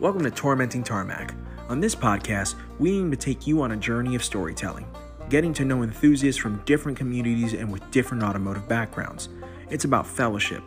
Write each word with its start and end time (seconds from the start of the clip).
Welcome 0.00 0.22
to 0.22 0.30
Tormenting 0.30 0.84
Tarmac. 0.84 1.34
On 1.68 1.80
this 1.80 1.96
podcast, 1.96 2.54
we 2.78 2.96
aim 2.96 3.10
to 3.10 3.16
take 3.16 3.48
you 3.48 3.62
on 3.62 3.72
a 3.72 3.76
journey 3.76 4.14
of 4.14 4.22
storytelling, 4.22 4.86
getting 5.28 5.52
to 5.54 5.64
know 5.64 5.82
enthusiasts 5.82 6.40
from 6.40 6.62
different 6.66 6.96
communities 6.96 7.52
and 7.52 7.68
with 7.72 7.90
different 7.90 8.22
automotive 8.22 8.68
backgrounds. 8.68 9.28
It's 9.70 9.86
about 9.86 10.06
fellowship, 10.06 10.62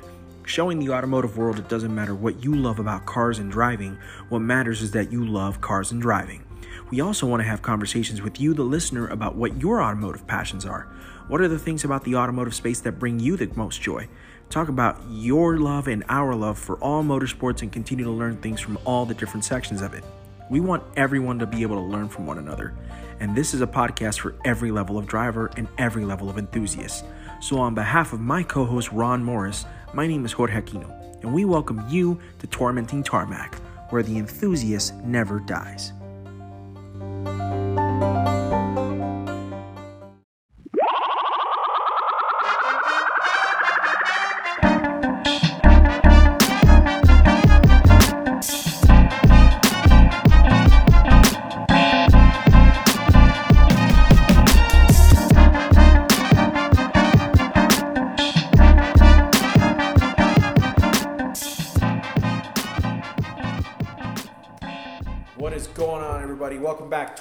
showing 0.46 0.80
the 0.80 0.90
automotive 0.90 1.38
world 1.38 1.60
it 1.60 1.70
doesn't 1.70 1.96
matter 1.96 2.14
what 2.14 2.44
you 2.44 2.54
love 2.54 2.80
about 2.80 3.06
cars 3.06 3.40
and 3.40 3.50
driving, 3.50 3.98
what 4.28 4.40
matters 4.40 4.82
is 4.82 4.92
that 4.92 5.14
you 5.14 5.26
love 5.26 5.62
cars 5.62 5.94
and 5.94 6.02
driving. 6.02 6.44
We 6.90 7.00
also 7.00 7.26
want 7.26 7.40
to 7.40 7.48
have 7.48 7.62
conversations 7.62 8.22
with 8.22 8.38
you, 8.38 8.54
the 8.54 8.64
listener, 8.64 9.08
about 9.08 9.38
what 9.38 9.62
your 9.62 9.82
automotive 9.82 10.28
passions 10.28 10.66
are. 10.66 10.92
What 11.30 11.40
are 11.40 11.48
the 11.48 11.58
things 11.58 11.86
about 11.86 12.04
the 12.04 12.18
automotive 12.18 12.54
space 12.54 12.82
that 12.82 13.00
bring 13.00 13.18
you 13.18 13.38
the 13.38 13.50
most 13.56 13.82
joy? 13.82 14.10
Talk 14.52 14.68
about 14.68 15.00
your 15.10 15.60
love 15.60 15.88
and 15.88 16.04
our 16.10 16.36
love 16.36 16.60
for 16.60 16.76
all 16.80 17.04
motorsports 17.04 17.62
and 17.62 17.72
continue 17.72 18.04
to 18.04 18.12
learn 18.12 18.36
things 18.36 18.60
from 18.60 18.78
all 18.84 19.06
the 19.06 19.14
different 19.14 19.46
sections 19.46 19.82
of 19.82 19.94
it. 19.94 20.04
We 20.50 20.60
want 20.60 20.84
everyone 20.98 21.40
to 21.40 21.48
be 21.48 21.62
able 21.62 21.78
to 21.78 21.82
learn 21.82 22.10
from 22.10 22.28
one 22.28 22.38
another. 22.38 22.74
And 23.22 23.34
this 23.34 23.54
is 23.54 23.62
a 23.62 23.68
podcast 23.68 24.20
for 24.20 24.36
every 24.44 24.70
level 24.70 24.98
of 24.98 25.08
driver 25.08 25.50
and 25.56 25.70
every 25.78 26.04
level 26.04 26.30
of 26.30 26.38
enthusiast. 26.38 27.06
So, 27.40 27.60
on 27.60 27.74
behalf 27.74 28.12
of 28.12 28.20
my 28.20 28.44
co 28.44 28.66
host 28.66 28.92
Ron 28.92 29.24
Morris, 29.24 29.66
my 29.94 30.06
name 30.06 30.26
is 30.26 30.34
Jorge 30.34 30.62
Aquino, 30.62 31.24
and 31.24 31.34
we 31.34 31.46
welcome 31.46 31.86
you 31.88 32.20
to 32.40 32.48
Tormenting 32.48 33.04
Tarmac, 33.04 33.56
where 33.90 34.04
the 34.04 34.18
enthusiast 34.18 34.94
never 34.96 35.40
dies. 35.40 35.94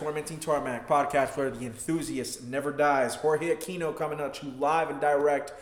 Tormenting 0.00 0.38
Tarmac 0.38 0.88
podcast, 0.88 1.36
where 1.36 1.50
the 1.50 1.66
enthusiast 1.66 2.44
never 2.44 2.72
dies. 2.72 3.16
Jorge 3.16 3.54
Aquino 3.54 3.94
coming 3.94 4.18
at 4.18 4.42
you 4.42 4.50
live 4.58 4.88
and 4.88 4.98
direct. 4.98 5.52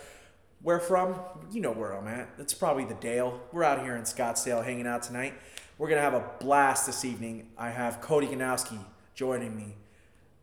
Where 0.63 0.79
from? 0.79 1.17
You 1.51 1.61
know 1.61 1.73
where 1.73 1.93
I'm 1.93 2.07
at. 2.07 2.29
It's 2.39 2.55
probably 2.55 2.85
the 2.85 2.95
Dale. 2.95 3.41
We're 3.51 3.65
out 3.65 3.83
here 3.83 3.97
in 3.97 4.03
Scottsdale 4.03 4.65
hanging 4.65 4.87
out 4.87 5.03
tonight. 5.03 5.35
We're 5.77 5.89
gonna 5.89 6.03
have 6.03 6.15
a 6.15 6.25
blast 6.39 6.87
this 6.87 7.05
evening. 7.05 7.49
I 7.59 7.71
have 7.71 8.01
Cody 8.01 8.29
Ganowski 8.29 8.79
joining 9.17 9.57
me. 9.57 9.75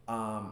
Um, 0.09 0.52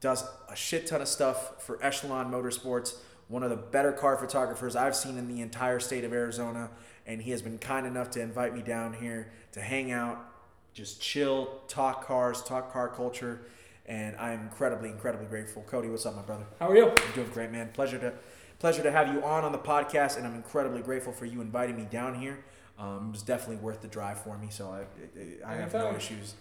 does 0.00 0.24
a 0.48 0.56
shit 0.56 0.88
ton 0.88 1.00
of 1.00 1.06
stuff 1.06 1.62
for 1.62 1.78
Echelon 1.84 2.28
Motorsports, 2.28 2.96
one 3.28 3.44
of 3.44 3.50
the 3.50 3.56
better 3.56 3.92
car 3.92 4.16
photographers 4.16 4.74
I've 4.74 4.96
seen 4.96 5.16
in 5.16 5.28
the 5.28 5.42
entire 5.42 5.78
state 5.78 6.02
of 6.02 6.12
Arizona, 6.12 6.70
and 7.06 7.22
he 7.22 7.30
has 7.30 7.40
been 7.40 7.58
kind 7.58 7.86
enough 7.86 8.10
to 8.10 8.20
invite 8.20 8.52
me 8.52 8.62
down 8.62 8.94
here 8.94 9.30
to 9.52 9.60
hang 9.60 9.92
out, 9.92 10.26
just 10.74 11.00
chill, 11.00 11.60
talk 11.68 12.06
cars, 12.06 12.42
talk 12.42 12.72
car 12.72 12.88
culture, 12.88 13.40
and 13.86 14.16
I'm 14.16 14.40
incredibly, 14.42 14.88
incredibly 14.90 15.26
grateful. 15.26 15.62
Cody, 15.62 15.88
what's 15.88 16.06
up, 16.06 16.14
my 16.16 16.22
brother? 16.22 16.44
How 16.58 16.68
are 16.70 16.76
you? 16.76 16.88
I'm 16.90 17.12
doing 17.14 17.28
great, 17.32 17.50
man. 17.50 17.70
Pleasure 17.72 17.98
to 17.98 18.12
pleasure 18.58 18.82
to 18.82 18.90
have 18.92 19.08
you 19.12 19.22
on 19.24 19.44
on 19.44 19.52
the 19.52 19.58
podcast, 19.58 20.16
and 20.16 20.26
I'm 20.26 20.34
incredibly 20.34 20.82
grateful 20.82 21.12
for 21.12 21.24
you 21.26 21.40
inviting 21.40 21.76
me 21.76 21.86
down 21.90 22.14
here. 22.14 22.44
Um, 22.78 23.08
it 23.08 23.12
was 23.12 23.22
definitely 23.22 23.56
worth 23.56 23.82
the 23.82 23.88
drive 23.88 24.20
for 24.22 24.38
me, 24.38 24.48
so 24.50 24.70
I, 24.70 25.46
I, 25.46 25.52
I 25.52 25.56
have 25.56 25.72
no 25.74 25.94
issues. 25.94 26.34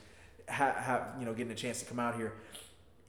Ha, 0.49 0.73
ha, 0.77 1.03
you 1.19 1.25
know, 1.25 1.33
getting 1.33 1.51
a 1.51 1.55
chance 1.55 1.79
to 1.79 1.85
come 1.85 1.99
out 1.99 2.15
here. 2.15 2.33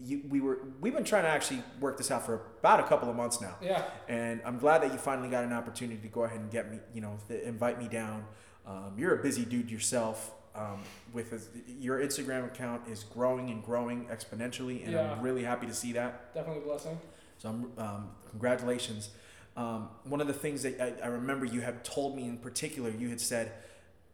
You, 0.03 0.23
we 0.31 0.41
were 0.41 0.59
we've 0.81 0.95
been 0.95 1.05
trying 1.05 1.25
to 1.25 1.29
actually 1.29 1.63
work 1.79 1.99
this 1.99 2.11
out 2.11 2.25
for 2.25 2.41
about 2.61 2.81
a 2.81 2.85
couple 2.85 3.11
of 3.11 3.17
months 3.17 3.41
now, 3.41 3.55
Yeah. 3.61 3.85
and 4.09 4.41
I'm 4.47 4.59
glad 4.59 4.83
that 4.83 4.93
you 4.93 4.99
finally 4.99 5.29
got 5.29 5.45
an 5.45 5.53
opportunity 5.53 6.01
to 6.01 6.09
go 6.09 6.25
ahead 6.25 6.41
and 6.41 6.51
get 6.51 6.71
me, 6.71 6.79
you 6.95 7.03
know, 7.03 7.19
invite 7.45 7.79
me 7.79 7.87
down. 7.89 8.25
Um, 8.67 8.95
you're 8.97 9.15
a 9.19 9.23
busy 9.23 9.45
dude 9.45 9.71
yourself. 9.71 10.33
Um, 10.55 10.81
with 11.13 11.31
his, 11.31 11.49
your 11.79 12.01
Instagram 12.01 12.45
account 12.47 12.89
is 12.89 13.05
growing 13.05 13.51
and 13.51 13.63
growing 13.63 14.07
exponentially, 14.07 14.83
and 14.83 14.93
Yeah. 14.93 15.13
I'm 15.13 15.21
really 15.23 15.45
happy 15.45 15.67
to 15.67 15.75
see 15.75 15.93
that. 15.93 16.35
Definitely 16.35 16.63
a 16.63 16.67
blessing. 16.67 16.99
So 17.39 17.49
I'm, 17.51 17.73
um, 17.79 18.11
congratulations. 18.31 19.11
Um, 19.57 19.89
one 20.05 20.21
of 20.21 20.27
the 20.27 20.33
things 20.33 20.63
that 20.65 20.81
I, 20.81 21.05
I 21.05 21.07
remember 21.07 21.45
you 21.47 21.61
had 21.61 21.85
told 21.85 22.17
me 22.17 22.25
in 22.25 22.37
particular, 22.39 22.91
you 22.91 23.09
had 23.11 23.21
said 23.21 23.53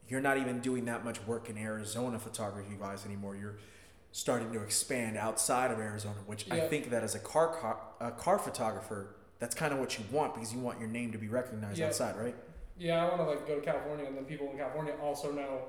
you're 0.09 0.21
not 0.21 0.37
even 0.37 0.61
doing 0.61 0.85
that 0.85 1.05
much 1.05 1.25
work 1.27 1.49
in 1.49 1.57
Arizona 1.57 2.19
photography 2.19 2.77
wise 2.77 3.07
anymore. 3.07 3.35
You're 3.35 3.57
starting 4.13 4.53
to 4.53 4.63
expand 4.63 5.17
outside 5.17 5.71
of 5.71 5.79
Arizona, 5.79 6.17
which 6.27 6.51
I 6.51 6.61
think 6.61 6.91
that 6.91 7.03
as 7.03 7.15
a 7.15 7.19
car, 7.19 7.49
car 7.55 7.81
a 8.01 8.11
car 8.11 8.39
photographer, 8.39 9.17
that's 9.39 9.55
kind 9.55 9.73
of 9.73 9.79
what 9.79 9.99
you 9.99 10.05
want 10.13 10.35
because 10.35 10.53
you 10.53 10.61
want 10.61 10.81
your 10.81 10.89
name 10.89 11.13
to 11.13 11.19
be 11.19 11.29
recognized 11.29 11.79
Yeah. 11.79 11.87
outside, 11.87 12.17
right? 12.17 12.35
Yeah, 12.79 13.05
I 13.05 13.09
want 13.09 13.21
to 13.21 13.25
like 13.25 13.47
go 13.49 13.57
to 13.59 13.61
California, 13.65 14.05
and 14.07 14.17
then 14.17 14.25
people 14.27 14.51
in 14.53 14.59
California 14.59 14.95
also 15.03 15.33
know, 15.33 15.63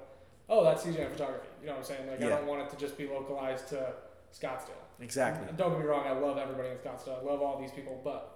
oh, 0.49 0.63
that's 0.63 0.83
CJ 0.83 1.09
photography. 1.11 1.47
You 1.61 1.67
know 1.67 1.73
what 1.73 1.79
I'm 1.79 1.85
saying? 1.85 2.07
Like, 2.09 2.21
I 2.23 2.29
don't 2.29 2.47
want 2.47 2.61
it 2.61 2.69
to 2.71 2.77
just 2.77 2.97
be 2.97 3.07
localized 3.07 3.67
to 3.69 3.93
Scottsdale. 4.33 4.83
Exactly. 4.99 5.47
And 5.47 5.57
don't 5.57 5.71
get 5.71 5.79
me 5.79 5.85
wrong, 5.85 6.07
I 6.07 6.11
love 6.11 6.37
everybody 6.37 6.69
in 6.69 6.75
Scottsdale. 6.77 7.21
I 7.21 7.25
love 7.25 7.41
all 7.41 7.59
these 7.59 7.71
people, 7.71 7.99
but 8.03 8.33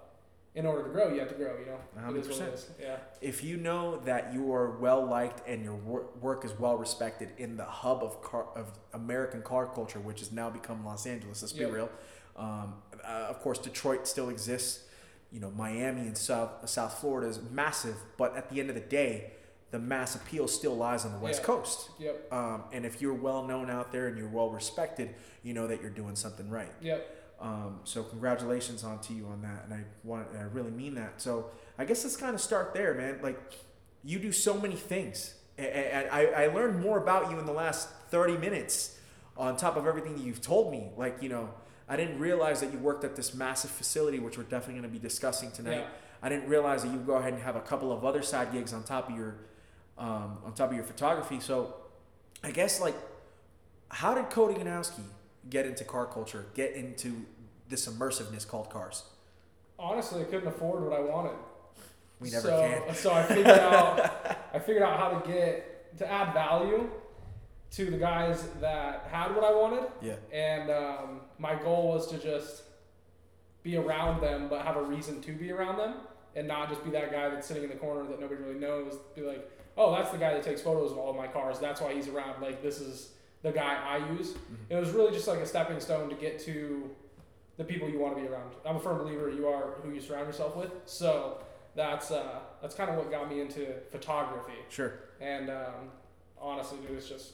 in 0.54 0.66
order 0.66 0.84
to 0.84 0.90
grow, 0.90 1.12
you 1.14 1.20
have 1.20 1.30
to 1.30 1.36
grow. 1.36 1.58
You 1.58 1.66
know, 1.68 2.10
It 2.14 2.18
is 2.18 2.28
what 2.28 2.38
100%. 2.40 2.48
it 2.50 2.54
is. 2.54 2.70
Yeah. 2.80 2.98
if 3.22 3.44
you 3.44 3.58
know 3.58 3.98
that 4.02 4.34
you 4.34 4.54
are 4.54 4.72
well 4.78 5.06
liked 5.06 5.48
and 5.48 5.64
your 5.64 5.76
wor- 5.76 6.08
work 6.20 6.44
is 6.46 6.52
well 6.60 6.78
respected 6.78 7.30
in 7.38 7.56
the 7.58 7.64
hub 7.66 8.04
of 8.04 8.22
car 8.22 8.48
of 8.56 8.68
American 8.94 9.42
car 9.42 9.66
culture, 9.68 10.00
which 10.00 10.20
has 10.20 10.32
now 10.32 10.50
become 10.50 10.86
Los 10.86 11.06
Angeles, 11.08 11.42
let's 11.42 11.54
be 11.54 11.62
Yep. 11.62 11.72
real. 11.74 11.90
Um, 12.36 12.82
uh, 13.04 13.08
of 13.30 13.40
course, 13.42 13.58
Detroit 13.60 14.08
still 14.08 14.30
exists. 14.30 14.86
You 15.32 15.40
know, 15.40 15.52
Miami 15.52 16.02
and 16.02 16.18
South 16.18 16.68
South 16.70 17.00
Florida 17.00 17.28
is 17.30 17.40
massive, 17.52 17.96
but 18.18 18.36
at 18.36 18.50
the 18.50 18.60
end 18.60 18.68
of 18.70 18.76
the 18.76 18.82
day, 18.82 19.32
the 19.72 19.80
mass 19.80 20.16
appeal 20.16 20.48
still 20.48 20.76
lies 20.76 21.06
on 21.06 21.14
the 21.14 21.18
West 21.18 21.40
Yeah. 21.42 21.46
Coast. 21.46 21.90
Yep. 22.00 22.34
Um, 22.34 22.64
and 22.74 22.86
if 22.86 23.02
you're 23.02 23.14
well 23.14 23.44
known 23.48 23.70
out 23.70 23.92
there 23.92 24.08
and 24.08 24.18
you're 24.18 24.28
well 24.30 24.50
respected, 24.50 25.16
you 25.44 25.54
know 25.54 25.68
that 25.68 25.82
you're 25.82 25.90
doing 25.90 26.16
something 26.16 26.50
right. 26.50 26.72
Yep. 26.82 27.18
Um, 27.40 27.80
so 27.86 28.04
congratulations 28.04 28.84
on 28.84 29.00
to 29.00 29.14
you 29.14 29.26
on 29.28 29.42
that, 29.42 29.64
and 29.66 29.74
I 29.74 29.84
want 30.04 30.30
and 30.30 30.40
I 30.40 30.44
really 30.44 30.70
mean 30.72 30.94
that. 30.96 31.22
So 31.22 31.50
I 31.78 31.86
guess 31.86 32.04
let's 32.04 32.16
kind 32.18 32.36
of 32.36 32.42
start 32.42 32.74
there, 32.74 32.94
man. 32.94 33.20
Like 33.24 33.40
you 34.04 34.20
do 34.20 34.32
so 34.32 34.54
many 34.60 34.76
things, 34.76 35.34
and, 35.58 35.68
and 35.68 36.10
I, 36.12 36.26
I 36.26 36.48
learned 36.48 36.80
more 36.82 37.00
about 37.00 37.32
you 37.32 37.40
in 37.40 37.46
the 37.46 37.54
last 37.54 37.90
thirty 38.10 38.38
minutes. 38.38 38.98
On 39.38 39.56
top 39.58 39.78
of 39.78 39.88
everything 39.88 40.16
that 40.18 40.24
you've 40.24 40.42
told 40.42 40.72
me, 40.72 40.92
like 40.98 41.24
you 41.24 41.30
know, 41.30 41.50
I 41.90 41.96
didn't 41.96 42.20
realize 42.20 42.60
that 42.60 42.72
you 42.74 42.78
worked 42.78 43.04
at 43.06 43.16
this 43.16 43.34
massive 43.34 43.72
facility, 43.72 44.20
which 44.20 44.38
we're 44.38 44.44
definitely 44.44 44.74
going 44.82 44.84
to 44.84 44.90
be 44.90 45.00
discussing 45.00 45.52
tonight. 45.52 45.78
Yeah. 45.78 45.88
I 46.22 46.30
didn't 46.30 46.48
realize 46.50 46.84
that 46.84 46.92
you 46.92 47.00
go 47.00 47.16
ahead 47.16 47.34
and 47.34 47.42
have 47.42 47.56
a 47.56 47.62
couple 47.62 47.92
of 47.92 48.06
other 48.06 48.22
side 48.22 48.52
gigs 48.52 48.74
on 48.74 48.84
top 48.84 49.10
of 49.10 49.16
your 49.16 49.38
um, 49.98 50.38
on 50.46 50.54
top 50.56 50.70
of 50.70 50.76
your 50.76 50.86
photography. 50.86 51.40
So 51.40 51.76
I 52.44 52.52
guess 52.52 52.82
like 52.82 52.96
how 53.90 54.14
did 54.16 54.30
Cody 54.30 54.56
Ganowski 54.56 55.04
get 55.50 55.66
into 55.66 55.84
car 55.84 56.06
culture, 56.06 56.46
get 56.54 56.74
into 56.74 57.26
this 57.68 57.88
immersiveness 57.88 58.48
called 58.48 58.70
cars? 58.70 59.04
Honestly, 59.78 60.22
I 60.22 60.26
couldn't 60.26 60.48
afford 60.48 60.84
what 60.84 60.94
I 60.94 61.02
wanted. 61.02 61.36
We 62.20 62.30
never 62.30 62.48
so, 62.48 62.60
can. 62.60 62.96
So 62.96 63.14
I 63.14 63.24
figured 63.24 63.48
out 63.60 64.38
I 64.54 64.60
figured 64.60 64.84
out 64.84 65.00
how 65.00 65.20
to 65.20 65.28
get 65.28 65.98
to 65.98 66.10
add 66.10 66.34
value 66.34 66.90
to 67.72 67.90
the 67.90 67.98
guys 67.98 68.44
that 68.60 69.08
had 69.12 69.36
what 69.36 69.44
I 69.44 69.52
wanted. 69.52 69.90
Yeah. 70.02 70.16
And 70.32 70.70
um, 70.70 71.22
my 71.40 71.56
goal 71.56 71.90
was 71.90 72.08
to 72.12 72.18
just 72.18 72.64
be 73.64 73.78
around 73.78 74.22
them, 74.22 74.48
but 74.50 74.66
have 74.66 74.76
a 74.76 74.84
reason 74.84 75.22
to 75.22 75.32
be 75.32 75.52
around 75.52 75.78
them, 75.78 75.96
and 76.36 76.48
not 76.48 76.70
just 76.70 76.84
be 76.84 76.92
that 76.92 77.12
guy 77.12 77.30
that's 77.30 77.48
sitting 77.48 77.64
in 77.64 77.70
the 77.70 77.76
corner 77.76 78.08
that 78.10 78.20
nobody 78.20 78.42
really 78.42 78.60
knows. 78.60 78.98
Be 79.16 79.22
like, 79.22 79.50
oh, 79.78 79.94
that's 79.96 80.12
the 80.12 80.18
guy 80.18 80.34
that 80.34 80.44
takes 80.44 80.62
photos 80.62 80.92
of 80.92 80.98
all 80.98 81.14
my 81.14 81.28
cars. 81.28 81.60
That's 81.60 81.82
why 81.82 81.94
he's 81.94 82.08
around. 82.08 82.42
Like 82.42 82.62
this 82.62 82.80
is 82.80 83.12
the 83.44 83.52
guy 83.52 83.76
I 83.76 83.98
use. 84.14 84.36
It 84.70 84.76
was 84.76 84.92
really 84.92 85.12
just 85.14 85.28
like 85.28 85.40
a 85.40 85.46
stepping 85.46 85.80
stone 85.80 86.10
to 86.10 86.16
get 86.16 86.40
to 86.42 86.90
the 87.58 87.64
people 87.64 87.90
you 87.90 88.00
want 88.00 88.16
to 88.16 88.22
be 88.22 88.28
around. 88.28 88.52
I'm 88.66 88.76
a 88.78 88.80
firm 88.80 88.98
believer 89.00 89.30
you 89.30 89.48
are 89.48 89.74
who 89.84 89.92
you 89.92 90.02
surround 90.02 90.28
yourself 90.28 90.56
with. 90.56 90.72
So 90.86 91.38
that's 91.76 92.12
uh, 92.12 92.40
that's 92.62 92.76
kind 92.76 92.90
of 92.90 92.98
what 92.98 93.10
got 93.12 93.30
me 93.30 93.42
into 93.42 93.68
photography. 93.92 94.54
Sure. 94.70 94.94
And 95.20 95.50
um, 95.50 95.90
honestly, 96.40 96.78
dude, 96.88 96.98
it's 96.98 97.10
just 97.10 97.34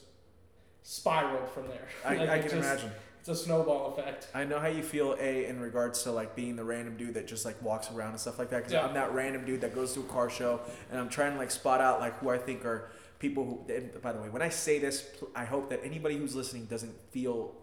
spiraled 0.82 1.48
from 1.50 1.68
there. 1.68 1.88
I, 2.04 2.14
Like, 2.16 2.28
I 2.28 2.38
can 2.38 2.50
just- 2.50 2.54
imagine. 2.62 2.92
It's 3.28 3.40
a 3.42 3.44
snowball 3.44 3.92
effect. 3.92 4.28
I 4.34 4.44
know 4.44 4.58
how 4.58 4.68
you 4.68 4.82
feel, 4.82 5.14
A, 5.20 5.44
in 5.44 5.60
regards 5.60 6.02
to 6.04 6.12
like 6.12 6.34
being 6.34 6.56
the 6.56 6.64
random 6.64 6.96
dude 6.96 7.12
that 7.12 7.28
just 7.28 7.44
like 7.44 7.60
walks 7.60 7.90
around 7.90 8.10
and 8.10 8.20
stuff 8.20 8.38
like 8.38 8.48
that. 8.50 8.58
Because 8.58 8.72
Yeah. 8.72 8.86
I'm 8.86 8.94
that 8.94 9.12
random 9.12 9.44
dude 9.44 9.60
that 9.60 9.74
goes 9.74 9.92
to 9.94 10.00
a 10.00 10.04
car 10.04 10.30
show 10.30 10.60
and 10.90 10.98
I'm 10.98 11.10
trying 11.10 11.32
to 11.32 11.38
like 11.38 11.50
spot 11.50 11.82
out 11.82 12.00
like 12.00 12.18
who 12.20 12.30
I 12.30 12.38
think 12.38 12.64
are 12.64 12.90
people 13.18 13.44
who. 13.44 13.72
And 13.74 14.00
by 14.00 14.12
the 14.14 14.20
way, 14.20 14.30
when 14.30 14.40
I 14.40 14.48
say 14.48 14.78
this, 14.78 15.06
I 15.36 15.44
hope 15.44 15.68
that 15.68 15.80
anybody 15.84 16.16
who's 16.16 16.34
listening 16.34 16.64
doesn't 16.66 16.94
feel, 17.10 17.54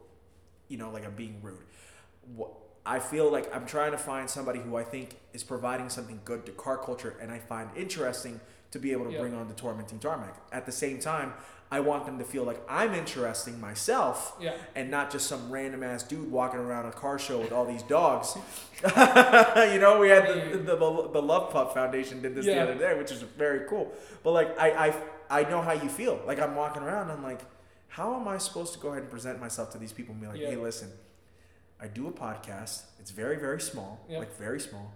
you 0.68 0.78
know, 0.78 0.92
like 0.92 1.04
I'm 1.04 1.16
being 1.16 1.40
rude. 1.42 1.64
What 2.36 2.52
I 2.86 3.00
feel 3.00 3.32
like 3.32 3.54
I'm 3.56 3.66
trying 3.66 3.92
to 3.92 3.98
find 3.98 4.30
somebody 4.30 4.60
who 4.60 4.76
I 4.76 4.84
think 4.84 5.16
is 5.34 5.44
providing 5.44 5.90
something 5.90 6.22
good 6.26 6.46
to 6.46 6.52
car 6.52 6.78
culture 6.78 7.16
and 7.20 7.32
I 7.32 7.40
find 7.40 7.72
interesting 7.76 8.40
to 8.76 8.80
be 8.80 8.92
able 8.92 9.06
to 9.06 9.12
Yeah. 9.14 9.22
bring 9.22 9.34
on 9.34 9.48
the 9.48 9.54
tormenting 9.54 10.00
tarmac. 10.00 10.36
At 10.52 10.66
the 10.66 10.72
same 10.72 11.00
time, 11.00 11.34
I 11.72 11.80
want 11.80 12.06
them 12.06 12.20
to 12.20 12.26
feel 12.26 12.44
like 12.44 12.62
I'm 12.70 12.94
interesting 12.94 13.60
myself 13.60 14.36
Yeah. 14.40 14.54
and 14.76 14.92
not 14.92 15.10
just 15.12 15.28
some 15.28 15.50
random 15.50 15.82
ass 15.82 16.04
dude 16.04 16.30
walking 16.32 16.60
around 16.60 16.86
a 16.86 16.92
car 16.92 17.18
show 17.18 17.40
with 17.40 17.52
all 17.54 17.66
these 17.66 17.84
dogs. 17.84 18.38
you 18.84 19.80
know, 19.80 19.98
we 20.00 20.10
had 20.10 20.28
the, 20.28 20.58
the, 20.58 20.76
the, 20.76 21.22
Love 21.22 21.52
Pup 21.52 21.74
Foundation 21.74 22.22
did 22.22 22.36
this 22.36 22.46
the 22.46 22.62
other 22.62 22.76
day, 22.76 22.98
which 22.98 23.12
is 23.12 23.22
very 23.22 23.68
cool. 23.68 23.92
But 24.24 24.32
like, 24.32 24.60
I, 24.60 24.88
I, 24.88 25.40
I 25.40 25.50
know 25.50 25.62
how 25.62 25.72
you 25.72 25.90
feel. 25.90 26.20
Like, 26.28 26.40
I'm 26.40 26.56
walking 26.56 26.84
around, 26.84 27.04
and 27.10 27.14
I'm 27.14 27.24
like, 27.24 27.42
how 27.88 28.14
am 28.20 28.28
I 28.28 28.38
supposed 28.38 28.74
to 28.74 28.80
go 28.80 28.90
ahead 28.90 29.04
and 29.04 29.10
present 29.12 29.40
myself 29.40 29.72
to 29.72 29.78
these 29.78 29.94
people 29.94 30.12
and 30.14 30.22
be 30.22 30.28
like, 30.28 30.40
Yeah. 30.40 30.50
hey, 30.50 30.58
listen, 30.58 30.90
I 31.80 31.88
do 31.88 32.08
a 32.08 32.12
podcast. 32.12 32.84
It's 33.00 33.12
very, 33.12 33.38
very 33.38 33.60
small, 33.62 34.06
Yeah. 34.10 34.20
like 34.20 34.36
very 34.38 34.60
small. 34.60 34.94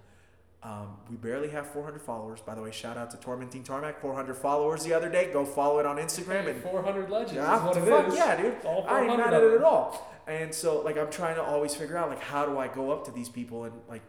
Um, 0.61 0.97
we 1.09 1.15
barely 1.15 1.47
have 1.50 1.67
400 1.67 2.01
followers. 2.01 2.41
By 2.41 2.53
the 2.53 2.61
way, 2.61 2.71
shout 2.71 2.97
out 2.97 3.11
to 3.11 3.17
Tormenting 3.17 3.63
Tarmac, 3.63 4.01
400 4.01 4.35
followers 4.35 4.83
the 4.83 4.94
other 4.94 5.09
day. 5.09 5.31
Go 5.31 5.45
follow 5.45 5.79
it 5.79 5.85
on 5.85 5.95
Instagram 5.97 6.50
and 6.50 6.61
400 6.61 7.09
legends 7.09 7.35
yeah, 7.35 7.65
what 7.65 7.77
it 7.77 7.85
fuck 7.85 8.07
is. 8.09 8.15
yeah, 8.15 8.35
dude. 8.35 8.45
I 8.45 8.50
ain't 8.50 8.63
400 8.63 9.17
mad 9.17 9.33
at 9.33 9.44
it 9.44 9.53
at 9.53 9.63
all. 9.63 10.21
And 10.27 10.53
so, 10.53 10.81
like, 10.81 10.97
I'm 10.97 11.09
trying 11.09 11.35
to 11.35 11.44
always 11.44 11.73
figure 11.75 11.97
out, 11.97 12.09
like, 12.09 12.21
how 12.21 12.45
do 12.45 12.57
I 12.57 12.67
go 12.67 12.91
up 12.91 13.06
to 13.06 13.11
these 13.11 13.29
people 13.29 13.63
and, 13.63 13.73
like, 13.88 14.01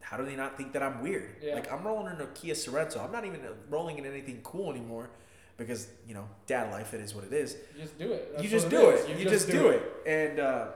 how 0.00 0.16
do 0.16 0.24
they 0.24 0.34
not 0.34 0.56
think 0.56 0.72
that 0.72 0.82
I'm 0.82 1.00
weird? 1.00 1.36
Yeah. 1.40 1.54
Like, 1.54 1.72
I'm 1.72 1.84
rolling 1.84 2.12
in 2.12 2.20
a 2.20 2.26
Kia 2.26 2.54
Sorento. 2.54 3.02
I'm 3.02 3.12
not 3.12 3.24
even 3.24 3.40
rolling 3.70 3.98
in 3.98 4.06
anything 4.06 4.40
cool 4.42 4.70
anymore 4.70 5.08
because, 5.56 5.86
you 6.06 6.14
know, 6.14 6.28
dad 6.46 6.72
life, 6.72 6.92
it 6.94 7.00
is 7.00 7.14
what 7.14 7.24
it 7.24 7.32
is. 7.32 7.56
You 7.76 7.82
just 7.82 7.98
do 7.98 8.12
it. 8.12 8.32
That's 8.32 8.42
you 8.44 8.50
just 8.50 8.68
do 8.68 8.90
is. 8.90 9.04
it. 9.04 9.18
You, 9.18 9.24
just, 9.24 9.48
do 9.48 9.68
it. 9.68 9.82
And 10.04 10.40
uh, 10.40 10.66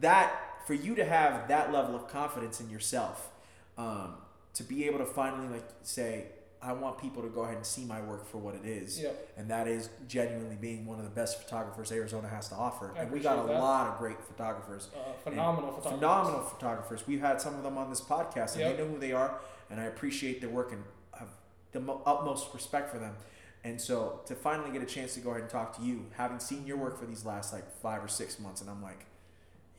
that, 0.00 0.32
for 0.66 0.74
you 0.74 0.94
to 0.94 1.04
have 1.04 1.48
that 1.48 1.70
level 1.70 1.94
of 1.94 2.08
confidence 2.08 2.60
in 2.60 2.70
yourself, 2.70 3.28
um, 3.78 4.14
to 4.54 4.62
be 4.62 4.84
able 4.86 4.98
to 4.98 5.06
finally, 5.06 5.48
like, 5.48 5.68
say, 5.82 6.26
I 6.60 6.72
want 6.72 6.98
people 6.98 7.22
to 7.22 7.28
go 7.28 7.40
ahead 7.42 7.56
and 7.56 7.66
see 7.66 7.84
my 7.84 8.00
work 8.00 8.24
for 8.24 8.38
what 8.38 8.54
it 8.54 8.64
is 8.64 9.00
Yeah. 9.00 9.10
and 9.36 9.50
that 9.50 9.66
is 9.66 9.88
genuinely 10.06 10.54
being 10.54 10.86
one 10.86 10.98
of 10.98 11.04
the 11.04 11.10
best 11.10 11.42
photographers 11.42 11.90
Arizona 11.90 12.28
has 12.28 12.48
to 12.50 12.54
offer. 12.54 12.92
I 12.96 13.00
and 13.02 13.10
we 13.10 13.18
got 13.18 13.44
a 13.44 13.48
that. 13.48 13.58
lot 13.60 13.88
of 13.88 13.98
great 13.98 14.22
photographers, 14.22 14.88
Uh, 14.94 15.12
phenomenal 15.24 15.70
photographers. 15.72 15.98
phenomenal 15.98 16.40
photographers. 16.44 17.06
We've 17.08 17.20
had 17.20 17.40
some 17.40 17.54
of 17.56 17.64
them 17.64 17.76
on 17.78 17.90
this 17.90 18.00
podcast, 18.00 18.52
and 18.52 18.60
Yep. 18.60 18.76
they 18.76 18.82
know 18.84 18.88
who 18.90 18.98
they 19.00 19.12
are, 19.12 19.40
and 19.70 19.80
I 19.80 19.84
appreciate 19.86 20.40
their 20.40 20.50
work 20.50 20.70
and 20.70 20.84
have 21.18 21.30
the 21.72 21.80
mo- 21.80 22.00
utmost 22.06 22.54
respect 22.54 22.90
for 22.90 22.98
them. 23.00 23.16
And 23.64 23.80
so 23.80 24.20
to 24.26 24.36
finally 24.36 24.70
get 24.70 24.82
a 24.82 24.86
chance 24.86 25.14
to 25.14 25.20
go 25.20 25.30
ahead 25.30 25.42
and 25.42 25.50
talk 25.50 25.76
to 25.78 25.82
you, 25.82 26.06
having 26.16 26.38
seen 26.38 26.64
your 26.64 26.76
work 26.76 26.96
for 26.96 27.06
these 27.06 27.24
last 27.24 27.52
like 27.52 27.68
five 27.80 28.04
or 28.04 28.08
six 28.08 28.38
months, 28.38 28.60
and 28.60 28.70
I'm 28.70 28.82
like, 28.82 29.04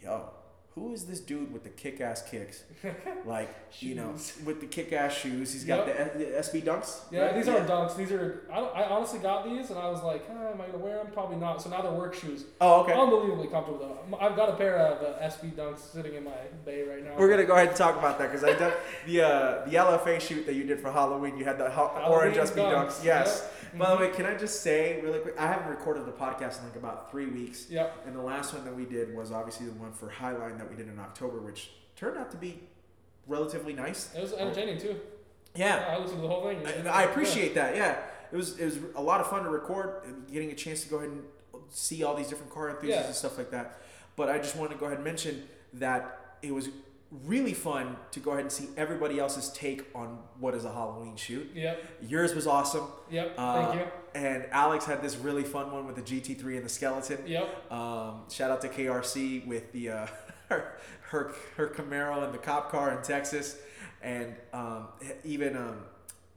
yo. 0.02 0.32
Who 0.76 0.92
is 0.92 1.06
this 1.06 1.20
dude 1.20 1.54
with 1.54 1.64
the 1.64 1.70
kick-ass 1.70 2.24
kicks? 2.30 2.64
Like 3.26 3.50
you 3.80 3.96
know, 3.96 4.14
with 4.44 4.60
the 4.60 4.66
kick-ass 4.68 5.14
shoes. 5.14 5.54
He's 5.54 5.64
got 5.64 5.88
Yep. 5.88 6.14
the, 6.18 6.20
the 6.20 6.32
SB 6.32 6.62
dunks. 6.64 7.00
Yeah, 7.10 7.22
right? 7.22 7.36
these 7.36 7.48
aren't 7.48 7.68
dunks. 7.68 7.96
These 7.96 8.12
are. 8.12 8.42
I, 8.52 8.60
I 8.60 8.90
honestly 8.90 9.20
got 9.20 9.46
these, 9.46 9.70
and 9.70 9.80
I 9.80 9.90
was 9.90 10.04
like, 10.04 10.28
huh, 10.28 10.50
"Am 10.52 10.60
I 10.60 10.66
gonna 10.66 10.78
wear 10.80 10.98
them? 10.98 11.08
Probably 11.14 11.38
not." 11.38 11.62
So 11.62 11.70
now 11.70 11.82
they're 11.82 11.92
work 11.92 12.14
shoes. 12.14 12.44
Oh, 12.60 12.82
okay. 12.82 12.92
Unbelievably 12.94 13.48
comfortable 13.48 13.80
though. 14.10 14.18
I've 14.18 14.36
got 14.36 14.50
a 14.50 14.54
pair 14.58 14.78
of 14.78 15.02
uh, 15.02 15.20
SB 15.26 15.54
dunks 15.54 15.80
sitting 15.94 16.16
in 16.16 16.24
my 16.26 16.32
bay 16.66 16.84
right 16.84 17.04
now. 17.04 17.12
We're 17.18 17.30
gonna 17.30 17.46
go 17.46 17.54
ahead 17.56 17.70
and 17.70 17.78
talk 17.78 17.98
about 17.98 18.18
that 18.20 18.30
because 18.32 18.44
I 18.44 18.54
did 18.58 18.74
the 19.06 19.22
uh, 19.22 19.66
the 19.66 19.76
LFA 19.78 20.20
shoot 20.20 20.46
that 20.46 20.56
you 20.56 20.66
did 20.66 20.80
for 20.82 20.92
Halloween. 20.92 21.38
You 21.38 21.46
had 21.46 21.58
the 21.58 21.70
ho- 21.70 21.94
orange 22.10 22.36
SB 22.36 22.56
dunks. 22.58 23.04
Yes. 23.06 23.48
Yep. 23.63 23.63
By 23.78 23.90
the 23.90 23.96
mm-hmm. 23.96 24.04
way, 24.04 24.10
can 24.12 24.26
I 24.26 24.36
just 24.36 24.62
say 24.62 25.00
really 25.02 25.20
quick? 25.20 25.36
I 25.40 25.48
haven't 25.48 25.70
recorded 25.70 26.06
the 26.06 26.12
podcast 26.12 26.60
in 26.60 26.66
like 26.66 26.76
about 26.76 27.12
three 27.12 27.28
weeks, 27.28 27.70
Yep. 27.70 28.04
and 28.06 28.16
the 28.16 28.22
last 28.22 28.54
one 28.54 28.64
that 28.66 28.76
we 28.76 28.86
did 28.86 29.16
was 29.16 29.32
obviously 29.32 29.66
the 29.66 29.74
one 29.74 29.92
for 29.92 30.08
Highline 30.08 30.58
that 30.58 30.70
we 30.70 30.76
did 30.76 30.88
in 30.88 31.00
October, 31.00 31.40
which 31.40 31.72
turned 31.96 32.18
out 32.18 32.32
to 32.32 32.38
be 32.38 32.62
relatively 33.28 33.74
nice. 33.74 34.14
It 34.16 34.22
was 34.22 34.34
entertaining 34.34 34.78
too. 34.78 35.00
Yeah, 35.56 35.86
I 35.90 35.98
listened 35.98 36.18
to 36.18 36.22
the 36.22 36.28
whole 36.28 36.44
thing. 36.44 36.66
I, 36.88 37.02
I 37.02 37.04
appreciate 37.04 37.56
that. 37.56 37.76
Yeah, 37.76 37.98
it 38.32 38.36
was 38.36 38.58
it 38.60 38.66
was 38.66 38.78
a 38.96 39.02
lot 39.02 39.22
of 39.22 39.28
fun 39.28 39.44
to 39.44 39.50
record, 39.50 40.04
getting 40.32 40.52
a 40.52 40.56
chance 40.56 40.84
to 40.84 40.90
go 40.90 40.98
ahead 40.98 41.10
and 41.10 41.24
see 41.70 42.04
all 42.04 42.16
these 42.16 42.28
different 42.28 42.52
car 42.52 42.70
enthusiasts 42.70 43.02
Yeah. 43.02 43.08
and 43.08 43.16
stuff 43.16 43.38
like 43.38 43.52
that. 43.52 43.80
But 44.16 44.30
I 44.30 44.38
just 44.38 44.56
wanted 44.56 44.74
to 44.74 44.80
go 44.80 44.86
ahead 44.86 44.98
and 44.98 45.06
mention 45.06 45.44
that 45.74 46.38
it 46.42 46.54
was 46.54 46.70
really 47.26 47.54
fun 47.54 47.96
to 48.12 48.20
go 48.20 48.32
ahead 48.32 48.42
and 48.42 48.52
see 48.52 48.68
everybody 48.76 49.20
else's 49.20 49.50
take 49.52 49.86
on 49.94 50.18
what 50.40 50.56
is 50.56 50.66
a 50.66 50.72
Halloween 50.72 51.16
shoot. 51.16 51.50
Yep. 51.54 51.84
Yours 52.02 52.34
was 52.34 52.48
awesome. 52.48 52.88
Yep. 53.12 53.36
Uh, 53.38 53.66
Thank 53.68 53.80
you. 53.82 53.88
And 54.16 54.46
Alex 54.52 54.86
had 54.86 55.02
this 55.02 55.16
really 55.18 55.44
fun 55.44 55.72
one 55.72 55.86
with 55.86 55.96
the 55.96 56.02
GT3 56.02 56.58
and 56.58 56.66
the 56.66 56.70
skeleton. 56.70 57.20
Yep. 57.28 57.72
Um, 57.72 58.22
shout 58.32 58.52
out 58.52 58.62
to 58.62 58.70
KRC 58.70 59.46
with 59.46 59.72
the 59.72 59.90
uh, 59.90 60.08
her, 60.50 60.74
her 61.10 61.32
her 61.58 61.68
Camaro 61.68 62.24
and 62.24 62.34
the 62.34 62.38
cop 62.40 62.72
car 62.72 62.96
in 62.96 63.02
Texas, 63.04 63.58
and 64.02 64.36
um, 64.54 64.88
even 65.24 65.56
um, 65.56 65.78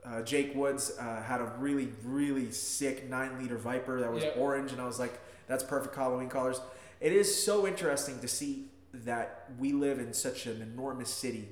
uh, 0.05 0.23
Jake 0.23 0.55
Woods 0.55 0.93
uh, 0.99 1.23
had 1.23 1.40
a 1.40 1.52
really 1.58 1.88
really 2.05 2.50
sick 2.50 3.08
nine 3.08 3.38
liter 3.40 3.56
Viper 3.58 4.00
that 4.00 4.12
was 4.12 4.25
Yeah. 4.25 4.31
orange, 4.37 4.73
and 4.73 4.81
I 4.81 4.87
was 4.87 4.99
like, 4.99 5.19
that's 5.49 5.64
perfect 5.64 5.94
Halloween 5.96 6.28
colors. 6.28 6.61
It 7.00 7.12
is 7.12 7.44
so 7.44 7.67
interesting 7.67 8.20
to 8.20 8.28
see 8.28 8.67
that 9.04 9.50
we 9.58 9.72
live 9.72 9.98
in 9.98 10.12
such 10.12 10.46
an 10.46 10.62
enormous 10.62 11.10
city 11.10 11.48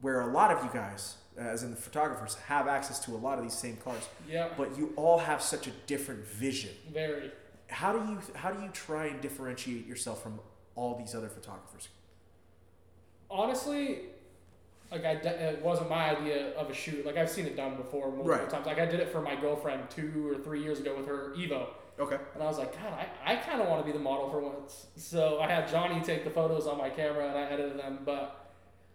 where 0.00 0.20
a 0.20 0.26
lot 0.32 0.50
of 0.50 0.62
you 0.64 0.70
guys, 0.72 1.16
uh, 1.38 1.42
as 1.42 1.62
in 1.62 1.70
the 1.70 1.76
photographers, 1.76 2.34
have 2.46 2.68
access 2.68 2.98
to 3.04 3.12
a 3.12 3.16
lot 3.16 3.38
of 3.38 3.44
these 3.44 3.54
same 3.56 3.76
cars, 3.78 4.08
Yep. 4.28 4.56
but 4.56 4.76
you 4.76 4.92
all 4.96 5.18
have 5.18 5.40
such 5.42 5.66
a 5.66 5.70
different 5.86 6.24
vision 6.26 6.70
Very. 6.92 7.30
how 7.68 7.92
do 7.92 7.98
you 8.10 8.18
how 8.34 8.50
do 8.50 8.62
you 8.62 8.68
try 8.70 9.06
and 9.06 9.20
differentiate 9.20 9.86
yourself 9.86 10.22
from 10.22 10.38
all 10.74 10.96
these 10.98 11.14
other 11.14 11.28
photographers? 11.28 11.88
honestly, 13.30 14.00
like 14.90 15.04
I, 15.04 15.14
de- 15.14 15.50
it 15.52 15.62
wasn't 15.62 15.88
my 15.88 16.16
idea 16.16 16.50
of 16.56 16.68
a 16.68 16.74
shoot. 16.74 17.06
Like 17.06 17.16
I've 17.16 17.30
seen 17.30 17.46
it 17.46 17.56
done 17.56 17.76
before 17.76 18.06
multiple 18.08 18.26
Right. 18.30 18.50
times. 18.50 18.66
Like 18.66 18.78
I 18.78 18.86
did 18.86 19.00
it 19.00 19.10
for 19.10 19.20
my 19.20 19.36
girlfriend 19.36 19.88
two 19.88 20.28
or 20.28 20.36
three 20.42 20.62
years 20.62 20.80
ago 20.80 20.96
with 20.96 21.06
her 21.06 21.32
Evo, 21.36 21.68
Okay. 22.00 22.18
and 22.34 22.42
I 22.42 22.46
was 22.46 22.58
like, 22.58 22.72
God, 22.74 22.92
I, 22.92 23.32
I 23.32 23.36
kind 23.36 23.60
of 23.60 23.68
want 23.68 23.84
to 23.84 23.86
be 23.86 23.92
the 23.92 24.02
model 24.02 24.30
for 24.30 24.40
once. 24.40 24.86
So 24.96 25.40
I 25.40 25.48
had 25.48 25.68
Johnny 25.68 26.00
take 26.00 26.24
the 26.24 26.30
photos 26.30 26.66
on 26.66 26.78
my 26.78 26.88
camera 26.88 27.28
and 27.28 27.38
I 27.38 27.42
edited 27.42 27.78
them, 27.78 27.98
but 28.04 28.48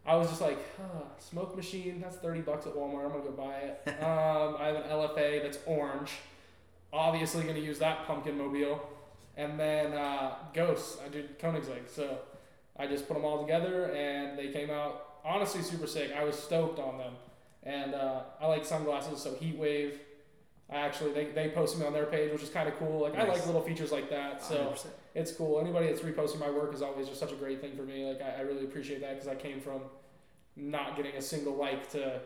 I 0.06 0.16
was 0.16 0.28
just 0.28 0.42
like, 0.42 0.58
huh, 0.78 1.04
smoke 1.20 1.56
machine. 1.56 2.02
That's 2.02 2.18
thirty 2.18 2.42
bucks 2.42 2.66
at 2.66 2.74
Walmart. 2.74 3.06
I'm 3.06 3.12
gonna 3.12 3.24
go 3.24 3.32
buy 3.32 3.56
it. 3.56 3.88
um, 4.04 4.56
I 4.60 4.68
have 4.68 4.76
an 4.76 4.84
LFA 4.90 5.44
that's 5.44 5.60
orange. 5.66 6.12
Obviously 6.92 7.44
gonna 7.44 7.60
use 7.60 7.80
that 7.80 8.06
pumpkin 8.06 8.38
mobile, 8.38 8.88
and 9.38 9.60
then 9.60 9.94
uh, 9.94 10.36
ghosts. 10.54 10.98
I 11.06 11.10
did 11.10 11.40
Koenigsegg. 11.40 11.90
So 11.90 12.20
I 12.78 12.88
just 12.88 13.08
put 13.08 13.14
them 13.14 13.26
all 13.26 13.42
together 13.42 13.86
and 13.86 14.38
they 14.38 14.50
came 14.50 14.70
out 14.70 15.20
honestly 15.24 15.62
super 15.62 15.88
sick. 15.88 16.12
I 16.16 16.24
was 16.24 16.38
stoked 16.38 16.80
on 16.80 16.98
them. 16.98 17.14
And 17.64 17.96
uh, 17.96 18.22
I 18.40 18.46
like 18.46 18.64
sunglasses, 18.64 19.22
so 19.22 19.34
Heat 19.34 19.58
Wave. 19.58 20.00
I 20.70 20.78
actually 20.78 21.12
they, 21.14 21.26
they 21.26 21.50
posted 21.50 21.80
me 21.82 21.86
on 21.88 21.94
their 21.94 22.06
page, 22.08 22.32
which 22.32 22.42
is 22.44 22.50
kind 22.50 22.68
of 22.68 22.76
cool. 22.80 23.02
Like 23.02 23.16
I 23.18 23.24
like 23.28 23.46
little 23.46 23.62
features 23.62 23.92
like 23.92 24.10
that, 24.10 24.44
so 24.44 24.74
100%. 24.74 24.88
it's 25.14 25.32
cool. 25.32 25.60
Anybody 25.60 25.88
that's 25.88 26.02
reposting 26.02 26.40
my 26.40 26.50
work 26.50 26.74
is 26.74 26.82
always 26.82 27.08
just 27.08 27.20
such 27.20 27.32
a 27.32 27.36
great 27.36 27.62
thing 27.62 27.76
for 27.76 27.84
me. 27.84 28.06
Like 28.06 28.22
I, 28.22 28.40
I 28.40 28.42
really 28.42 28.66
appreciate 28.66 29.02
that 29.02 29.12
because 29.14 29.28
I 29.28 29.36
came 29.36 29.62
from 29.62 29.82
not 30.56 30.96
getting 30.96 31.16
a 31.16 31.22
single 31.22 31.56
like 31.56 31.90
to 31.92 32.20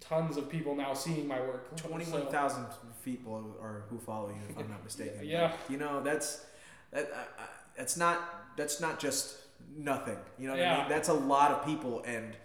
tons 0.00 0.36
of 0.36 0.48
people 0.50 0.74
now 0.74 0.92
seeing 0.94 1.28
my 1.28 1.40
work. 1.40 1.76
Twenty 1.76 2.04
one 2.06 2.26
thousand 2.26 2.66
So, 2.70 2.78
people 3.04 3.56
are 3.62 3.84
who 3.90 3.98
follow 3.98 4.28
you, 4.30 4.40
if 4.48 4.58
I'm 4.58 4.68
not 4.68 4.82
mistaken. 4.90 5.20
Yeah. 5.22 5.52
You 5.68 5.76
know 5.76 6.02
that's 6.02 6.44
that 6.90 7.10
uh, 7.12 7.42
uh, 7.42 7.46
that's 7.76 7.96
not 7.96 8.56
that's 8.56 8.80
not 8.80 8.98
just 8.98 9.36
nothing. 9.76 10.18
You 10.38 10.48
know 10.48 10.54
what 10.54 10.60
I 10.62 10.64
Yeah. 10.64 10.78
mean? 10.80 10.88
That's 10.88 11.08
a 11.08 11.14
lot 11.14 11.52
of 11.52 11.64
people, 11.64 12.02
and 12.04 12.36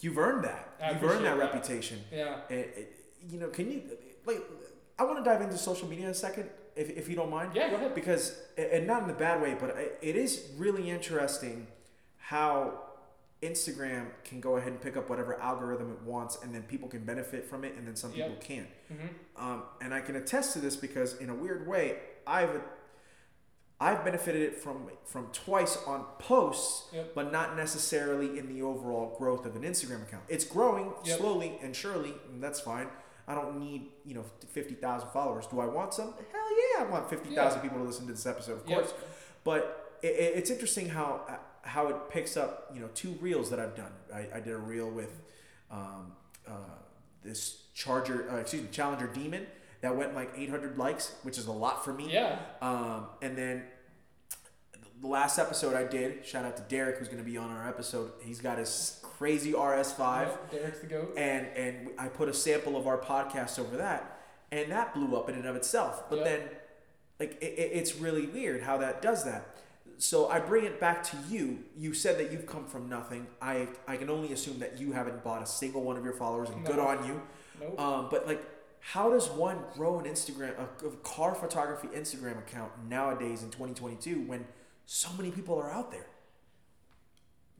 you've 0.00 0.18
earned 0.18 0.44
that. 0.44 0.68
I 0.80 0.92
you've 0.92 1.02
earned 1.02 1.24
that, 1.24 1.36
that. 1.36 1.52
reputation. 1.52 1.98
yeah, 2.12 2.38
It, 2.48 2.54
it, 2.76 2.92
you 3.28 3.40
know, 3.40 3.48
can 3.48 3.70
you 3.72 3.82
like? 4.26 4.42
I 4.98 5.04
want 5.04 5.22
to 5.22 5.24
dive 5.30 5.42
into 5.42 5.58
social 5.58 5.86
media 5.88 6.06
in 6.06 6.10
a 6.10 6.14
second, 6.14 6.48
if, 6.74 6.88
if 6.90 7.08
you 7.08 7.16
don't 7.16 7.30
mind. 7.30 7.52
yeah. 7.54 7.68
Go 7.70 7.76
ahead. 7.76 7.94
because 7.94 8.38
and 8.56 8.86
not 8.86 9.02
in 9.04 9.10
a 9.10 9.14
bad 9.14 9.42
way 9.42 9.54
but 9.58 9.70
it- 9.76 9.98
it 10.02 10.16
is 10.16 10.50
really 10.56 10.88
interesting 10.90 11.66
how 12.16 12.80
instagram 13.42 14.06
can 14.24 14.40
go 14.40 14.56
ahead 14.56 14.72
and 14.72 14.80
pick 14.80 14.96
up 14.96 15.10
whatever 15.10 15.38
algorithm 15.40 15.92
it 15.92 16.00
wants 16.02 16.38
and 16.42 16.54
then 16.54 16.62
people 16.62 16.88
can 16.88 17.04
benefit 17.04 17.44
from 17.44 17.64
it 17.64 17.74
and 17.76 17.86
then 17.86 17.94
some 17.94 18.10
Yep. 18.14 18.26
people 18.28 18.42
can't 18.42 18.66
hmm 18.88 19.06
um, 19.44 19.62
and 19.82 19.92
i 19.92 20.00
can 20.00 20.16
attest 20.16 20.54
to 20.54 20.58
this 20.58 20.74
because 20.74 21.18
in 21.18 21.28
a 21.28 21.34
weird 21.34 21.66
way 21.68 21.98
i've 22.26 22.62
i've 23.78 24.02
benefited 24.04 24.40
it 24.40 24.54
from 24.56 24.88
from 25.04 25.26
twice 25.32 25.76
on 25.86 26.04
posts 26.18 26.88
Yep. 26.94 27.14
but 27.14 27.30
not 27.30 27.56
necessarily 27.56 28.38
in 28.38 28.48
the 28.48 28.62
overall 28.62 29.14
growth 29.18 29.44
of 29.44 29.54
an 29.54 29.62
instagram 29.62 30.02
account 30.02 30.24
it's 30.28 30.44
growing 30.46 30.92
Yep. 31.04 31.18
slowly 31.18 31.58
and 31.62 31.76
surely 31.76 32.14
and 32.32 32.42
that's 32.42 32.60
fine 32.60 32.88
I 33.28 33.34
don't 33.34 33.58
need, 33.58 33.88
you 34.04 34.14
know, 34.14 34.24
50,000 34.52 35.08
followers. 35.10 35.46
Do 35.46 35.60
I 35.60 35.66
want 35.66 35.92
some? 35.94 36.14
Hell 36.32 36.50
yeah, 36.78 36.84
I 36.84 36.90
want 36.90 37.10
50,000 37.10 37.34
Yeah. 37.58 37.62
people 37.62 37.78
to 37.78 37.84
listen 37.84 38.06
to 38.06 38.12
this 38.12 38.26
episode, 38.26 38.62
of 38.62 38.68
Yep. 38.68 38.78
course. 38.78 38.94
But 39.44 39.98
it, 40.02 40.08
it- 40.14 40.34
it's 40.38 40.50
interesting 40.50 40.88
how 40.90 41.40
how 41.62 41.88
it 41.88 41.96
picks 42.10 42.36
up. 42.36 42.70
You 42.72 42.80
know, 42.80 42.88
two 42.94 43.12
reels 43.20 43.50
that 43.50 43.58
I've 43.58 43.74
done. 43.74 43.90
I, 44.14 44.28
I 44.34 44.40
did 44.40 44.52
a 44.52 44.58
reel 44.58 44.88
with 44.88 45.20
um, 45.70 46.12
uh, 46.46 46.52
this 47.24 47.64
Charger, 47.74 48.30
uh, 48.30 48.36
excuse 48.36 48.62
me, 48.62 48.68
Challenger 48.70 49.08
Demon 49.08 49.46
that 49.80 49.96
went 49.96 50.14
like 50.14 50.30
800 50.36 50.78
likes, 50.78 51.12
which 51.24 51.38
is 51.38 51.46
a 51.46 51.52
lot 51.52 51.84
for 51.84 51.92
me. 51.92 52.12
Yeah. 52.12 52.38
Um, 52.62 53.08
and 53.20 53.36
then 53.36 53.64
the 55.02 55.08
last 55.08 55.38
episode 55.40 55.74
I 55.74 55.84
did, 55.84 56.24
shout 56.24 56.44
out 56.44 56.56
to 56.56 56.62
Derek 56.68 56.98
who's 56.98 57.08
going 57.08 57.18
to 57.22 57.28
be 57.28 57.36
on 57.36 57.50
our 57.50 57.68
episode. 57.68 58.12
He's 58.22 58.40
got 58.40 58.58
his 58.58 59.04
crazy 59.16 59.52
RS5 59.52 60.26
Yep, 60.28 60.50
Derek's 60.50 60.80
the 60.80 60.86
goat. 60.86 61.14
and 61.16 61.46
and 61.56 61.90
I 61.98 62.08
put 62.08 62.28
a 62.28 62.34
sample 62.34 62.76
of 62.76 62.86
our 62.86 62.98
podcast 62.98 63.58
over 63.58 63.76
that, 63.78 64.18
and 64.52 64.70
that 64.72 64.94
blew 64.94 65.16
up 65.16 65.28
in 65.28 65.34
and 65.34 65.46
of 65.46 65.56
itself. 65.56 66.04
But 66.10 66.16
Yep. 66.20 66.24
then, 66.26 66.40
like, 67.20 67.32
it, 67.42 67.54
it- 67.58 67.72
it's 67.72 67.96
really 67.96 68.26
weird 68.26 68.62
how 68.62 68.76
that 68.78 69.00
does 69.02 69.24
that. 69.24 69.42
So 69.98 70.28
I 70.28 70.40
bring 70.40 70.64
it 70.66 70.78
back 70.78 71.02
to 71.04 71.16
you. 71.30 71.60
You 71.74 71.94
said 71.94 72.18
that 72.18 72.30
you've 72.30 72.46
come 72.46 72.66
from 72.66 72.88
nothing. 72.90 73.26
I 73.40 73.68
I 73.88 73.96
can 73.96 74.10
only 74.10 74.32
assume 74.32 74.58
that 74.58 74.78
you 74.78 74.92
haven't 74.92 75.24
bought 75.24 75.42
a 75.42 75.46
single 75.46 75.82
one 75.82 75.96
of 75.96 76.04
your 76.04 76.12
followers, 76.14 76.50
and 76.50 76.64
good 76.66 76.78
on 76.78 77.06
you. 77.06 77.22
Nope. 77.60 77.80
Um, 77.80 78.08
but 78.10 78.26
like, 78.26 78.42
how 78.80 79.08
does 79.10 79.30
one 79.30 79.58
grow 79.74 79.98
an 79.98 80.04
Instagram, 80.04 80.52
a, 80.58 80.86
a 80.86 80.90
car 81.02 81.34
photography 81.34 81.88
Instagram 81.88 82.36
account 82.38 82.70
nowadays 82.86 83.42
in 83.42 83.48
2022 83.50 84.20
when 84.26 84.46
so 84.84 85.08
many 85.16 85.30
people 85.30 85.58
are 85.58 85.70
out 85.70 85.90
there? 85.90 86.06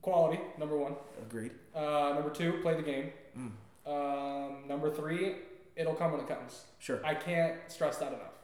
Quality, 0.07 0.39
number 0.57 0.77
one. 0.77 0.95
Agreed. 1.21 1.51
Uh, 1.75 2.13
number 2.15 2.31
two, 2.31 2.61
play 2.63 2.77
the 2.77 2.83
game. 2.83 3.11
Mm. 3.37 3.51
Um, 3.85 4.69
number 4.69 4.89
three, 4.89 5.35
it'll 5.75 5.95
come 5.97 6.13
when 6.13 6.21
it 6.21 6.29
comes. 6.29 6.63
Sure. 6.79 7.05
I 7.05 7.13
can't 7.13 7.57
stress 7.67 7.97
that 7.97 8.13
enough. 8.13 8.39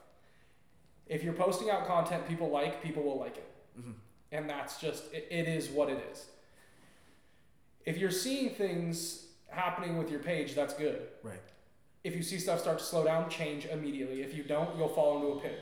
If 1.07 1.23
you're 1.23 1.31
posting 1.31 1.69
out 1.69 1.87
content 1.87 2.27
people 2.27 2.49
like, 2.49 2.83
people 2.83 3.01
will 3.03 3.17
like 3.17 3.37
it. 3.37 3.49
Mhm. 3.79 3.93
And 4.33 4.49
that's 4.49 4.77
just, 4.77 5.05
it, 5.13 5.25
it 5.31 5.47
is 5.47 5.69
what 5.69 5.87
it 5.89 6.05
is. 6.11 6.25
If 7.85 7.97
you're 7.97 8.11
seeing 8.11 8.49
things 8.49 9.27
happening 9.47 9.97
with 9.97 10.11
your 10.11 10.19
page, 10.19 10.55
that's 10.55 10.73
good. 10.73 11.07
Right. 11.23 11.39
If 12.03 12.13
you 12.13 12.23
see 12.23 12.39
stuff 12.39 12.59
start 12.59 12.79
to 12.79 12.83
slow 12.83 13.05
down, 13.05 13.29
change 13.29 13.67
immediately. 13.67 14.21
If 14.21 14.35
you 14.35 14.43
don't, 14.43 14.77
you'll 14.77 14.89
fall 14.89 15.15
into 15.15 15.27
a 15.29 15.39
pit. 15.39 15.57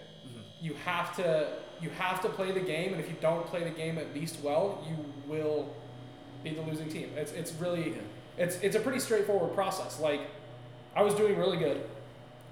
You 0.60 0.74
have 0.84 1.16
to 1.18 1.60
you 1.80 1.90
have 1.92 2.22
to 2.22 2.30
play 2.30 2.52
the 2.52 2.60
game, 2.60 2.94
and 2.94 3.02
if 3.02 3.10
you 3.10 3.16
don't 3.22 3.46
play 3.48 3.64
the 3.64 3.72
game 3.72 3.98
at 3.98 4.14
least 4.14 4.40
well, 4.44 4.86
you 4.88 4.96
will 5.28 5.76
be 6.44 6.52
the 6.54 6.62
losing 6.62 6.90
team. 6.90 7.10
It's 7.16 7.32
it's 7.32 7.54
really 7.54 7.96
it's 8.38 8.58
it's 8.62 8.76
a 8.76 8.80
pretty 8.80 9.00
straightforward 9.00 9.54
process. 9.54 10.00
Like 10.00 10.22
I 10.96 11.02
was 11.04 11.14
doing 11.16 11.38
really 11.38 11.58
good, 11.58 11.84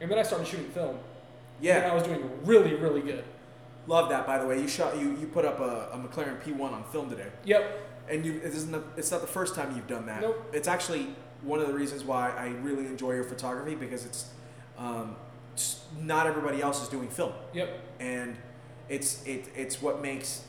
and 0.01 0.09
then 0.09 0.17
I 0.19 0.23
started 0.23 0.47
shooting 0.47 0.69
film. 0.69 0.97
Yeah. 1.61 1.77
And 1.77 1.91
I 1.91 1.93
was 1.93 2.03
doing 2.03 2.29
really 2.45 2.73
really 2.75 3.01
good. 3.01 3.23
Love 3.87 4.09
that, 4.09 4.25
by 4.27 4.37
the 4.37 4.45
way. 4.47 4.59
You 4.61 4.67
shot 4.67 4.97
you 4.99 5.17
you 5.19 5.27
put 5.27 5.45
up 5.45 5.59
a, 5.59 5.89
a 5.93 5.97
McLaren 5.97 6.39
P1 6.41 6.61
on 6.61 6.83
film 6.85 7.09
today, 7.09 7.27
Yep. 7.45 7.79
and 8.09 8.25
you 8.25 8.33
it 8.43 8.53
isn't. 8.53 8.83
It's 8.97 9.11
not 9.11 9.21
the 9.21 9.27
first 9.27 9.55
time 9.55 9.75
you've 9.75 9.87
done 9.87 10.05
that. 10.05 10.21
Nope. 10.21 10.49
It's 10.53 10.67
actually 10.67 11.07
one 11.41 11.59
of 11.59 11.67
the 11.67 11.73
reasons 11.73 12.03
why 12.03 12.31
I 12.31 12.47
really 12.61 12.85
enjoy 12.85 13.13
your 13.13 13.23
photography 13.23 13.73
because 13.75 14.05
it's 14.05 14.29
um, 14.77 15.15
s- 15.55 15.85
not 15.99 16.27
everybody 16.27 16.61
else 16.61 16.83
is 16.83 16.89
doing 16.89 17.07
film, 17.07 17.31
Yep. 17.53 17.69
and 17.99 18.35
it's 18.89 19.23
it 19.25 19.49
it's 19.55 19.81
what 19.81 20.01
makes 20.01 20.43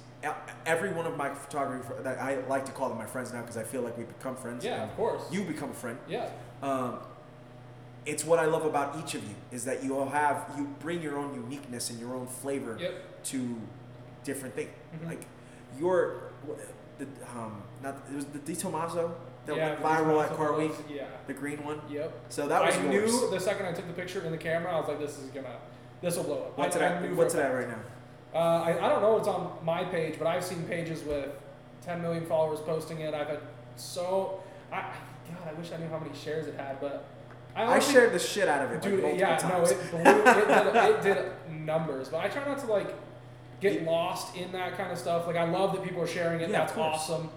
every 0.66 0.92
one 0.92 1.06
of 1.06 1.16
my 1.16 1.32
photography 1.32 1.94
that 2.02 2.18
I 2.18 2.38
like 2.46 2.66
to 2.66 2.72
call 2.72 2.88
them 2.88 2.98
my 2.98 3.06
friends 3.06 3.32
now 3.32 3.40
because 3.40 3.56
I 3.56 3.62
feel 3.62 3.82
like 3.82 3.96
we 3.96 4.04
become 4.04 4.36
friends. 4.36 4.64
Yeah. 4.64 4.84
Of 4.84 4.94
course. 4.96 5.22
You 5.30 5.44
become 5.44 5.70
a 5.70 5.74
friend. 5.74 5.98
Yeah. 6.08 6.28
Um, 6.62 6.98
it's 8.06 8.24
what 8.24 8.38
I 8.38 8.46
love 8.46 8.64
about 8.64 8.96
each 8.98 9.14
of 9.14 9.22
you 9.24 9.34
is 9.52 9.64
that 9.64 9.84
you 9.84 9.98
all 9.98 10.08
have 10.08 10.50
you 10.56 10.64
bring 10.80 11.02
your 11.02 11.18
own 11.18 11.34
uniqueness 11.34 11.90
and 11.90 11.98
your 12.00 12.14
own 12.14 12.26
flavor 12.26 12.76
Yep. 12.80 13.22
to 13.24 13.56
different 14.24 14.54
things. 14.54 14.70
Mhm. 14.94 15.06
Like 15.08 15.26
your 15.78 16.22
the 16.98 17.06
um 17.34 17.62
not 17.82 17.96
it 18.10 18.16
was 18.16 18.26
the 18.26 18.38
Di 18.38 18.54
that 19.46 19.56
yeah, 19.56 19.68
went 19.70 19.80
viral 19.82 20.22
at 20.22 20.36
Car 20.36 20.54
Week, 20.58 20.72
Yeah. 20.88 21.04
the 21.26 21.32
green 21.32 21.64
one. 21.64 21.80
Yep. 21.88 22.12
So 22.28 22.46
that 22.46 22.62
was 22.64 22.76
I 22.76 22.82
yours. 22.92 23.10
knew 23.12 23.30
the 23.30 23.40
second 23.40 23.66
I 23.66 23.72
took 23.72 23.86
the 23.86 23.92
picture 23.94 24.22
in 24.22 24.32
the 24.32 24.38
camera, 24.38 24.74
I 24.74 24.78
was 24.80 24.88
like, 24.88 24.98
this 24.98 25.18
is 25.18 25.30
gonna, 25.30 25.56
this 26.02 26.16
will 26.16 26.24
blow 26.24 26.42
up. 26.44 26.58
What's 26.58 26.76
I, 26.76 26.80
it 26.80 26.82
at? 27.04 27.12
What's 27.16 27.34
it 27.34 27.40
at 27.40 27.48
right 27.54 27.68
now? 27.68 27.78
Uh, 28.34 28.38
I, 28.38 28.86
I 28.86 28.88
don't 28.88 29.02
know 29.02 29.12
what's 29.14 29.28
on 29.28 29.52
my 29.64 29.84
page, 29.84 30.16
but 30.18 30.26
I've 30.26 30.44
seen 30.44 30.62
pages 30.64 31.02
with 31.04 31.28
10 31.84 32.00
million 32.00 32.24
followers 32.26 32.60
posting 32.60 33.00
it. 33.00 33.12
I've 33.14 33.26
had 33.28 33.40
so. 33.76 34.40
I, 34.72 34.82
God, 35.28 35.48
I 35.48 35.52
wish 35.54 35.72
I 35.72 35.76
knew 35.78 35.88
how 35.88 35.98
many 35.98 36.14
shares 36.14 36.46
it 36.46 36.54
had, 36.54 36.80
but 36.80 37.04
I, 37.56 37.64
I 37.64 37.78
shared 37.80 38.12
the 38.12 38.18
shit 38.20 38.46
out 38.48 38.64
of 38.64 38.70
it. 38.72 38.82
Dude, 38.82 39.02
like, 39.02 39.18
yeah, 39.18 39.38
multiple 39.48 39.98
no, 39.98 40.10
it 40.10 40.24
blew. 40.24 40.32
It 40.32 40.44
did, 40.44 40.76
it 40.76 41.02
did 41.48 41.60
numbers, 41.66 42.08
but 42.08 42.18
I 42.24 42.28
try 42.28 42.46
not 42.46 42.58
to 42.60 42.66
like 42.66 42.94
get 43.60 43.80
You- 43.80 43.86
lost 43.86 44.36
in 44.36 44.52
that 44.52 44.76
kind 44.76 44.92
of 44.92 44.98
stuff. 44.98 45.26
Like 45.26 45.36
I 45.36 45.44
love 45.50 45.72
that 45.72 45.82
people 45.82 46.00
are 46.02 46.06
sharing 46.06 46.40
it. 46.40 46.50
Yeah, 46.50 46.60
That's 46.64 46.76
awesome. 46.78 47.28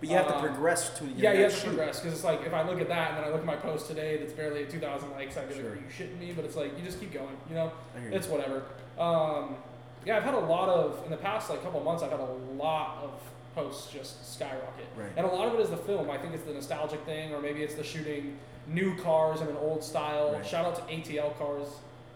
but 0.00 0.08
you 0.10 0.16
have 0.16 0.26
to 0.28 0.36
um, 0.36 0.44
progress 0.44 0.90
to 0.98 1.04
your 1.06 1.14
Yeah, 1.16 1.32
you 1.32 1.42
have 1.44 1.52
to 1.54 1.58
shoot. 1.58 1.66
progress 1.68 2.00
because 2.00 2.12
it's 2.14 2.24
like 2.24 2.42
if 2.44 2.52
I 2.52 2.62
look 2.62 2.80
at 2.80 2.88
that 2.88 3.10
and 3.12 3.18
then 3.18 3.24
I 3.24 3.28
look 3.30 3.40
at 3.40 3.46
my 3.46 3.56
post 3.56 3.86
today 3.86 4.18
that's 4.18 4.32
barely 4.34 4.64
at 4.64 4.70
2,000 4.70 5.10
likes, 5.12 5.36
I'd 5.38 5.48
be 5.48 5.54
Sure. 5.54 5.64
like, 5.64 5.72
"Are 5.72 5.76
you 5.76 5.82
shitting 5.98 6.18
me?" 6.18 6.32
But 6.36 6.44
it's 6.44 6.56
like 6.56 6.76
you 6.78 6.84
just 6.84 7.00
keep 7.00 7.12
going, 7.12 7.36
you 7.48 7.54
know. 7.54 7.72
I 7.96 8.00
hear 8.00 8.10
you. 8.10 8.16
It's 8.16 8.26
whatever. 8.28 8.64
Um, 8.98 9.56
yeah, 10.04 10.16
I've 10.16 10.22
had 10.24 10.34
a 10.34 10.38
lot 10.38 10.68
of 10.68 11.02
in 11.04 11.10
the 11.10 11.16
past 11.16 11.50
like 11.50 11.62
couple 11.62 11.78
of 11.80 11.84
months. 11.84 12.02
I've 12.02 12.10
had 12.10 12.20
a 12.20 12.36
lot 12.56 12.98
of 13.02 13.10
posts 13.54 13.92
just 13.92 14.32
skyrocket, 14.34 14.86
Right. 14.96 15.10
and 15.16 15.26
a 15.26 15.28
lot 15.28 15.46
of 15.48 15.54
it 15.54 15.60
is 15.60 15.70
the 15.70 15.76
film. 15.76 16.10
I 16.10 16.16
think 16.18 16.34
it's 16.34 16.44
the 16.44 16.54
nostalgic 16.54 17.00
thing, 17.04 17.34
or 17.34 17.40
maybe 17.40 17.62
it's 17.62 17.74
the 17.74 17.84
shooting 17.84 18.38
new 18.66 18.96
cars 19.02 19.40
in 19.40 19.48
an 19.48 19.56
old 19.56 19.82
style. 19.84 20.32
Right. 20.32 20.46
Shout 20.46 20.64
out 20.64 20.76
to 20.76 20.82
ATL 20.94 21.36
Cars 21.38 21.66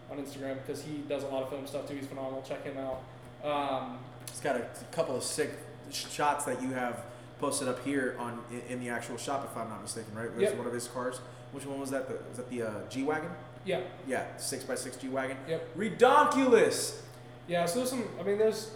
on 0.09 0.17
Instagram 0.17 0.55
because 0.65 0.81
he 0.81 0.99
does 1.09 1.23
a 1.23 1.27
lot 1.27 1.43
of 1.43 1.49
film 1.49 1.67
stuff 1.67 1.87
too. 1.87 1.95
He's 1.95 2.07
phenomenal. 2.07 2.41
Check 2.47 2.63
him 2.63 2.77
out. 2.77 3.01
Um, 3.43 3.99
It's 4.27 4.39
got 4.39 4.55
a, 4.55 4.65
couple 4.91 5.15
of 5.15 5.23
sick 5.23 5.51
shots 5.91 6.45
that 6.45 6.61
you 6.61 6.71
have 6.71 7.03
posted 7.39 7.67
up 7.67 7.83
here 7.85 8.15
on 8.19 8.43
in, 8.69 8.79
the 8.79 8.89
actual 8.89 9.17
shop, 9.17 9.47
if 9.49 9.55
I'm 9.57 9.69
not 9.69 9.81
mistaken, 9.81 10.13
right? 10.15 10.29
There's 10.31 10.49
Yep. 10.49 10.57
one 10.57 10.67
of 10.67 10.73
his 10.73 10.87
cars. 10.87 11.19
Which 11.51 11.65
one 11.65 11.79
was 11.79 11.91
that? 11.91 12.07
The, 12.07 12.15
was 12.27 12.37
that 12.37 12.49
the 12.49 12.63
uh, 12.63 12.71
G 12.89 13.03
wagon? 13.03 13.29
yeah, 13.63 13.81
Yeah, 14.07 14.23
six 14.37 14.67
x 14.69 14.81
six 14.81 14.97
G 14.97 15.07
wagon. 15.09 15.37
Yep. 15.47 15.77
Redonkulous. 15.77 17.01
Yeah. 17.47 17.65
So 17.65 17.79
there's 17.79 17.89
some. 17.89 18.07
I 18.19 18.23
mean, 18.23 18.37
there's 18.37 18.71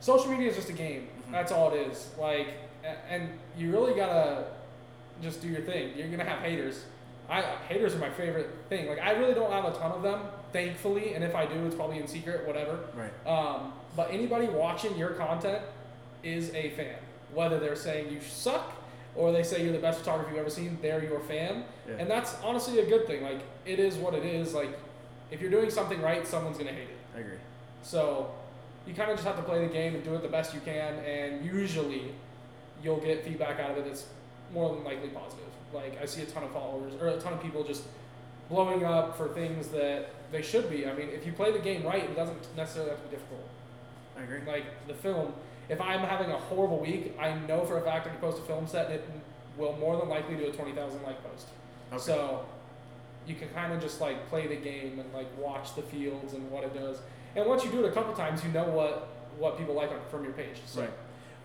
social 0.00 0.30
media 0.30 0.48
is 0.50 0.56
just 0.56 0.68
a 0.70 0.72
game. 0.74 1.08
Mhm. 1.28 1.32
That's 1.32 1.52
all 1.52 1.72
it 1.72 1.86
is. 1.88 2.10
Like, 2.18 2.48
and 3.10 3.28
you 3.56 3.70
really 3.72 3.94
gotta 3.94 4.46
just 5.22 5.42
do 5.42 5.48
your 5.48 5.62
thing. 5.62 5.92
You're 5.96 6.08
gonna 6.08 6.24
have 6.24 6.40
haters. 6.40 6.84
I 7.30 7.42
haters 7.68 7.94
are 7.94 7.98
my 7.98 8.08
favorite 8.10 8.48
thing. 8.68 8.88
Like, 8.88 9.00
I 9.00 9.10
really 9.12 9.34
don't 9.34 9.52
have 9.52 9.64
a 9.66 9.72
ton 9.72 9.92
of 9.92 10.02
them, 10.02 10.20
thankfully. 10.52 11.12
And 11.14 11.22
if 11.22 11.34
I 11.34 11.44
do, 11.44 11.66
it's 11.66 11.74
probably 11.74 11.98
in 11.98 12.06
secret, 12.06 12.46
whatever. 12.46 12.78
Right. 12.94 13.26
Um, 13.26 13.72
but 13.96 14.10
anybody 14.10 14.46
watching 14.46 14.96
your 14.96 15.10
content 15.10 15.62
is 16.22 16.54
a 16.54 16.70
fan. 16.70 16.94
Whether 17.34 17.58
they're 17.58 17.76
saying 17.76 18.10
you 18.10 18.20
suck 18.22 18.72
or 19.14 19.32
they 19.32 19.42
say 19.42 19.62
you're 19.62 19.72
the 19.72 19.78
best 19.78 19.98
photographer 19.98 20.30
you've 20.30 20.40
ever 20.40 20.48
seen, 20.50 20.78
they're 20.80 21.04
your 21.04 21.20
fan. 21.20 21.64
Yeah. 21.86 21.96
And 21.98 22.10
that's 22.10 22.34
honestly 22.42 22.78
a 22.78 22.86
good 22.86 23.06
thing. 23.06 23.22
Like, 23.22 23.40
it 23.66 23.78
is 23.78 23.96
what 23.96 24.14
it 24.14 24.24
is. 24.24 24.54
Like, 24.54 24.70
if 25.30 25.42
you're 25.42 25.50
doing 25.50 25.68
something 25.68 26.00
right, 26.00 26.26
someone's 26.26 26.56
gonna 26.56 26.72
hate 26.72 26.88
it. 26.88 26.96
I 27.14 27.20
agree. 27.20 27.36
So 27.88 28.30
you 28.86 28.92
kind 28.92 29.10
of 29.10 29.16
just 29.16 29.26
have 29.26 29.36
to 29.36 29.42
play 29.42 29.66
the 29.66 29.72
game 29.72 29.94
and 29.94 30.04
do 30.04 30.14
it 30.14 30.20
the 30.20 30.28
best 30.28 30.52
you 30.52 30.60
can, 30.60 30.96
and 30.96 31.42
usually 31.42 32.12
you'll 32.82 33.00
get 33.00 33.24
feedback 33.24 33.58
out 33.60 33.70
of 33.70 33.78
it 33.78 33.86
that's 33.86 34.04
more 34.52 34.74
than 34.74 34.84
likely 34.84 35.08
positive. 35.08 35.46
Like 35.72 35.98
I 36.00 36.04
see 36.04 36.20
a 36.20 36.26
ton 36.26 36.42
of 36.42 36.50
followers 36.50 36.92
or 37.00 37.08
a 37.08 37.18
ton 37.18 37.32
of 37.32 37.42
people 37.42 37.64
just 37.64 37.84
blowing 38.50 38.84
up 38.84 39.16
for 39.16 39.28
things 39.28 39.68
that 39.68 40.10
they 40.30 40.42
should 40.42 40.68
be. 40.68 40.86
I 40.86 40.92
mean, 40.92 41.08
if 41.08 41.24
you 41.24 41.32
play 41.32 41.50
the 41.50 41.58
game 41.58 41.82
right, 41.82 42.04
it 42.04 42.14
doesn't 42.14 42.56
necessarily 42.56 42.90
have 42.90 43.02
to 43.02 43.08
be 43.08 43.16
difficult. 43.16 43.48
I 44.18 44.22
agree. 44.22 44.40
Like 44.46 44.64
the 44.86 44.94
film, 44.94 45.32
if 45.70 45.80
I'm 45.80 46.00
having 46.00 46.30
a 46.30 46.36
horrible 46.36 46.80
week, 46.80 47.16
I 47.18 47.34
know 47.46 47.64
for 47.64 47.78
a 47.78 47.80
fact 47.80 48.06
I 48.06 48.10
can 48.10 48.18
post 48.20 48.38
a 48.38 48.42
film 48.42 48.66
set 48.66 48.90
and 48.90 48.96
it 48.96 49.04
will 49.56 49.76
more 49.78 49.96
than 49.96 50.10
likely 50.10 50.36
do 50.36 50.46
a 50.46 50.52
20,000 50.52 51.02
like 51.04 51.22
post. 51.24 51.46
Okay. 51.90 52.02
So 52.02 52.44
you 53.26 53.34
can 53.34 53.48
kind 53.48 53.72
of 53.72 53.80
just 53.80 53.98
like 53.98 54.28
play 54.28 54.46
the 54.46 54.56
game 54.56 54.98
and 54.98 55.10
like 55.14 55.28
watch 55.38 55.74
the 55.74 55.82
fields 55.82 56.34
and 56.34 56.50
what 56.50 56.64
it 56.64 56.74
does. 56.74 56.98
And 57.38 57.46
once 57.46 57.64
you 57.64 57.70
do 57.70 57.84
it 57.84 57.88
a 57.88 57.92
couple 57.92 58.12
times, 58.14 58.42
you 58.42 58.50
know 58.50 58.64
what 58.64 59.08
what 59.38 59.56
people 59.56 59.74
like 59.74 59.92
on, 59.92 60.00
from 60.10 60.24
your 60.24 60.32
page. 60.32 60.56
So 60.66 60.80
Right. 60.80 60.90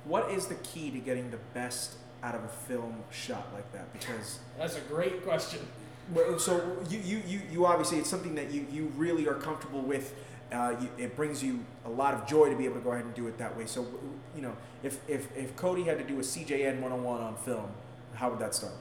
What 0.05 0.31
is 0.31 0.47
the 0.47 0.55
key 0.55 0.89
to 0.91 0.97
getting 0.97 1.29
the 1.29 1.37
best 1.53 1.95
out 2.23 2.35
of 2.35 2.43
a 2.43 2.47
film 2.47 2.95
shot 3.11 3.47
like 3.53 3.71
that? 3.73 3.93
Because 3.93 4.39
that's 4.57 4.75
a 4.75 4.81
great 4.81 5.23
question. 5.23 5.59
so 6.37 6.77
you, 6.89 6.99
you, 6.99 7.21
you, 7.25 7.41
you 7.51 7.65
obviously 7.65 7.99
it's 7.99 8.09
something 8.09 8.35
that 8.35 8.51
you, 8.51 8.65
you 8.71 8.91
really 8.97 9.27
are 9.27 9.35
comfortable 9.35 9.81
with. 9.81 10.13
Uh, 10.51 10.75
you, 10.81 10.89
it 10.97 11.15
brings 11.15 11.41
you 11.43 11.63
a 11.85 11.89
lot 11.89 12.13
of 12.13 12.27
joy 12.27 12.49
to 12.49 12.55
be 12.55 12.65
able 12.65 12.75
to 12.75 12.81
go 12.81 12.91
ahead 12.91 13.05
and 13.05 13.13
do 13.13 13.27
it 13.27 13.37
that 13.37 13.55
way. 13.55 13.65
So 13.65 13.85
you 14.35 14.41
know, 14.41 14.55
if 14.81 14.97
if, 15.07 15.27
if 15.37 15.55
Cody 15.55 15.83
had 15.83 15.99
to 15.99 16.03
do 16.03 16.15
a 16.15 16.23
CJN 16.23 16.81
101 16.81 17.21
on 17.21 17.35
film, 17.37 17.69
how 18.15 18.31
would 18.31 18.39
that 18.39 18.55
start? 18.55 18.73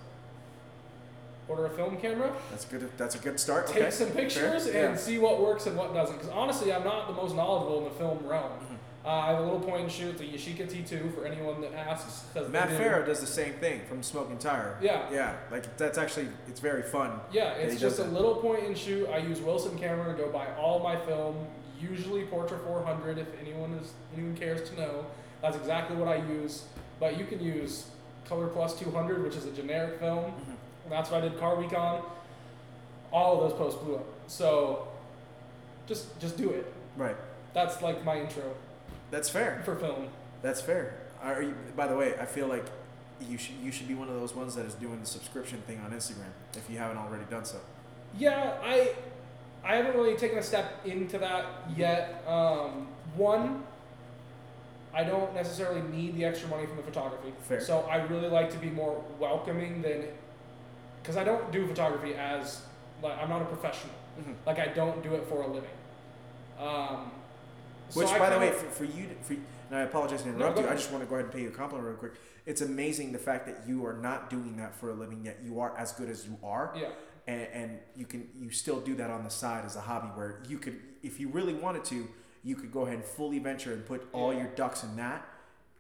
Order 1.49 1.67
a 1.67 1.71
film 1.71 1.97
camera, 1.97 2.33
That's 2.51 2.65
good. 2.65 2.89
That's 2.97 3.17
a 3.17 3.19
good 3.19 3.39
start. 3.41 3.67
take 3.67 3.83
okay. 3.83 3.91
some 3.91 4.11
pictures, 4.11 4.69
Fair. 4.69 4.91
and 4.91 4.99
see 4.99 5.19
what 5.19 5.41
works 5.43 5.67
and 5.67 5.77
what 5.77 5.93
doesn't. 5.93 6.17
Because 6.17 6.31
honestly, 6.31 6.73
I'm 6.73 6.85
not 6.85 7.09
the 7.09 7.15
most 7.15 7.35
knowledgeable 7.35 7.79
in 7.79 7.85
the 7.85 7.91
film 7.91 8.21
realm. 8.27 8.53
Mhm. 8.53 8.77
Uh, 9.05 9.09
I 9.09 9.27
have 9.33 9.41
a 9.41 9.43
little 9.43 9.59
point 9.59 9.83
and 9.83 9.91
shoot, 9.91 10.17
the 10.17 10.25
Yashica 10.25 10.71
T2 10.71 11.13
for 11.13 11.25
anyone 11.27 11.61
that 11.63 11.75
asks. 11.75 12.23
Matt 12.51 12.69
Farah 12.69 13.05
does 13.05 13.21
the 13.21 13.27
same 13.27 13.55
thing 13.55 13.81
from 13.89 14.01
Smoking 14.05 14.39
Tire. 14.39 14.79
Yeah. 14.81 15.03
Yeah, 15.13 15.35
like 15.51 15.77
that's 15.77 15.99
actually 15.99 16.29
it's 16.47 16.61
very 16.61 16.83
fun. 16.83 17.19
Yeah, 17.33 17.55
it's 17.55 17.81
just 17.81 17.99
a 17.99 18.05
little 18.05 18.37
point 18.37 18.63
and 18.65 18.79
shoot. 18.79 19.09
I 19.09 19.17
use 19.19 19.41
Wilson 19.41 19.77
camera 19.77 20.07
to 20.13 20.23
go 20.23 20.29
buy 20.31 20.47
all 20.57 20.79
my 20.79 20.97
film. 20.97 21.35
Usually 21.81 22.23
Portra 22.27 22.65
400, 22.65 23.19
if 23.19 23.27
anyone 23.41 23.73
is 23.83 23.93
anyone 24.15 24.37
cares 24.37 24.71
to 24.71 24.77
know. 24.81 25.07
That's 25.43 25.57
exactly 25.57 25.97
what 25.97 26.07
I 26.07 26.17
use. 26.29 26.63
But 27.01 27.19
you 27.19 27.25
can 27.25 27.43
use 27.43 27.87
Color 28.29 28.47
Plus 28.47 28.79
200, 28.79 29.25
which 29.25 29.35
is 29.35 29.45
a 29.47 29.51
generic 29.51 29.99
film. 29.99 30.27
Mhm. 30.27 30.52
That's 30.93 31.11
what 31.11 31.25
I 31.25 31.29
did 31.29 31.41
Car 31.41 31.57
Week 31.57 31.73
on. 31.73 32.03
All 33.11 33.41
of 33.43 33.49
those 33.49 33.59
posts 33.59 33.83
blew 33.83 33.97
up. 33.97 34.07
So 34.27 34.89
just 35.87 36.19
just 36.21 36.37
do 36.37 36.51
it. 36.51 36.71
Right. 36.99 37.17
That's 37.55 37.81
like 37.81 38.05
my 38.05 38.21
intro 38.21 38.55
That's 39.11 39.31
fair. 39.31 39.63
for 39.65 39.75
film. 39.75 40.09
That's 40.43 40.61
fair. 40.61 40.99
Are 41.23 41.43
you, 41.43 41.55
by 41.75 41.87
the 41.87 41.97
way, 41.97 42.15
I 42.21 42.27
feel 42.27 42.47
like 42.47 42.67
you 43.27 43.39
should 43.39 43.55
you 43.63 43.73
should 43.73 43.89
be 43.89 43.95
one 43.95 44.09
of 44.09 44.21
those 44.21 44.35
ones 44.35 44.55
that 44.55 44.67
is 44.67 44.75
doing 44.75 45.01
the 45.01 45.07
subscription 45.07 45.63
thing 45.67 45.81
on 45.81 45.93
Instagram 45.93 46.33
if 46.57 46.69
you 46.69 46.77
haven't 46.77 46.99
already 46.99 47.25
done 47.31 47.47
so. 47.47 47.59
Yeah, 48.19 48.59
I 48.63 48.93
I 49.65 49.77
haven't 49.77 49.97
really 49.97 50.17
taken 50.17 50.39
a 50.39 50.43
step 50.43 50.85
into 50.85 51.17
that 51.19 51.47
yet. 51.75 52.23
Um, 52.27 52.89
one, 53.17 53.63
I 54.93 55.05
don't 55.05 55.35
necessarily 55.35 55.81
need 55.89 56.17
the 56.17 56.27
extra 56.27 56.49
money 56.51 56.67
from 56.67 56.77
the 56.77 56.83
photography. 56.83 57.33
Fair. 57.49 57.61
So 57.61 57.81
I 57.91 57.97
really 57.97 58.29
like 58.29 58.51
to 58.53 58.59
be 58.59 58.69
more 58.69 59.03
welcoming 59.19 59.81
than 59.81 60.05
because 61.03 61.17
I 61.17 61.25
don't 61.25 61.51
do 61.53 61.67
photography 61.67 62.15
as 62.15 62.63
like 63.03 63.19
I'm 63.21 63.29
not 63.29 63.43
a 63.43 63.47
professional. 63.47 63.95
Mhm. 64.21 64.35
Like 64.47 64.59
I 64.59 64.67
don't 64.69 65.03
do 65.03 65.15
it 65.15 65.27
for 65.27 65.43
a 65.43 65.47
living. 65.47 65.71
Um, 66.59 67.11
Which, 67.95 68.09
by 68.09 68.31
the 68.31 68.39
way, 68.39 68.51
for, 68.53 68.67
for 68.67 68.85
you, 68.85 69.09
for, 69.23 69.33
and 69.35 69.43
I 69.73 69.81
apologize 69.81 70.23
to 70.23 70.29
interrupt 70.29 70.57
go 70.57 70.63
you. 70.63 70.69
I 70.69 70.75
just 70.75 70.91
want 70.93 71.03
to 71.03 71.09
go 71.09 71.17
ahead 71.17 71.27
and 71.27 71.35
pay 71.35 71.43
you 71.43 71.49
a 71.49 71.53
compliment 71.53 71.89
real 71.89 71.97
quick. 71.97 72.13
It's 72.47 72.61
amazing 72.61 73.13
the 73.13 73.19
fact 73.19 73.47
that 73.47 73.63
you 73.67 73.85
are 73.87 73.95
not 73.95 74.31
doing 74.31 74.57
that 74.57 74.75
for 74.75 74.91
a 74.91 74.95
living, 74.95 75.25
yet 75.25 75.39
you 75.45 75.61
are 75.61 75.77
as 75.77 75.93
good 75.93 76.09
as 76.09 76.27
you 76.27 76.39
are, 76.43 76.73
yeah, 76.77 76.89
and, 77.27 77.43
and 77.53 77.79
you 77.97 78.05
can 78.07 78.29
you 78.39 78.51
still 78.51 78.81
do 78.81 78.95
that 78.97 79.11
on 79.11 79.25
the 79.25 79.31
side 79.31 79.65
as 79.65 79.77
a 79.77 79.81
hobby, 79.81 80.09
where 80.09 80.43
you 80.49 80.59
could, 80.59 80.79
if 81.03 81.19
you 81.21 81.29
really 81.29 81.55
wanted 81.55 81.85
to, 81.87 82.09
you 82.45 82.55
could 82.57 82.73
go 82.73 82.83
ahead 82.83 82.97
and 82.97 83.05
fully 83.05 83.39
venture 83.39 83.73
and 83.73 83.85
put 83.87 84.07
all 84.13 84.33
Yeah. 84.33 84.41
your 84.41 84.49
ducks 84.51 84.83
in 84.85 84.97
that, 84.97 85.27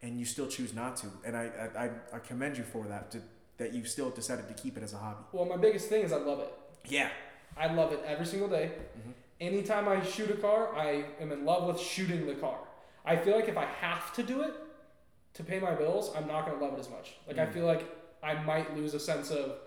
and 0.03 0.19
you 0.19 0.25
still 0.25 0.47
choose 0.47 0.73
not 0.75 0.97
to. 0.99 1.07
And 1.25 1.37
I 1.37 1.51
I, 1.77 1.85
I, 1.85 1.91
I 2.15 2.19
commend 2.21 2.57
you 2.59 2.65
for 2.65 2.87
that. 2.87 3.11
To, 3.13 3.23
that 3.59 3.73
you 3.73 3.85
still 3.85 4.11
decided 4.11 4.49
to 4.49 4.55
keep 4.55 4.77
it 4.77 4.83
as 4.83 4.93
a 4.93 4.97
hobby. 4.99 5.25
well, 5.33 5.45
my 5.45 5.57
biggest 5.57 5.89
thing 5.89 6.03
is 6.05 6.13
I 6.13 6.17
love 6.19 6.41
it. 6.41 6.53
Yeah. 6.87 7.11
I 7.57 7.73
love 7.73 7.93
it 7.93 8.01
every 8.07 8.27
single 8.27 8.49
day. 8.49 8.73
Mhm. 8.99 9.13
Anytime 9.41 9.89
I 9.89 10.03
shoot 10.03 10.31
a 10.31 10.35
car, 10.37 10.75
I 10.75 11.05
am 11.21 11.33
in 11.33 11.45
love 11.45 11.67
with 11.67 11.79
shooting 11.81 12.27
the 12.27 12.35
car. 12.35 12.59
I 13.05 13.17
feel 13.17 13.35
like 13.37 13.49
if 13.49 13.57
I 13.59 13.65
have 13.67 14.13
to 14.15 14.23
do 14.23 14.43
it 14.43 14.55
to 15.35 15.43
pay 15.45 15.59
my 15.61 15.75
bills, 15.75 16.13
I'm 16.17 16.27
not 16.27 16.47
going 16.47 16.59
to 16.59 16.65
love 16.65 16.75
it 16.75 16.81
as 16.81 16.89
much. 16.89 17.15
Like, 17.27 17.39
I 17.39 17.47
Mhm. 17.47 17.53
feel 17.53 17.67
like 17.67 17.85
I 18.23 18.35
might 18.43 18.75
lose 18.77 18.95
a 18.95 19.01
sense 19.01 19.31
of, 19.31 19.59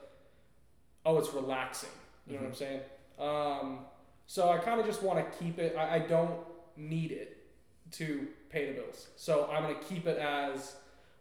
oh, 1.06 1.18
it's 1.18 1.34
relaxing. 1.34 1.90
You 2.26 2.36
know 2.38 2.42
what 2.44 2.48
I'm 2.50 2.56
saying? 2.56 2.82
Um, 3.20 3.86
so 4.28 4.50
I 4.50 4.58
kind 4.58 4.80
of 4.80 4.86
just 4.86 5.04
want 5.04 5.20
to 5.32 5.38
keep 5.38 5.60
it, 5.60 5.76
I, 5.78 5.96
I 5.96 6.00
don't 6.00 6.40
need 6.78 7.12
it 7.12 7.38
to 7.92 8.28
pay 8.50 8.68
the 8.68 8.74
bills. 8.82 9.08
So 9.16 9.50
I'm 9.52 9.64
going 9.64 9.76
to 9.78 9.84
keep 9.86 10.08
it 10.08 10.18
as, 10.18 10.76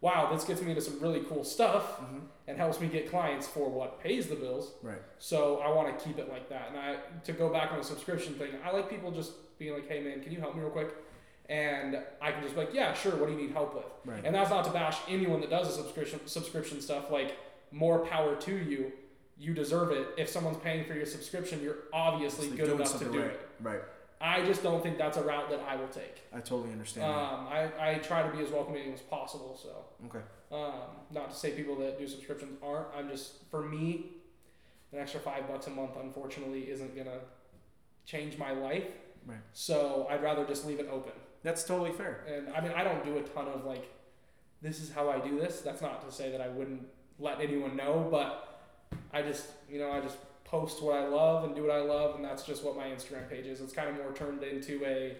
wow, 0.05 0.31
this 0.31 0.45
gets 0.45 0.61
me 0.61 0.69
into 0.69 0.83
some 0.83 1.01
really 1.01 1.21
cool 1.21 1.43
stuff 1.43 1.99
hmm 1.99 2.19
and 2.47 2.59
helps 2.59 2.79
me 2.79 2.87
get 2.89 3.09
clients 3.09 3.47
for 3.47 3.71
what 3.71 3.99
pays 4.03 4.27
the 4.27 4.35
bills. 4.35 4.73
Right. 4.83 4.99
So 5.19 5.61
I 5.61 5.71
want 5.71 5.99
to 5.99 6.05
keep 6.05 6.19
it 6.19 6.29
like 6.31 6.51
that. 6.51 6.69
And 6.69 6.79
I 6.79 6.97
to 7.25 7.33
go 7.33 7.49
back 7.49 7.73
on 7.73 7.79
the 7.79 7.85
subscription 7.85 8.35
thing, 8.35 8.51
I 8.63 8.71
like 8.71 8.91
people 8.91 9.11
just 9.11 9.33
being 9.59 9.73
like, 9.73 9.89
"Hey 9.89 10.01
man, 10.03 10.23
can 10.23 10.31
you 10.31 10.41
help 10.41 10.55
me 10.55 10.61
real 10.61 10.71
quick?" 10.71 10.91
And 11.49 11.97
I 12.21 12.33
can 12.33 12.43
just 12.43 12.55
be 12.55 12.61
like, 12.61 12.75
"Yeah, 12.75 12.93
sure. 12.93 13.17
What 13.17 13.29
do 13.29 13.33
you 13.33 13.41
need 13.41 13.53
help 13.53 13.75
with?" 13.75 13.87
Right. 14.05 14.23
And 14.27 14.35
that's 14.35 14.51
not 14.51 14.67
to 14.67 14.71
bash 14.73 14.99
anyone 15.09 15.41
that 15.41 15.49
does 15.49 15.69
a 15.69 15.73
subscription 15.73 16.21
subscription 16.27 16.83
stuff. 16.83 17.11
Like 17.11 17.39
more 17.71 18.01
power 18.01 18.37
to 18.37 18.55
you. 18.55 18.93
You 19.39 19.55
deserve 19.55 19.91
it. 19.93 20.07
If 20.19 20.29
someone's 20.29 20.59
paying 20.59 20.85
for 20.85 20.93
your 20.93 21.07
subscription, 21.07 21.63
you're 21.63 21.85
obviously 21.95 22.51
good 22.51 22.69
enough 22.69 22.99
to 22.99 23.07
do 23.07 23.21
right. 23.21 23.31
it. 23.31 23.51
Right. 23.63 23.81
I 24.27 24.43
just 24.43 24.63
don't 24.63 24.83
think 24.83 24.97
that's 24.97 25.19
a 25.19 25.23
route 25.23 25.51
that 25.51 25.61
I 25.69 25.77
will 25.77 25.89
take. 25.89 26.23
I 26.33 26.41
totally 26.41 26.73
understand. 26.73 27.05
Um, 27.13 27.47
I, 27.47 27.69
I 27.79 27.95
try 27.97 28.23
to 28.27 28.35
be 28.35 28.43
as 28.43 28.51
welcoming 28.51 28.91
as 28.93 29.01
possible. 29.03 29.59
So 29.63 29.85
Okay. 30.07 30.25
um, 30.51 30.97
not 31.13 31.31
to 31.31 31.37
say 31.37 31.51
people 31.51 31.77
that 31.81 31.99
do 31.99 32.09
subscriptions 32.09 32.57
aren't. 32.63 32.87
I'm 32.97 33.09
just 33.11 33.45
for 33.51 33.61
me, 33.63 34.13
an 34.93 34.99
extra 34.99 35.21
five 35.21 35.47
bucks 35.47 35.67
a 35.67 35.71
month, 35.71 35.91
unfortunately, 36.01 36.71
isn't 36.71 36.97
gonna 36.97 37.19
change 38.07 38.39
my 38.39 38.53
life. 38.53 38.87
Right. 39.27 39.39
So 39.53 40.07
I'd 40.09 40.23
rather 40.23 40.45
just 40.47 40.65
leave 40.67 40.81
it 40.81 40.89
open. 40.91 41.13
That's 41.43 41.63
totally 41.65 41.93
fair. 41.93 42.25
And 42.27 42.49
I 42.55 42.63
mean, 42.63 42.73
I 42.75 42.83
don't 42.83 43.05
do 43.05 43.19
a 43.19 43.23
ton 43.23 43.47
of 43.49 43.67
like, 43.67 43.85
this 44.63 44.81
is 44.81 44.91
how 44.91 45.11
I 45.11 45.19
do 45.21 45.39
this. 45.39 45.61
That's 45.61 45.83
not 45.83 46.09
to 46.09 46.15
say 46.15 46.31
that 46.33 46.41
I 46.41 46.49
wouldn't 46.49 46.87
let 47.19 47.43
anyone 47.43 47.77
know, 47.77 48.09
but 48.11 48.63
I 49.13 49.21
just, 49.21 49.47
you 49.71 49.79
know, 49.79 49.91
I 49.93 50.01
just 50.01 50.17
post 50.55 50.81
what 50.83 50.97
I 50.97 51.09
love 51.09 51.45
and 51.45 51.55
do 51.55 51.63
what 51.63 51.73
I 51.73 51.81
love, 51.81 52.15
and 52.15 52.25
that's 52.25 52.45
just 52.45 52.63
what 52.65 52.77
my 52.77 52.85
Instagram 52.85 53.29
page 53.29 53.47
is. 53.47 53.61
It's 53.61 53.73
kind 53.73 53.89
of 53.89 53.97
more 53.97 54.13
turned 54.13 54.43
into 54.43 54.85
a 54.85 55.17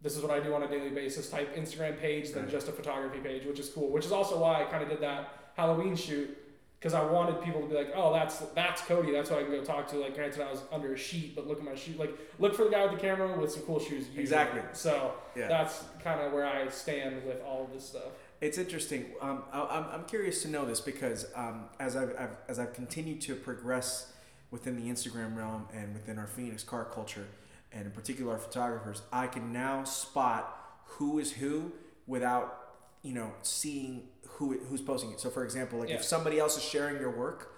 this 0.00 0.16
is 0.16 0.22
what 0.22 0.30
I 0.30 0.38
do 0.38 0.54
on 0.54 0.62
a 0.62 0.68
daily 0.68 0.90
basis 0.90 1.28
type 1.28 1.56
Instagram 1.56 1.98
page 2.00 2.30
than 2.30 2.48
just 2.48 2.68
a 2.68 2.72
photography 2.72 3.18
page, 3.18 3.44
which 3.44 3.58
is 3.58 3.68
cool. 3.68 3.88
Which 3.90 4.06
is 4.06 4.12
also 4.12 4.38
why 4.38 4.62
I 4.62 4.64
kind 4.66 4.84
of 4.84 4.88
did 4.88 5.00
that 5.00 5.50
Halloween 5.56 5.96
shoot 5.96 6.38
because 6.78 6.94
I 6.94 7.04
wanted 7.04 7.42
people 7.42 7.60
to 7.62 7.66
be 7.66 7.74
like, 7.74 7.90
oh, 7.96 8.12
that's 8.12 8.36
that's 8.54 8.80
Cody. 8.82 9.10
That's 9.10 9.28
what 9.30 9.40
I 9.40 9.42
can 9.42 9.50
go 9.50 9.64
talk 9.64 9.88
to. 9.88 9.96
Like, 9.96 10.14
granted, 10.14 10.40
I 10.46 10.50
was 10.52 10.62
under 10.70 10.94
a 10.94 10.96
sheet, 10.96 11.34
but 11.34 11.48
look 11.48 11.58
at 11.58 11.64
my 11.64 11.74
shoe. 11.74 11.94
Like, 11.98 12.16
look 12.38 12.54
for 12.54 12.62
the 12.64 12.70
guy 12.70 12.84
with 12.86 12.94
the 12.94 13.00
camera 13.00 13.36
with 13.36 13.50
some 13.50 13.62
cool 13.62 13.80
shoes. 13.80 14.06
Exactly. 14.16 14.60
So 14.72 15.14
Yeah. 15.34 15.48
that's 15.48 15.82
kind 16.04 16.20
of 16.20 16.32
where 16.32 16.46
I 16.46 16.68
stand 16.68 17.24
with 17.26 17.42
all 17.42 17.64
of 17.64 17.72
this 17.72 17.84
stuff. 17.84 18.12
It's 18.40 18.56
interesting. 18.56 19.06
Um, 19.20 19.42
I, 19.52 19.62
I'm, 19.62 19.84
I'm 19.92 20.04
curious 20.04 20.42
to 20.42 20.48
know 20.48 20.64
this 20.64 20.80
because 20.80 21.26
um, 21.34 21.64
as 21.80 21.96
I've, 21.96 22.14
I've 22.16 22.36
as 22.46 22.60
I've 22.60 22.72
continued 22.72 23.20
to 23.22 23.34
progress 23.34 24.12
within 24.50 24.76
the 24.76 24.90
Instagram 24.90 25.36
realm 25.36 25.66
and 25.74 25.92
within 25.94 26.18
our 26.18 26.26
Phoenix 26.26 26.62
car 26.62 26.84
culture, 26.84 27.26
and 27.72 27.86
in 27.86 27.92
particular 27.92 28.32
our 28.32 28.38
photographers, 28.38 29.02
I 29.12 29.26
can 29.26 29.52
now 29.52 29.84
spot 29.84 30.54
who 30.84 31.18
is 31.18 31.32
who 31.32 31.72
without 32.06 32.54
you 33.02 33.12
know 33.14 33.32
seeing 33.42 34.08
who 34.26 34.58
who's 34.58 34.80
posting 34.80 35.10
it. 35.12 35.20
So, 35.20 35.30
for 35.30 35.44
example, 35.44 35.78
like 35.80 35.88
Yeah. 35.90 35.96
if 35.96 36.04
somebody 36.04 36.38
else 36.38 36.56
is 36.56 36.64
sharing 36.64 36.98
your 37.00 37.10
work, 37.10 37.54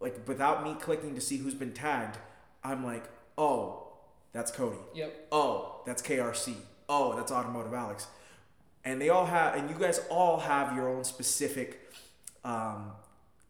like 0.00 0.26
without 0.28 0.62
me 0.64 0.74
clicking 0.78 1.14
to 1.14 1.20
see 1.20 1.38
who's 1.38 1.54
been 1.54 1.72
tagged, 1.72 2.18
I'm 2.62 2.84
like, 2.84 3.04
oh, 3.36 3.84
that's 4.32 4.50
Cody. 4.50 4.76
Yep. 4.94 5.28
oh, 5.32 5.80
that's 5.86 6.02
KRC. 6.02 6.54
Oh, 6.88 7.16
that's 7.16 7.32
Automotive 7.32 7.72
Alex. 7.74 8.06
And 8.84 9.00
they 9.00 9.08
all 9.10 9.26
have, 9.26 9.54
and 9.56 9.68
you 9.68 9.76
guys 9.76 10.00
all 10.08 10.38
have 10.40 10.74
your 10.74 10.88
own 10.88 11.04
specific, 11.04 11.92
um, 12.44 12.92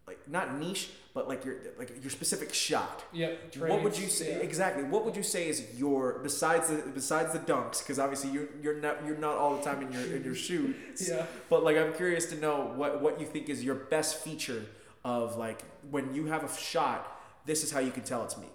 like 0.06 0.18
not 0.28 0.58
niche, 0.58 0.90
but 1.18 1.26
like 1.26 1.44
your 1.44 1.56
like 1.76 1.90
your 2.00 2.10
specific 2.10 2.54
shot. 2.54 3.02
Yep. 3.12 3.56
what 3.56 3.82
would 3.82 3.98
you 3.98 4.06
say 4.06 4.36
yeah. 4.36 4.48
exactly? 4.48 4.84
What 4.84 5.04
would 5.04 5.16
you 5.16 5.24
say 5.24 5.48
is 5.48 5.66
your 5.76 6.20
besides 6.22 6.68
the 6.68 6.76
besides 6.94 7.32
the 7.32 7.40
dunks? 7.40 7.80
Because 7.80 7.98
obviously 7.98 8.30
you're 8.30 8.46
you're 8.62 8.80
not 8.80 9.04
you're 9.04 9.16
not 9.16 9.34
all 9.34 9.56
the 9.56 9.64
time 9.64 9.82
in 9.82 9.90
your 9.90 10.16
in 10.16 10.22
your 10.22 10.36
shoots. 10.36 11.08
Yeah. 11.08 11.26
But 11.50 11.64
like 11.64 11.76
I'm 11.76 11.92
curious 11.92 12.26
to 12.26 12.36
know 12.36 12.72
what 12.76 13.02
what 13.02 13.18
you 13.18 13.26
think 13.26 13.48
is 13.48 13.64
your 13.64 13.74
best 13.74 14.22
feature 14.22 14.62
of 15.04 15.36
like 15.36 15.60
when 15.90 16.14
you 16.14 16.26
have 16.26 16.44
a 16.44 16.54
shot. 16.56 17.20
This 17.46 17.64
is 17.64 17.72
how 17.72 17.80
you 17.80 17.90
can 17.90 18.04
tell 18.04 18.22
it's 18.22 18.38
me. 18.38 18.46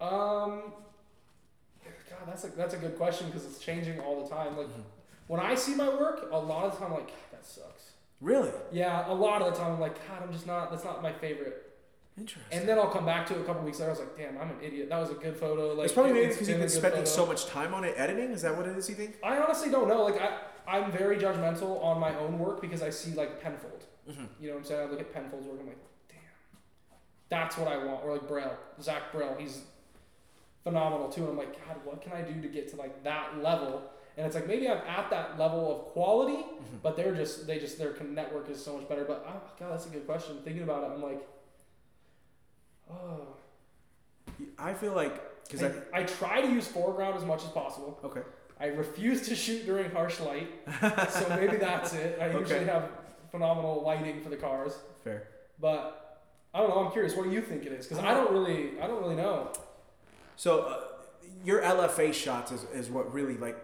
Um. 0.00 0.72
God, 2.10 2.24
that's 2.26 2.42
a 2.42 2.48
that's 2.48 2.74
a 2.74 2.78
good 2.78 2.96
question 2.96 3.28
because 3.28 3.44
it's 3.44 3.60
changing 3.60 4.00
all 4.00 4.24
the 4.24 4.28
time. 4.28 4.56
Like 4.56 4.66
Mm-hmm. 4.66 5.28
when 5.28 5.40
I 5.40 5.54
see 5.54 5.76
my 5.76 5.88
work, 5.88 6.28
a 6.32 6.36
lot 6.36 6.64
of 6.64 6.72
the 6.72 6.78
time, 6.78 6.88
I'm 6.88 6.98
like 6.98 7.06
"God, 7.06 7.30
that 7.30 7.46
sucks. 7.46 7.87
Really 8.20 8.50
Yeah, 8.72 9.10
a 9.10 9.14
lot 9.14 9.42
of 9.42 9.52
the 9.52 9.58
time, 9.60 9.72
I'm 9.72 9.80
like, 9.80 9.96
God, 10.08 10.22
I'm 10.22 10.32
just 10.32 10.46
not. 10.46 10.70
That's 10.70 10.84
not 10.84 11.02
my 11.02 11.12
favorite. 11.12 11.64
interesting. 12.18 12.58
And 12.58 12.68
then 12.68 12.78
I'll 12.78 12.88
come 12.90 13.06
back 13.06 13.26
to 13.28 13.34
it 13.36 13.40
a 13.40 13.44
couple 13.44 13.62
weeks 13.62 13.78
later. 13.78 13.90
I 13.90 13.94
was 13.94 14.00
like, 14.00 14.16
Damn, 14.16 14.36
I'm 14.38 14.50
an 14.50 14.56
idiot. 14.62 14.88
That 14.88 14.98
was 14.98 15.10
a 15.10 15.14
good 15.14 15.36
photo. 15.36 15.74
Like 15.74 15.84
it's 15.84 15.92
probably 15.94 16.12
maybe 16.14 16.26
because 16.28 16.48
you've 16.48 16.58
been 16.58 16.66
been 16.66 16.66
a 16.66 16.68
good 16.68 16.78
spending 16.78 17.00
photo. 17.04 17.10
so 17.16 17.26
much 17.26 17.46
time 17.46 17.74
on 17.74 17.84
it 17.84 17.94
editing. 17.96 18.30
Is 18.32 18.42
that 18.42 18.56
what 18.56 18.66
it 18.66 18.76
is? 18.76 18.88
You 18.88 18.96
think? 18.96 19.16
I 19.22 19.38
honestly 19.38 19.70
don't 19.70 19.86
know. 19.88 20.02
Like 20.02 20.20
I, 20.20 20.38
I'm 20.66 20.90
very 20.90 21.16
judgmental 21.16 21.80
on 21.82 22.00
my 22.00 22.14
own 22.18 22.38
work 22.40 22.60
because 22.60 22.82
I 22.82 22.90
see 22.90 23.14
like 23.14 23.40
Penfold. 23.40 23.84
Mhm. 24.10 24.26
You 24.40 24.48
know 24.48 24.54
what 24.54 24.58
I'm 24.60 24.64
saying? 24.64 24.88
I 24.88 24.90
look 24.90 25.00
at 25.00 25.12
Penfold's 25.14 25.46
work. 25.46 25.58
I'm 25.60 25.66
like, 25.68 25.78
damn, 26.08 26.18
that's 27.28 27.56
what 27.56 27.68
I 27.68 27.76
want. 27.84 28.02
Or 28.04 28.12
like 28.14 28.26
Braille, 28.26 28.56
Zach 28.82 29.12
Braille. 29.12 29.36
He's 29.38 29.60
phenomenal 30.64 31.08
too. 31.08 31.20
And 31.22 31.30
I'm 31.30 31.38
like, 31.38 31.54
God, 31.66 31.76
what 31.84 32.02
can 32.02 32.12
I 32.12 32.22
do 32.22 32.40
to 32.42 32.48
get 32.48 32.68
to 32.70 32.76
like 32.76 33.04
that 33.04 33.40
level? 33.42 33.82
And 34.18 34.26
it's 34.26 34.34
like 34.34 34.48
maybe 34.48 34.68
I'm 34.68 34.78
at 34.78 35.10
that 35.10 35.38
level 35.38 35.70
of 35.72 35.92
quality, 35.92 36.44
but 36.82 36.96
they're 36.96 37.14
just 37.14 37.46
they 37.46 37.60
just 37.60 37.78
their 37.78 37.94
network 38.02 38.50
is 38.50 38.62
so 38.62 38.76
much 38.76 38.88
better. 38.88 39.04
But 39.04 39.24
oh 39.28 39.40
God, 39.60 39.70
that's 39.72 39.86
a 39.86 39.90
good 39.90 40.06
question. 40.06 40.38
Thinking 40.42 40.64
about 40.64 40.82
it, 40.82 40.90
I'm 40.92 41.02
like, 41.02 41.24
oh. 42.90 43.28
I 44.58 44.74
feel 44.74 44.92
like 44.92 45.22
because 45.46 45.62
I 45.62 45.68
I, 45.96 46.00
I 46.00 46.02
try 46.02 46.40
to 46.40 46.48
use 46.48 46.66
foreground 46.66 47.16
as 47.16 47.24
much 47.24 47.44
as 47.44 47.50
possible. 47.50 48.00
okay. 48.04 48.22
I 48.60 48.66
refuse 48.66 49.28
to 49.28 49.36
shoot 49.36 49.64
during 49.66 49.88
harsh 49.92 50.18
light, 50.18 50.48
so 51.10 51.28
maybe 51.36 51.58
that's 51.58 51.94
it. 51.94 52.18
I 52.20 52.24
Okay. 52.24 52.38
usually 52.40 52.64
have 52.64 52.90
phenomenal 53.30 53.84
lighting 53.86 54.20
for 54.20 54.30
the 54.30 54.36
cars, 54.36 54.76
Fair. 55.04 55.28
but 55.60 56.24
I 56.52 56.58
don't 56.58 56.70
know. 56.70 56.84
I'm 56.84 56.90
curious. 56.90 57.14
What 57.14 57.22
do 57.22 57.30
you 57.30 57.40
think 57.40 57.66
it 57.66 57.70
is? 57.72 57.86
Because 57.86 58.02
I 58.02 58.14
don't 58.14 58.32
really, 58.32 58.80
I 58.82 58.88
don't 58.88 59.00
really 59.00 59.14
know. 59.14 59.52
So 60.34 60.62
uh, 60.62 60.80
your 61.44 61.62
LFA 61.62 62.12
shots 62.12 62.50
is, 62.50 62.64
is 62.74 62.90
what 62.90 63.14
really 63.14 63.36
like 63.36 63.56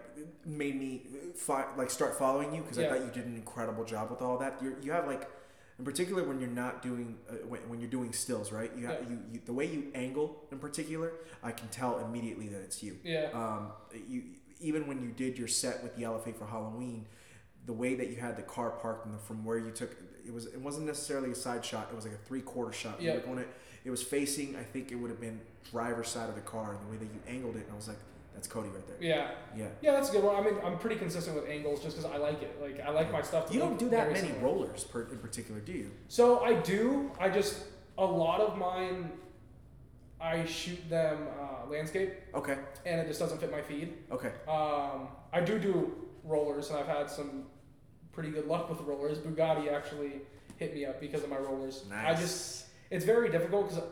made 0.45 0.75
me 0.79 1.01
fi- 1.35 1.65
like 1.77 1.89
start 1.89 2.17
following 2.17 2.53
you 2.53 2.61
because 2.61 2.77
I 2.79 2.87
thought 2.87 2.99
you 2.99 3.11
did 3.11 3.25
an 3.25 3.35
incredible 3.35 3.83
job 3.83 4.09
with 4.11 4.21
all 4.21 4.37
that. 4.39 4.61
You 4.61 4.75
you 4.81 4.91
have 4.91 5.07
like. 5.07 5.29
In 5.77 5.83
particular, 5.83 6.23
when 6.23 6.39
you're 6.39 6.47
not 6.49 6.81
doing 6.81 7.17
uh, 7.29 7.33
when, 7.49 7.59
when 7.67 7.81
you're 7.81 7.89
doing 7.89 8.13
stills, 8.13 8.49
right? 8.53 8.71
You, 8.77 8.85
have, 8.87 8.99
Yeah. 9.01 9.09
you 9.09 9.19
you 9.33 9.39
the 9.45 9.51
way 9.51 9.65
you 9.65 9.91
angle 9.93 10.41
in 10.49 10.57
particular, 10.57 11.11
I 11.43 11.51
can 11.51 11.67
tell 11.67 11.99
immediately 11.99 12.47
that 12.47 12.61
it's 12.61 12.81
you. 12.81 12.97
Yeah, 13.03 13.27
Um, 13.33 13.71
you 14.07 14.23
even 14.61 14.87
when 14.87 15.01
you 15.01 15.09
did 15.09 15.37
your 15.37 15.49
set 15.49 15.83
with 15.83 15.93
the 15.97 16.03
LFA 16.03 16.33
for 16.33 16.45
Halloween, 16.45 17.05
the 17.65 17.73
way 17.73 17.93
that 17.95 18.07
you 18.09 18.15
had 18.15 18.37
the 18.37 18.41
car 18.41 18.69
parked 18.69 19.05
and 19.05 19.13
the, 19.13 19.17
from 19.19 19.43
where 19.43 19.57
you 19.57 19.69
took 19.71 19.97
it 20.25 20.33
was 20.33 20.45
it 20.45 20.61
wasn't 20.61 20.85
necessarily 20.85 21.31
a 21.31 21.35
side 21.35 21.65
shot. 21.65 21.89
It 21.91 21.95
was 21.97 22.05
like 22.05 22.13
a 22.13 22.25
three 22.25 22.39
quarter 22.41 22.71
shot. 22.71 23.01
You 23.01 23.09
Yeah. 23.09 23.15
were 23.15 23.19
going 23.23 23.39
it. 23.39 23.49
It 23.83 23.91
was 23.91 24.01
facing. 24.01 24.55
I 24.55 24.63
think 24.63 24.93
it 24.93 24.95
would 24.95 25.09
have 25.11 25.19
been 25.19 25.41
driver's 25.71 26.07
side 26.07 26.29
of 26.29 26.35
the 26.35 26.41
car, 26.55 26.71
and 26.71 26.79
the 26.87 26.91
way 26.91 26.95
that 27.03 27.09
you 27.13 27.19
angled 27.27 27.57
it, 27.57 27.63
and 27.63 27.73
I 27.73 27.75
was 27.75 27.89
like, 27.89 27.99
That's 28.35 28.47
Cody 28.47 28.69
right 28.69 28.85
there. 28.85 28.97
Yeah. 28.99 29.31
Yeah. 29.55 29.67
Yeah, 29.81 29.91
that's 29.93 30.09
a 30.09 30.11
good 30.11 30.23
one. 30.23 30.35
I 30.35 30.41
mean, 30.41 30.55
I'm 30.63 30.77
pretty 30.77 30.97
consistent 30.97 31.35
with 31.35 31.49
angles 31.49 31.81
just 31.81 31.97
because 31.97 32.11
I 32.11 32.17
like 32.17 32.41
it. 32.43 32.59
Like, 32.61 32.79
I 32.85 32.91
like 32.91 33.11
my 33.11 33.21
stuff. 33.21 33.47
To 33.47 33.53
You 33.53 33.59
don't 33.59 33.79
do 33.79 33.89
that 33.89 34.11
many 34.11 34.27
similar. 34.27 34.43
rollers 34.43 34.83
per, 34.83 35.03
in 35.11 35.17
particular, 35.19 35.59
do 35.61 35.71
you? 35.71 35.91
So 36.09 36.41
I 36.43 36.53
do. 36.55 37.11
I 37.19 37.29
just 37.29 37.63
a 37.97 38.05
lot 38.05 38.41
of 38.41 38.57
mine. 38.57 39.11
I 40.19 40.45
shoot 40.45 40.79
them 40.89 41.27
uh, 41.39 41.69
landscape, 41.69 42.13
Okay. 42.33 42.57
and 42.85 43.01
it 43.01 43.07
just 43.07 43.19
doesn't 43.19 43.39
fit 43.39 43.51
my 43.51 43.61
feed. 43.61 43.93
Okay. 44.11 44.31
Um, 44.47 45.09
I 45.33 45.41
do 45.43 45.59
do 45.59 45.93
rollers, 46.23 46.69
and 46.69 46.79
I've 46.79 46.87
had 46.87 47.09
some 47.09 47.43
pretty 48.13 48.29
good 48.29 48.47
luck 48.47 48.69
with 48.69 48.79
rollers. 48.81 49.17
Bugatti 49.19 49.71
actually 49.71 50.21
hit 50.57 50.73
me 50.73 50.85
up 50.85 50.99
because 51.01 51.23
of 51.23 51.29
my 51.29 51.37
rollers. 51.37 51.83
Nice. 51.89 52.05
I 52.17 52.19
just 52.19 52.65
it's 52.89 53.03
very 53.05 53.29
difficult 53.29 53.69
because 53.69 53.83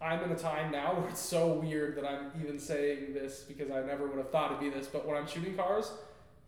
I'm 0.00 0.22
in 0.22 0.30
a 0.30 0.36
time 0.36 0.70
now 0.70 0.94
where 0.94 1.08
it's 1.08 1.20
so 1.20 1.54
weird 1.54 1.96
that 1.96 2.04
I'm 2.04 2.30
even 2.40 2.58
saying 2.58 3.14
this 3.14 3.40
because 3.42 3.70
I 3.70 3.82
never 3.82 4.06
would 4.06 4.18
have 4.18 4.30
thought 4.30 4.52
it'd 4.52 4.60
be 4.60 4.70
this. 4.70 4.86
But 4.86 5.06
when 5.06 5.16
I'm 5.16 5.26
shooting 5.26 5.56
cars, 5.56 5.90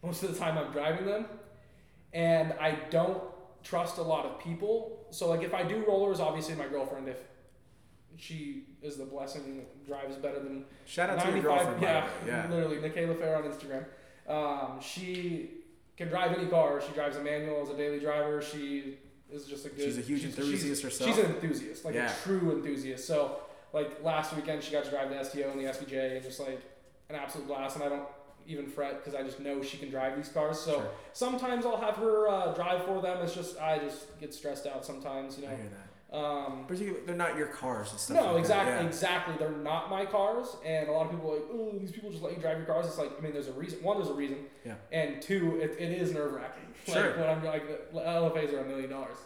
most 0.02 0.22
of 0.22 0.32
the 0.32 0.38
time 0.38 0.56
I'm 0.56 0.70
driving 0.72 1.06
them, 1.06 1.26
and 2.12 2.52
I 2.60 2.78
don't 2.90 3.22
trust 3.62 3.98
a 3.98 4.02
lot 4.02 4.24
of 4.24 4.38
people. 4.38 5.06
So 5.10 5.28
like 5.28 5.42
if 5.42 5.52
I 5.52 5.62
do 5.64 5.84
rollers, 5.86 6.20
obviously 6.20 6.54
my 6.54 6.68
girlfriend, 6.68 7.08
if 7.08 7.18
she 8.16 8.64
is 8.82 8.96
the 8.96 9.04
blessing, 9.04 9.64
drives 9.86 10.16
better 10.16 10.38
than 10.40 10.64
Shout 10.86 11.10
out 11.10 11.20
to 11.20 11.26
your 11.26 11.42
95 11.42 11.42
girlfriend. 11.42 11.82
Yeah. 11.82 12.08
Yeah. 12.26 12.50
literally, 12.50 12.76
Nikayla 12.76 13.18
Fair 13.18 13.36
on 13.36 13.44
Instagram. 13.44 13.84
Um, 14.28 14.80
she 14.80 15.50
can 15.96 16.08
drive 16.08 16.36
any 16.36 16.46
car. 16.48 16.80
She 16.80 16.92
drives 16.92 17.16
a 17.16 17.22
manual 17.22 17.62
as 17.62 17.70
a 17.70 17.76
daily 17.76 17.98
driver. 17.98 18.40
She 18.40 18.98
is 19.32 19.46
just 19.46 19.66
a 19.66 19.68
good. 19.68 19.80
She's 19.84 19.98
a 19.98 20.02
huge 20.02 20.24
enthusiast 20.24 20.64
she's, 20.64 20.82
herself. 20.82 21.10
She's 21.16 21.24
an 21.24 21.30
enthusiast, 21.34 21.84
like 21.84 21.94
Yeah. 21.94 22.10
a 22.12 22.22
true 22.22 22.52
enthusiast. 22.56 23.06
So, 23.06 23.40
like 23.72 24.02
last 24.02 24.34
weekend, 24.34 24.62
she 24.62 24.72
got 24.72 24.84
to 24.84 24.90
drive 24.90 25.10
the 25.10 25.22
STO 25.24 25.50
and 25.50 25.60
the 25.60 25.64
SVJ, 25.68 26.16
and 26.16 26.24
just 26.24 26.40
like 26.40 26.60
an 27.08 27.16
absolute 27.16 27.46
blast. 27.46 27.76
And 27.76 27.84
I 27.84 27.88
don't 27.88 28.04
even 28.46 28.66
fret 28.66 28.96
because 29.04 29.14
I 29.14 29.22
just 29.22 29.38
know 29.40 29.62
she 29.62 29.76
can 29.76 29.90
drive 29.90 30.16
these 30.16 30.28
cars. 30.28 30.58
So 30.58 30.72
Sure. 30.72 30.90
sometimes 31.12 31.64
I'll 31.66 31.76
have 31.76 31.96
her 31.96 32.28
uh, 32.28 32.52
drive 32.54 32.84
for 32.84 33.00
them. 33.00 33.18
It's 33.22 33.34
just 33.34 33.60
I 33.60 33.78
just 33.78 34.18
get 34.20 34.32
stressed 34.34 34.66
out 34.66 34.84
sometimes, 34.84 35.38
you 35.38 35.44
know. 35.46 35.56
Um, 36.12 36.64
Particularly, 36.66 37.06
they're 37.06 37.14
not 37.14 37.36
your 37.36 37.46
cars 37.46 37.92
and 37.92 38.00
stuff. 38.00 38.16
no, 38.16 38.32
like 38.32 38.40
exactly, 38.40 38.74
Yeah. 38.74 38.86
exactly. 38.86 39.34
They're 39.38 39.50
not 39.50 39.88
my 39.90 40.04
cars, 40.04 40.56
and 40.64 40.88
a 40.88 40.92
lot 40.92 41.06
of 41.06 41.12
people 41.12 41.30
are 41.30 41.34
like, 41.34 41.44
oh, 41.52 41.78
these 41.78 41.92
people 41.92 42.10
just 42.10 42.20
let 42.22 42.34
you 42.34 42.40
drive 42.42 42.56
your 42.56 42.66
cars. 42.66 42.86
It's 42.86 42.98
like, 42.98 43.12
I 43.16 43.20
mean, 43.20 43.32
there's 43.32 43.46
a 43.46 43.52
reason. 43.52 43.80
One, 43.82 43.98
there's 43.98 44.10
a 44.10 44.14
reason. 44.14 44.38
Yeah. 44.66 44.74
And 44.90 45.22
two, 45.22 45.60
it, 45.60 45.76
it 45.78 45.92
is 45.92 46.12
nerve 46.12 46.32
wracking. 46.32 46.64
Sure. 46.86 47.08
Like 47.10 47.18
when 47.18 47.28
I'm 47.28 47.44
like, 47.44 47.92
the 47.92 48.00
LFAs 48.00 48.52
are 48.54 48.60
a 48.60 48.64
million 48.64 48.90
dollars. 48.90 49.18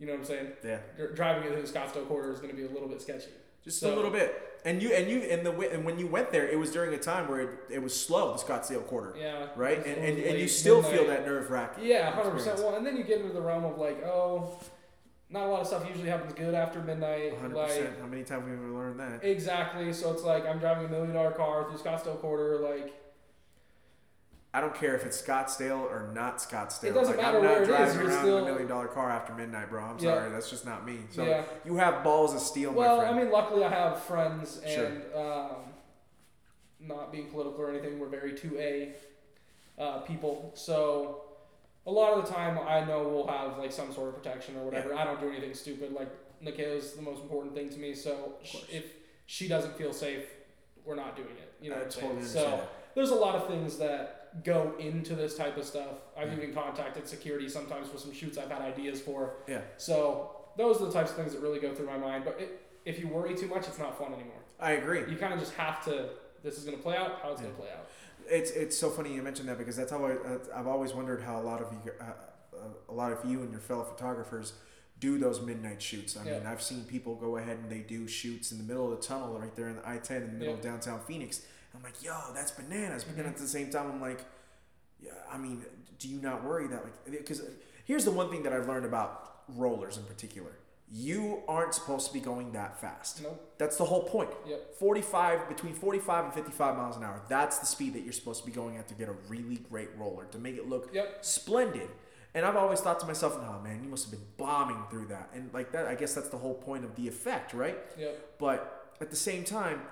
You 0.00 0.06
know 0.06 0.12
what 0.14 0.20
I'm 0.20 0.24
saying? 0.26 0.48
Yeah. 0.64 0.78
Driving 1.14 1.44
it 1.52 1.54
to 1.54 1.62
the 1.62 1.68
Scottsdale 1.78 2.08
quarter 2.08 2.32
is 2.32 2.40
going 2.40 2.50
to 2.50 2.56
be 2.56 2.64
a 2.64 2.70
little 2.70 2.88
bit 2.88 3.00
sketchy. 3.02 3.28
Just 3.62 3.78
So- 3.80 3.92
a 3.92 3.94
little 3.94 4.10
bit. 4.10 4.42
And 4.64 4.82
you 4.82 4.92
and 4.92 5.08
you 5.08 5.18
and 5.20 5.46
the 5.46 5.52
and 5.72 5.84
when 5.84 5.96
you 5.98 6.08
went 6.08 6.32
there, 6.32 6.48
it 6.48 6.58
was 6.58 6.72
during 6.72 6.92
a 6.92 6.98
time 6.98 7.28
where 7.28 7.40
it, 7.40 7.50
it 7.70 7.82
was 7.82 7.94
slow, 7.98 8.32
the 8.32 8.38
Scottsdale 8.42 8.84
quarter, 8.86 9.14
Yeah. 9.16 9.46
right? 9.54 9.78
was- 9.78 9.86
And, 9.86 9.96
and, 9.98 10.16
was 10.16 10.24
and 10.26 10.34
you 10.34 10.40
late 10.40 10.50
still 10.50 10.82
feel 10.82 11.06
that 11.06 11.24
nerve 11.24 11.50
wracking. 11.52 11.84
Yeah, 11.84 12.10
hundred 12.10 12.32
percent. 12.32 12.58
Well, 12.58 12.74
and 12.74 12.84
then 12.84 12.96
you 12.96 13.04
get 13.04 13.20
into 13.20 13.32
the 13.32 13.40
realm 13.42 13.64
of 13.64 13.78
like, 13.78 14.02
oh, 14.04 14.58
not 15.28 15.46
a 15.46 15.48
lot 15.48 15.60
of 15.60 15.66
stuff 15.66 15.88
usually 15.88 16.08
happens 16.08 16.32
good 16.34 16.54
after 16.54 16.80
midnight. 16.80 17.36
hundred 17.38 17.56
Like. 17.56 18.00
How 18.00 18.06
many 18.06 18.22
times 18.22 18.42
have 18.42 18.48
we 18.48 18.52
ever 18.52 18.68
learned 18.68 19.00
that? 19.00 19.24
exactly. 19.24 19.92
So 19.92 20.12
it's 20.12 20.22
like 20.22 20.46
I'm 20.46 20.58
driving 20.58 20.86
a 20.86 20.88
million 20.88 21.14
dollar 21.14 21.32
car 21.32 21.64
through 21.68 21.78
Scottsdale 21.78 22.20
quarter. 22.20 22.58
Like, 22.58 22.94
I 24.54 24.60
don't 24.60 24.74
care 24.74 24.94
if 24.94 25.04
it's 25.04 25.20
Scottsdale 25.20 25.80
or 25.80 26.10
not 26.14 26.38
Scottsdale. 26.38 26.84
It 26.84 26.94
doesn't 26.94 27.16
like, 27.16 27.24
matter 27.26 27.38
I'm 27.38 27.44
not 27.44 27.52
where 27.56 27.64
driving 27.66 27.98
you're 27.98 28.08
around 28.08 28.18
still- 28.22 28.38
in 28.38 28.44
a 28.44 28.46
million 28.46 28.68
dollar 28.68 28.86
car 28.86 29.10
after 29.10 29.34
midnight, 29.34 29.68
bro. 29.68 29.82
I'm 29.82 29.98
Yeah. 29.98 30.14
sorry, 30.14 30.30
that's 30.30 30.48
just 30.48 30.64
not 30.64 30.86
me. 30.86 31.00
So 31.10 31.24
yeah. 31.24 31.42
you 31.64 31.76
have 31.76 32.02
balls 32.04 32.32
of 32.34 32.40
steel, 32.40 32.72
Well, 32.72 33.00
I 33.00 33.12
mean, 33.12 33.30
luckily 33.30 33.64
I 33.64 33.68
have 33.70 34.00
friends, 34.02 34.62
Sure. 34.66 34.86
and 34.86 35.02
um, 35.14 35.56
not 36.80 37.10
being 37.12 37.28
political 37.30 37.60
or 37.62 37.70
anything, 37.70 37.98
we're 37.98 38.08
very 38.08 38.32
two 38.32 38.56
A 38.58 38.94
uh, 39.78 39.98
people. 40.00 40.52
So 40.54 41.22
a 41.86 41.90
lot 41.90 42.14
of 42.14 42.26
the 42.26 42.32
time, 42.32 42.58
I 42.66 42.84
know 42.84 43.08
we'll 43.08 43.26
have 43.28 43.58
like 43.58 43.72
some 43.72 43.92
sort 43.92 44.08
of 44.08 44.16
protection 44.16 44.56
or 44.56 44.64
whatever. 44.64 44.94
I 44.94 45.04
don't 45.04 45.20
do 45.20 45.28
anything 45.28 45.54
stupid. 45.54 45.92
Like 45.92 46.08
Nikayla's 46.44 46.94
the 46.94 47.02
most 47.02 47.22
important 47.22 47.54
thing 47.54 47.70
to 47.70 47.78
me. 47.78 47.94
So 47.94 48.34
if 48.70 48.84
she 49.26 49.48
doesn't 49.48 49.76
feel 49.76 49.92
safe, 49.92 50.24
we're 50.84 50.96
not 50.96 51.16
doing 51.16 51.28
it. 51.30 51.52
You 51.60 51.70
know 51.70 51.76
what 51.76 51.86
I'm 51.86 51.90
saying? 51.90 52.08
totally 52.08 52.26
So 52.26 52.68
there's 52.94 53.10
a 53.10 53.14
lot 53.14 53.34
of 53.34 53.46
things 53.46 53.76
that 53.78 54.44
go 54.44 54.74
into 54.78 55.14
this 55.14 55.36
type 55.36 55.56
of 55.56 55.64
stuff. 55.64 56.00
I've 56.16 56.32
even 56.32 56.52
contacted 56.52 57.08
security 57.08 57.48
sometimes 57.48 57.88
for 57.88 57.98
some 57.98 58.12
shoots 58.12 58.36
I've 58.36 58.50
had 58.50 58.62
ideas 58.62 59.00
for. 59.00 59.34
Yeah. 59.46 59.60
So 59.76 60.30
those 60.56 60.80
are 60.80 60.86
the 60.86 60.92
types 60.92 61.10
of 61.10 61.16
things 61.16 61.32
that 61.32 61.40
really 61.40 61.60
go 61.60 61.74
through 61.74 61.86
my 61.86 61.98
mind. 61.98 62.24
But 62.24 62.40
it, 62.40 62.62
if 62.84 62.98
you 62.98 63.08
worry 63.08 63.34
too 63.34 63.48
much, 63.48 63.66
it's 63.68 63.78
not 63.78 63.98
fun 63.98 64.12
anymore. 64.12 64.42
I 64.58 64.72
agree. 64.72 65.00
You 65.08 65.16
kind 65.16 65.32
of 65.32 65.40
just 65.40 65.54
have 65.54 65.84
to. 65.84 66.10
This 66.42 66.58
is 66.58 66.64
going 66.64 66.76
to 66.76 66.82
play 66.82 66.96
out. 66.96 67.20
How 67.22 67.32
it's 67.32 67.40
going 67.40 67.54
to 67.54 67.60
play 67.60 67.70
out. 67.70 67.88
It's 68.28 68.50
it's 68.50 68.76
so 68.76 68.90
funny 68.90 69.14
you 69.14 69.22
mentioned 69.22 69.48
that 69.48 69.58
because 69.58 69.76
that's 69.76 69.90
how 69.90 70.04
I, 70.04 70.16
I've 70.54 70.66
always 70.66 70.92
wondered 70.94 71.22
how 71.22 71.40
a 71.40 71.42
lot 71.42 71.60
of 71.62 71.72
you 71.72 71.92
uh, 72.00 72.04
uh, 72.04 72.58
a 72.88 72.92
lot 72.92 73.12
of 73.12 73.24
you 73.30 73.40
and 73.42 73.50
your 73.50 73.60
fellow 73.60 73.84
photographers 73.84 74.52
do 74.98 75.18
those 75.18 75.40
midnight 75.42 75.80
shoots. 75.82 76.16
I 76.16 76.24
mean, 76.24 76.46
I've 76.46 76.62
seen 76.62 76.84
people 76.84 77.14
go 77.16 77.36
ahead 77.36 77.58
and 77.58 77.70
they 77.70 77.80
do 77.80 78.08
shoots 78.08 78.50
in 78.52 78.58
the 78.58 78.64
middle 78.64 78.90
of 78.92 78.98
the 78.98 79.06
tunnel 79.06 79.38
right 79.38 79.54
there 79.54 79.68
in 79.68 79.76
the 79.76 79.86
I-10 79.86 80.16
in 80.16 80.26
the 80.26 80.32
middle 80.38 80.54
of 80.54 80.60
downtown 80.62 81.00
Phoenix. 81.06 81.42
I'm 81.74 81.82
like, 81.82 82.02
yo, 82.02 82.16
that's 82.34 82.50
bananas. 82.52 83.04
But 83.04 83.16
then 83.16 83.26
Mhm. 83.26 83.28
at 83.28 83.36
the 83.36 83.46
same 83.46 83.68
time, 83.70 83.90
I'm 83.90 84.00
like, 84.00 84.24
yeah, 84.98 85.10
I 85.30 85.36
mean, 85.36 85.62
do 85.98 86.08
you 86.08 86.18
not 86.22 86.42
worry 86.42 86.66
that 86.68 86.82
like 86.84 87.04
because 87.10 87.42
here's 87.84 88.04
the 88.06 88.10
one 88.10 88.30
thing 88.30 88.42
that 88.44 88.52
I've 88.54 88.66
learned 88.66 88.86
about 88.86 89.42
rollers 89.48 89.98
in 89.98 90.04
particular. 90.04 90.52
You 90.90 91.42
aren't 91.48 91.74
supposed 91.74 92.06
to 92.06 92.12
be 92.12 92.20
going 92.20 92.52
that 92.52 92.80
fast. 92.80 93.20
Nope. 93.22 93.54
That's 93.58 93.76
the 93.76 93.84
whole 93.84 94.04
point. 94.04 94.30
Yep. 94.46 94.76
45 94.78 95.48
between 95.48 95.74
45 95.74 96.26
and 96.26 96.32
55 96.34 96.76
miles 96.76 96.96
an 96.96 97.02
hour. 97.02 97.22
That's 97.28 97.58
the 97.58 97.66
speed 97.66 97.94
that 97.94 98.02
you're 98.04 98.12
supposed 98.12 98.40
to 98.44 98.46
be 98.46 98.52
going 98.52 98.76
at 98.76 98.86
to 98.88 98.94
get 98.94 99.08
a 99.08 99.14
really 99.28 99.56
great 99.56 99.88
roller 99.98 100.26
to 100.26 100.38
make 100.38 100.56
it 100.56 100.68
look 100.68 100.90
Yep. 100.94 101.24
splendid. 101.24 101.88
And 102.34 102.44
I've 102.44 102.54
always 102.56 102.80
thought 102.80 103.00
to 103.00 103.06
myself, 103.06 103.36
"Oh 103.40 103.60
man, 103.64 103.82
you 103.82 103.88
must 103.88 104.04
have 104.04 104.12
been 104.12 104.28
bombing 104.36 104.84
through 104.90 105.06
that." 105.06 105.30
And 105.34 105.52
like 105.52 105.72
that, 105.72 105.86
I 105.88 105.94
guess 105.96 106.14
that's 106.14 106.28
the 106.28 106.38
whole 106.38 106.54
point 106.54 106.84
of 106.84 106.94
the 106.94 107.08
effect, 107.08 107.52
right? 107.52 107.78
Yep. 107.98 108.38
But 108.38 108.94
at 109.00 109.10
the 109.10 109.16
same 109.16 109.42
time, 109.42 109.82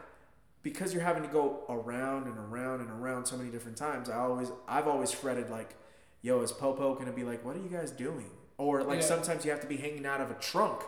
because 0.63 0.95
you're 0.95 1.03
having 1.03 1.23
to 1.25 1.29
go 1.29 1.65
around 1.69 2.27
and 2.29 2.39
around 2.39 2.81
and 2.83 2.91
around 2.91 3.27
so 3.27 3.37
many 3.37 3.51
different 3.51 3.77
times, 3.77 4.09
I 4.09 4.19
always 4.19 4.53
I've 4.69 4.87
always 4.87 5.11
fretted 5.11 5.51
like, 5.51 5.75
"Yo, 6.23 6.41
is 6.43 6.53
Popo 6.53 6.95
gonna 6.95 7.13
be 7.13 7.25
like, 7.25 7.45
what 7.45 7.57
are 7.57 7.61
you 7.61 7.69
guys 7.69 7.91
doing?" 7.91 8.31
Or 8.59 8.83
like 8.83 9.01
Yeah. 9.01 9.07
sometimes 9.07 9.45
you 9.45 9.51
have 9.51 9.61
to 9.61 9.67
be 9.67 9.77
hanging 9.77 10.07
out 10.07 10.21
of 10.21 10.31
a 10.31 10.35
trunk. 10.35 10.83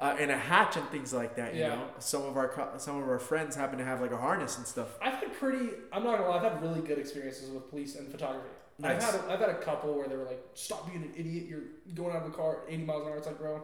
Uh, 0.00 0.14
and 0.18 0.30
a 0.30 0.36
hatch 0.36 0.76
and 0.76 0.88
things 0.90 1.12
like 1.12 1.34
that, 1.36 1.54
you 1.54 1.60
Yeah. 1.62 1.74
know. 1.76 1.88
Some 1.98 2.22
of 2.24 2.36
our 2.36 2.48
co- 2.48 2.70
some 2.78 3.00
of 3.02 3.08
our 3.08 3.18
friends 3.18 3.54
happen 3.56 3.78
to 3.78 3.84
have 3.84 4.00
like 4.00 4.12
a 4.12 4.16
harness 4.16 4.56
and 4.58 4.66
stuff. 4.66 4.96
I've 5.02 5.14
had 5.14 5.32
pretty. 5.34 5.70
I'm 5.92 6.04
not 6.04 6.18
gonna 6.18 6.28
lie. 6.30 6.36
I've 6.36 6.42
had 6.52 6.62
really 6.62 6.80
good 6.80 6.98
experiences 6.98 7.50
with 7.50 7.68
police 7.70 7.96
and 7.96 8.08
photography. 8.10 8.48
Nice. 8.78 9.02
I've 9.04 9.20
had. 9.20 9.28
A, 9.28 9.32
I've 9.32 9.40
had 9.40 9.48
a 9.50 9.58
couple 9.60 9.94
where 9.94 10.06
they 10.08 10.16
were 10.16 10.24
like, 10.24 10.40
"Stop 10.54 10.86
being 10.88 11.02
an 11.02 11.12
idiot. 11.16 11.46
You're 11.48 11.62
going 11.94 12.14
out 12.14 12.24
of 12.24 12.30
the 12.30 12.36
car 12.36 12.58
80 12.68 12.84
miles 12.84 13.06
an 13.06 13.12
hour." 13.12 13.16
It's 13.18 13.26
like, 13.26 13.38
bro. 13.38 13.60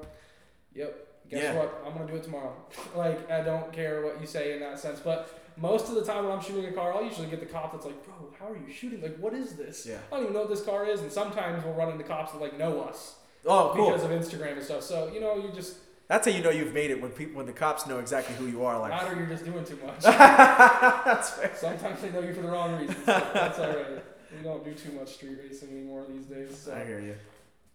Yep. 0.75 1.07
Guess 1.31 1.43
Yeah. 1.43 1.55
what? 1.59 1.83
I'm 1.87 1.93
gonna 1.95 2.07
do 2.07 2.17
it 2.17 2.23
tomorrow. 2.25 2.55
like 2.97 3.31
I 3.31 3.41
don't 3.43 3.73
care 3.73 4.03
what 4.03 4.21
you 4.21 4.27
say 4.27 4.53
in 4.55 4.61
that 4.61 4.79
sense, 4.79 5.01
but 5.01 5.29
most 5.57 5.89
of 5.89 5.95
the 5.95 6.05
time 6.05 6.25
when 6.25 6.33
I'm 6.33 6.43
shooting 6.43 6.67
a 6.67 6.73
car, 6.73 6.93
I'll 6.95 7.05
usually 7.05 7.29
get 7.29 7.41
the 7.41 7.47
cop 7.47 7.73
that's 7.73 7.87
like, 7.87 8.05
"Bro, 8.05 8.15
how 8.41 8.49
are 8.53 8.57
you 8.57 8.73
shooting? 8.73 9.01
Like, 9.03 9.17
what 9.19 9.35
is 9.35 9.55
this? 9.57 9.87
Yeah. 9.87 9.99
I 10.11 10.17
don't 10.17 10.23
even 10.25 10.35
know 10.35 10.41
what 10.41 10.49
this 10.51 10.65
car 10.65 10.85
is." 10.87 11.01
And 11.01 11.13
sometimes 11.13 11.65
we'll 11.65 11.75
run 11.75 11.91
into 11.91 12.05
cops 12.05 12.33
that 12.33 12.41
like 12.41 12.59
know 12.59 12.83
us 12.83 13.17
Oh, 13.47 13.73
cool. 13.75 13.93
because 13.93 14.05
of 14.05 14.11
Instagram 14.11 14.55
and 14.55 14.63
stuff. 14.63 14.83
So 14.83 15.11
you 15.13 15.21
know, 15.21 15.37
you 15.37 15.51
just 15.55 15.77
That's 16.09 16.27
how 16.27 16.33
you 16.33 16.43
know 16.43 16.51
you've 16.51 16.73
made 16.75 16.91
it 16.91 17.01
when 17.01 17.11
people 17.11 17.37
when 17.37 17.47
the 17.47 17.53
cops 17.53 17.87
know 17.87 17.99
exactly 17.99 18.35
who 18.37 18.47
you 18.47 18.65
are. 18.65 18.79
Like 18.79 18.91
not 18.91 19.13
or 19.13 19.17
you're 19.17 19.27
just 19.27 19.45
doing 19.45 19.65
too 19.65 19.79
much. 19.85 20.01
that's 20.03 21.31
fair. 21.31 21.53
Sometimes 21.57 22.01
they 22.01 22.11
know 22.11 22.21
you 22.21 22.35
for 22.35 22.43
the 22.43 22.49
wrong 22.49 22.79
reasons. 22.79 22.99
So 23.05 23.31
that's 23.35 23.59
all 23.59 23.69
right. 23.69 24.05
We 24.37 24.43
don't 24.43 24.65
do 24.65 24.73
too 24.75 24.93
much 24.93 25.15
street 25.15 25.39
racing 25.43 25.71
anymore 25.71 26.05
these 26.09 26.25
days. 26.27 26.57
So. 26.59 26.75
I 26.75 26.85
hear 26.85 27.01
you. 27.01 27.15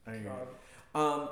I 0.06 0.12
hear 0.12 0.24
you. 0.24 1.00
Um, 1.00 1.30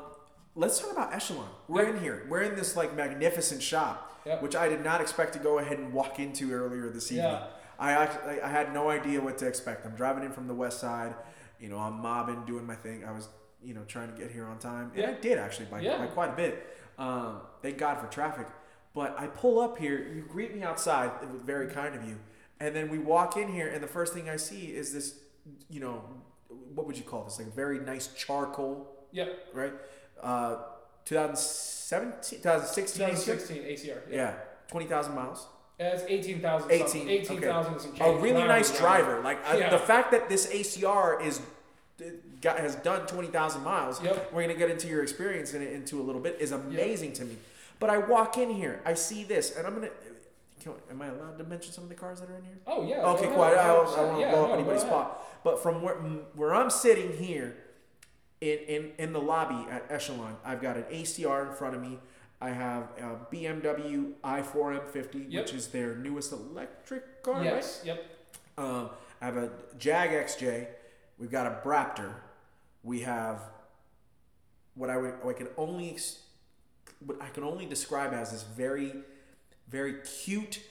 let's 0.55 0.79
talk 0.79 0.91
about 0.91 1.13
Echelon. 1.13 1.49
We're 1.67 1.89
in 1.93 1.99
here. 2.01 2.25
We're 2.29 2.43
in 2.43 2.55
this 2.55 2.75
like 2.75 2.95
magnificent 2.95 3.61
shop, 3.61 4.21
Yep. 4.25 4.41
which 4.41 4.55
I 4.55 4.67
did 4.69 4.83
not 4.83 5.01
expect 5.01 5.33
to 5.33 5.39
go 5.39 5.59
ahead 5.59 5.79
and 5.79 5.91
walk 5.93 6.19
into 6.19 6.51
earlier 6.53 6.89
this 6.89 7.11
evening. 7.11 7.31
Yeah. 7.31 7.47
I 7.79 7.91
actually 7.91 8.41
I 8.41 8.49
had 8.49 8.73
no 8.73 8.89
idea 8.89 9.19
what 9.21 9.37
to 9.39 9.47
expect. 9.47 9.85
I'm 9.85 9.95
driving 9.95 10.23
in 10.23 10.31
from 10.31 10.47
the 10.47 10.53
west 10.53 10.79
side. 10.79 11.13
You 11.59 11.69
know, 11.69 11.77
I'm 11.79 12.01
mobbing, 12.01 12.43
doing 12.45 12.65
my 12.65 12.75
thing. 12.75 13.03
I 13.03 13.11
was 13.11 13.27
you 13.63 13.73
know 13.73 13.83
trying 13.87 14.11
to 14.11 14.17
get 14.17 14.31
here 14.31 14.45
on 14.45 14.59
time, 14.59 14.91
and 14.95 15.05
I 15.05 15.13
did 15.13 15.37
actually 15.37 15.65
by, 15.65 15.81
Yeah. 15.81 15.97
by 15.97 16.07
quite 16.07 16.29
a 16.33 16.35
bit. 16.35 16.67
Um, 16.97 17.41
thank 17.61 17.77
God 17.77 17.99
for 17.99 18.07
traffic. 18.07 18.47
But 18.93 19.15
I 19.19 19.27
pull 19.27 19.59
up 19.59 19.77
here. 19.77 19.99
You 20.13 20.23
greet 20.27 20.55
me 20.55 20.63
outside. 20.63 21.11
It 21.21 21.29
was 21.29 21.41
very 21.41 21.67
kind 21.67 21.93
of 21.93 22.07
you. 22.07 22.17
And 22.59 22.75
then 22.75 22.89
we 22.89 22.97
walk 22.97 23.37
in 23.37 23.47
here, 23.51 23.67
and 23.67 23.83
the 23.83 23.87
first 23.87 24.13
thing 24.13 24.29
I 24.29 24.37
see 24.37 24.65
is 24.75 24.91
this, 24.93 25.19
you 25.69 25.79
know, 25.79 26.03
what 26.73 26.87
would 26.87 26.97
you 26.97 27.03
call 27.03 27.23
this? 27.23 27.37
Like 27.37 27.47
a 27.47 27.51
very 27.51 27.77
nice 27.79 28.07
charcoal, 28.15 28.87
Yep. 29.11 29.49
right? 29.53 29.73
Uh, 30.21 30.55
2017, 31.05 32.39
2016, 32.41 33.07
2016 33.07 33.63
ACR. 33.63 34.01
yeah, 34.11 34.33
20,000 34.67 35.13
miles. 35.15 35.47
Yeah, 35.79 35.89
it's 35.89 36.03
18,000. 36.07 36.71
18, 36.71 37.07
18,000 37.09 37.73
18,000 37.75 38.01
and. 38.01 38.17
A 38.17 38.19
really 38.19 38.43
nice 38.47 38.75
driver. 38.77 39.21
Like 39.21 39.45
I, 39.45 39.69
the 39.69 39.77
fact 39.77 40.11
that 40.11 40.27
this 40.27 40.47
ACR 40.47 41.23
is 41.23 41.39
got, 42.41 42.59
has 42.59 42.75
done 42.75 43.05
20,000 43.07 43.63
miles. 43.63 44.01
Yep. 44.03 44.31
We're 44.33 44.41
gonna 44.41 44.53
get 44.55 44.69
into 44.69 44.87
your 44.87 45.03
experience 45.03 45.53
in 45.53 45.61
it 45.61 45.73
into 45.73 45.99
a 46.01 46.03
little 46.03 46.21
bit. 46.21 46.37
Is 46.39 46.51
amazing 46.51 47.13
to 47.13 47.25
me. 47.25 47.37
But 47.79 47.89
I 47.89 47.97
walk 47.99 48.37
in 48.37 48.49
here, 48.49 48.81
I 48.85 48.93
see 48.95 49.23
this, 49.23 49.55
and 49.55 49.67
I'm 49.67 49.75
gonna. 49.75 49.89
can, 50.61 50.73
am 50.89 51.01
I 51.01 51.07
allowed 51.07 51.37
to 51.37 51.43
mention 51.43 51.71
some 51.73 51.83
of 51.83 51.89
the 51.89 51.95
cars 51.95 52.19
that 52.21 52.29
are 52.29 52.37
in 52.37 52.43
here? 52.43 52.57
Oh 52.65 52.83
yeah. 52.87 53.03
Okay, 53.11 53.25
go 53.27 53.33
cool. 53.35 53.41
I, 53.43 53.51
I, 53.51 53.53
don't- 53.67 53.89
I 53.89 53.95
don't 53.95 54.07
want 54.07 54.15
to 54.15 54.21
Yeah, 54.21 54.31
blow 54.31 54.41
up 54.43 54.47
go 54.49 54.53
anybody's 54.55 54.81
spot. 54.81 55.43
But 55.43 55.61
from 55.61 55.81
where 55.81 55.95
where 56.35 56.53
I'm 56.55 56.69
sitting 56.69 57.13
here, 57.13 57.55
in, 58.41 58.57
in 58.59 58.91
in 58.97 59.13
the 59.13 59.21
lobby 59.21 59.69
at 59.71 59.85
Echelon, 59.89 60.35
I've 60.43 60.61
got 60.61 60.75
an 60.77 60.83
ACR 60.91 61.47
in 61.49 61.53
front 61.55 61.75
of 61.75 61.81
me. 61.81 61.99
I 62.39 62.49
have 62.51 62.83
a 62.99 63.17
BMW 63.33 64.11
i4M50, 64.23 65.25
Yep. 65.29 65.43
which 65.45 65.53
is 65.55 65.69
their 65.69 65.95
newest 65.95 66.31
electric 66.31 67.23
car, 67.23 67.43
Yes. 67.43 67.81
Yep. 67.83 68.05
Um, 68.59 68.89
I 69.21 69.25
have 69.25 69.37
a 69.37 69.49
Jag 69.79 70.11
XJ. 70.11 70.67
We've 71.17 71.31
got 71.31 71.47
a 71.47 71.67
Braptor. 71.67 72.13
We 72.83 73.01
have 73.01 73.41
what 74.75 74.89
I 74.89 74.97
would 74.97 75.13
I 75.27 75.33
can 75.33 75.47
only 75.57 75.97
what 77.05 77.21
I 77.21 77.27
can 77.29 77.43
only 77.43 77.65
describe 77.65 78.13
as 78.13 78.31
this 78.31 78.43
very 78.43 78.93
very 79.69 79.95
cute 80.23 80.61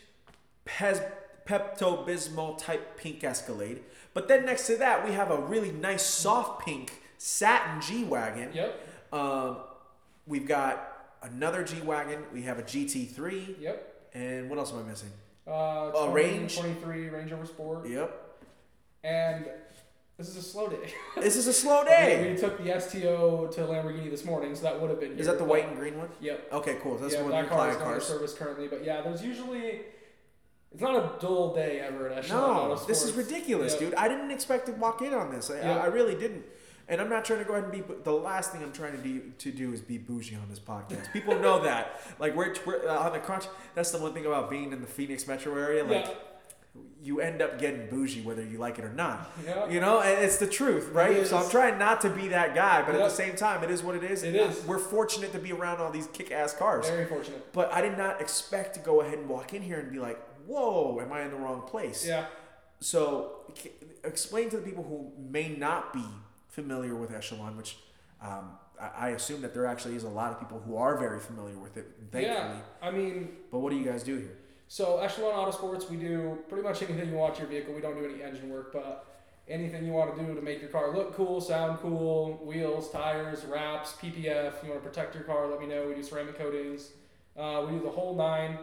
Pez, 0.64 1.02
Pepto 1.46 2.06
Bismol 2.06 2.58
type 2.58 2.96
pink 2.96 3.22
Escalade. 3.22 3.82
But 4.14 4.26
then 4.28 4.46
next 4.46 4.66
to 4.68 4.76
that, 4.78 5.06
we 5.06 5.12
have 5.12 5.30
a 5.30 5.38
really 5.38 5.70
nice 5.70 6.02
soft 6.04 6.64
pink 6.64 7.02
satin 7.18 7.80
G 7.80 8.04
wagon. 8.04 8.50
Yep. 8.52 8.88
Um, 9.12 9.58
we've 10.26 10.46
got 10.48 11.14
another 11.22 11.62
G 11.62 11.80
wagon. 11.82 12.24
We 12.32 12.42
have 12.42 12.58
a 12.58 12.62
GT3, 12.62 13.60
Yep. 13.60 14.08
and 14.14 14.50
what 14.50 14.58
else 14.58 14.72
am 14.72 14.80
I 14.80 14.82
missing? 14.82 15.10
Uh, 15.46 15.90
20, 15.90 16.12
Range. 16.12 16.56
23 16.56 17.08
Range 17.10 17.30
Rover 17.32 17.46
Sport. 17.46 17.86
Yep. 17.88 18.22
And 19.04 19.46
this 20.18 20.28
is 20.28 20.36
a 20.36 20.42
slow 20.42 20.68
day. 20.68 20.92
This 21.20 21.36
is 21.36 21.46
a 21.46 21.52
slow 21.52 21.84
day. 21.84 22.30
we 22.32 22.38
took 22.38 22.62
the 22.62 22.78
STO 22.80 23.48
to 23.52 23.60
Lamborghini 23.62 24.10
this 24.10 24.24
morning, 24.24 24.54
so 24.54 24.62
that 24.62 24.80
would 24.80 24.90
have 24.90 25.00
been. 25.00 25.18
Is 25.18 25.26
that 25.26 25.38
the 25.38 25.44
white 25.44 25.66
and 25.68 25.76
green 25.76 25.98
one? 25.98 26.08
Yep. 26.20 26.52
Okay, 26.52 26.76
cool. 26.82 26.96
That's 26.98 27.14
yeah, 27.14 27.22
one 27.22 27.30
that 27.32 27.44
of 27.44 27.50
car 27.50 27.70
is 27.70 27.76
cars. 27.76 28.04
service 28.04 28.34
currently, 28.34 28.68
but 28.68 28.84
yeah, 28.84 29.02
there's 29.02 29.22
usually. 29.24 29.80
It's 30.72 30.82
not 30.82 30.94
a 30.94 31.18
dull 31.20 31.54
day 31.54 31.80
ever 31.80 32.10
at 32.10 32.18
Echelon 32.18 32.68
No, 32.68 32.76
this 32.86 33.02
is 33.02 33.12
ridiculous, 33.12 33.74
Yeah. 33.74 33.78
dude. 33.80 33.94
I 33.94 34.08
didn't 34.08 34.30
expect 34.30 34.66
to 34.66 34.72
walk 34.72 35.00
in 35.00 35.14
on 35.14 35.30
this. 35.30 35.50
I. 35.50 35.60
I, 35.60 35.76
I 35.84 35.86
really 35.86 36.14
didn't. 36.14 36.44
And 36.88 37.00
I'm 37.00 37.08
not 37.08 37.24
trying 37.24 37.40
to 37.40 37.44
go 37.44 37.54
ahead 37.54 37.64
and 37.64 37.72
be. 37.72 37.94
The 38.04 38.12
last 38.12 38.52
thing 38.52 38.62
I'm 38.62 38.72
trying 38.72 38.92
to 38.92 38.98
do 39.02 39.32
to 39.38 39.50
do 39.50 39.72
is 39.72 39.80
be 39.80 39.98
bougie 39.98 40.36
on 40.36 40.48
this 40.48 40.60
podcast. 40.60 41.12
People 41.12 41.38
know 41.38 41.62
that. 41.64 42.00
Like 42.18 42.34
we're, 42.36 42.54
we're 42.64 42.88
uh, 42.88 43.06
on 43.06 43.12
the 43.12 43.18
crunch. 43.18 43.44
That's 43.74 43.90
the 43.90 43.98
one 43.98 44.12
thing 44.14 44.24
about 44.26 44.48
being 44.48 44.72
in 44.72 44.80
the 44.80 44.86
Phoenix 44.86 45.26
metro 45.26 45.54
area. 45.56 45.84
Like 45.84 46.06
Yeah. 46.06 46.14
You 47.06 47.20
end 47.20 47.40
up 47.40 47.58
getting 47.60 47.88
bougie 47.88 48.20
whether 48.22 48.44
you 48.44 48.58
like 48.58 48.80
it 48.80 48.84
or 48.84 48.92
not. 48.92 49.30
Yeah. 49.44 49.68
You 49.68 49.78
know, 49.78 50.00
and 50.00 50.24
it's 50.24 50.38
the 50.38 50.46
truth, 50.46 50.88
right? 50.92 51.24
So 51.24 51.38
I'm 51.38 51.48
trying 51.48 51.78
not 51.78 52.00
to 52.00 52.10
be 52.10 52.28
that 52.28 52.54
guy, 52.54 52.82
but 52.82 52.96
at 52.96 53.00
the 53.00 53.08
same 53.08 53.36
time, 53.36 53.62
it 53.62 53.70
is 53.70 53.82
what 53.82 53.94
it 53.94 54.02
is. 54.02 54.24
It 54.24 54.34
is. 54.34 54.64
We're 54.64 54.78
fortunate 54.78 55.32
to 55.32 55.38
be 55.38 55.52
around 55.52 55.80
all 55.80 55.90
these 55.90 56.08
kick-ass 56.08 56.54
cars. 56.54 56.88
Very 56.88 57.06
fortunate. 57.06 57.52
But 57.52 57.72
I 57.72 57.80
did 57.80 57.96
not 57.96 58.20
expect 58.20 58.74
to 58.74 58.80
go 58.80 59.02
ahead 59.02 59.18
and 59.18 59.28
walk 59.28 59.54
in 59.54 59.62
here 59.62 59.78
and 59.78 59.92
be 59.92 60.00
like, 60.00 60.18
"Whoa, 60.46 60.98
am 61.00 61.12
I 61.12 61.22
in 61.22 61.30
the 61.30 61.36
wrong 61.36 61.62
place?" 61.62 62.04
Yeah. 62.04 62.26
So, 62.80 63.46
explain 64.04 64.50
to 64.50 64.56
the 64.56 64.62
people 64.62 64.84
who 64.84 65.12
may 65.30 65.48
not 65.48 65.92
be 65.92 66.04
familiar 66.48 66.94
with 66.96 67.12
Echelon, 67.14 67.56
which 67.56 67.78
um, 68.20 68.50
I, 68.80 69.06
I 69.06 69.08
assume 69.10 69.42
that 69.42 69.54
there 69.54 69.66
actually 69.66 69.94
is 69.96 70.04
a 70.04 70.08
lot 70.08 70.32
of 70.32 70.40
people 70.40 70.60
who 70.66 70.76
are 70.76 70.96
very 70.98 71.20
familiar 71.20 71.56
with 71.56 71.76
it, 71.76 71.86
thankfully. 72.10 72.24
Yeah. 72.24 72.56
I 72.82 72.90
mean, 72.90 73.28
But 73.50 73.60
what 73.60 73.70
do 73.70 73.76
you 73.76 73.84
guys 73.84 74.02
do 74.02 74.16
here? 74.16 74.36
So 74.68 74.98
Echelon 74.98 75.32
Autosports, 75.34 75.88
we 75.88 75.96
do 75.96 76.38
pretty 76.48 76.64
much 76.64 76.82
anything 76.82 77.08
you 77.08 77.14
want 77.14 77.34
to 77.36 77.42
your 77.42 77.50
vehicle. 77.50 77.72
We 77.72 77.80
don't 77.80 77.96
do 77.96 78.04
any 78.04 78.22
engine 78.22 78.50
work, 78.50 78.72
but 78.72 79.06
anything 79.48 79.86
you 79.86 79.92
want 79.92 80.16
to 80.16 80.24
do 80.24 80.34
to 80.34 80.42
make 80.42 80.60
your 80.60 80.70
car 80.70 80.92
look 80.92 81.14
cool, 81.14 81.40
sound 81.40 81.78
cool, 81.78 82.40
wheels, 82.44 82.90
tires, 82.90 83.44
wraps, 83.44 83.92
PPF. 83.92 84.62
You 84.64 84.70
want 84.70 84.82
to 84.82 84.88
protect 84.88 85.14
your 85.14 85.24
car? 85.24 85.46
Let 85.48 85.60
me 85.60 85.66
know. 85.66 85.86
We 85.86 85.94
do 85.94 86.02
ceramic 86.02 86.36
coatings. 86.36 86.90
Uh, 87.36 87.64
we 87.66 87.78
do 87.78 87.84
the 87.84 87.90
whole 87.90 88.16
nine. 88.16 88.58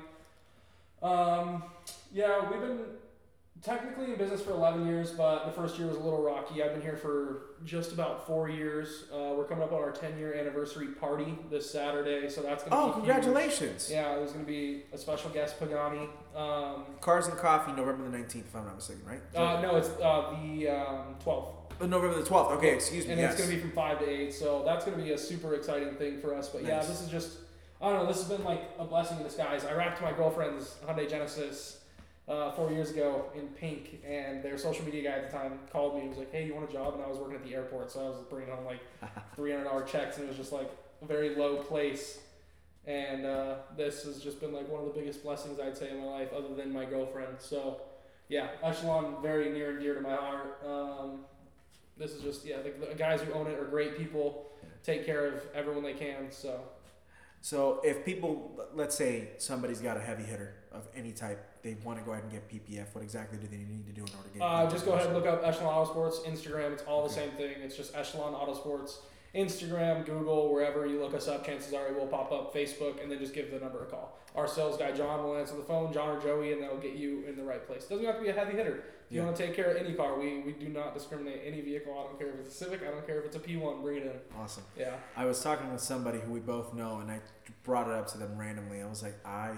Um, 1.02 1.64
yeah, 2.14 2.50
we've 2.52 2.60
been 2.60 2.80
technically 3.62 4.12
in 4.12 4.18
business 4.18 4.42
for 4.42 4.52
11 4.52 4.86
years, 4.86 5.12
but 5.12 5.46
the 5.46 5.52
first 5.54 5.78
year 5.78 5.88
was 5.88 5.96
a 5.96 6.02
little 6.02 6.22
rocky. 6.22 6.62
I've 6.62 6.74
been 6.74 6.82
here 6.82 6.98
for 6.98 7.53
just 7.66 7.92
about 7.94 8.26
four 8.28 8.50
years. 8.50 9.06
Uh, 9.14 9.34
we're 9.36 9.46
coming 9.46 9.64
up 9.64 9.72
on 9.72 9.80
our 9.82 9.92
10 9.92 10.18
year 10.18 10.34
anniversary 10.34 10.88
party 10.88 11.38
this 11.50 11.70
Saturday, 11.70 12.30
so 12.30 12.42
that's 12.42 12.64
gonna 12.64 12.76
Oh, 12.76 12.88
be 12.88 12.94
huge. 12.94 13.06
congratulations! 13.06 13.90
Yeah, 13.92 14.16
there's 14.16 14.32
gonna 14.34 14.44
be 14.46 14.84
a 14.92 14.98
special 14.98 15.30
guest 15.30 15.60
Pagani. 15.60 16.10
Um, 16.36 16.86
Cars 17.02 17.28
and 17.28 17.38
Coffee, 17.38 17.72
November 17.72 18.10
the 18.10 18.18
19th, 18.18 18.48
if 18.48 18.56
I'm 18.56 18.66
not 18.66 18.76
mistaken, 18.76 19.04
right? 19.06 19.22
uh, 19.36 19.62
no, 19.62 19.76
it's 19.78 19.90
uh, 20.02 20.36
the 20.42 20.70
um, 20.70 21.16
12th, 21.24 21.48
Uh, 21.82 21.86
November 21.86 22.16
the 22.22 22.28
12th. 22.30 22.52
Okay, 22.58 22.74
excuse 22.74 23.06
me. 23.06 23.14
and 23.14 23.22
yes. 23.22 23.34
it's 23.34 23.42
gonna 23.42 23.56
be 23.56 23.62
from 23.62 23.72
five 23.72 24.00
to 24.00 24.10
eight. 24.10 24.34
So 24.34 24.64
that's 24.66 24.84
gonna 24.86 25.02
be 25.02 25.12
a 25.12 25.18
super 25.18 25.54
exciting 25.56 25.96
thing 25.96 26.20
for 26.20 26.34
us. 26.36 26.50
But 26.50 26.64
yeah, 26.64 26.80
this 26.80 27.02
is 27.02 27.10
just 27.10 27.38
I 27.82 27.90
don't 27.90 28.00
know. 28.04 28.06
This 28.08 28.18
has 28.26 28.30
been 28.30 28.46
like 28.46 28.62
a 28.80 28.86
blessing 28.86 29.18
in 29.18 29.24
disguise. 29.24 29.66
I 29.66 29.74
wrapped 29.74 30.02
my 30.02 30.14
girlfriend's 30.14 30.78
Hyundai 30.88 31.10
Genesis. 31.10 31.80
Uh, 32.26 32.54
four 32.54 32.72
years 32.72 32.90
ago 32.90 33.26
in 33.36 33.48
pink, 33.50 34.02
and 34.08 34.42
their 34.42 34.58
social 34.58 34.86
media 34.86 35.04
guy 35.04 35.18
at 35.18 35.30
the 35.30 35.38
time 35.38 35.60
called 35.74 35.96
me 35.96 36.02
and 36.02 36.10
was 36.10 36.18
like, 36.18 36.32
"Hey, 36.32 36.46
you 36.46 36.56
want 36.56 36.70
a 36.70 36.72
job?" 36.72 36.94
And 36.94 37.04
I 37.04 37.08
was 37.08 37.18
working 37.18 37.36
at 37.36 37.44
the 37.44 37.54
airport, 37.54 37.92
so 37.92 38.00
I 38.00 38.10
was 38.10 38.18
bringing 38.30 38.50
home 38.50 38.64
like 38.66 38.80
three 39.36 39.52
hundred 39.52 39.66
dollar 39.66 39.84
checks, 39.84 40.16
and 40.16 40.26
it 40.26 40.30
was 40.30 40.38
just 40.38 40.54
like 40.54 40.72
a 41.02 41.06
very 41.06 41.36
low 41.36 41.58
place. 41.58 42.22
And 42.86 43.26
uh, 43.26 43.56
this 43.76 44.04
has 44.06 44.22
just 44.22 44.40
been 44.40 44.54
like 44.54 44.70
one 44.70 44.82
of 44.82 44.94
the 44.94 44.98
biggest 44.98 45.22
blessings 45.22 45.60
I'd 45.60 45.76
say 45.76 45.90
in 45.90 45.98
my 45.98 46.06
life, 46.06 46.30
other 46.34 46.56
than 46.56 46.72
my 46.72 46.86
girlfriend. 46.86 47.36
So, 47.40 47.82
yeah, 48.30 48.48
Echelon 48.62 49.22
very 49.22 49.50
near 49.52 49.72
and 49.72 49.80
dear 49.82 49.94
to 49.94 50.02
my 50.02 50.16
heart. 50.16 50.62
Um, 50.66 51.26
this 51.98 52.12
is 52.12 52.22
just 52.22 52.46
yeah, 52.46 52.58
the, 52.62 52.72
the 52.88 52.96
guys 52.96 53.22
who 53.22 53.34
own 53.34 53.48
it 53.48 53.60
are 53.60 53.66
great 53.66 53.98
people, 53.98 54.48
take 54.82 55.06
care 55.06 55.28
of 55.28 55.42
everyone 55.54 55.84
they 55.84 55.94
can. 55.94 56.32
So 56.32 56.62
So 57.44 57.82
if 57.84 58.06
people, 58.06 58.58
let's 58.74 58.96
say 58.96 59.32
somebody's 59.38 59.82
got 59.82 59.98
a 59.98 60.00
heavy 60.00 60.24
hitter 60.24 60.54
of 60.72 60.88
any 60.96 61.12
type, 61.12 61.46
they 61.62 61.76
want 61.84 62.00
to 62.00 62.06
go 62.06 62.14
ahead 62.14 62.24
and 62.24 62.32
get 62.32 62.48
PPF. 62.50 62.86
What 62.96 63.04
exactly 63.04 63.38
do 63.38 63.48
they 63.48 63.58
need 63.58 63.86
to 63.86 63.92
do 63.92 64.00
in 64.02 64.08
order 64.16 64.30
to 64.30 64.40
get? 64.40 64.42
Uh, 64.42 64.70
just 64.72 64.86
go 64.86 64.94
ahead 64.94 65.08
and 65.08 65.14
look 65.14 65.28
up 65.28 65.42
Echelon 65.46 65.86
Autosports 65.86 66.24
Instagram. 66.26 66.72
It's 66.72 66.84
all 66.84 67.06
the 67.06 67.14
Okay. 67.14 67.28
same 67.28 67.32
thing. 67.32 67.56
It's 67.62 67.76
just 67.76 67.94
Echelon 67.98 68.34
Autosports 68.34 69.00
Instagram, 69.36 70.06
Google, 70.06 70.54
wherever 70.54 70.86
you 70.86 71.02
look 71.02 71.14
us 71.14 71.28
up. 71.28 71.46
Chances 71.46 71.74
are 71.74 71.86
it 71.88 72.00
will 72.00 72.08
pop 72.08 72.32
up. 72.32 72.54
Facebook, 72.54 73.02
and 73.04 73.12
then 73.12 73.20
just 73.20 73.34
give 73.34 73.52
the 73.52 73.60
number 73.60 73.84
a 73.84 73.88
call. 73.88 74.18
Our 74.36 74.48
sales 74.48 74.78
guy 74.78 74.94
John 74.94 75.22
will 75.26 75.36
answer 75.36 75.58
the 75.58 75.64
phone, 75.64 75.92
John 75.92 76.16
or 76.16 76.22
Joey, 76.22 76.54
and 76.54 76.62
they'll 76.62 76.78
get 76.78 76.94
you 76.94 77.26
in 77.28 77.36
the 77.36 77.44
right 77.44 77.66
place. 77.68 77.84
Doesn't 77.86 78.06
have 78.06 78.16
to 78.16 78.22
be 78.22 78.30
a 78.30 78.34
heavy 78.34 78.54
hitter. 78.56 78.86
You 79.14 79.20
Yeah. 79.20 79.26
want 79.26 79.38
to 79.38 79.46
take 79.46 79.56
care 79.56 79.70
of 79.70 79.78
any 79.78 79.94
car, 79.94 80.18
we, 80.20 80.40
we 80.40 80.54
do 80.54 80.70
not 80.70 80.96
discriminate 80.96 81.42
any 81.46 81.62
vehicle. 81.62 81.94
I 82.00 82.04
don't 82.04 82.18
care 82.18 82.30
if 82.30 82.40
it's 82.40 82.50
a 82.50 82.58
Civic. 82.58 82.82
I 82.82 82.90
don't 82.90 83.06
care 83.06 83.20
if 83.20 83.26
it's 83.26 83.36
a 83.36 83.40
P1. 83.40 83.82
Bring 83.84 83.98
it 83.98 84.04
in. 84.06 84.40
Awesome. 84.42 84.64
Yeah. 84.76 84.96
I 85.16 85.26
was 85.26 85.40
talking 85.44 85.72
with 85.72 85.82
somebody 85.82 86.20
who 86.20 86.32
we 86.32 86.40
both 86.40 86.74
know, 86.74 86.98
and 87.00 87.12
I 87.12 87.20
brought 87.64 87.88
it 87.88 87.94
up 87.94 88.08
to 88.14 88.18
them 88.18 88.36
randomly. 88.38 88.82
I 88.82 88.88
was 88.88 89.04
like, 89.04 89.16
I, 89.24 89.52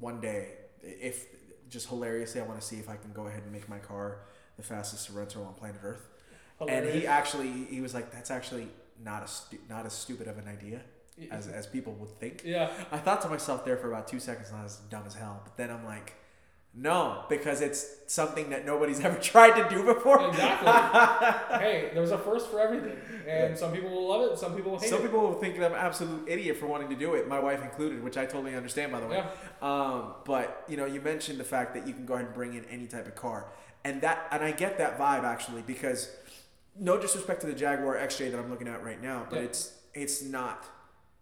one 0.00 0.20
day, 0.20 0.48
if 0.82 1.26
just 1.68 1.88
hilariously, 1.88 2.40
I 2.40 2.44
want 2.44 2.60
to 2.60 2.66
see 2.66 2.76
if 2.78 2.88
I 2.90 2.96
can 2.96 3.12
go 3.12 3.28
ahead 3.28 3.44
and 3.44 3.52
make 3.52 3.68
my 3.68 3.78
car 3.78 4.22
the 4.56 4.64
fastest 4.64 5.08
rental 5.10 5.44
on 5.44 5.54
planet 5.54 5.80
Earth. 5.84 6.08
And 6.66 6.88
he 6.90 7.06
actually, 7.06 7.50
he 7.70 7.80
was 7.80 7.94
like, 7.94 8.10
that's 8.10 8.32
actually 8.32 8.66
not 9.02 9.22
a 9.22 9.28
stu- 9.28 9.58
not 9.68 9.86
as 9.86 9.92
stupid 9.94 10.26
of 10.26 10.36
an 10.38 10.48
idea 10.48 10.80
as 11.30 11.46
as 11.48 11.66
people 11.66 11.92
would 11.94 12.18
think. 12.18 12.42
yeah. 12.44 12.70
I 12.90 12.98
thought 12.98 13.22
to 13.22 13.28
myself 13.28 13.64
there 13.64 13.76
for 13.76 13.88
about 13.92 14.08
two 14.08 14.18
seconds, 14.18 14.50
and 14.50 14.58
I 14.58 14.64
was 14.64 14.76
dumb 14.90 15.04
as 15.06 15.14
hell. 15.14 15.40
But 15.44 15.56
then 15.56 15.70
I'm 15.70 15.84
like, 15.84 16.14
no, 16.72 17.24
because 17.28 17.60
it's 17.60 17.84
something 18.06 18.50
that 18.50 18.64
nobody's 18.64 19.00
ever 19.04 19.18
tried 19.18 19.60
to 19.60 19.68
do 19.68 19.82
before. 19.84 20.28
Exactly. 20.28 20.68
hey, 21.58 21.90
there's 21.92 22.12
a 22.12 22.18
first 22.18 22.48
for 22.50 22.60
everything, 22.60 22.96
and 23.26 23.58
some 23.58 23.72
people 23.72 23.90
will 23.90 24.08
love 24.08 24.30
it, 24.32 24.38
some 24.38 24.54
people 24.54 24.72
will 24.72 24.78
hate 24.78 24.88
Some 24.88 25.00
it. 25.00 25.02
people 25.02 25.20
will 25.20 25.34
think 25.34 25.58
that 25.58 25.66
I'm 25.66 25.72
an 25.72 25.78
absolute 25.80 26.28
idiot 26.28 26.56
for 26.58 26.66
wanting 26.66 26.88
to 26.90 26.94
do 26.96 27.14
it, 27.14 27.26
my 27.28 27.40
wife 27.40 27.62
included, 27.62 28.02
which 28.04 28.16
I 28.16 28.24
totally 28.24 28.54
understand, 28.54 28.92
by 28.92 29.00
the 29.00 29.06
way. 29.08 29.16
Yeah. 29.16 29.28
Um, 29.60 30.14
but 30.24 30.64
you 30.68 30.76
know, 30.76 30.86
you 30.86 31.00
mentioned 31.00 31.40
the 31.40 31.44
fact 31.44 31.74
that 31.74 31.86
you 31.88 31.92
can 31.94 32.06
go 32.06 32.14
ahead 32.14 32.26
and 32.26 32.34
bring 32.34 32.54
in 32.54 32.64
any 32.66 32.86
type 32.86 33.06
of 33.06 33.16
car, 33.16 33.46
and 33.84 34.00
that, 34.02 34.28
and 34.30 34.44
I 34.44 34.52
get 34.52 34.78
that 34.78 34.98
vibe 34.98 35.24
actually 35.24 35.62
because, 35.62 36.14
no 36.78 36.98
disrespect 36.98 37.40
to 37.40 37.46
the 37.48 37.52
Jaguar 37.52 37.96
XJ 37.96 38.30
that 38.30 38.38
I'm 38.38 38.48
looking 38.48 38.68
at 38.68 38.82
right 38.84 39.02
now, 39.02 39.26
but 39.28 39.36
Yeah. 39.40 39.46
it's 39.46 39.72
it's 39.92 40.22
not, 40.22 40.66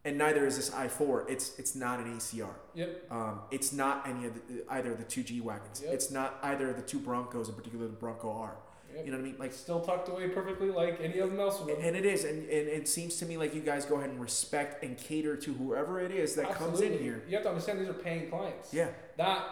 and 0.08 0.16
neither 0.16 0.46
is 0.46 0.56
this 0.56 0.70
i4. 0.70 1.28
It's 1.28 1.58
it's 1.58 1.74
not 1.74 2.00
an 2.00 2.16
ACR. 2.16 2.48
Yep. 2.74 3.04
Um, 3.10 3.40
it's 3.50 3.72
not 3.72 4.08
any 4.08 4.26
of 4.26 4.34
the, 4.34 4.64
either 4.70 4.92
of 4.92 4.98
the 4.98 5.04
two 5.04 5.22
G 5.22 5.40
wagons. 5.40 5.82
Yep. 5.84 5.92
It's 5.92 6.10
not 6.10 6.38
either 6.42 6.70
of 6.70 6.76
the 6.76 6.82
two 6.82 6.98
Broncos, 6.98 7.48
in 7.48 7.54
particular 7.54 7.86
the 7.86 7.92
Bronco 7.92 8.30
R. 8.32 8.56
Yep. 8.94 9.04
You 9.04 9.12
know 9.12 9.18
what 9.18 9.24
I 9.24 9.28
mean? 9.28 9.36
Like 9.38 9.52
still 9.52 9.80
tucked 9.80 10.08
away 10.08 10.28
perfectly, 10.28 10.70
like 10.70 10.98
any 11.02 11.18
of 11.18 11.30
them 11.30 11.38
else 11.38 11.60
would. 11.60 11.76
and 11.78 11.94
it 11.94 12.06
is, 12.06 12.24
and, 12.24 12.38
and 12.48 12.68
it 12.68 12.88
seems 12.88 13.16
to 13.16 13.26
me 13.26 13.36
like 13.36 13.54
you 13.54 13.60
guys 13.60 13.84
go 13.84 13.96
ahead 13.96 14.08
and 14.08 14.18
respect 14.20 14.82
and 14.82 14.96
cater 14.96 15.36
to 15.36 15.52
whoever 15.52 16.00
it 16.00 16.10
is 16.10 16.34
that 16.36 16.46
comes 16.54 16.80
in 16.80 16.92
Absolutely. 16.92 16.98
here. 17.04 17.22
You 17.28 17.34
have 17.36 17.42
to 17.42 17.50
understand 17.50 17.80
these 17.80 17.88
are 17.88 17.92
paying 17.92 18.30
clients. 18.30 18.72
Yeah, 18.72 18.88
That 19.18 19.44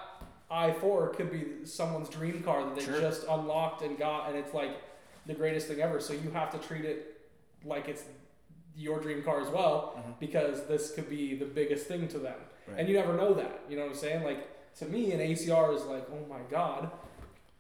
i 0.51 0.71
four 0.73 1.09
could 1.09 1.31
be 1.31 1.67
someone's 1.67 2.09
dream 2.09 2.41
car 2.45 2.65
that 2.65 2.77
they 2.77 2.85
Sure. 2.85 3.01
just 3.01 3.25
unlocked 3.29 3.83
and 3.83 3.99
got, 3.99 4.29
and 4.29 4.39
it's 4.39 4.55
like 4.55 4.71
the 5.27 5.35
greatest 5.35 5.67
thing 5.69 5.81
ever. 5.81 6.01
So 6.01 6.13
you 6.15 6.31
have 6.31 6.51
to 6.53 6.59
treat 6.67 6.85
it 6.87 7.21
like 7.65 7.89
it's 7.89 8.05
your 8.77 9.01
dream 9.01 9.23
car 9.23 9.41
as 9.41 9.49
well, 9.49 9.95
Mhm. 9.97 10.19
because 10.21 10.67
this 10.67 10.93
could 10.95 11.09
be 11.09 11.35
the 11.37 11.47
biggest 11.47 11.87
thing 11.87 12.09
to 12.09 12.19
them. 12.19 12.39
Right. 12.69 12.79
And 12.81 12.89
you 12.89 12.95
never 12.95 13.15
know 13.15 13.33
that. 13.35 13.61
You 13.69 13.77
know 13.77 13.83
what 13.83 13.93
I'm 13.93 13.97
saying? 13.97 14.23
Like 14.25 14.75
to 14.77 14.85
me, 14.87 15.13
an 15.13 15.21
ACR 15.21 15.73
is 15.75 15.85
like, 15.87 16.05
oh 16.11 16.27
my 16.29 16.41
god. 16.51 16.91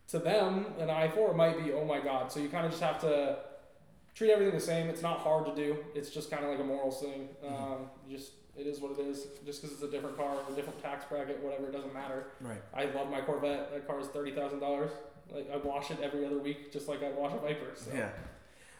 To 0.08 0.18
them, 0.18 0.66
an 0.78 0.88
i4 0.88 1.34
might 1.34 1.62
be, 1.64 1.72
oh 1.72 1.84
my 1.84 2.00
god. 2.00 2.30
So 2.30 2.38
you 2.40 2.48
kind 2.48 2.64
of 2.66 2.70
just 2.70 2.82
have 2.82 3.00
to 3.00 3.38
treat 4.14 4.30
everything 4.30 4.54
the 4.54 4.60
same. 4.60 4.88
It's 4.88 5.02
not 5.02 5.18
hard 5.18 5.46
to 5.46 5.54
do. 5.54 5.76
It's 5.94 6.10
just 6.10 6.30
kind 6.30 6.44
of 6.44 6.50
like 6.50 6.60
a 6.60 6.64
moral 6.64 6.90
thing. 6.90 7.28
Mhm. 7.44 7.52
Um, 7.52 7.90
just 8.10 8.32
It 8.58 8.66
is 8.66 8.80
what 8.80 8.92
it 8.92 9.00
is. 9.00 9.26
Just 9.44 9.60
because 9.60 9.74
it's 9.74 9.82
a 9.82 9.90
different 9.90 10.16
car, 10.16 10.34
a 10.50 10.52
different 10.54 10.80
tax 10.80 11.04
bracket, 11.04 11.42
whatever, 11.42 11.66
it 11.68 11.72
doesn't 11.72 11.92
matter. 11.92 12.28
Right. 12.40 12.62
I 12.72 12.86
love 12.86 13.10
my 13.10 13.20
Corvette. 13.20 13.70
That 13.70 13.86
car 13.86 14.00
is 14.00 14.06
thirty 14.08 14.32
thousand 14.32 14.60
dollars. 14.60 14.90
Like 15.30 15.50
I 15.52 15.58
wash 15.58 15.90
it 15.90 15.98
every 16.02 16.24
other 16.24 16.38
week, 16.38 16.72
just 16.72 16.88
like 16.88 17.02
I 17.02 17.10
wash 17.10 17.34
a 17.34 17.36
Viper. 17.38 17.72
So. 17.74 17.90
Yeah. 17.94 18.08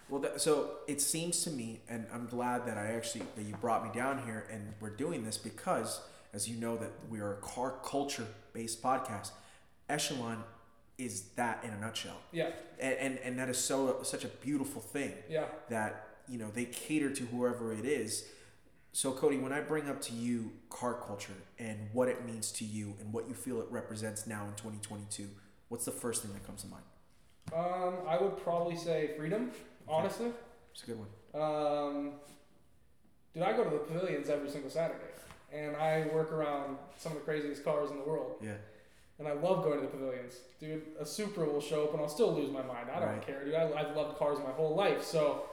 Well, 0.09 0.21
that, 0.23 0.40
so 0.40 0.71
it 0.87 1.01
seems 1.01 1.42
to 1.45 1.51
me, 1.51 1.81
and 1.88 2.07
I'm 2.12 2.27
glad 2.27 2.66
that 2.66 2.79
I 2.79 2.92
actually 2.92 3.25
that 3.37 3.42
you 3.45 3.55
brought 3.57 3.85
me 3.85 3.90
down 3.99 4.23
here, 4.25 4.47
and 4.53 4.73
we're 4.81 4.90
doing 4.90 5.25
this 5.25 5.37
because, 5.37 6.01
as 6.33 6.49
you 6.49 6.57
know, 6.57 6.77
that 6.77 6.90
we 7.11 7.19
are 7.21 7.33
a 7.33 7.37
car 7.38 7.75
culture 7.85 8.27
based 8.53 8.83
podcast. 8.83 9.31
Echelon 9.88 10.42
is 10.99 11.23
that 11.37 11.62
in 11.64 11.71
a 11.71 11.79
nutshell, 11.81 12.16
Yeah. 12.33 12.51
and, 12.81 12.95
and 12.99 13.19
and 13.19 13.38
that 13.38 13.49
is 13.49 13.59
so 13.59 13.99
such 14.03 14.25
a 14.25 14.29
beautiful 14.29 14.81
thing 14.81 15.12
Yeah. 15.29 15.45
that 15.69 16.07
you 16.29 16.38
know 16.38 16.51
they 16.55 16.64
cater 16.66 17.11
to 17.11 17.25
whoever 17.27 17.73
it 17.73 17.85
is. 17.85 18.27
So 18.92 19.12
Cody, 19.12 19.37
when 19.38 19.53
I 19.53 19.61
bring 19.61 19.90
up 19.90 20.01
to 20.03 20.12
you 20.14 20.53
car 20.71 20.95
culture 20.95 21.35
and 21.59 21.90
what 21.92 22.09
it 22.09 22.25
means 22.25 22.51
to 22.53 22.64
you 22.64 22.95
and 23.01 23.12
what 23.12 23.29
you 23.29 23.35
feel 23.35 23.61
it 23.61 23.66
represents 23.71 24.27
now 24.27 24.45
in 24.45 24.55
2022, 24.55 25.29
what's 25.69 25.85
the 25.85 25.90
first 25.92 26.23
thing 26.23 26.33
that 26.33 26.47
comes 26.47 26.62
to 26.62 26.69
mind? 26.69 26.85
Um, 27.53 27.95
I 28.09 28.16
would 28.21 28.38
probably 28.42 28.75
say 28.77 29.11
freedom. 29.19 29.51
Honestly. 29.88 30.31
It's 30.72 30.83
a 30.83 30.87
good 30.87 30.99
one. 30.99 31.09
Um, 31.35 32.12
dude, 33.35 33.42
I 33.42 33.53
go 33.57 33.64
to 33.64 33.70
the 33.70 33.79
pavilions 33.79 34.29
every 34.29 34.51
single 34.51 34.70
Saturday, 34.70 35.01
and 35.53 35.77
I 35.77 36.07
work 36.12 36.33
around 36.33 36.77
some 36.99 37.12
of 37.12 37.18
the 37.18 37.25
craziest 37.25 37.64
cars 37.64 37.90
in 37.90 37.96
the 37.99 38.05
world. 38.05 38.37
Yeah. 38.42 38.55
And 39.18 39.27
I 39.27 39.33
love 39.33 39.64
going 39.64 39.77
to 39.81 39.83
the 39.87 39.90
pavilions. 39.90 40.35
Dude, 40.61 40.83
a 41.01 41.07
Supra 41.07 41.46
will 41.46 41.61
show 41.62 41.85
up 41.85 41.92
and 41.94 42.03
I'll 42.03 42.09
still 42.09 42.35
lose 42.35 42.51
my 42.51 42.61
mind. 42.62 42.88
I 42.94 43.01
don't 43.01 43.09
Right. 43.09 43.27
care, 43.27 43.42
dude. 43.44 43.55
I, 43.55 43.72
I've 43.72 43.96
loved 43.96 44.18
cars 44.18 44.38
my 44.40 44.51
whole 44.53 44.75
life. 44.75 45.03
So, 45.03 45.44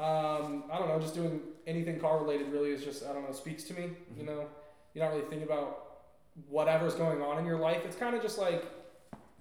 um, 0.00 0.64
I 0.72 0.78
don't 0.78 0.88
know, 0.88 0.98
just 0.98 1.14
doing 1.14 1.40
anything 1.68 2.00
car 2.00 2.18
related 2.18 2.48
really 2.48 2.70
is 2.70 2.82
just, 2.82 3.04
I 3.04 3.12
don't 3.12 3.22
know, 3.24 3.32
speaks 3.32 3.62
to 3.64 3.74
me. 3.74 3.96
You 4.16 4.24
Mhm. 4.24 4.26
know, 4.26 4.46
you're 4.92 5.04
not 5.04 5.12
really 5.14 5.26
thinking 5.26 5.44
about 5.44 6.00
whatever's 6.48 6.96
going 6.96 7.22
on 7.22 7.38
in 7.38 7.46
your 7.46 7.58
life. 7.58 7.84
It's 7.84 7.94
kind 7.94 8.16
of 8.16 8.22
just 8.22 8.38
like 8.38 8.64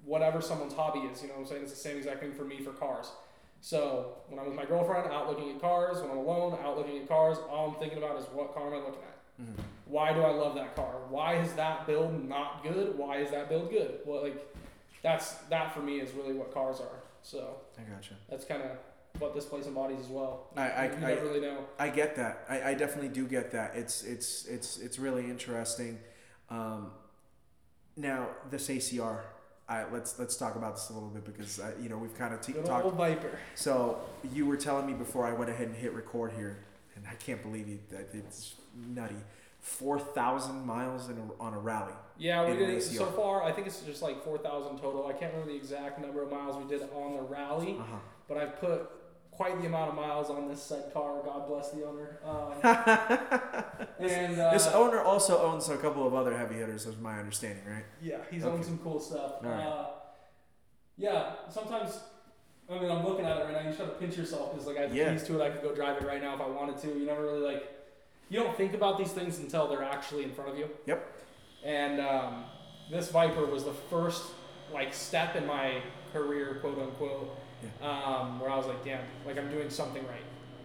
whatever 0.05 0.39
someone's 0.39 0.73
hobby 0.75 0.99
is. 0.99 1.23
You 1.23 1.29
know 1.29 1.33
what 1.35 1.39
I'm 1.41 1.47
saying? 1.47 1.63
It's 1.63 1.71
the 1.71 1.77
same 1.79 1.97
exact 1.97 2.19
thing 2.19 2.33
for 2.33 2.43
me 2.43 2.61
for 2.61 2.71
cars. 2.73 3.11
So, 3.73 4.17
when 4.27 4.37
I'm 4.41 4.47
with 4.47 4.55
my 4.55 4.65
girlfriend, 4.65 5.09
out 5.09 5.29
looking 5.29 5.49
at 5.51 5.61
cars. 5.61 6.01
When 6.01 6.11
I'm 6.11 6.17
alone, 6.17 6.59
out 6.61 6.77
looking 6.77 6.97
at 7.01 7.07
cars. 7.07 7.37
All 7.49 7.69
I'm 7.69 7.75
thinking 7.79 7.97
about 7.97 8.19
is 8.19 8.25
what 8.33 8.53
car 8.53 8.67
am 8.67 8.73
I 8.73 8.77
looking 8.77 9.01
at? 9.03 9.41
Mhm. 9.41 9.63
why 9.85 10.11
do 10.13 10.21
I 10.21 10.29
love 10.31 10.53
that 10.55 10.75
car? 10.75 10.95
Why 11.09 11.35
is 11.35 11.53
that 11.53 11.87
build 11.87 12.27
not 12.27 12.61
good? 12.61 12.97
Why 12.97 13.17
is 13.17 13.31
that 13.31 13.47
build 13.49 13.69
good? 13.71 14.01
Well, 14.05 14.21
like 14.21 14.37
that's 15.01 15.35
that 15.49 15.73
for 15.73 15.79
me 15.79 15.99
is 16.01 16.11
really 16.11 16.33
what 16.33 16.53
cars 16.53 16.79
are. 16.81 17.01
So 17.21 17.55
I 17.79 17.81
gotcha. 17.83 18.15
that's 18.29 18.43
kind 18.45 18.61
of 18.63 18.71
what 19.19 19.33
this 19.33 19.45
place 19.45 19.65
embodies 19.65 19.99
as 20.01 20.07
well. 20.07 20.47
I- 20.57 20.69
I- 20.69 20.85
you 20.99 21.05
I- 21.07 21.13
really 21.21 21.39
know. 21.41 21.65
I 21.79 21.89
get 21.89 22.15
that. 22.17 22.45
I, 22.49 22.71
I 22.71 22.73
definitely 22.73 23.09
do 23.09 23.25
get 23.27 23.51
that. 23.51 23.75
It's 23.75 24.03
it's 24.03 24.45
it's 24.45 24.77
it's 24.77 24.99
really 24.99 25.23
interesting. 25.29 25.99
Um, 26.49 26.91
now 27.95 28.27
this 28.51 28.67
ACR. 28.69 29.21
I, 29.69 29.85
let's 29.91 30.19
let's 30.19 30.35
talk 30.35 30.55
about 30.55 30.75
this 30.75 30.89
a 30.89 30.93
little 30.93 31.09
bit 31.09 31.23
because 31.25 31.59
I, 31.59 31.71
you 31.81 31.89
know 31.89 31.97
we've 31.97 32.17
kind 32.17 32.33
of 32.33 32.41
t- 32.41 32.53
talked. 32.53 32.83
old 32.85 32.95
Viper. 32.95 33.39
So 33.55 33.99
you 34.33 34.45
were 34.45 34.57
telling 34.57 34.85
me 34.85 34.93
before 34.93 35.25
I 35.25 35.31
went 35.33 35.49
ahead 35.49 35.67
and 35.67 35.75
hit 35.75 35.93
record 35.93 36.33
here, 36.35 36.57
and 36.95 37.05
I 37.09 37.15
can't 37.15 37.41
believe 37.41 37.67
it. 37.69 37.89
That 37.89 38.09
it's 38.13 38.55
nutty. 38.75 39.15
Four 39.61 39.97
thousand 39.99 40.65
miles 40.65 41.07
in 41.09 41.17
a, 41.17 41.41
on 41.41 41.53
a 41.53 41.59
rally. 41.59 41.93
Yeah, 42.17 42.45
we 42.49 42.57
did 42.57 42.69
it 42.69 42.83
so 42.83 43.05
far. 43.05 43.41
I 43.43 43.51
think 43.53 43.65
it's 43.65 43.79
just 43.81 44.01
like 44.01 44.21
four 44.23 44.37
thousand 44.37 44.77
total. 44.79 45.07
I 45.07 45.13
can't 45.13 45.31
remember 45.31 45.51
the 45.53 45.57
exact 45.57 45.99
number 46.01 46.21
of 46.21 46.29
miles 46.29 46.57
we 46.57 46.65
did 46.69 46.81
on 46.93 47.13
the 47.15 47.21
rally, 47.21 47.77
Uh 47.79 47.83
huh. 47.83 47.95
but 48.27 48.37
I've 48.37 48.59
put 48.59 48.89
quite 49.35 49.59
the 49.61 49.67
amount 49.67 49.89
of 49.89 49.95
miles 49.95 50.29
on 50.29 50.47
this 50.47 50.61
said 50.61 50.93
car. 50.93 51.21
God 51.23 51.47
bless 51.47 51.71
the 51.71 51.83
owner. 51.85 52.19
Um, 52.25 52.53
and 53.99 54.39
uh, 54.39 54.51
this 54.51 54.67
owner 54.67 55.01
also 55.01 55.41
owns 55.41 55.69
a 55.69 55.77
couple 55.77 56.05
of 56.05 56.13
other 56.13 56.37
heavy 56.37 56.55
hitters, 56.55 56.85
is 56.85 56.97
my 56.97 57.17
understanding, 57.19 57.63
right? 57.67 57.83
Yeah, 58.01 58.17
he's 58.29 58.43
Okay. 58.43 58.53
owned 58.53 58.65
some 58.65 58.77
cool 58.79 58.99
stuff. 58.99 59.33
Right. 59.41 59.63
Uh, 59.63 59.85
yeah, 60.97 61.33
sometimes. 61.49 61.99
I 62.69 62.79
mean, 62.79 62.89
I'm 62.89 63.05
looking 63.05 63.25
at 63.25 63.37
it 63.37 63.43
right 63.45 63.53
now. 63.53 63.59
You 63.59 63.65
just 63.67 63.79
gotta 63.79 63.91
pinch 63.91 64.15
yourself 64.17 64.51
because, 64.51 64.67
like, 64.67 64.77
I 64.77 64.81
have 64.81 64.95
Yeah. 64.95 65.11
keys 65.11 65.23
to 65.23 65.39
it. 65.39 65.43
I 65.43 65.49
could 65.49 65.61
go 65.61 65.75
drive 65.75 65.97
it 66.01 66.05
right 66.07 66.21
now 66.21 66.33
if 66.35 66.41
I 66.41 66.47
wanted 66.47 66.77
to. 66.79 66.87
You 66.87 67.05
never 67.05 67.23
really 67.23 67.41
like. 67.41 67.69
You 68.29 68.39
don't 68.39 68.55
think 68.55 68.73
about 68.73 68.97
these 68.97 69.11
things 69.11 69.39
until 69.39 69.67
they're 69.67 69.83
actually 69.83 70.23
in 70.23 70.33
front 70.33 70.51
of 70.51 70.57
you. 70.57 70.69
Yep. 70.85 71.05
And 71.63 71.99
um, 71.99 72.45
this 72.89 73.09
Viper 73.11 73.45
was 73.45 73.63
the 73.65 73.73
first 73.73 74.23
like 74.71 74.93
step 74.93 75.35
in 75.35 75.45
my 75.45 75.81
career, 76.13 76.57
quote 76.61 76.79
unquote, 76.79 77.37
um, 77.81 78.39
where 78.39 78.49
I 78.49 78.57
was 78.57 78.65
like, 78.67 78.83
damn, 78.83 79.01
like 79.25 79.37
I'm 79.37 79.49
doing 79.49 79.69
something 79.69 80.03
right. 80.07 80.15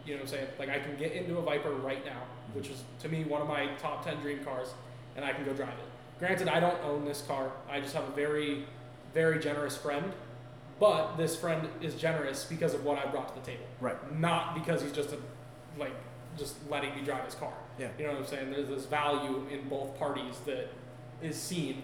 You 0.06 0.14
know 0.14 0.20
what 0.20 0.28
I'm 0.32 0.38
saying? 0.38 0.46
Like 0.58 0.68
I 0.70 0.78
can 0.78 0.96
get 0.96 1.12
into 1.12 1.36
a 1.38 1.42
Viper 1.42 1.70
right 1.72 2.04
now, 2.04 2.22
which 2.54 2.68
is 2.68 2.82
to 3.00 3.08
me 3.08 3.24
one 3.24 3.42
of 3.42 3.48
my 3.48 3.68
top 3.78 4.04
ten 4.04 4.16
dream 4.20 4.42
cars, 4.44 4.68
and 5.16 5.24
I 5.24 5.32
can 5.32 5.44
go 5.44 5.52
drive 5.52 5.68
it. 5.70 6.18
Granted, 6.18 6.48
I 6.48 6.60
don't 6.60 6.82
own 6.84 7.04
this 7.04 7.22
car. 7.22 7.52
I 7.70 7.80
just 7.80 7.94
have 7.94 8.04
a 8.08 8.12
very, 8.12 8.64
very 9.14 9.38
generous 9.38 9.76
friend. 9.76 10.12
But 10.80 11.16
this 11.16 11.34
friend 11.36 11.68
is 11.82 11.96
generous 11.96 12.44
because 12.44 12.72
of 12.72 12.84
what 12.84 13.04
I 13.04 13.10
brought 13.10 13.34
to 13.34 13.40
the 13.40 13.44
table, 13.44 13.64
Right. 13.80 13.96
not 14.16 14.54
because 14.54 14.80
he's 14.80 14.92
just 14.92 15.12
a, 15.12 15.18
like 15.76 15.92
just 16.36 16.54
letting 16.70 16.94
me 16.94 17.02
drive 17.02 17.24
his 17.24 17.34
car. 17.34 17.52
Yeah. 17.80 17.88
You 17.98 18.06
know 18.06 18.12
what 18.12 18.20
I'm 18.20 18.26
saying? 18.26 18.50
There's 18.52 18.68
this 18.68 18.84
value 18.86 19.44
in 19.50 19.68
both 19.68 19.98
parties 19.98 20.36
that 20.46 20.68
is 21.20 21.36
seen. 21.36 21.82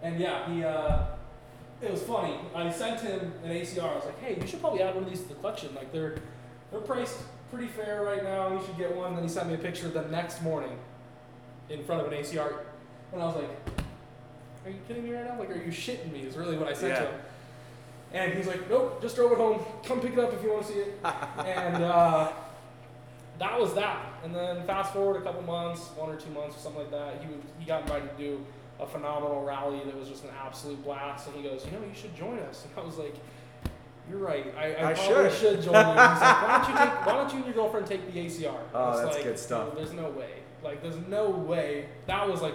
And 0.00 0.20
yeah, 0.20 0.48
he 0.48 0.62
uh 0.62 1.06
it 1.84 1.90
was 1.92 2.02
funny. 2.02 2.36
I 2.54 2.70
sent 2.70 3.00
him 3.00 3.32
an 3.44 3.50
ACR. 3.50 3.82
I 3.90 3.94
was 3.96 4.04
like, 4.06 4.20
"Hey, 4.20 4.38
you 4.40 4.46
should 4.46 4.60
probably 4.60 4.82
add 4.82 4.94
one 4.94 5.04
of 5.04 5.10
these 5.10 5.22
to 5.22 5.28
the 5.28 5.34
collection. 5.34 5.74
Like 5.74 5.92
they're 5.92 6.16
they're 6.70 6.80
priced 6.80 7.18
pretty 7.50 7.68
fair 7.68 8.02
right 8.02 8.22
now. 8.22 8.52
You 8.52 8.64
should 8.64 8.76
get 8.78 8.94
one." 8.94 9.14
Then 9.14 9.22
he 9.22 9.28
sent 9.28 9.48
me 9.48 9.54
a 9.54 9.58
picture 9.58 9.88
the 9.88 10.02
next 10.02 10.42
morning 10.42 10.76
in 11.70 11.84
front 11.84 12.06
of 12.06 12.12
an 12.12 12.18
ACR, 12.18 12.60
and 13.12 13.22
I 13.22 13.26
was 13.26 13.36
like, 13.36 13.50
"Are 14.66 14.70
you 14.70 14.78
kidding 14.88 15.04
me 15.04 15.12
right 15.14 15.24
now? 15.26 15.38
Like, 15.38 15.50
are 15.50 15.54
you 15.62 15.70
shitting 15.72 16.12
me?" 16.12 16.20
Is 16.20 16.36
really 16.36 16.56
what 16.56 16.68
I 16.68 16.72
sent 16.72 16.92
Yeah. 16.94 17.00
to 17.00 17.06
him. 17.06 17.20
And 18.12 18.32
he's 18.34 18.46
like, 18.46 18.68
"Nope, 18.70 19.02
just 19.02 19.16
drove 19.16 19.32
it 19.32 19.38
home. 19.38 19.60
Come 19.84 20.00
pick 20.00 20.12
it 20.12 20.18
up 20.18 20.32
if 20.32 20.42
you 20.42 20.52
want 20.52 20.66
to 20.66 20.72
see 20.72 20.78
it." 20.80 20.98
and 21.44 21.82
uh, 21.82 22.30
that 23.38 23.60
was 23.60 23.74
that. 23.74 24.06
And 24.22 24.34
then 24.34 24.64
fast 24.66 24.92
forward 24.92 25.16
a 25.16 25.20
couple 25.22 25.42
months, 25.42 25.80
one 25.96 26.08
or 26.10 26.16
two 26.16 26.30
months 26.30 26.56
or 26.56 26.60
something 26.60 26.82
like 26.82 26.90
that, 26.92 27.20
he, 27.20 27.26
was, 27.26 27.36
he 27.58 27.64
got 27.66 27.82
invited 27.82 28.16
to 28.16 28.22
do 28.22 28.46
a 28.80 28.86
phenomenal 28.86 29.44
rally 29.44 29.80
that 29.84 29.96
was 29.96 30.08
just 30.08 30.24
an 30.24 30.30
absolute 30.44 30.82
blast. 30.84 31.26
And 31.28 31.36
he 31.36 31.42
goes, 31.42 31.64
you 31.64 31.72
know, 31.72 31.78
you 31.86 31.94
should 31.94 32.14
join 32.16 32.38
us. 32.40 32.64
And 32.64 32.72
I 32.82 32.86
was 32.86 32.96
like, 32.98 33.14
you're 34.10 34.18
right. 34.18 34.52
I, 34.58 34.74
I, 34.74 34.90
I 34.90 34.94
probably 34.94 35.30
should." 35.30 35.32
should. 35.32 35.62
join 35.62 35.74
you. 35.74 35.92
He's 35.92 35.96
like, 35.96 36.42
why 36.42 36.58
don't 36.58 36.68
you 36.68 36.78
take, 36.78 37.06
why 37.06 37.12
don't 37.12 37.30
you 37.30 37.36
and 37.36 37.44
your 37.46 37.54
girlfriend 37.54 37.86
take 37.86 38.12
the 38.12 38.18
ACR? 38.20 38.54
Oh, 38.74 38.90
It's 38.92 39.00
that's 39.02 39.14
like, 39.16 39.24
good 39.24 39.38
stuff. 39.38 39.74
There's 39.76 39.92
no 39.92 40.10
way. 40.10 40.30
Like, 40.62 40.82
there's 40.82 40.96
no 41.08 41.28
way. 41.30 41.86
That 42.06 42.28
was 42.28 42.42
like, 42.42 42.54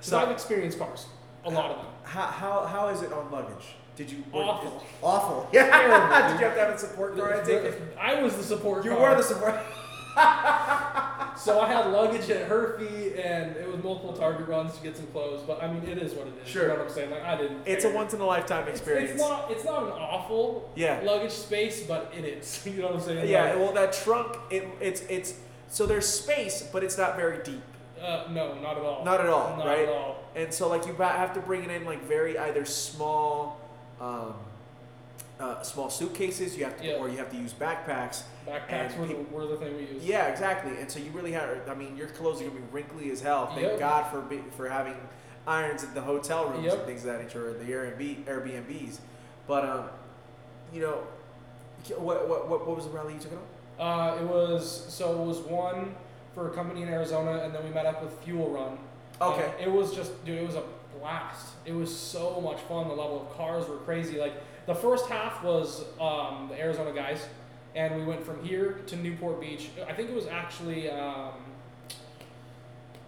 So- 0.00 0.18
I've 0.18 0.30
experienced 0.30 0.78
cars, 0.78 1.06
a 1.44 1.50
lot 1.50 1.70
of 1.70 1.76
them. 1.78 1.86
How, 2.04 2.22
how, 2.26 2.66
how 2.66 2.88
is 2.88 3.02
it 3.02 3.12
on 3.12 3.30
luggage? 3.30 3.74
Did 3.96 4.10
you 4.12 4.22
Awful. 4.32 4.76
is- 4.76 4.82
awful. 5.02 5.48
Yeah. 5.52 5.66
Terrible, 5.70 6.28
Did 6.32 6.40
you 6.40 6.46
have 6.46 6.54
to 6.54 6.60
have 6.64 6.74
a 6.74 6.78
support 6.78 7.16
car? 7.16 7.34
I 7.34 7.44
take 7.44 7.62
it. 7.64 7.96
I 8.00 8.22
was 8.22 8.36
the 8.36 8.42
support 8.44 8.84
You 8.84 8.92
car. 8.92 9.10
were 9.10 9.16
the 9.16 9.22
support. 9.24 9.54
So 11.38 11.60
I 11.60 11.68
had 11.68 11.86
luggage 11.92 12.28
at 12.30 12.48
her 12.48 12.78
feet, 12.78 13.14
and 13.16 13.56
it 13.56 13.70
was 13.72 13.82
multiple 13.82 14.12
Target 14.12 14.48
runs 14.48 14.76
to 14.76 14.82
get 14.82 14.96
some 14.96 15.06
clothes. 15.08 15.42
But 15.46 15.62
I 15.62 15.72
mean, 15.72 15.84
it 15.84 15.98
is 15.98 16.12
what 16.14 16.26
it 16.26 16.34
is. 16.42 16.48
Sure. 16.48 16.62
You 16.62 16.68
know 16.68 16.74
what 16.76 16.88
I'm 16.88 16.90
saying? 16.92 17.10
Like 17.10 17.22
I 17.24 17.36
didn't. 17.36 17.62
It's 17.64 17.84
a 17.84 17.90
once 17.90 18.12
in 18.14 18.20
a 18.20 18.26
lifetime 18.26 18.66
experience. 18.68 19.12
It's, 19.12 19.20
not. 19.20 19.50
It's 19.50 19.64
not 19.64 19.84
an 19.84 19.90
awful 19.90 20.70
Yeah. 20.74 21.00
luggage 21.04 21.30
space, 21.32 21.82
but 21.84 22.12
it 22.16 22.24
is. 22.24 22.62
You 22.66 22.82
know 22.82 22.88
what 22.88 22.96
I'm 22.96 23.00
saying? 23.00 23.28
Yeah. 23.28 23.44
Like, 23.44 23.56
Well, 23.56 23.72
that 23.72 23.92
trunk, 23.92 24.36
it, 24.50 24.66
it's 24.80 25.02
it's 25.08 25.34
so 25.68 25.86
there's 25.86 26.06
space, 26.06 26.68
but 26.72 26.82
it's 26.82 26.98
not 26.98 27.16
very 27.16 27.42
deep. 27.42 27.62
uh, 28.02 28.24
no, 28.30 28.54
not 28.60 28.76
at 28.78 28.82
all. 28.84 29.04
Not 29.04 29.20
at 29.20 29.28
all, 29.28 29.56
Not 29.56 29.66
right? 29.66 29.80
at 29.80 29.88
all. 29.88 30.16
And 30.34 30.52
so 30.52 30.68
like 30.68 30.86
you 30.86 30.94
have 30.94 31.34
to 31.34 31.40
bring 31.40 31.62
it 31.64 31.70
in 31.70 31.84
like 31.84 32.02
very 32.04 32.38
either 32.38 32.64
small, 32.64 33.60
um, 34.00 34.34
uh, 35.40 35.62
small 35.62 35.90
suitcases. 35.90 36.56
You 36.56 36.64
have 36.64 36.76
to, 36.78 36.86
Yeah. 36.86 36.94
or 36.94 37.08
you 37.08 37.16
have 37.18 37.30
to 37.30 37.36
use 37.36 37.52
backpacks. 37.52 38.22
Backpacks 38.46 38.96
were, 38.98 39.06
the, 39.06 39.14
were 39.30 39.46
the 39.46 39.56
thing 39.56 39.76
we 39.76 39.82
used. 39.86 40.04
Yeah, 40.04 40.26
exactly. 40.26 40.78
And 40.80 40.90
so 40.90 40.98
you 40.98 41.10
really 41.12 41.32
have. 41.32 41.68
I 41.68 41.74
mean, 41.74 41.96
your 41.96 42.08
clothes 42.08 42.40
are 42.40 42.44
gonna 42.48 42.60
be 42.60 42.66
wrinkly 42.72 43.10
as 43.10 43.20
hell. 43.20 43.46
Thank 43.48 43.62
Yep. 43.62 43.78
God 43.78 44.10
for 44.10 44.24
for 44.56 44.68
having 44.68 44.96
irons 45.46 45.82
in 45.84 45.94
the 45.94 46.00
hotel 46.02 46.48
rooms 46.48 46.64
Yep. 46.64 46.74
and 46.74 46.82
things 46.86 47.00
of 47.04 47.12
that 47.12 47.22
nature, 47.22 47.50
or 47.50 47.52
the 47.54 47.64
Airbnb 47.64 48.24
Airbnbs. 48.24 48.98
But 49.46 49.64
um, 49.64 49.84
you 50.72 50.80
know, 50.80 50.98
what 51.96 52.28
what 52.28 52.48
what, 52.48 52.66
what 52.66 52.76
was 52.76 52.84
the 52.86 52.90
rally 52.90 53.14
you 53.14 53.20
took 53.20 53.32
it 53.32 53.38
on? 53.38 53.48
Uh, 53.78 54.16
it 54.20 54.24
was 54.26 54.86
so 54.88 55.22
it 55.22 55.24
was 55.26 55.38
one 55.38 55.94
for 56.34 56.48
a 56.48 56.50
company 56.54 56.82
in 56.82 56.88
Arizona, 56.88 57.42
and 57.44 57.54
then 57.54 57.62
we 57.64 57.70
met 57.70 57.86
up 57.86 58.02
with 58.02 58.12
Fuel 58.24 58.50
Run. 58.50 58.78
Okay. 59.20 59.50
And 59.58 59.66
it 59.66 59.72
was 59.72 59.92
just, 59.94 60.24
dude, 60.24 60.38
it 60.38 60.46
was 60.46 60.54
a 60.54 60.62
blast. 61.00 61.48
It 61.64 61.72
was 61.74 61.94
so 61.96 62.40
much 62.40 62.60
fun. 62.62 62.86
The 62.86 62.94
level 62.94 63.22
of 63.22 63.36
cars 63.36 63.66
were 63.68 63.78
crazy. 63.78 64.18
Like 64.20 64.34
the 64.68 64.74
first 64.74 65.06
half 65.08 65.42
was 65.42 65.84
um, 66.00 66.46
the 66.50 66.60
Arizona 66.60 66.92
guys, 66.92 67.26
and 67.74 67.96
we 67.96 68.04
went 68.04 68.22
from 68.24 68.44
here 68.44 68.80
to 68.86 68.96
Newport 68.96 69.40
Beach. 69.40 69.70
I 69.88 69.92
think 69.94 70.10
it 70.10 70.14
was 70.14 70.26
actually 70.28 70.88
um, 70.90 71.32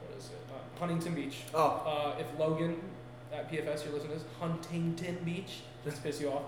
what 0.07 0.19
is 0.19 0.27
it? 0.27 0.39
Uh, 0.51 0.79
Huntington 0.81 1.15
Beach. 1.15 1.43
Oh, 1.55 2.15
Uh, 2.17 2.21
if 2.21 2.27
Logan 2.39 2.81
at 3.33 3.51
PFS 3.51 3.85
you're 3.85 3.93
listening 3.95 4.19
to 4.19 4.25
this, 4.25 4.25
Huntington 4.41 5.19
Beach, 5.25 5.61
just 5.85 6.03
piss 6.03 6.21
you 6.21 6.33
off. 6.33 6.45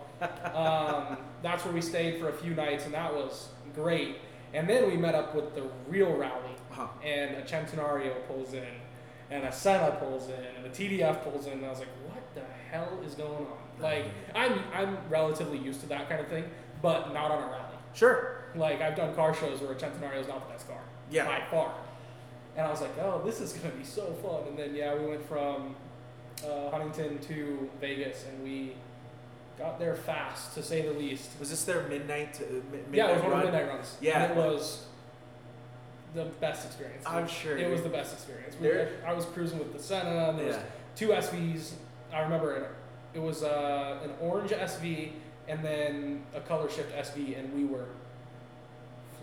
Um, 0.56 1.18
that's 1.42 1.64
where 1.64 1.74
we 1.74 1.80
stayed 1.80 2.18
for 2.20 2.28
a 2.30 2.32
few 2.32 2.54
nights, 2.54 2.84
and 2.86 2.94
that 2.94 3.12
was 3.14 3.48
great. 3.74 4.16
And 4.54 4.68
then 4.68 4.90
we 4.90 4.96
met 4.96 5.14
up 5.14 5.34
with 5.34 5.54
the 5.54 5.64
real 5.88 6.12
rally, 6.16 6.54
Uh-huh. 6.72 6.86
and 7.04 7.36
a 7.36 7.42
Centenario 7.42 8.14
pulls 8.26 8.52
in, 8.54 8.64
and 9.30 9.44
a 9.44 9.52
Senna 9.52 9.92
pulls 10.00 10.28
in, 10.28 10.44
and 10.56 10.66
a 10.66 10.70
TDF 10.70 11.22
pulls 11.22 11.46
in, 11.46 11.52
and 11.54 11.66
I 11.66 11.70
was 11.70 11.78
like, 11.78 11.88
what 12.06 12.22
the 12.34 12.42
hell 12.70 12.98
is 13.06 13.14
going 13.14 13.46
on? 13.46 13.61
Like, 13.80 14.06
I'm 14.34 14.60
I'm 14.72 14.98
relatively 15.08 15.58
used 15.58 15.80
to 15.80 15.86
that 15.88 16.08
kind 16.08 16.20
of 16.20 16.28
thing, 16.28 16.44
but 16.80 17.12
not 17.12 17.30
on 17.30 17.42
a 17.42 17.46
rally. 17.46 17.76
Sure. 17.94 18.36
Like 18.54 18.80
I've 18.80 18.96
done 18.96 19.14
car 19.14 19.34
shows 19.34 19.60
where 19.60 19.72
a 19.72 19.74
Centenario 19.74 20.20
is 20.20 20.28
not 20.28 20.46
the 20.46 20.52
best 20.52 20.68
car. 20.68 20.80
Yeah. 21.10 21.26
By 21.26 21.42
far. 21.50 21.74
And 22.56 22.66
I 22.66 22.70
was 22.70 22.80
like, 22.80 22.96
oh, 23.00 23.22
this 23.24 23.40
is 23.40 23.52
gonna 23.54 23.74
be 23.74 23.84
so 23.84 24.12
fun. 24.22 24.48
And 24.48 24.58
then 24.58 24.74
yeah, 24.74 24.94
we 24.94 25.06
went 25.06 25.26
from 25.26 25.74
uh, 26.46 26.70
Huntington 26.70 27.18
to 27.20 27.70
Vegas, 27.80 28.24
and 28.28 28.42
we 28.44 28.74
got 29.58 29.78
there 29.78 29.94
fast, 29.94 30.54
to 30.54 30.62
say 30.62 30.82
the 30.82 30.92
least. 30.92 31.30
Was 31.40 31.50
this 31.50 31.64
their 31.64 31.82
midnight? 31.88 32.40
Uh, 32.40 32.54
midnight 32.70 32.84
yeah, 32.92 33.08
it 33.08 33.14
was 33.14 33.22
one 33.22 33.32
of 33.32 33.38
the 33.38 33.44
midnight 33.52 33.68
runs. 33.68 33.96
Yeah. 34.00 34.22
And 34.24 34.32
it 34.32 34.36
was 34.36 34.86
the 36.14 36.24
best 36.40 36.66
experience. 36.66 37.04
I'm 37.06 37.26
sure. 37.26 37.56
It 37.56 37.70
was 37.70 37.82
the 37.82 37.88
best 37.88 38.12
experience. 38.12 38.54
We, 38.60 38.68
There- 38.68 38.90
I 39.06 39.12
was 39.14 39.24
cruising 39.26 39.58
with 39.58 39.72
the 39.72 39.82
Senna, 39.82 40.28
and 40.30 40.38
there 40.38 40.46
was 40.46 40.56
two 40.94 41.08
SVs. 41.08 41.72
I 42.12 42.20
remember 42.20 42.68
it, 43.14 43.20
was 43.20 43.42
uh, 43.42 43.98
an 44.04 44.10
orange 44.20 44.50
SV 44.50 45.10
and 45.48 45.64
then 45.64 46.22
a 46.34 46.40
color 46.40 46.70
shift 46.70 46.94
SV, 46.96 47.38
and 47.38 47.52
we 47.54 47.64
were 47.64 47.86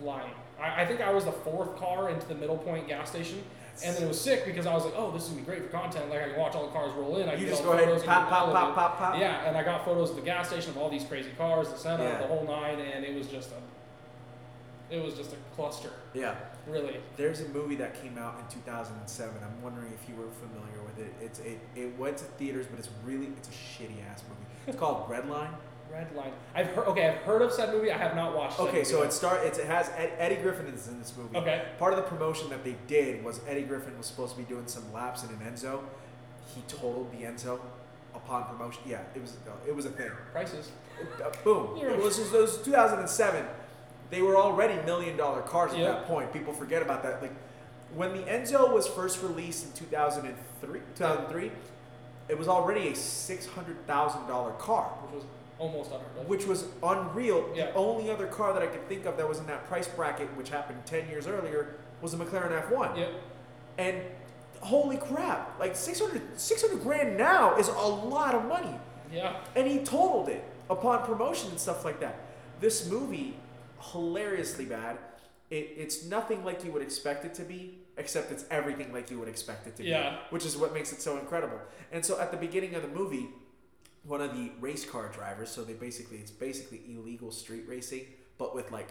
flying. 0.00 0.32
I, 0.60 0.82
I 0.82 0.86
think 0.86 1.00
I 1.00 1.10
was 1.12 1.24
the 1.24 1.32
fourth 1.32 1.76
car 1.76 2.10
into 2.10 2.26
the 2.28 2.34
middle 2.34 2.58
point 2.58 2.86
gas 2.88 3.10
station, 3.10 3.42
and 3.84 3.96
then 3.96 4.02
it 4.04 4.08
was 4.08 4.20
sick 4.20 4.44
because 4.44 4.66
I 4.66 4.74
was 4.74 4.84
like, 4.84 4.94
oh, 4.96 5.10
this 5.10 5.22
is 5.24 5.28
gonna 5.30 5.40
be 5.40 5.46
great 5.46 5.62
for 5.62 5.68
content. 5.68 6.10
Like 6.10 6.22
I 6.22 6.28
can 6.28 6.38
watch 6.38 6.54
all 6.54 6.66
the 6.66 6.72
cars 6.72 6.92
roll 6.92 7.16
in. 7.16 7.28
I 7.28 7.32
You 7.32 7.38
can 7.38 7.48
just 7.48 7.64
go 7.64 7.72
ahead 7.72 7.88
and 7.88 8.02
pop, 8.04 8.28
pop, 8.28 8.52
pop, 8.52 8.74
pop, 8.74 8.98
pop. 8.98 9.18
Yeah, 9.18 9.46
and 9.48 9.56
I 9.56 9.62
got 9.62 9.84
photos 9.84 10.10
of 10.10 10.16
the 10.16 10.22
gas 10.22 10.48
station 10.48 10.70
of 10.70 10.78
all 10.78 10.90
these 10.90 11.04
crazy 11.04 11.30
cars, 11.38 11.68
the 11.70 11.76
Senna, 11.78 12.04
Yeah. 12.04 12.18
the 12.18 12.26
whole 12.26 12.44
nine, 12.46 12.78
and 12.80 13.04
it 13.04 13.14
was 13.14 13.26
just 13.26 13.50
a, 13.50 13.54
it 14.90 15.02
was 15.02 15.14
just 15.14 15.32
a 15.32 15.36
cluster, 15.54 15.90
Yeah. 16.14 16.34
really. 16.66 16.96
There's 17.16 17.40
a 17.40 17.48
movie 17.48 17.76
that 17.76 18.00
came 18.02 18.18
out 18.18 18.38
in 18.40 18.46
2007. 18.52 19.34
I'm 19.42 19.62
wondering 19.62 19.92
if 19.92 20.08
you 20.08 20.14
were 20.16 20.30
familiar 20.30 20.82
with 20.84 20.98
it. 20.98 21.12
It's 21.22 21.38
it, 21.40 21.58
it 21.76 21.98
went 21.98 22.16
to 22.18 22.24
theaters, 22.24 22.66
but 22.66 22.78
it's 22.78 22.88
really 23.04 23.26
it's 23.36 23.48
a 23.48 23.52
shitty 23.52 24.04
ass 24.10 24.22
movie. 24.28 24.46
It's 24.66 24.76
called 24.78 25.08
Redline. 25.10 25.50
Red 25.92 26.14
line. 26.14 26.32
I've 26.54 26.68
heard. 26.68 26.86
Okay, 26.86 27.08
I've 27.08 27.16
heard 27.22 27.42
of 27.42 27.52
said 27.52 27.74
movie. 27.74 27.90
I 27.90 27.98
have 27.98 28.14
not 28.14 28.36
watched. 28.36 28.60
Okay, 28.60 28.84
so 28.84 29.02
it 29.02 29.12
start 29.12 29.40
it's, 29.44 29.58
it 29.58 29.66
has 29.66 29.88
Ed, 29.96 30.12
Eddie 30.18 30.36
Griffin 30.36 30.66
is 30.66 30.86
in 30.86 31.00
this 31.00 31.12
movie. 31.16 31.36
Okay. 31.36 31.64
Part 31.80 31.92
of 31.92 31.96
the 31.96 32.04
promotion 32.04 32.48
that 32.50 32.62
they 32.62 32.76
did 32.86 33.24
was 33.24 33.40
Eddie 33.48 33.62
Griffin 33.62 33.98
was 33.98 34.06
supposed 34.06 34.36
to 34.36 34.38
be 34.38 34.44
doing 34.44 34.68
some 34.68 34.92
laps 34.92 35.24
in 35.24 35.30
an 35.30 35.38
Enzo. 35.40 35.80
He 36.54 36.60
totaled 36.68 37.10
the 37.10 37.24
Enzo 37.26 37.58
upon 38.14 38.44
promotion. 38.44 38.82
Yeah, 38.86 39.00
it 39.16 39.20
was 39.20 39.36
it 39.66 39.74
was 39.74 39.84
a 39.86 39.90
thing. 39.90 40.10
prices. 40.30 40.70
Uh, 41.24 41.30
boom. 41.42 41.76
It 41.80 41.98
was 42.00 42.18
was 42.30 42.62
2007. 42.62 43.44
They 44.10 44.22
were 44.22 44.36
already 44.36 44.74
million 44.84 45.16
dollar 45.16 45.42
cars 45.42 45.72
at 45.72 45.78
Yeah. 45.78 45.92
that 45.92 46.06
point. 46.06 46.32
People 46.32 46.52
forget 46.52 46.82
about 46.82 47.02
that. 47.04 47.22
Like 47.22 47.32
when 47.94 48.12
the 48.12 48.22
Enzo 48.24 48.72
was 48.72 48.86
first 48.86 49.22
released 49.22 49.64
in 49.66 49.72
2003, 49.72 50.80
2003, 50.96 51.52
it 52.28 52.38
was 52.38 52.48
already 52.48 52.88
a 52.88 52.94
six 52.96 53.46
hundred 53.46 53.84
thousand 53.86 54.26
dollar 54.26 54.52
car, 54.52 54.84
which 55.02 55.14
was 55.14 55.24
almost 55.58 55.90
unheard 55.90 56.18
of. 56.18 56.26
which 56.28 56.46
was 56.46 56.64
unreal. 56.82 57.48
Yeah. 57.54 57.66
The 57.66 57.74
only 57.74 58.10
other 58.10 58.26
car 58.26 58.52
that 58.52 58.62
I 58.62 58.66
could 58.66 58.88
think 58.88 59.04
of 59.06 59.16
that 59.16 59.28
was 59.28 59.38
in 59.38 59.46
that 59.46 59.66
price 59.68 59.86
bracket, 59.88 60.28
which 60.36 60.48
happened 60.48 60.78
10 60.86 61.08
years 61.08 61.26
earlier, 61.26 61.74
was 62.00 62.14
a 62.14 62.16
McLaren 62.16 62.50
F1. 62.70 62.96
Yep. 62.96 63.10
And 63.78 64.02
holy 64.60 64.96
crap, 64.96 65.58
like 65.60 65.76
600, 65.76 66.40
600 66.40 66.82
grand 66.82 67.16
now 67.18 67.56
is 67.56 67.68
a 67.68 67.72
lot 67.72 68.34
of 68.34 68.44
money. 68.46 68.74
Yeah. 69.12 69.36
And 69.54 69.66
he 69.66 69.78
totaled 69.80 70.28
it 70.30 70.42
upon 70.70 71.04
promotion 71.04 71.50
and 71.50 71.60
stuff 71.60 71.84
like 71.84 72.00
that. 72.00 72.16
This 72.60 72.88
movie, 72.88 73.36
hilariously 73.80 74.64
bad. 74.66 74.98
It, 75.50 75.74
it's 75.76 76.04
nothing 76.04 76.44
like 76.44 76.64
you 76.64 76.70
would 76.72 76.82
expect 76.82 77.24
it 77.24 77.34
to 77.34 77.42
be, 77.42 77.78
except 77.96 78.30
it's 78.30 78.44
everything 78.50 78.92
like 78.92 79.10
you 79.10 79.18
would 79.18 79.28
expect 79.28 79.66
it 79.66 79.76
to 79.76 79.84
Yeah. 79.84 80.10
be, 80.10 80.16
which 80.30 80.44
is 80.46 80.56
what 80.56 80.72
makes 80.72 80.92
it 80.92 81.02
so 81.02 81.18
incredible. 81.18 81.58
And 81.92 82.04
so 82.04 82.20
at 82.20 82.30
the 82.30 82.36
beginning 82.36 82.74
of 82.74 82.82
the 82.82 82.88
movie, 82.88 83.28
one 84.04 84.20
of 84.20 84.34
the 84.34 84.52
race 84.60 84.84
car 84.88 85.08
drivers, 85.12 85.50
so 85.50 85.62
they 85.64 85.72
basically 85.74 86.18
it's 86.18 86.30
basically 86.30 86.82
illegal 86.88 87.30
street 87.32 87.64
racing, 87.66 88.06
but 88.38 88.54
with 88.54 88.70
like 88.70 88.88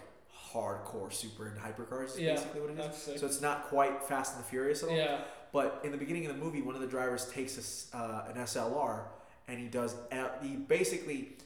hardcore 0.53 1.11
super 1.13 1.47
and 1.47 1.57
hypercars. 1.59 2.09
is 2.13 2.19
Yeah, 2.19 2.33
basically 2.35 2.61
what 2.61 2.69
it 2.71 2.79
is. 2.79 3.19
So 3.19 3.25
it's 3.25 3.41
not 3.41 3.69
quite 3.69 4.03
Fast 4.03 4.35
and 4.35 4.43
the 4.43 4.47
Furious 4.49 4.83
at 4.83 4.89
all. 4.89 4.95
Yeah. 4.95 5.21
But 5.51 5.81
in 5.83 5.91
the 5.91 5.97
beginning 5.97 6.25
of 6.27 6.33
the 6.37 6.43
movie, 6.43 6.61
one 6.61 6.75
of 6.75 6.81
the 6.81 6.87
drivers 6.87 7.25
takes 7.31 7.57
a 7.57 7.61
s 7.61 7.87
uh, 7.93 8.25
an 8.29 8.35
SLR 8.37 9.03
and 9.47 9.57
he 9.59 9.67
does. 9.67 9.95
He 10.43 10.55
basically, 10.57 11.37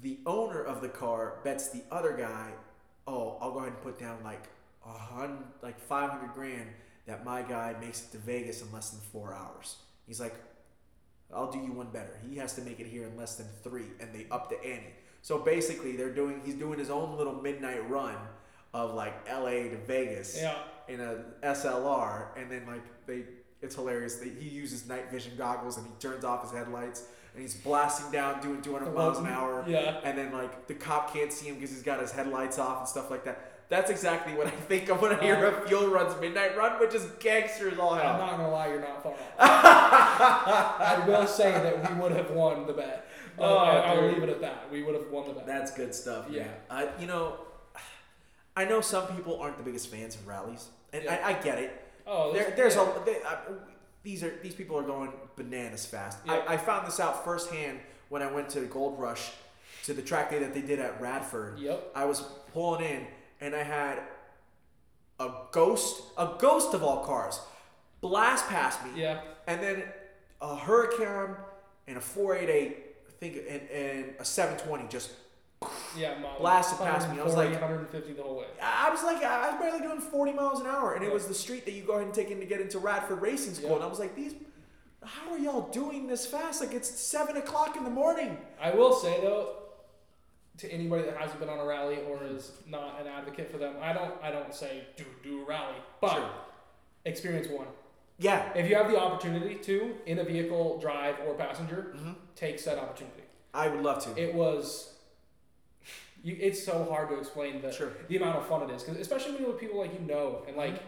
the 0.00 0.18
owner 0.24 0.62
of 0.62 0.80
the 0.80 0.88
car 0.88 1.40
bets 1.44 1.68
the 1.68 1.82
other 1.90 2.12
guy, 2.16 2.52
"Oh, 3.06 3.38
I'll 3.40 3.52
go 3.52 3.58
ahead 3.60 3.72
and 3.72 3.82
put 3.82 3.98
down 3.98 4.18
like 4.24 4.48
a 4.84 4.90
hundred, 4.90 5.44
like 5.62 5.78
five 5.80 6.10
hundred 6.10 6.32
grand 6.32 6.68
that 7.06 7.24
my 7.24 7.42
guy 7.42 7.74
makes 7.80 8.02
it 8.04 8.12
to 8.12 8.18
Vegas 8.18 8.62
in 8.62 8.70
less 8.72 8.90
than 8.90 9.00
four 9.00 9.34
hours." 9.34 9.76
He's 10.06 10.20
like, 10.20 10.34
"I'll 11.32 11.50
do 11.50 11.58
you 11.58 11.72
one 11.72 11.88
better. 11.90 12.18
He 12.28 12.36
has 12.36 12.54
to 12.54 12.62
make 12.62 12.80
it 12.80 12.86
here 12.86 13.04
in 13.06 13.16
less 13.16 13.36
than 13.36 13.46
three, 13.62 13.86
and 14.00 14.12
they 14.14 14.26
up 14.30 14.48
the 14.50 14.56
ante." 14.64 14.92
So 15.22 15.38
basically, 15.38 15.96
they're 15.96 16.14
doing. 16.14 16.40
He's 16.44 16.54
doing 16.56 16.78
his 16.78 16.90
own 16.90 17.16
little 17.16 17.34
midnight 17.34 17.88
run 17.88 18.16
of 18.74 18.94
like 18.94 19.14
L.A. 19.26 19.68
to 19.68 19.76
Vegas 19.76 20.38
Yeah. 20.40 20.54
in 20.88 21.00
a 21.00 21.24
SLR, 21.42 22.28
and 22.36 22.50
then 22.50 22.66
like 22.66 22.82
they, 23.06 23.24
it's 23.60 23.74
hilarious. 23.74 24.16
They, 24.16 24.30
he 24.30 24.48
uses 24.48 24.88
night 24.88 25.10
vision 25.10 25.32
goggles 25.36 25.76
and 25.76 25.86
he 25.86 25.92
turns 26.00 26.24
off 26.24 26.42
his 26.42 26.52
headlights 26.52 27.04
and 27.34 27.42
he's 27.42 27.54
blasting 27.54 28.10
down, 28.10 28.40
doing 28.40 28.60
200 28.62 28.94
miles 28.94 29.18
an 29.18 29.26
hour. 29.26 29.64
Yeah. 29.66 30.00
And 30.04 30.16
then 30.18 30.32
like 30.32 30.66
the 30.66 30.74
cop 30.74 31.12
can't 31.14 31.32
see 31.32 31.46
him 31.48 31.54
because 31.56 31.70
he's 31.70 31.82
got 31.82 32.00
his 32.00 32.12
headlights 32.12 32.58
off 32.58 32.78
and 32.80 32.88
stuff 32.88 33.10
like 33.10 33.24
that. 33.24 33.48
That's 33.68 33.90
exactly 33.90 34.34
what 34.34 34.46
I 34.46 34.50
think 34.50 34.90
of 34.90 35.00
when 35.00 35.14
I 35.14 35.22
hear 35.22 35.46
a 35.46 35.66
Fuel 35.66 35.88
Runs 35.88 36.20
Midnight 36.20 36.58
Run, 36.58 36.78
which 36.78 36.92
is 36.94 37.04
gangsters 37.20 37.78
all 37.78 37.94
hell. 37.94 38.12
I'm 38.14 38.18
not 38.18 38.30
gonna 38.36 38.50
lie, 38.50 38.68
you're 38.68 38.80
not 38.80 39.02
far 39.02 39.12
off. 39.12 39.18
I 39.38 41.04
will 41.06 41.26
say 41.26 41.50
that 41.52 41.90
we 41.90 42.00
would 42.00 42.12
have 42.12 42.30
won 42.32 42.66
the 42.66 42.72
bet. 42.74 43.06
Uh, 43.38 43.42
Oh, 43.42 43.56
I, 43.56 43.76
I'll 43.94 44.06
leave 44.08 44.22
it 44.22 44.28
at 44.28 44.42
that. 44.42 44.70
We 44.70 44.82
would 44.82 44.94
have 44.94 45.08
won 45.10 45.26
the 45.26 45.32
bet. 45.32 45.46
That's 45.46 45.70
good 45.70 45.94
stuff. 45.94 46.26
Yeah. 46.30 46.48
I, 46.68 46.88
you 47.00 47.06
know, 47.06 47.38
I 48.54 48.66
know 48.66 48.82
some 48.82 49.06
people 49.06 49.40
aren't 49.40 49.56
the 49.56 49.62
biggest 49.64 49.90
fans 49.90 50.16
of 50.16 50.26
rallies, 50.26 50.68
and 50.92 51.04
Yeah. 51.04 51.18
I, 51.24 51.30
I 51.30 51.32
get 51.42 51.58
it. 51.58 51.82
oh, 52.06 52.32
there, 52.34 52.52
there's, 52.54 52.74
there's 52.74 52.76
yeah. 52.76 53.00
a 53.00 53.04
they, 53.06 53.16
uh, 53.22 53.36
these 54.02 54.22
are 54.22 54.32
these 54.42 54.54
people 54.54 54.76
are 54.78 54.82
going 54.82 55.12
bananas 55.36 55.86
fast. 55.86 56.18
Yeah. 56.26 56.42
I, 56.48 56.54
I 56.54 56.56
found 56.56 56.86
this 56.86 56.98
out 57.00 57.24
firsthand 57.24 57.78
when 58.08 58.22
I 58.22 58.30
went 58.30 58.48
to 58.50 58.60
Gold 58.62 58.98
Rush 58.98 59.30
to 59.84 59.92
the 59.94 60.02
track 60.02 60.30
day 60.30 60.38
that 60.40 60.54
they 60.54 60.60
did 60.62 60.78
at 60.80 61.00
Radford. 61.00 61.58
Yep. 61.58 61.92
I 61.94 62.04
was 62.04 62.20
pulling 62.52 62.84
in 62.84 63.06
and 63.40 63.54
I 63.54 63.62
had 63.62 64.00
a 65.18 65.30
ghost, 65.52 66.02
a 66.18 66.34
ghost 66.38 66.74
of 66.74 66.82
all 66.82 67.04
cars, 67.04 67.40
blast 68.00 68.48
past 68.48 68.84
me, 68.84 68.90
Yeah. 69.02 69.20
and 69.46 69.62
then 69.62 69.84
a 70.40 70.56
Hurricane 70.56 71.36
and 71.86 71.96
a 71.96 72.00
488, 72.00 72.76
I 73.08 73.12
think, 73.20 73.36
and, 73.48 73.60
and 73.70 74.14
a 74.18 74.24
720 74.24 74.88
just. 74.88 75.10
Yeah. 75.96 76.18
Mom. 76.20 76.32
Blasted 76.40 76.78
past 76.78 77.10
me. 77.10 77.20
I 77.20 77.24
was 77.24 77.34
like- 77.34 77.50
150 77.50 78.12
the 78.12 78.22
whole 78.22 78.38
way. 78.38 78.46
I 78.62 78.90
was 78.90 79.02
like, 79.02 79.22
I 79.22 79.50
was 79.50 79.60
barely 79.60 79.80
doing 79.80 80.00
40 80.00 80.32
miles 80.32 80.60
an 80.60 80.66
hour, 80.66 80.94
and 80.94 81.04
it 81.04 81.12
was 81.12 81.26
the 81.26 81.34
street 81.34 81.64
that 81.64 81.72
you 81.72 81.82
go 81.82 81.94
ahead 81.94 82.04
and 82.06 82.14
take 82.14 82.30
in 82.30 82.40
to 82.40 82.46
get 82.46 82.60
into 82.60 82.78
Radford 82.78 83.20
Racing 83.20 83.54
School. 83.54 83.70
Yeah. 83.70 83.74
And 83.76 83.84
I 83.84 83.86
was 83.88 83.98
like, 83.98 84.14
these, 84.16 84.34
how 85.04 85.32
are 85.32 85.38
y'all 85.38 85.68
doing 85.70 86.06
this 86.06 86.26
fast? 86.26 86.60
Like 86.60 86.72
it's 86.74 86.88
seven 86.88 87.36
o'clock 87.36 87.76
in 87.76 87.84
the 87.84 87.90
morning. 87.90 88.36
I 88.60 88.70
will 88.70 88.92
say 88.94 89.20
though, 89.20 89.56
to 90.58 90.70
anybody 90.70 91.02
that 91.04 91.16
hasn't 91.16 91.40
been 91.40 91.48
on 91.48 91.58
a 91.58 91.64
rally 91.64 91.98
or 92.08 92.20
is 92.24 92.52
not 92.68 93.00
an 93.00 93.06
advocate 93.06 93.50
for 93.50 93.58
them, 93.58 93.74
I 93.82 93.92
don't. 93.92 94.12
I 94.22 94.30
don't 94.30 94.54
say 94.54 94.84
do 94.96 95.04
do 95.22 95.42
a 95.42 95.44
rally, 95.44 95.74
but 96.00 96.12
Sure. 96.14 96.30
experience 97.04 97.48
one. 97.48 97.66
Yeah, 98.18 98.52
If 98.54 98.68
you 98.68 98.76
have 98.76 98.88
the 98.88 99.00
opportunity 99.00 99.56
to 99.56 99.96
in 100.06 100.18
a 100.20 100.24
vehicle, 100.24 100.78
drive 100.78 101.16
or 101.26 101.34
passenger, 101.34 101.92
Mhm. 101.96 102.14
take 102.36 102.60
said 102.60 102.78
opportunity. 102.78 103.22
I 103.52 103.66
would 103.68 103.82
love 103.82 104.04
to. 104.04 104.22
It 104.22 104.34
was. 104.34 104.94
You, 106.22 106.36
it's 106.38 106.62
so 106.64 106.84
hard 106.84 107.08
to 107.10 107.18
explain 107.18 107.60
the 107.60 107.72
Sure. 107.72 107.90
the 108.08 108.16
amount 108.16 108.36
of 108.38 108.46
fun 108.46 108.68
it 108.68 108.72
is, 108.74 108.82
'cause 108.84 108.96
especially 108.96 109.32
when 109.32 109.42
you're 109.42 109.50
with 109.52 109.60
people 109.60 109.78
like 109.80 109.92
you 109.92 110.00
know 110.06 110.42
and 110.46 110.56
like 110.56 110.80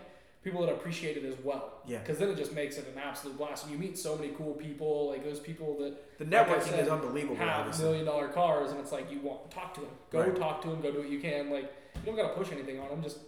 people 0.45 0.61
that 0.65 0.71
appreciate 0.73 1.17
it 1.17 1.25
as 1.25 1.35
well. 1.43 1.73
Mm-hmm. 1.81 1.93
Yeah. 1.93 1.99
Because 2.01 2.19
then 2.19 2.29
it 2.29 2.37
just 2.37 2.53
makes 2.53 2.77
it 2.77 2.87
an 2.87 2.99
absolute 2.99 3.37
blast, 3.39 3.65
and 3.65 3.73
you 3.73 3.79
meet 3.79 3.99
so 3.99 4.15
many 4.17 4.29
cool 4.37 4.53
people. 4.55 5.09
Like 5.09 5.25
those 5.25 5.41
people 5.41 5.77
that 5.79 6.19
the 6.19 6.25
like 6.25 6.47
networking 6.49 6.63
said, 6.71 6.81
is 6.81 6.89
unbelievable. 6.89 7.37
have 7.37 7.61
obviously. 7.61 7.85
million 7.87 8.05
dollar 8.07 8.29
cars, 8.29 8.71
and 8.71 8.79
it's 8.79 8.93
like 8.93 9.11
you 9.11 9.21
want 9.21 9.51
to 9.51 9.57
talk 9.57 9.75
to 9.75 9.81
them, 9.81 9.91
go 10.11 10.21
Right. 10.21 10.37
talk 10.37 10.63
to 10.63 10.69
them, 10.69 10.81
go 10.81 10.93
do 10.93 10.99
what 11.01 11.09
you 11.09 11.19
can. 11.21 11.51
Like 11.51 11.73
you 11.97 12.03
don't 12.05 12.17
gotta 12.17 12.35
push 12.35 12.53
anything 12.53 12.79
on 12.79 12.89
them, 12.91 13.03
just 13.03 13.19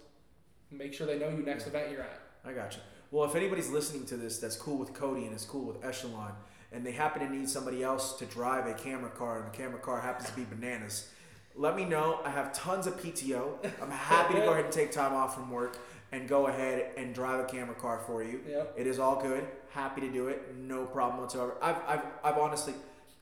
make 0.71 0.93
sure 0.93 1.07
they 1.07 1.17
know 1.19 1.29
you 1.29 1.43
next 1.43 1.67
event 1.67 1.91
you're 1.91 2.01
at. 2.01 2.21
I 2.45 2.53
got 2.53 2.73
you. 2.75 2.81
Well, 3.11 3.27
if 3.29 3.35
anybody's 3.35 3.69
listening 3.69 4.05
to 4.07 4.17
this 4.17 4.37
that's 4.39 4.55
cool 4.57 4.77
with 4.77 4.93
Cody 4.93 5.25
and 5.25 5.35
is 5.35 5.45
cool 5.45 5.63
with 5.65 5.83
Echelon, 5.83 6.33
and 6.71 6.85
they 6.85 6.91
happen 6.91 7.25
to 7.25 7.33
need 7.33 7.49
somebody 7.49 7.81
else 7.83 8.17
to 8.17 8.25
drive 8.25 8.67
a 8.67 8.73
camera 8.73 9.09
car, 9.09 9.39
and 9.39 9.51
the 9.51 9.57
camera 9.57 9.79
car 9.79 10.01
happens 10.01 10.29
to 10.29 10.35
be 10.35 10.43
bananas, 10.43 11.09
let 11.57 11.75
me 11.75 11.85
know. 11.85 12.19
I 12.23 12.29
have 12.29 12.53
tons 12.53 12.87
of 12.87 12.99
PTO. 12.99 13.53
I'm 13.81 13.91
happy 13.91 14.35
to 14.35 14.41
go 14.41 14.51
ahead 14.51 14.65
and 14.65 14.73
take 14.73 14.91
time 14.91 15.13
off 15.13 15.35
from 15.35 15.51
work 15.51 15.77
and 16.11 16.27
go 16.27 16.47
ahead 16.47 16.91
and 16.97 17.13
drive 17.13 17.39
a 17.39 17.45
camera 17.45 17.75
car 17.75 17.99
for 18.05 18.23
you. 18.23 18.39
Yep. 18.47 18.75
It 18.77 18.87
is 18.87 18.99
all 18.99 19.21
good. 19.21 19.45
Happy 19.71 20.01
to 20.01 20.09
do 20.09 20.27
it. 20.27 20.55
No 20.55 20.85
problem 20.85 21.21
whatsoever. 21.21 21.55
I've, 21.61 21.77
I've, 21.87 22.01
I've 22.23 22.37
honestly, 22.37 22.73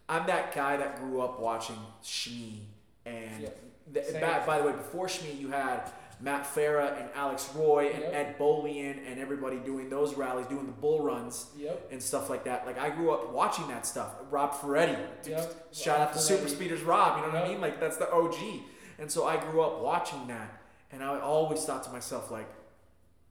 I'm 0.07 0.27
that 0.27 0.53
guy 0.53 0.77
that 0.77 0.99
grew 0.99 1.21
up 1.21 1.39
watching 1.39 1.77
Shmee 2.03 2.59
and. 3.05 3.41
Yep. 3.41 3.61
The, 3.93 4.19
by, 4.19 4.43
by 4.47 4.57
the 4.59 4.65
way, 4.65 4.71
before 4.71 5.05
Shmee, 5.05 5.39
you 5.39 5.49
had 5.49 5.91
Matt 6.21 6.45
Farah 6.45 6.99
and 6.99 7.09
Alex 7.13 7.49
Roy 7.55 7.89
and 7.93 8.01
Yep. 8.01 8.13
Ed 8.13 8.37
Bolian 8.39 8.99
and 9.09 9.19
everybody 9.19 9.57
doing 9.57 9.89
those 9.89 10.15
rallies, 10.15 10.45
doing 10.47 10.65
the 10.65 10.71
bull 10.71 11.01
runs 11.03 11.47
Yep. 11.57 11.89
and 11.91 12.01
stuff 12.01 12.29
like 12.29 12.43
that. 12.45 12.65
Like 12.65 12.77
I 12.79 12.89
grew 12.89 13.11
up 13.11 13.31
watching 13.33 13.67
that 13.67 13.85
stuff. 13.85 14.13
Rob 14.31 14.53
Ferretti, 14.55 14.95
Yep. 15.25 15.73
shout 15.73 15.99
Rob 15.99 16.07
out 16.09 16.13
to 16.13 16.19
Super 16.19 16.47
Speeders 16.47 16.81
Rob. 16.83 17.17
You 17.17 17.27
know 17.27 17.33
what 17.33 17.43
I 17.45 17.47
mean? 17.49 17.61
Like 17.61 17.79
that's 17.79 17.97
the 17.97 18.09
OG. 18.11 18.63
And 18.97 19.11
so 19.11 19.25
I 19.27 19.35
grew 19.37 19.61
up 19.61 19.81
watching 19.81 20.25
that, 20.27 20.61
and 20.91 21.03
I 21.03 21.19
always 21.19 21.63
thought 21.65 21.83
to 21.83 21.89
myself 21.91 22.31
like, 22.31 22.47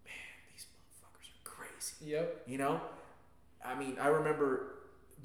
man, 0.04 0.14
these 0.52 0.66
motherfuckers 0.66 1.28
are 1.30 1.50
crazy. 1.50 1.94
Yep. 2.10 2.42
You 2.46 2.58
know, 2.58 2.80
I 3.64 3.74
mean, 3.74 3.96
I 3.98 4.08
remember 4.08 4.74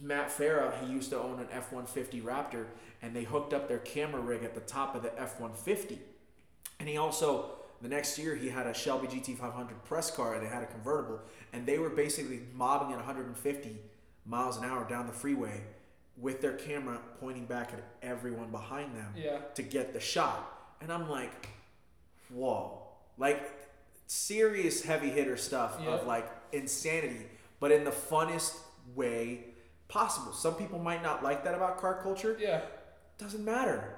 Matt 0.01 0.29
Farah. 0.29 0.79
He 0.79 0.93
used 0.93 1.09
to 1.09 1.19
own 1.19 1.39
an 1.39 1.47
F 1.51 1.73
one 1.73 1.85
fifty 1.85 2.21
Raptor, 2.21 2.67
and 3.01 3.13
they 3.13 3.23
hooked 3.25 3.53
up 3.53 3.67
their 3.67 3.79
camera 3.79 4.21
rig 4.21 4.45
at 4.45 4.55
the 4.55 4.61
top 4.61 4.95
of 4.95 5.03
the 5.03 5.11
F 5.19 5.41
one 5.41 5.53
fifty. 5.53 5.99
And 6.79 6.87
he 6.87 6.97
also 6.97 7.51
the 7.81 7.87
next 7.89 8.17
year 8.19 8.35
he 8.35 8.49
had 8.49 8.67
a 8.67 8.73
Shelby 8.73 9.07
GT 9.07 9.37
five 9.37 9.53
hundred 9.53 9.83
press 9.85 10.11
car, 10.11 10.35
and 10.35 10.45
they 10.45 10.49
had 10.49 10.63
a 10.63 10.65
convertible, 10.67 11.21
and 11.53 11.65
they 11.65 11.77
were 11.79 11.89
basically 11.89 12.41
mobbing 12.53 12.91
at 12.91 12.97
one 12.97 13.05
hundred 13.05 13.27
and 13.27 13.37
fifty 13.37 13.77
miles 14.25 14.57
an 14.57 14.65
hour 14.65 14.87
down 14.87 15.07
the 15.07 15.13
freeway 15.13 15.61
with 16.17 16.41
their 16.41 16.53
camera 16.53 16.99
pointing 17.21 17.45
back 17.45 17.71
at 17.73 17.81
everyone 18.01 18.49
behind 18.51 18.93
them 18.95 19.13
Yeah. 19.15 19.37
to 19.55 19.63
get 19.63 19.93
the 19.93 19.99
shot. 20.01 20.75
And 20.81 20.91
I'm 20.91 21.09
like, 21.09 21.47
whoa. 22.29 22.81
Like 23.17 23.49
serious 24.07 24.83
heavy 24.83 25.09
hitter 25.09 25.37
stuff 25.37 25.79
Yeah. 25.81 25.91
of 25.91 26.07
like 26.07 26.29
insanity, 26.51 27.25
but 27.61 27.71
in 27.71 27.83
the 27.85 27.91
funnest 27.91 28.57
way 28.95 29.45
possible. 29.87 30.33
Some 30.33 30.55
people 30.55 30.79
might 30.79 31.01
not 31.01 31.23
like 31.23 31.43
that 31.45 31.55
about 31.55 31.77
car 31.77 32.01
culture. 32.03 32.35
Yeah. 32.39 32.61
Doesn't 33.17 33.43
matter. 33.45 33.95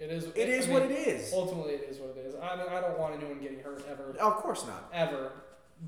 It 0.00 0.10
is. 0.10 0.24
It 0.34 0.48
I 0.48 0.52
is 0.52 0.66
mean, 0.66 0.74
what 0.74 0.82
it 0.90 0.92
is. 0.92 1.32
Ultimately, 1.32 1.72
it 1.74 1.88
is 1.90 1.98
what 1.98 2.16
it 2.16 2.24
is. 2.26 2.34
I 2.34 2.56
mean, 2.56 2.66
I 2.70 2.80
don't 2.80 2.98
want 2.98 3.14
anyone 3.16 3.40
getting 3.40 3.60
hurt 3.60 3.84
ever, 3.90 4.14
Of 4.20 4.34
course 4.36 4.64
not. 4.66 4.88
ever. 4.92 5.32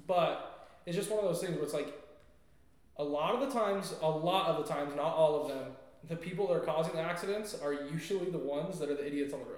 But 0.07 0.69
it's 0.87 0.97
just 0.97 1.11
one 1.11 1.21
of 1.21 1.27
those 1.27 1.41
things 1.41 1.55
where 1.55 1.65
it's 1.65 1.75
like, 1.75 1.93
a 2.97 3.05
lot 3.05 3.35
of 3.35 3.41
the 3.41 3.59
times, 3.59 3.95
a 4.03 4.09
lot 4.11 4.49
of 4.49 4.67
the 4.67 4.73
times, 4.73 4.95
not 4.97 5.15
all 5.15 5.41
of 5.43 5.49
them, 5.49 5.73
the 6.09 6.17
people 6.17 6.47
that 6.49 6.55
are 6.55 6.61
causing 6.61 6.93
the 6.95 7.01
accidents 7.01 7.57
are 7.63 7.73
usually 7.73 8.31
the 8.31 8.39
ones 8.39 8.79
that 8.79 8.91
are 8.91 8.95
the 8.95 9.07
idiots 9.07 9.33
on 9.33 9.41
the 9.41 9.47
road. 9.47 9.57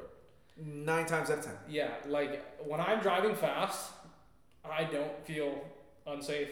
Nine 0.57 1.07
times 1.07 1.31
out 1.31 1.39
of 1.39 1.45
ten. 1.45 1.55
Yeah, 1.69 1.89
like 2.07 2.61
when 2.67 2.81
I'm 2.81 3.01
driving 3.01 3.35
fast, 3.35 3.91
I 4.71 4.85
don't 4.85 5.25
feel 5.25 5.61
unsafe. 6.07 6.49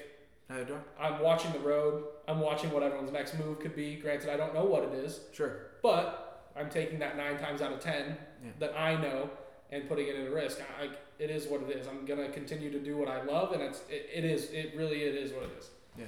How 0.49 0.59
you 0.59 0.65
doing? 0.65 0.81
I'm 0.99 1.21
watching 1.21 1.53
the 1.53 1.61
road. 1.61 2.05
I'm 2.27 2.41
watching 2.41 2.71
what 2.73 2.83
everyone's 2.83 3.13
next 3.13 3.39
move 3.39 3.61
could 3.61 3.77
be. 3.77 3.97
Granted, 3.97 4.31
I 4.31 4.37
don't 4.37 4.55
know 4.55 4.65
what 4.65 4.83
it 4.85 4.95
is, 4.95 5.21
Sure. 5.33 5.67
but 5.83 6.30
I'm 6.57 6.69
taking 6.71 6.99
that 7.01 7.17
nine 7.17 7.39
times 7.39 7.63
out 7.63 7.73
of 7.73 7.81
ten 7.81 8.17
Yeah. 8.45 8.51
that 8.59 8.77
I 8.79 8.97
know 9.01 9.31
and 9.73 9.89
putting 9.89 10.09
it 10.09 10.17
at 10.17 10.31
risk. 10.33 10.61
I, 10.81 10.85
I- 10.85 10.91
it 11.19 11.29
is 11.29 11.47
what 11.49 11.61
it 11.63 11.77
is. 11.77 11.87
I'm 11.87 12.07
gonna 12.07 12.31
continue 12.31 12.71
to 12.73 12.79
do 12.81 12.97
what 12.97 13.09
I 13.09 13.23
love, 13.23 13.53
and 13.53 13.61
it's 13.63 13.81
it, 13.91 14.09
it 14.15 14.25
is 14.25 14.51
it 14.53 14.73
really 14.75 15.03
it 15.03 15.15
is 15.15 15.33
what 15.33 15.43
it 15.43 15.51
is. 15.59 15.69
Yeah, 15.99 16.05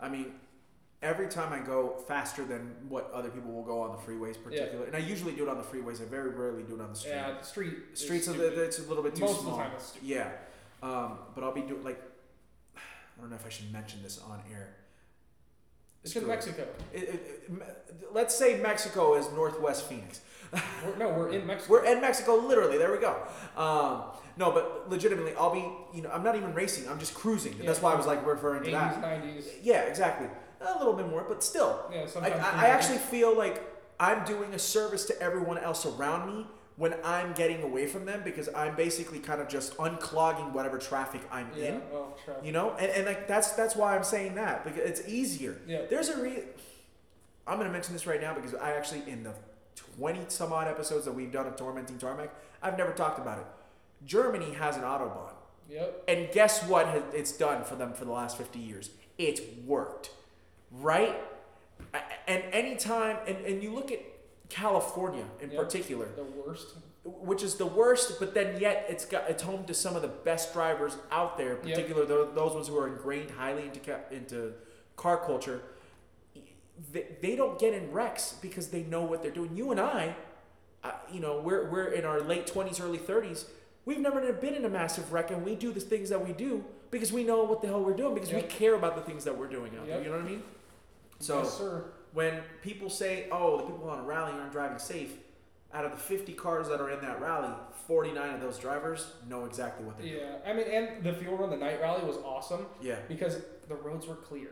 I 0.00 0.08
mean, 0.08 0.32
every 1.02 1.28
time 1.28 1.52
I 1.52 1.58
go 1.58 2.02
faster 2.08 2.42
than 2.42 2.74
what 2.88 3.10
other 3.12 3.28
people 3.28 3.52
will 3.52 3.64
go 3.64 3.82
on 3.82 3.92
the 3.92 3.98
freeways, 3.98 4.42
particular, 4.42 4.86
and 4.86 4.96
I 4.96 5.00
usually 5.00 5.32
do 5.34 5.42
it 5.42 5.48
on 5.50 5.58
the 5.58 5.62
freeways. 5.62 6.00
I 6.00 6.06
very 6.06 6.30
rarely 6.30 6.62
do 6.62 6.74
it 6.76 6.80
on 6.80 6.88
the 6.88 6.96
street. 6.96 7.10
Yeah, 7.12 7.34
the 7.38 7.44
street 7.44 7.74
Streets, 7.92 8.28
are, 8.28 8.32
stupid. 8.32 8.58
it's 8.58 8.78
a 8.78 8.82
little 8.84 9.02
bit 9.02 9.14
too 9.14 9.24
Most 9.26 9.42
small. 9.42 9.52
of 9.52 9.58
the 9.58 9.64
time, 9.64 9.72
it's 9.76 9.86
stupid. 9.88 10.08
Yeah, 10.08 10.30
um, 10.82 11.18
but 11.34 11.44
I'll 11.44 11.52
be 11.52 11.60
doing 11.60 11.84
like 11.84 12.00
I 12.76 13.20
don't 13.20 13.28
know 13.28 13.36
if 13.36 13.44
I 13.44 13.50
should 13.50 13.70
mention 13.70 14.02
this 14.02 14.18
on 14.26 14.40
air. 14.50 14.74
It's 16.04 16.14
in 16.16 16.26
Mexico. 16.26 16.66
It, 16.92 17.02
it, 17.02 17.08
it, 17.14 17.52
let's 18.12 18.36
say 18.36 18.60
Mexico 18.60 19.16
is 19.16 19.30
Northwest 19.32 19.88
Phoenix. 19.88 20.20
We're, 20.84 20.96
no, 20.96 21.08
we're 21.08 21.30
in 21.30 21.46
Mexico. 21.46 21.72
We're 21.72 21.84
in 21.84 22.00
Mexico, 22.00 22.36
literally. 22.36 22.78
There 22.78 22.92
we 22.92 22.98
go. 22.98 23.16
Um, 23.56 24.02
no, 24.36 24.52
but 24.52 24.88
legitimately, 24.88 25.34
I'll 25.34 25.52
be. 25.52 25.64
You 25.94 26.02
know, 26.02 26.10
I'm 26.10 26.22
not 26.22 26.36
even 26.36 26.54
racing. 26.54 26.88
I'm 26.88 26.98
just 26.98 27.14
cruising. 27.14 27.54
Yeah. 27.58 27.66
That's 27.66 27.82
why 27.82 27.92
I 27.92 27.96
was 27.96 28.06
like 28.06 28.24
referring 28.26 28.62
to 28.64 28.70
80s, 28.70 29.00
that. 29.00 29.22
90s. 29.22 29.44
Yeah, 29.62 29.80
exactly. 29.82 30.28
A 30.60 30.78
little 30.78 30.92
bit 30.92 31.08
more, 31.08 31.24
but 31.26 31.42
still. 31.42 31.84
Yeah, 31.92 32.02
I, 32.02 32.06
sometimes. 32.06 32.34
I, 32.40 32.66
I 32.66 32.68
actually 32.68 32.98
feel 32.98 33.36
like 33.36 33.62
I'm 33.98 34.24
doing 34.24 34.54
a 34.54 34.58
service 34.58 35.04
to 35.06 35.20
everyone 35.20 35.58
else 35.58 35.86
around 35.86 36.28
me 36.28 36.46
when 36.76 36.94
I'm 37.04 37.32
getting 37.32 37.62
away 37.62 37.86
from 37.86 38.04
them 38.04 38.20
because 38.24 38.48
I'm 38.54 38.74
basically 38.76 39.18
kind 39.18 39.40
of 39.40 39.48
just 39.48 39.76
unclogging 39.78 40.52
whatever 40.52 40.78
traffic 40.78 41.22
I'm 41.30 41.50
Yeah. 41.56 41.64
in. 41.66 41.82
Oh, 41.92 42.14
traffic. 42.24 42.44
You 42.44 42.52
know, 42.52 42.72
and, 42.78 42.90
and 42.92 43.06
like 43.06 43.26
that's 43.26 43.52
that's 43.52 43.74
why 43.76 43.96
I'm 43.96 44.04
saying 44.04 44.34
that 44.34 44.64
because 44.64 44.80
it's 44.80 45.08
easier. 45.08 45.56
Yeah. 45.66 45.82
There's 45.88 46.08
a 46.10 46.20
re. 46.22 46.42
I'm 47.46 47.58
gonna 47.58 47.70
mention 47.70 47.92
this 47.92 48.06
right 48.06 48.20
now 48.20 48.34
because 48.34 48.54
I 48.54 48.72
actually 48.72 49.02
in 49.10 49.22
the 49.22 49.32
20 49.98 50.20
some 50.28 50.52
odd 50.52 50.68
episodes 50.68 51.04
that 51.06 51.12
we've 51.12 51.32
done 51.32 51.46
of 51.46 51.56
tormenting 51.56 51.96
tarmac, 51.98 52.30
I've 52.62 52.76
never 52.76 52.92
talked 52.92 53.18
about 53.18 53.38
it. 53.38 53.46
Germany 54.04 54.52
has 54.54 54.76
an 54.76 54.82
autobahn, 54.82 55.32
Yep. 55.70 56.04
and 56.08 56.30
guess 56.32 56.62
what? 56.66 56.86
It's 57.14 57.32
done 57.32 57.64
for 57.64 57.74
them 57.76 57.94
for 57.94 58.04
the 58.04 58.12
last 58.12 58.36
50 58.36 58.58
years. 58.58 58.90
It's 59.16 59.40
worked, 59.66 60.10
right? 60.70 61.16
And 62.28 62.42
anytime, 62.52 63.16
and, 63.26 63.38
and 63.46 63.62
you 63.62 63.72
look 63.72 63.90
at 63.90 64.00
California 64.48 65.24
in 65.40 65.50
Yep. 65.50 65.62
particular, 65.64 66.06
The 66.16 66.22
worst. 66.24 66.74
which 67.04 67.42
is 67.42 67.56
the 67.56 67.66
worst, 67.66 68.18
but 68.18 68.34
then 68.34 68.60
yet 68.60 68.86
it's 68.88 69.04
got 69.04 69.28
it's 69.30 69.42
home 69.42 69.64
to 69.66 69.74
some 69.74 69.96
of 69.96 70.02
the 70.02 70.08
best 70.08 70.52
drivers 70.52 70.96
out 71.10 71.36
there, 71.36 71.54
Yep. 71.54 71.62
particularly 71.62 72.06
tho- 72.08 72.30
those 72.32 72.52
ones 72.54 72.68
who 72.68 72.78
are 72.78 72.86
ingrained 72.88 73.30
highly 73.32 73.64
into 73.64 74.00
into 74.10 74.52
car 74.96 75.16
culture. 75.18 75.60
They, 76.92 77.06
they 77.22 77.36
don't 77.36 77.58
get 77.58 77.72
in 77.72 77.90
wrecks 77.90 78.34
because 78.42 78.68
they 78.68 78.82
know 78.82 79.02
what 79.02 79.22
they're 79.22 79.30
doing. 79.30 79.56
You 79.56 79.70
and 79.70 79.80
I, 79.80 80.14
uh, 80.84 80.92
you 81.10 81.20
know, 81.20 81.40
we're 81.40 81.70
we're 81.70 81.86
in 81.88 82.04
our 82.04 82.20
late 82.20 82.46
twenties, 82.46 82.80
early 82.80 82.98
thirties. 82.98 83.46
We've 83.86 84.00
never 84.00 84.32
been 84.32 84.54
in 84.54 84.64
a 84.64 84.68
massive 84.68 85.12
wreck, 85.12 85.30
and 85.30 85.44
we 85.44 85.54
do 85.54 85.72
the 85.72 85.80
things 85.80 86.08
that 86.10 86.24
we 86.26 86.32
do 86.32 86.64
because 86.90 87.12
we 87.12 87.22
know 87.24 87.44
what 87.44 87.62
the 87.62 87.68
hell 87.68 87.82
we're 87.82 87.94
doing 87.94 88.14
because 88.14 88.32
we 88.32 88.42
care 88.42 88.74
about 88.74 88.94
the 88.96 89.02
things 89.02 89.24
that 89.24 89.36
we're 89.38 89.46
doing 89.48 89.72
out 89.78 89.86
there. 89.86 89.98
You 90.02 90.06
know 90.10 90.16
what 90.16 90.22
I 90.26 90.28
mean? 90.28 90.42
So 91.20 91.38
yes, 91.38 91.54
sir. 91.56 91.84
When 92.12 92.40
people 92.62 92.88
say, 92.90 93.28
"Oh, 93.30 93.58
the 93.58 93.64
people 93.64 93.88
on 93.90 94.00
a 94.00 94.02
rally 94.02 94.32
aren't 94.32 94.52
driving 94.52 94.78
safe," 94.78 95.16
out 95.74 95.84
of 95.84 95.90
the 95.92 95.96
50 95.98 96.32
cars 96.34 96.68
that 96.68 96.80
are 96.80 96.90
in 96.90 97.00
that 97.00 97.20
rally, 97.20 97.52
49 97.86 98.34
of 98.34 98.40
those 98.40 98.58
drivers 98.58 99.12
know 99.28 99.44
exactly 99.44 99.84
what 99.84 99.96
they're 99.98 100.06
doing. 100.06 100.20
Yeah, 100.20 100.50
I 100.50 100.52
mean, 100.54 100.66
and 100.68 101.04
the 101.04 101.12
fuel 101.12 101.36
run, 101.36 101.50
the 101.50 101.56
night 101.56 101.80
rally 101.80 102.04
was 102.04 102.16
awesome 102.18 102.66
Yeah. 102.80 102.96
because 103.08 103.40
the 103.68 103.74
roads 103.74 104.06
were 104.06 104.14
clear. 104.16 104.50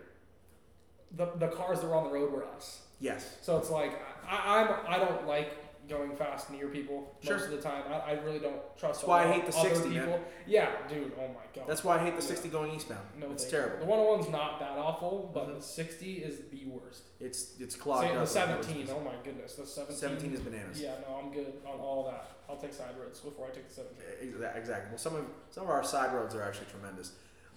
The, 1.16 1.26
the 1.36 1.48
cars 1.48 1.80
that 1.80 1.86
were 1.86 1.94
on 1.94 2.04
the 2.04 2.10
road 2.12 2.32
were 2.32 2.44
us. 2.44 2.80
Yes. 3.00 3.36
So 3.42 3.56
it's 3.56 3.70
like 3.70 3.92
I, 4.28 4.60
I'm 4.60 4.86
I 4.94 4.98
don't 4.98 5.26
like 5.26 5.52
going 5.88 6.14
fast 6.16 6.50
near 6.50 6.68
people 6.68 7.14
Sure. 7.22 7.36
most 7.36 7.46
of 7.46 7.50
the 7.52 7.60
time. 7.60 7.82
I, 7.88 8.10
I 8.10 8.12
really 8.24 8.38
don't 8.38 8.60
trust. 8.78 9.00
That's 9.00 9.08
why 9.08 9.24
I 9.24 9.32
hate 9.32 9.46
the 9.46 9.56
other 9.56 9.68
60, 9.68 9.88
man. 9.90 10.04
people. 10.04 10.20
Yeah, 10.46 10.70
dude. 10.88 11.12
Oh 11.18 11.28
my 11.28 11.34
god. 11.54 11.64
That's 11.68 11.84
why 11.84 11.96
I 11.96 11.98
hate 11.98 12.16
the 12.16 12.22
Yeah. 12.22 12.28
60 12.28 12.48
going 12.48 12.74
eastbound. 12.74 13.06
no. 13.18 13.30
it's 13.32 13.44
you. 13.44 13.50
terrible. 13.50 13.78
The 13.86 13.92
101's 13.92 14.28
not 14.30 14.58
that 14.60 14.78
awful, 14.78 15.30
but 15.34 15.48
Mhm. 15.48 15.56
the 15.56 15.62
60 15.62 16.12
is 16.24 16.40
the 16.50 16.64
worst. 16.66 17.02
It's 17.20 17.58
it's 17.60 17.76
clogged 17.76 18.14
the 18.14 18.24
17. 18.26 18.88
Oh 18.90 19.00
my 19.00 19.14
goodness, 19.22 19.54
the 19.56 19.66
17. 19.66 19.96
17 19.96 20.34
is 20.34 20.40
bananas. 20.40 20.80
Yeah, 20.80 20.94
no, 21.08 21.16
I'm 21.16 21.32
good 21.32 21.52
on 21.66 21.78
all 21.80 22.04
that. 22.10 22.30
I'll 22.48 22.56
take 22.56 22.74
side 22.74 22.94
roads 23.00 23.20
before 23.20 23.46
I 23.46 23.50
take 23.50 23.68
the 23.68 23.74
17. 23.74 24.42
Exactly. 24.56 24.88
Well, 24.90 24.98
some 24.98 25.16
of 25.16 25.24
some 25.50 25.64
of 25.64 25.70
our 25.70 25.82
side 25.84 26.14
roads 26.14 26.34
are 26.34 26.42
actually 26.42 26.66
tremendous. 26.66 27.12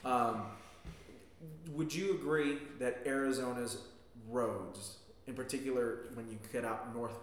Um, 0.05 0.51
would 1.71 1.93
you 1.93 2.15
agree 2.15 2.59
that 2.79 2.99
Arizona's 3.05 3.77
roads, 4.29 4.97
in 5.27 5.33
particular, 5.33 6.05
when 6.13 6.27
you 6.29 6.37
get 6.51 6.65
out 6.65 6.95
north 6.95 7.13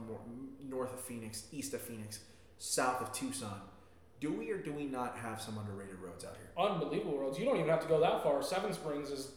north 0.68 0.92
of 0.92 1.00
Phoenix, 1.00 1.44
east 1.52 1.74
of 1.74 1.80
Phoenix, 1.80 2.20
south 2.59 3.00
of 3.00 3.12
Tucson, 3.12 3.61
do 4.20 4.32
we 4.32 4.50
or 4.50 4.59
do 4.59 4.72
we 4.72 4.84
not 4.84 5.16
have 5.18 5.40
some 5.40 5.59
underrated 5.59 5.98
roads 6.00 6.24
out 6.24 6.36
here? 6.36 6.50
Unbelievable 6.57 7.18
roads. 7.18 7.38
You 7.38 7.44
don't 7.44 7.57
even 7.57 7.68
have 7.68 7.82
to 7.82 7.88
go 7.88 8.00
that 8.00 8.22
far. 8.22 8.42
Seven 8.42 8.72
Springs 8.72 9.11
is 9.11 9.32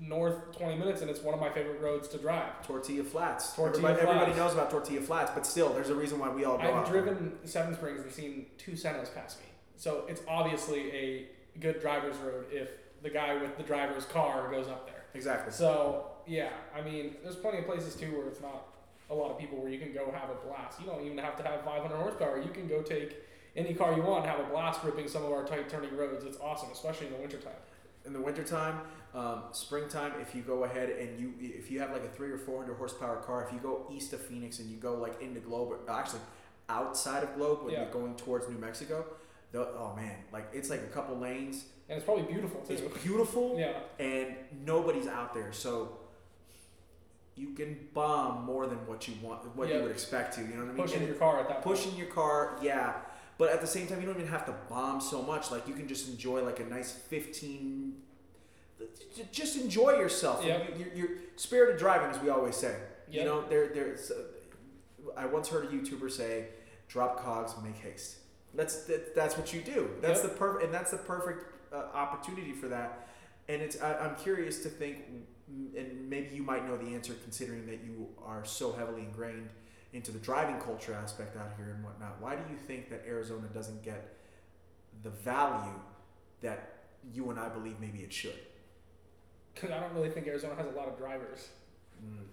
north 0.00 0.56
20 0.56 0.76
minutes, 0.76 1.00
and 1.00 1.10
it's 1.10 1.20
one 1.20 1.34
of 1.34 1.40
my 1.40 1.48
favorite 1.50 1.80
roads 1.80 2.08
to 2.08 2.18
drive. 2.18 2.66
Tortilla 2.66 3.02
Flats. 3.04 3.54
Tortilla 3.54 3.90
everybody, 3.92 4.18
everybody 4.18 4.38
knows 4.38 4.52
about 4.52 4.70
Tortilla 4.70 5.00
Flats, 5.00 5.30
but 5.34 5.46
still, 5.46 5.72
there's 5.72 5.90
a 5.90 5.94
reason 5.94 6.18
why 6.18 6.28
we 6.28 6.44
all 6.44 6.58
go 6.58 6.74
I've 6.74 6.88
driven 6.88 7.32
Seven 7.44 7.74
Springs 7.74 8.02
and 8.02 8.12
seen 8.12 8.46
two 8.58 8.72
Sennas 8.72 9.14
pass 9.14 9.38
me. 9.38 9.46
So 9.76 10.04
it's 10.08 10.22
obviously 10.28 10.90
a 10.92 11.26
good 11.60 11.80
driver's 11.80 12.16
road 12.18 12.46
if 12.50 12.70
the 13.02 13.10
guy 13.10 13.40
with 13.40 13.56
the 13.56 13.62
driver's 13.62 14.04
car 14.04 14.50
goes 14.50 14.68
up 14.68 14.86
there. 14.86 15.04
Exactly. 15.14 15.52
So 15.52 16.08
yeah, 16.26 16.50
I 16.76 16.80
mean, 16.82 17.14
there's 17.22 17.36
plenty 17.36 17.58
of 17.58 17.66
places 17.66 17.94
too 17.94 18.10
where 18.16 18.26
it's 18.28 18.40
not 18.40 18.66
a 19.10 19.14
lot 19.14 19.30
of 19.30 19.38
people 19.38 19.58
where 19.58 19.70
you 19.70 19.78
can 19.78 19.92
go 19.92 20.10
have 20.12 20.30
a 20.30 20.34
blast. 20.46 20.80
You 20.80 20.86
don't 20.86 21.04
even 21.04 21.18
have 21.18 21.36
to 21.36 21.42
have 21.44 21.62
500 21.64 21.94
horsepower. 21.96 22.42
You 22.42 22.50
can 22.50 22.66
go 22.66 22.82
take 22.82 23.16
any 23.54 23.72
car 23.74 23.94
you 23.94 24.02
want 24.02 24.24
and 24.26 24.30
have 24.36 24.40
a 24.44 24.50
blast 24.50 24.82
ripping 24.84 25.08
some 25.08 25.24
of 25.24 25.32
our 25.32 25.44
tight 25.44 25.68
turning 25.68 25.96
roads. 25.96 26.24
It's 26.24 26.38
awesome, 26.40 26.70
especially 26.72 27.06
in 27.08 27.12
the 27.14 27.18
wintertime. 27.20 27.52
in 28.04 28.12
the 28.12 28.20
wintertime, 28.20 28.80
um, 29.14 29.42
springtime, 29.52 30.12
if 30.20 30.34
you 30.34 30.42
go 30.42 30.64
ahead 30.64 30.90
and 30.90 31.18
you 31.18 31.32
if 31.40 31.70
you 31.70 31.80
have 31.80 31.90
like 31.92 32.04
a 32.04 32.08
three 32.08 32.30
or 32.30 32.38
four 32.38 32.60
hundred 32.60 32.74
horsepower 32.76 33.16
car, 33.16 33.44
if 33.46 33.52
you 33.52 33.58
go 33.60 33.86
east 33.92 34.12
of 34.12 34.20
Phoenix 34.20 34.58
and 34.60 34.70
you 34.70 34.76
go 34.76 34.94
like 34.94 35.20
into 35.22 35.40
Globe, 35.40 35.72
actually 35.88 36.20
outside 36.68 37.22
of 37.22 37.34
Globe 37.36 37.62
when 37.64 37.72
Yeah. 37.72 37.82
you're 37.82 37.90
going 37.92 38.14
towards 38.16 38.48
New 38.48 38.58
Mexico, 38.58 39.04
the, 39.52 39.60
oh 39.68 39.94
man, 39.96 40.16
like 40.32 40.48
it's 40.52 40.68
like 40.70 40.80
a 40.80 40.86
couple 40.88 41.16
lanes. 41.16 41.64
And 41.88 41.96
it's 41.96 42.04
probably 42.04 42.24
beautiful 42.24 42.60
too. 42.62 42.74
It's 42.74 43.02
beautiful 43.04 43.54
Yeah. 43.58 43.78
and 43.98 44.34
nobody's 44.64 45.06
out 45.06 45.32
there, 45.34 45.52
so 45.52 45.96
you 47.36 47.52
can 47.54 47.88
bomb 47.92 48.44
more 48.44 48.66
than 48.66 48.78
what 48.86 49.06
you 49.06 49.14
want, 49.22 49.44
what 49.56 49.68
Yeah. 49.68 49.76
you 49.76 49.82
would 49.82 49.92
expect 49.92 50.34
to. 50.36 50.40
You 50.40 50.48
know 50.48 50.54
what 50.64 50.70
I 50.70 50.72
mean? 50.72 50.76
Pushing 50.82 50.98
And 51.00 51.08
your 51.08 51.16
car 51.16 51.40
at 51.40 51.48
that 51.48 51.62
point. 51.62 51.76
pushing 51.76 51.94
your 51.96 52.06
car, 52.08 52.58
yeah. 52.62 52.94
But 53.38 53.50
at 53.50 53.60
the 53.60 53.66
same 53.66 53.86
time, 53.86 54.00
you 54.00 54.06
don't 54.06 54.16
even 54.16 54.28
have 54.30 54.46
to 54.46 54.54
bomb 54.70 55.00
so 55.00 55.20
much. 55.20 55.50
Like 55.50 55.68
you 55.68 55.74
can 55.74 55.86
just 55.86 56.08
enjoy 56.08 56.42
like 56.42 56.60
a 56.60 56.64
nice 56.64 56.90
fifteen. 56.92 58.00
Just 59.32 59.56
enjoy 59.56 59.92
yourself. 59.98 60.44
Yep. 60.44 60.78
You, 60.78 60.84
you, 60.84 60.90
you're 60.94 61.08
spirited 61.36 61.78
driving, 61.78 62.08
as 62.14 62.20
we 62.22 62.28
always 62.30 62.56
say. 62.56 62.76
You 63.10 63.24
know, 63.24 63.46
there, 63.48 63.68
there's. 63.68 64.10
Uh, 64.10 64.22
I 65.16 65.26
once 65.26 65.48
heard 65.48 65.64
a 65.66 65.68
YouTuber 65.68 66.10
say, 66.10 66.46
"Drop 66.88 67.22
cogs, 67.22 67.54
make 67.62 67.76
haste." 67.76 68.16
That's 68.54 68.84
that, 68.84 69.14
that's 69.14 69.36
what 69.36 69.52
you 69.52 69.60
do. 69.60 69.90
That's 70.00 70.22
Yep. 70.22 70.32
the 70.32 70.38
perfect, 70.38 70.64
and 70.64 70.74
that's 70.74 70.90
the 70.90 70.98
perfect 70.98 71.44
uh, 71.72 71.76
opportunity 71.94 72.52
for 72.52 72.68
that. 72.68 73.08
And 73.48 73.60
it's 73.62 73.80
I, 73.80 73.94
I'm 73.98 74.16
curious 74.16 74.62
to 74.64 74.68
think, 74.68 74.98
and 75.48 76.08
maybe 76.10 76.34
you 76.34 76.42
might 76.42 76.66
know 76.66 76.76
the 76.76 76.94
answer, 76.94 77.14
considering 77.22 77.66
that 77.66 77.80
you 77.84 78.08
are 78.24 78.44
so 78.44 78.72
heavily 78.72 79.02
ingrained 79.02 79.50
into 79.92 80.10
the 80.10 80.18
driving 80.18 80.58
culture 80.60 80.92
aspect 80.92 81.36
out 81.36 81.52
here 81.56 81.72
and 81.74 81.84
whatnot. 81.84 82.20
Why 82.20 82.34
do 82.34 82.42
you 82.50 82.56
think 82.56 82.90
that 82.90 83.04
Arizona 83.06 83.46
doesn't 83.54 83.82
get 83.82 84.16
the 85.02 85.10
value 85.10 85.78
that 86.42 86.74
you 87.12 87.30
and 87.30 87.38
I 87.38 87.48
believe 87.48 87.78
maybe 87.80 88.00
it 88.00 88.12
should? 88.12 88.38
Because 89.54 89.70
I 89.70 89.80
don't 89.80 89.94
really 89.94 90.10
think 90.10 90.26
Arizona 90.26 90.54
has 90.56 90.66
a 90.66 90.76
lot 90.76 90.88
of 90.88 90.98
drivers. 90.98 91.48
Mm. 92.04 92.24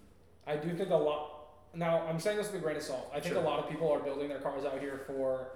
I 0.45 0.57
do 0.57 0.75
think 0.75 0.89
a 0.89 0.95
lot. 0.95 1.29
Now, 1.73 2.05
I'm 2.07 2.19
saying 2.19 2.37
this 2.37 2.47
with 2.47 2.61
a 2.61 2.63
grain 2.63 2.75
of 2.75 2.83
salt. 2.83 3.09
I 3.13 3.19
think 3.19 3.33
Sure. 3.33 3.43
a 3.43 3.45
lot 3.45 3.59
of 3.59 3.69
people 3.69 3.91
are 3.91 3.99
building 3.99 4.27
their 4.27 4.39
cars 4.39 4.65
out 4.65 4.79
here 4.79 5.01
for 5.07 5.51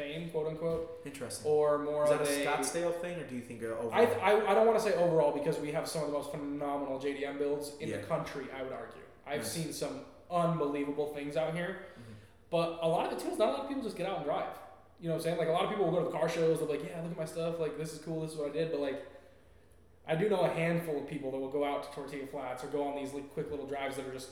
fame, 0.00 0.30
quote 0.30 0.46
unquote, 0.46 1.00
Interesting. 1.04 1.50
or 1.50 1.78
more 1.78 2.04
Is 2.04 2.10
of 2.10 2.18
that 2.20 2.28
a 2.28 2.42
a. 2.42 2.46
Scottsdale 2.46 2.94
thing, 3.00 3.18
or 3.20 3.24
do 3.24 3.34
you 3.34 3.42
think 3.42 3.62
overall? 3.62 3.90
I, 3.92 4.04
I, 4.04 4.50
I 4.50 4.54
don't 4.54 4.66
want 4.66 4.78
to 4.78 4.84
say 4.84 4.94
overall 4.94 5.32
because 5.32 5.58
we 5.58 5.70
have 5.72 5.86
some 5.86 6.02
of 6.02 6.08
the 6.08 6.14
most 6.14 6.30
phenomenal 6.30 6.98
JDM 6.98 7.38
builds 7.38 7.72
in 7.80 7.88
Yeah. 7.88 7.98
the 7.98 8.02
country, 8.04 8.46
I 8.58 8.62
would 8.62 8.72
argue. 8.72 9.02
I've 9.26 9.40
Nice. 9.42 9.52
seen 9.52 9.72
some 9.72 10.00
unbelievable 10.30 11.12
things 11.14 11.36
out 11.36 11.54
here. 11.54 11.78
Mhm. 11.98 12.14
But 12.50 12.78
a 12.82 12.88
lot 12.88 13.06
of 13.06 13.12
it 13.12 13.18
too 13.22 13.30
is 13.30 13.38
not 13.38 13.48
a 13.48 13.52
lot 13.52 13.60
of 13.62 13.68
people 13.68 13.82
just 13.82 13.96
get 13.96 14.06
out 14.06 14.16
and 14.18 14.24
drive. 14.24 14.46
You 15.00 15.08
know 15.08 15.14
what 15.14 15.18
I'm 15.20 15.24
saying? 15.24 15.38
Like 15.38 15.48
a 15.48 15.52
lot 15.52 15.64
of 15.64 15.70
people 15.70 15.84
will 15.86 15.92
go 15.92 15.98
to 16.04 16.10
the 16.10 16.16
car 16.18 16.28
shows, 16.28 16.58
they're 16.60 16.68
like, 16.68 16.82
yeah, 16.84 17.00
look 17.02 17.12
at 17.12 17.18
my 17.18 17.24
stuff, 17.24 17.58
like 17.60 17.76
this 17.78 17.92
is 17.92 17.98
cool, 18.00 18.20
this 18.22 18.32
is 18.32 18.36
what 18.38 18.48
I 18.50 18.52
did. 18.52 18.70
But 18.70 18.80
like, 18.80 19.02
I 20.08 20.14
do 20.14 20.28
know 20.28 20.40
a 20.40 20.48
handful 20.48 20.98
of 20.98 21.06
people 21.08 21.30
that 21.30 21.38
will 21.38 21.50
go 21.50 21.64
out 21.64 21.84
to 21.84 21.90
Tortilla 21.94 22.26
Flats 22.26 22.64
or 22.64 22.68
go 22.68 22.82
on 22.84 22.96
these 22.96 23.12
like, 23.12 23.32
quick 23.34 23.50
little 23.50 23.66
drives 23.66 23.96
that 23.96 24.06
are 24.06 24.12
just, 24.12 24.30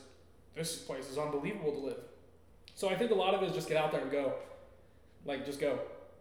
this 0.55 0.77
place 0.79 1.09
is 1.11 1.19
unbelievable 1.19 1.73
to 1.73 1.79
live. 1.79 2.01
So 2.75 2.89
I 2.89 2.97
think 2.97 3.11
a 3.11 3.15
lot 3.15 3.35
of 3.35 3.43
it 3.43 3.47
is 3.51 3.55
just 3.55 3.69
get 3.69 3.77
out 3.77 3.93
there 3.93 4.01
and 4.01 4.11
go. 4.11 4.35
Like, 5.29 5.45
just 5.47 5.61
go. 5.61 5.79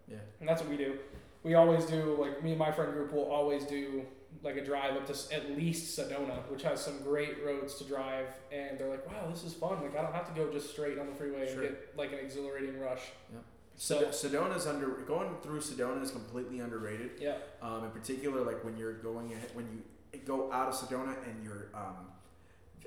Yeah. 0.08 0.18
And 0.40 0.48
that's 0.48 0.62
what 0.62 0.70
we 0.70 0.78
do. 0.78 1.00
We 1.44 1.56
always 1.56 1.86
do, 1.86 2.16
like, 2.20 2.44
me 2.44 2.52
and 2.52 2.60
my 2.60 2.72
friend 2.72 2.92
group 2.94 3.12
will 3.14 3.32
always 3.32 3.64
do 3.66 4.06
like 4.44 4.56
a 4.58 4.64
drive 4.64 4.96
up 4.96 5.08
to 5.08 5.36
at 5.36 5.58
least 5.58 5.98
Sedona, 5.98 6.48
which 6.52 6.62
has 6.62 6.80
some 6.80 7.02
great 7.02 7.44
roads 7.44 7.76
to 7.76 7.84
drive. 7.86 8.28
And 8.52 8.78
they're 8.78 8.90
like, 8.90 9.08
wow, 9.10 9.28
this 9.32 9.44
is 9.44 9.54
fun. 9.54 9.82
Like, 9.82 9.98
I 9.98 10.02
don't 10.04 10.14
have 10.14 10.32
to 10.32 10.40
go 10.40 10.52
just 10.52 10.70
straight 10.70 11.00
on 11.00 11.08
the 11.08 11.16
freeway 11.16 11.48
Sure. 11.52 11.64
and 11.64 11.72
get 11.72 11.98
like 11.98 12.12
an 12.12 12.20
exhilarating 12.20 12.80
rush. 12.80 13.02
Yep. 13.34 13.44
So, 13.78 14.12
Sed- 14.12 14.32
Sedona's 14.34 14.68
under 14.68 14.88
going 15.08 15.30
through 15.42 15.62
Sedona 15.62 16.04
is 16.04 16.12
completely 16.12 16.60
underrated. 16.60 17.12
yeah. 17.20 17.38
Um, 17.62 17.86
in 17.86 17.92
particular, 17.92 18.42
like 18.42 18.64
when 18.64 18.76
you're 18.78 18.94
going 18.94 19.32
ahead, 19.34 19.50
when 19.54 19.66
you 20.14 20.20
go 20.26 20.52
out 20.52 20.68
of 20.68 20.76
Sedona 20.76 21.16
and 21.26 21.44
you're, 21.44 21.68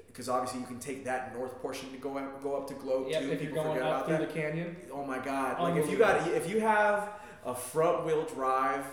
because 0.06 0.28
obviously 0.28 0.60
you 0.60 0.66
can 0.66 0.78
take 0.78 1.04
that 1.04 1.34
north 1.36 1.60
portion 1.62 1.90
to 1.92 1.96
go 1.98 2.18
out, 2.18 2.42
go 2.42 2.56
up 2.56 2.66
to 2.68 2.74
Globe 2.74 3.06
Yep, 3.08 3.22
too. 3.22 3.30
if 3.30 3.40
you're 3.42 3.50
People 3.50 3.62
going 3.64 3.76
forget 3.78 3.90
up 3.90 3.94
about 3.96 4.06
through 4.08 4.18
that. 4.26 4.34
the 4.34 4.40
canyon, 4.40 4.76
oh 4.92 5.04
my 5.04 5.18
God! 5.18 5.60
Like 5.60 5.82
if 5.82 5.90
you 5.90 5.96
got, 5.98 6.26
if 6.28 6.48
you 6.50 6.60
have 6.60 7.08
a 7.44 7.54
front 7.54 8.04
wheel 8.04 8.24
drive 8.24 8.84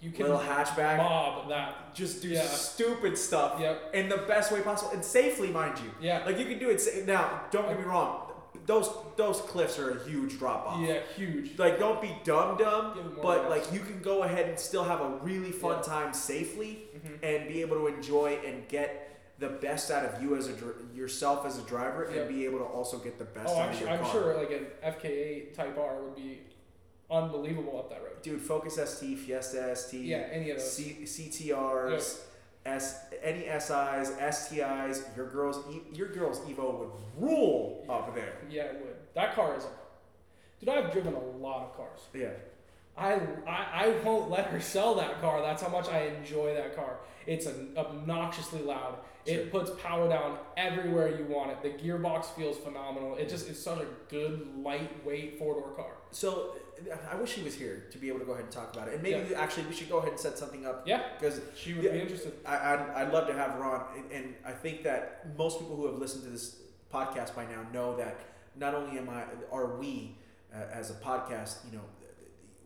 you 0.00 0.10
can 0.12 0.26
little 0.26 0.38
hatchback, 0.40 0.98
mob 0.98 1.48
that. 1.48 1.92
just 1.92 2.22
do 2.22 2.28
Yeah. 2.28 2.42
stupid 2.42 3.18
stuff 3.18 3.58
Yep. 3.60 3.94
in 3.94 4.08
the 4.08 4.18
best 4.18 4.52
way 4.52 4.60
possible 4.60 4.92
and 4.92 5.04
safely, 5.04 5.48
mind 5.48 5.76
you. 5.80 5.90
Yeah. 6.00 6.22
Like 6.24 6.38
you 6.38 6.44
can 6.46 6.58
do 6.60 6.70
it 6.70 6.80
sa- 6.80 7.04
now. 7.04 7.42
Don't 7.50 7.66
get 7.66 7.78
me 7.78 7.84
wrong; 7.84 8.30
those 8.66 8.88
those 9.16 9.40
cliffs 9.40 9.76
are 9.76 9.90
a 9.90 10.04
huge 10.04 10.38
drop 10.38 10.68
off. 10.68 10.80
Yeah, 10.80 11.00
huge. 11.16 11.58
Like 11.58 11.80
don't 11.80 12.00
be 12.00 12.14
dumb 12.22 12.56
dumb, 12.58 12.94
Give 12.94 13.06
it 13.06 13.14
more 13.16 13.22
but 13.24 13.50
like 13.50 13.72
you 13.72 13.80
can 13.80 14.00
go 14.00 14.22
ahead 14.22 14.48
and 14.48 14.56
still 14.58 14.84
have 14.84 15.00
a 15.00 15.08
really 15.22 15.50
fun 15.50 15.76
Yeah. 15.78 15.82
time 15.94 16.12
safely 16.14 16.84
Mhm. 16.96 17.18
and 17.24 17.48
be 17.48 17.60
able 17.62 17.76
to 17.78 17.88
enjoy 17.88 18.38
and 18.46 18.68
get 18.68 19.07
the 19.38 19.48
best 19.48 19.90
out 19.90 20.04
of 20.04 20.20
you 20.22 20.36
as 20.36 20.48
a 20.48 20.52
yourself 20.94 21.46
as 21.46 21.58
a 21.58 21.62
driver 21.62 22.08
Yeah. 22.12 22.22
and 22.22 22.28
be 22.28 22.44
able 22.44 22.58
to 22.58 22.64
also 22.64 22.98
get 22.98 23.18
the 23.18 23.24
best 23.24 23.48
Oh, 23.54 23.58
out 23.60 23.68
I'm, 23.68 23.74
of 23.74 23.80
your 23.80 23.88
I'm 23.90 23.98
car. 24.00 24.12
sure 24.12 24.36
like 24.36 24.50
an 24.50 24.66
FK8 24.82 25.54
Type 25.54 25.78
R 25.78 26.02
would 26.02 26.16
be 26.16 26.40
unbelievable 27.10 27.78
up 27.78 27.88
that 27.90 28.02
road. 28.02 28.20
Dude, 28.22 28.40
Focus 28.40 28.76
ST, 28.76 29.18
Fiesta 29.18 29.74
ST, 29.76 30.04
Yeah, 30.04 30.26
any 30.30 30.50
of 30.50 30.58
those. 30.58 30.72
C- 30.72 30.98
CTRs, 31.04 32.20
S 32.66 33.00
any 33.22 33.44
SIs, 33.46 34.10
STIs, 34.18 35.16
your 35.16 35.28
girls 35.30 35.64
your 35.92 36.08
girls 36.08 36.40
Evo 36.40 36.78
would 36.80 36.90
rule 37.16 37.84
up 37.88 38.14
there. 38.14 38.34
Yeah, 38.50 38.64
it 38.64 38.80
would. 38.84 38.96
That 39.14 39.34
car 39.34 39.56
is. 39.56 39.64
Dude, 40.60 40.68
I've 40.68 40.92
driven 40.92 41.14
a 41.14 41.20
lot 41.38 41.62
of 41.62 41.76
cars. 41.76 42.00
Yeah. 42.12 42.30
I, 42.96 43.12
I, 43.46 43.66
I 43.72 43.88
won't 44.04 44.28
let 44.28 44.46
her 44.46 44.60
sell 44.60 44.96
that 44.96 45.20
car. 45.20 45.40
That's 45.40 45.62
how 45.62 45.68
much 45.68 45.88
I 45.88 46.06
enjoy 46.18 46.52
that 46.54 46.74
car. 46.74 46.96
It's 47.26 47.46
an 47.46 47.72
obnoxiously 47.76 48.62
loud. 48.62 48.96
Sure. 49.28 49.38
It 49.38 49.52
puts 49.52 49.70
power 49.82 50.08
down 50.08 50.38
everywhere 50.56 51.16
you 51.18 51.24
want 51.24 51.50
it. 51.50 51.62
The 51.62 51.70
gearbox 51.82 52.26
feels 52.36 52.56
phenomenal. 52.58 53.16
It 53.16 53.28
just 53.28 53.48
it's 53.48 53.60
such 53.60 53.80
a 53.80 53.86
good 54.08 54.48
lightweight 54.62 55.38
four 55.38 55.54
door 55.54 55.72
car. 55.76 55.92
So 56.10 56.56
I 57.10 57.16
wish 57.16 57.34
she 57.34 57.42
was 57.42 57.54
here 57.54 57.84
to 57.90 57.98
be 57.98 58.08
able 58.08 58.20
to 58.20 58.24
go 58.24 58.32
ahead 58.32 58.44
and 58.44 58.52
talk 58.52 58.74
about 58.74 58.88
it. 58.88 58.94
And 58.94 59.02
maybe 59.02 59.34
actually 59.34 59.66
we 59.66 59.74
should 59.74 59.88
go 59.90 59.98
ahead 59.98 60.10
and 60.10 60.20
set 60.20 60.38
something 60.38 60.64
up 60.64 60.84
Yeah, 60.86 61.02
because 61.18 61.40
she 61.56 61.74
would 61.74 61.84
Yeah. 61.84 61.92
be 61.92 62.00
interested. 62.00 62.32
I, 62.46 62.54
I'd, 62.74 62.80
I'd 63.06 63.12
love 63.12 63.26
to 63.26 63.32
have 63.34 63.56
Ron, 63.58 63.82
and, 63.96 64.12
and 64.12 64.34
I 64.46 64.52
think 64.52 64.82
that 64.84 65.26
most 65.36 65.58
people 65.58 65.76
who 65.76 65.86
have 65.86 65.96
listened 65.98 66.24
to 66.24 66.30
this 66.30 66.56
podcast 66.92 67.34
by 67.34 67.44
now 67.44 67.66
know 67.72 67.96
that 67.96 68.16
not 68.56 68.74
only 68.74 68.96
am 68.98 69.08
I, 69.10 69.24
are 69.52 69.76
we 69.76 70.16
uh, 70.54 70.58
as 70.72 70.90
a 70.90 70.94
podcast, 70.94 71.56
you 71.70 71.76
know, 71.76 71.84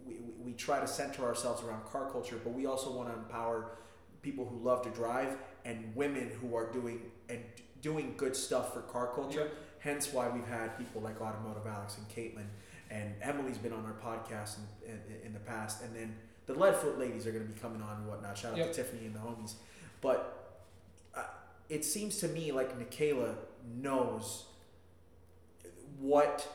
we, 0.06 0.16
we 0.44 0.52
try 0.52 0.78
to 0.80 0.86
center 0.86 1.24
ourselves 1.24 1.62
around 1.62 1.84
car 1.86 2.10
culture, 2.10 2.38
but 2.44 2.52
we 2.52 2.66
also 2.66 2.92
want 2.92 3.08
to 3.08 3.14
empower 3.14 3.78
people 4.22 4.46
who 4.46 4.56
love 4.64 4.82
to 4.82 4.90
drive 4.90 5.36
and 5.64 5.94
women 5.94 6.30
who 6.40 6.54
are 6.56 6.70
doing 6.72 7.00
and 7.28 7.40
doing 7.80 8.14
good 8.16 8.34
stuff 8.36 8.72
for 8.72 8.80
car 8.82 9.10
culture. 9.14 9.50
Hence 9.80 10.12
why 10.12 10.28
we've 10.28 10.46
had 10.46 10.78
people 10.78 11.02
like 11.02 11.20
Automotive 11.20 11.66
Alex 11.66 11.98
and 11.98 12.08
Caitlin, 12.08 12.46
and 12.90 13.12
Emily's 13.20 13.58
been 13.58 13.72
on 13.72 13.84
our 13.84 13.94
podcast 13.94 14.58
in, 14.86 14.92
in, 14.92 15.26
in 15.26 15.32
the 15.32 15.40
past, 15.40 15.82
and 15.82 15.94
then 15.94 16.14
the 16.46 16.54
Leadfoot 16.54 16.98
ladies 16.98 17.26
are 17.26 17.32
going 17.32 17.44
to 17.44 17.52
be 17.52 17.58
coming 17.60 17.82
on 17.82 17.96
and 17.96 18.06
whatnot. 18.08 18.38
Shout 18.38 18.52
out 18.52 18.58
Yep. 18.58 18.68
to 18.68 18.74
Tiffany 18.74 19.06
and 19.06 19.14
the 19.14 19.18
homies. 19.18 19.54
But 20.00 20.60
uh, 21.16 21.24
it 21.68 21.84
seems 21.84 22.18
to 22.18 22.28
me 22.28 22.52
like 22.52 22.78
Nikayla 22.78 23.34
knows 23.76 24.44
what 25.98 26.46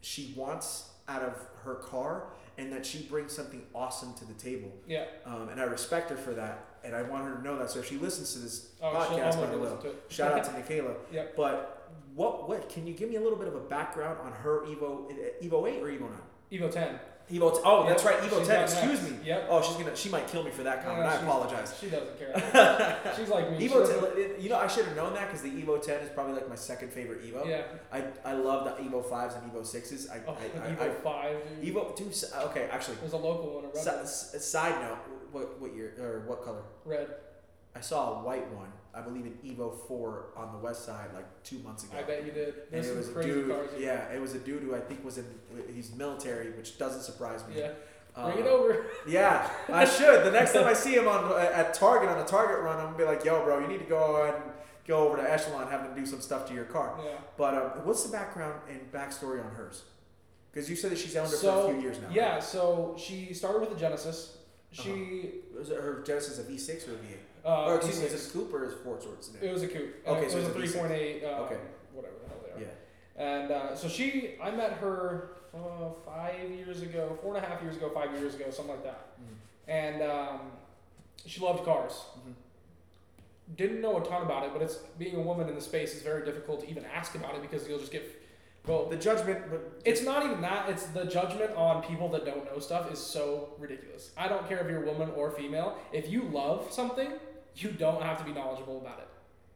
she 0.00 0.32
wants 0.36 0.90
out 1.08 1.22
of 1.22 1.34
her 1.64 1.76
car 1.76 2.24
and 2.58 2.72
that 2.72 2.84
she 2.84 3.02
brings 3.02 3.32
something 3.32 3.62
awesome 3.74 4.14
to 4.14 4.24
the 4.24 4.34
table. 4.34 4.70
Yeah. 4.86 5.04
Um, 5.24 5.48
and 5.48 5.60
I 5.60 5.64
respect 5.64 6.10
her 6.10 6.16
for 6.16 6.32
that. 6.34 6.64
And 6.84 6.94
I 6.94 7.02
want 7.02 7.24
her 7.24 7.34
to 7.36 7.42
know 7.42 7.58
that. 7.58 7.70
So 7.70 7.80
if 7.80 7.86
she 7.88 7.96
listens 7.98 8.32
to 8.34 8.38
this 8.40 8.68
Oh, 8.82 8.86
podcast, 8.86 9.34
almost 9.34 9.38
I 9.38 9.50
will. 9.54 9.58
listen 9.60 9.78
to 9.82 9.88
it. 9.88 10.04
Shout 10.08 10.32
out 10.32 10.44
to 10.44 10.50
Nikayla. 10.58 10.94
Yep. 11.12 11.36
But 11.36 11.90
what 12.14 12.48
what 12.48 12.68
can 12.68 12.86
you 12.86 12.94
give 12.94 13.08
me 13.10 13.16
a 13.16 13.20
little 13.20 13.38
bit 13.38 13.48
of 13.48 13.54
a 13.54 13.60
background 13.60 14.18
on 14.22 14.32
her 14.32 14.60
Evo 14.66 15.10
uh, 15.10 15.14
Evo 15.44 15.68
eight 15.68 15.82
or 15.82 15.86
Evo 15.88 16.00
nine? 16.10 16.20
Evo 16.52 16.70
10. 16.72 16.98
Evo. 17.30 17.52
T- 17.52 17.60
oh, 17.62 17.80
Yep, 17.82 17.88
that's 17.90 18.04
right. 18.06 18.18
Evo 18.20 18.38
she's 18.38 18.48
ten. 18.48 18.62
Excuse 18.62 19.02
next. 19.02 19.10
me. 19.10 19.18
Yep. 19.26 19.46
Oh, 19.50 19.60
she's 19.60 19.76
gonna. 19.76 19.94
She 19.94 20.08
might 20.08 20.26
kill 20.28 20.42
me 20.42 20.50
for 20.50 20.62
that 20.62 20.82
comment. 20.82 21.04
Yeah, 21.04 21.12
I 21.12 21.22
apologize. 21.22 21.76
She 21.78 21.90
doesn't 21.90 22.18
care. 22.18 23.12
She's 23.18 23.28
like 23.28 23.50
me. 23.50 23.68
Evo 23.68 23.86
10. 24.34 24.40
You 24.42 24.48
know, 24.48 24.56
I 24.56 24.66
should 24.66 24.86
have 24.86 24.96
known 24.96 25.12
that 25.12 25.26
because 25.26 25.42
the 25.42 25.50
Evo 25.50 25.80
ten 25.82 26.00
is 26.00 26.08
probably 26.08 26.32
like 26.32 26.48
my 26.48 26.54
second 26.54 26.90
favorite 26.90 27.22
Evo. 27.22 27.46
Yeah. 27.46 27.64
I 27.92 28.02
I 28.24 28.32
love 28.32 28.64
the 28.64 28.82
Evo 28.82 29.04
fives 29.04 29.34
and 29.34 29.52
Evo 29.52 29.64
sixes. 29.66 30.08
I, 30.08 30.20
Oh, 30.26 30.32
I, 30.40 30.68
I, 30.68 30.70
Evo 30.72 30.80
I, 30.80 30.88
5. 30.88 31.36
Dude. 31.62 31.74
Evo 31.74 31.94
two. 31.94 32.10
Okay, 32.46 32.66
actually. 32.72 32.96
There's 33.02 33.12
a 33.12 33.16
local 33.18 33.60
one. 33.60 33.74
Si- 33.74 34.38
side 34.38 34.80
note, 34.80 34.98
what 35.32 35.60
what 35.60 35.74
year 35.74 35.94
or 36.00 36.20
what 36.26 36.42
color? 36.44 36.62
Red. 36.84 37.08
I 37.76 37.80
saw 37.80 38.20
a 38.20 38.24
white 38.24 38.50
one. 38.52 38.72
I 38.94 39.00
believe 39.02 39.26
in 39.26 39.32
Evo 39.44 39.72
four 39.86 40.30
on 40.36 40.52
the 40.52 40.58
west 40.58 40.84
side 40.84 41.10
like 41.14 41.26
two 41.44 41.58
months 41.60 41.84
ago. 41.84 41.96
I 41.98 42.02
bet 42.02 42.24
you 42.26 42.32
did. 42.32 42.54
and 42.72 42.84
it 42.84 42.96
was 42.96 43.08
a 43.10 43.22
dude. 43.22 43.48
cars. 43.50 43.70
Yeah, 43.78 44.10
it 44.12 44.20
was 44.20 44.34
a 44.34 44.38
dude 44.38 44.62
who 44.62 44.74
I 44.74 44.80
think 44.80 45.04
was 45.04 45.18
in. 45.18 45.26
He's 45.72 45.94
military, 45.94 46.50
which 46.52 46.78
doesn't 46.78 47.02
surprise 47.02 47.46
me. 47.48 47.58
Yeah. 47.58 47.70
Uh, 48.16 48.32
Bring 48.32 48.44
it 48.44 48.48
over. 48.48 48.86
Yeah, 49.06 49.48
I 49.68 49.84
should. 49.84 50.24
The 50.24 50.32
next 50.32 50.52
time 50.52 50.64
I 50.64 50.72
see 50.72 50.94
him 50.94 51.06
on 51.06 51.38
at 51.40 51.72
Target 51.74 52.08
on 52.08 52.18
a 52.18 52.24
Target 52.24 52.60
run, 52.64 52.78
I'm 52.78 52.86
gonna 52.86 52.98
be 52.98 53.04
like, 53.04 53.24
"Yo, 53.24 53.44
bro, 53.44 53.60
you 53.60 53.68
need 53.68 53.78
to 53.78 53.84
go 53.84 54.24
and 54.24 54.34
go 54.86 55.06
over 55.06 55.18
to 55.18 55.30
Echelon, 55.30 55.68
have 55.68 55.84
them 55.84 55.94
do 55.94 56.04
some 56.04 56.20
stuff 56.20 56.48
to 56.48 56.54
your 56.54 56.64
car." 56.64 56.98
Yeah. 57.04 57.12
But 57.36 57.54
um, 57.54 57.62
what's 57.84 58.02
the 58.02 58.10
background 58.10 58.54
and 58.68 58.90
backstory 58.90 59.44
on 59.44 59.52
hers? 59.52 59.84
Because 60.50 60.68
you 60.68 60.74
said 60.74 60.90
that 60.90 60.98
she's 60.98 61.14
owned 61.14 61.28
it 61.32 61.36
So, 61.36 61.66
for 61.66 61.70
a 61.70 61.74
few 61.74 61.82
years 61.82 62.00
now. 62.00 62.08
Yeah, 62.10 62.40
so 62.40 62.96
she 62.98 63.32
started 63.34 63.60
with 63.60 63.70
a 63.70 63.78
Genesis. 63.78 64.37
She, 64.72 64.90
right? 64.92 65.58
Was 65.58 65.70
it 65.70 65.76
her 65.80 66.02
Genesis 66.06 66.38
a 66.38 66.42
V6 66.42 66.88
or 66.88 66.92
a 66.92 66.94
V8? 66.96 67.16
uh, 67.44 67.64
or 67.70 67.76
excuse 67.76 67.98
me, 68.00 68.06
V6. 68.06 68.12
is 68.14 68.26
it 68.26 68.30
a 68.30 68.32
coupe 68.32 68.52
or 68.54 68.64
is 68.64 68.72
it 68.72 68.78
four 68.84 69.00
sorts? 69.00 69.30
it 69.40 69.52
was 69.52 69.62
a 69.62 69.68
coupe. 69.68 69.94
Uh, 70.06 70.10
Okay, 70.10 70.26
it 70.26 70.30
so 70.30 70.36
was 70.38 70.46
a 70.48 70.58
it's 70.60 70.74
a 70.74 70.78
V6. 70.78 70.88
3.8, 70.90 71.24
um, 71.24 71.40
Okay. 71.44 71.56
whatever 71.92 72.14
the 72.22 72.28
hell 72.28 72.38
they 72.44 72.62
are. 72.62 72.66
Yeah. 72.66 73.40
And 73.40 73.50
uh, 73.50 73.74
so 73.76 73.88
she, 73.88 74.34
I 74.42 74.50
met 74.50 74.72
her 74.74 75.30
uh, 75.54 75.90
five 76.04 76.50
years 76.50 76.82
ago, 76.82 77.18
four 77.22 77.34
and 77.36 77.44
a 77.44 77.48
half 77.48 77.62
years 77.62 77.76
ago, 77.76 77.90
five 77.94 78.12
years 78.20 78.34
ago, 78.34 78.44
something 78.50 78.74
like 78.74 78.84
that. 78.84 79.08
Mm. 79.18 79.34
And 79.68 80.02
um, 80.02 80.40
she 81.26 81.40
loved 81.40 81.64
cars. 81.64 81.92
Mhm. 82.20 82.34
Didn't 83.56 83.80
know 83.80 83.96
a 83.96 84.04
ton 84.04 84.22
about 84.22 84.44
it, 84.44 84.50
but 84.52 84.60
it's 84.60 84.76
being 84.98 85.16
a 85.16 85.20
woman 85.20 85.48
in 85.48 85.54
the 85.54 85.60
space 85.62 85.94
is 85.94 86.02
very 86.02 86.22
difficult 86.24 86.60
to 86.60 86.70
even 86.70 86.84
ask 86.84 87.14
about 87.14 87.34
it 87.34 87.40
because 87.40 87.66
you'll 87.66 87.78
just 87.78 87.90
get 87.92 88.17
Well, 88.68 88.84
The 88.84 88.96
judgment, 88.96 89.50
but 89.50 89.80
It's 89.86 90.02
not 90.02 90.24
even 90.26 90.42
that. 90.42 90.68
It's 90.68 90.84
the 90.86 91.04
judgment 91.04 91.52
on 91.56 91.82
people 91.82 92.10
that 92.10 92.26
don't 92.26 92.44
know 92.44 92.58
stuff 92.58 92.92
is 92.92 92.98
so 92.98 93.54
ridiculous. 93.58 94.10
I 94.16 94.28
don't 94.28 94.46
care 94.46 94.58
if 94.58 94.68
you're 94.68 94.84
a 94.84 94.86
woman 94.86 95.10
or 95.16 95.30
female. 95.30 95.78
If 95.90 96.10
you 96.10 96.22
love 96.24 96.70
something, 96.70 97.12
you 97.56 97.70
don't 97.70 98.02
have 98.02 98.18
to 98.18 98.24
be 98.24 98.32
knowledgeable 98.32 98.78
about 98.78 98.98
it. 98.98 99.08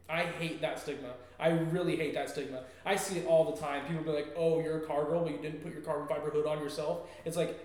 I 0.09 0.25
hate 0.25 0.63
that 0.63 0.81
stigma. 0.81 1.13
I 1.39 1.51
really 1.51 1.97
hate 1.97 2.15
that 2.15 2.31
stigma. 2.31 2.65
I 2.87 2.97
see 2.97 3.19
it 3.19 3.27
all 3.27 3.53
the 3.53 3.61
time. 3.61 3.85
People 3.87 4.03
be 4.03 4.11
like, 4.11 4.29
"Oh, 4.37 4.61
you're 4.61 4.79
a 4.79 4.87
car 4.87 5.05
girl, 5.05 5.23
but 5.23 5.33
you 5.33 5.39
didn't 5.39 5.63
put 5.63 5.73
your 5.73 5.83
carbon 5.83 6.09
fiber 6.09 6.31
hood 6.31 6.47
on 6.47 6.61
yourself." 6.61 7.09
It's 7.25 7.37
like 7.37 7.59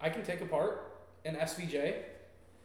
I 0.00 0.10
can 0.10 0.22
take 0.22 0.40
apart 0.40 0.90
an 1.24 1.36
SVJ 1.36 2.02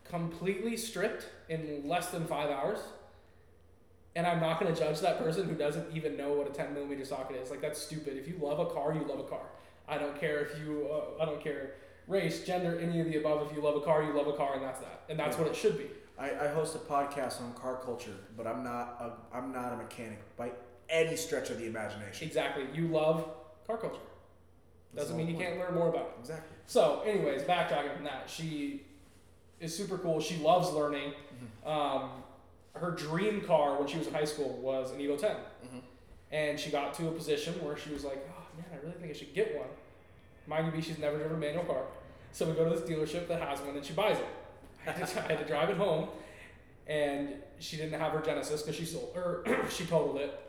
completely 0.04 0.78
stripped 0.78 1.28
in 1.48 1.88
less 1.88 2.10
than 2.10 2.26
five 2.26 2.50
hours 2.50 2.80
and 4.16 4.26
I'm 4.28 4.40
not 4.40 4.60
going 4.60 4.74
to 4.74 4.80
judge 4.80 5.00
that 5.02 5.20
person 5.20 5.48
who 5.48 5.56
doesn't 5.56 5.96
even 5.96 6.18
know 6.18 6.34
what 6.34 6.48
a 6.48 6.52
10 6.52 6.74
millimeter 6.74 7.06
socket 7.06 7.38
is. 7.38 7.50
Like 7.50 7.62
that's 7.62 7.80
stupid. 7.82 8.18
If 8.18 8.28
you 8.28 8.38
love 8.42 8.60
a 8.60 8.66
car, 8.66 8.94
you 8.94 9.06
love 9.08 9.20
a 9.20 9.24
car. 9.24 9.46
I 9.88 9.98
don't 9.98 10.20
care 10.20 10.40
if 10.40 10.58
you, 10.60 10.88
uh, 10.92 11.22
I 11.22 11.26
don't 11.26 11.42
care 11.42 11.76
race, 12.08 12.44
gender, 12.44 12.80
any 12.80 13.00
of 13.00 13.08
the 13.08 13.18
above. 13.18 13.50
If 13.50 13.56
you 13.56 13.62
love 13.64 13.76
a 13.76 13.82
car, 13.82 14.04
you 14.04 14.14
love 14.14 14.28
a 14.28 14.34
car, 14.34 14.56
and 14.56 14.64
that's 14.64 14.80
that. 14.80 15.04
And 15.10 15.20
that's 15.20 15.36
Yeah. 15.38 15.44
what 15.44 15.52
it 15.52 15.56
should 15.56 15.78
be. 15.78 15.88
I, 16.18 16.32
I 16.32 16.48
host 16.50 16.76
a 16.76 16.80
podcast 16.80 17.42
on 17.42 17.54
car 17.54 17.80
culture, 17.84 18.16
but 18.36 18.46
I'm 18.46 18.64
not 18.64 18.98
a, 19.32 19.36
I'm 19.38 19.52
not 19.54 19.74
a 19.74 19.78
mechanic 19.78 20.20
by 20.36 20.52
any 20.90 21.16
stretch 21.16 21.50
of 21.50 21.60
the 21.60 21.66
imagination. 21.68 22.28
Exactly. 22.28 22.66
You 22.74 22.88
love 22.88 23.30
car 23.66 23.78
culture. 23.78 24.02
Doesn't 24.96 25.16
mean 25.16 25.28
you 25.28 25.36
whole 25.36 25.44
can't 25.44 25.60
learn 25.60 25.76
more 25.76 25.90
about 25.90 26.02
it. 26.02 26.12
Exactly. 26.20 26.58
So, 26.66 27.02
anyways, 27.06 27.44
backtracking 27.44 27.96
from 27.96 28.06
that, 28.06 28.24
she 28.28 28.84
is 29.60 29.76
super 29.76 29.98
cool. 30.00 30.20
She 30.20 30.38
loves 30.38 30.72
learning. 30.72 31.14
Um, 31.66 32.10
her 32.76 32.92
dream 32.92 33.42
car 33.42 33.78
when 33.78 33.88
she 33.88 33.98
was 33.98 34.08
in 34.08 34.14
high 34.14 34.26
school 34.26 34.58
was 34.62 34.92
an 34.92 35.00
Evo 35.00 35.18
10. 35.20 35.32
Mhm. 35.32 35.82
And 36.32 36.60
she 36.60 36.70
got 36.70 36.94
to 36.96 37.08
a 37.08 37.12
position 37.12 37.54
where 37.66 37.76
she 37.76 37.92
was 37.92 38.04
like, 38.04 38.26
oh 38.30 38.44
man, 38.58 38.66
I 38.72 38.78
really 38.86 38.98
think 39.00 39.12
I 39.12 39.18
should 39.18 39.34
get 39.34 39.58
one. 39.58 39.68
Mind 40.48 40.72
you, 40.76 40.82
she's 40.82 40.98
never 41.00 41.18
driven 41.18 41.36
a 41.36 41.40
manual 41.40 41.64
car. 41.66 41.84
So 42.32 42.46
we 42.46 42.54
go 42.54 42.64
to 42.72 42.80
this 42.80 42.88
dealership 42.90 43.28
that 43.28 43.42
has 43.42 43.60
one 43.62 43.76
and 43.76 43.86
she 43.86 43.94
buys 43.94 44.18
it. 44.18 44.26
I 44.88 44.92
had 44.92 45.08
to, 45.08 45.20
I 45.26 45.28
had 45.28 45.40
to 45.40 45.46
drive 45.46 45.70
it 45.70 45.78
home 45.78 46.10
and 46.88 47.36
she 47.60 47.78
didn't 47.78 48.00
have 48.00 48.12
her 48.14 48.22
Genesis 48.22 48.62
because 48.62 48.76
she 48.76 48.86
sold, 48.86 49.12
or 49.16 49.44
she 49.70 49.86
totaled 49.86 50.18
it. 50.18 50.40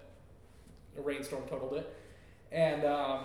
A 0.99 1.01
rainstorm 1.03 1.43
totaled 1.49 1.75
it. 1.75 1.95
And 2.53 2.85
um, 2.85 3.25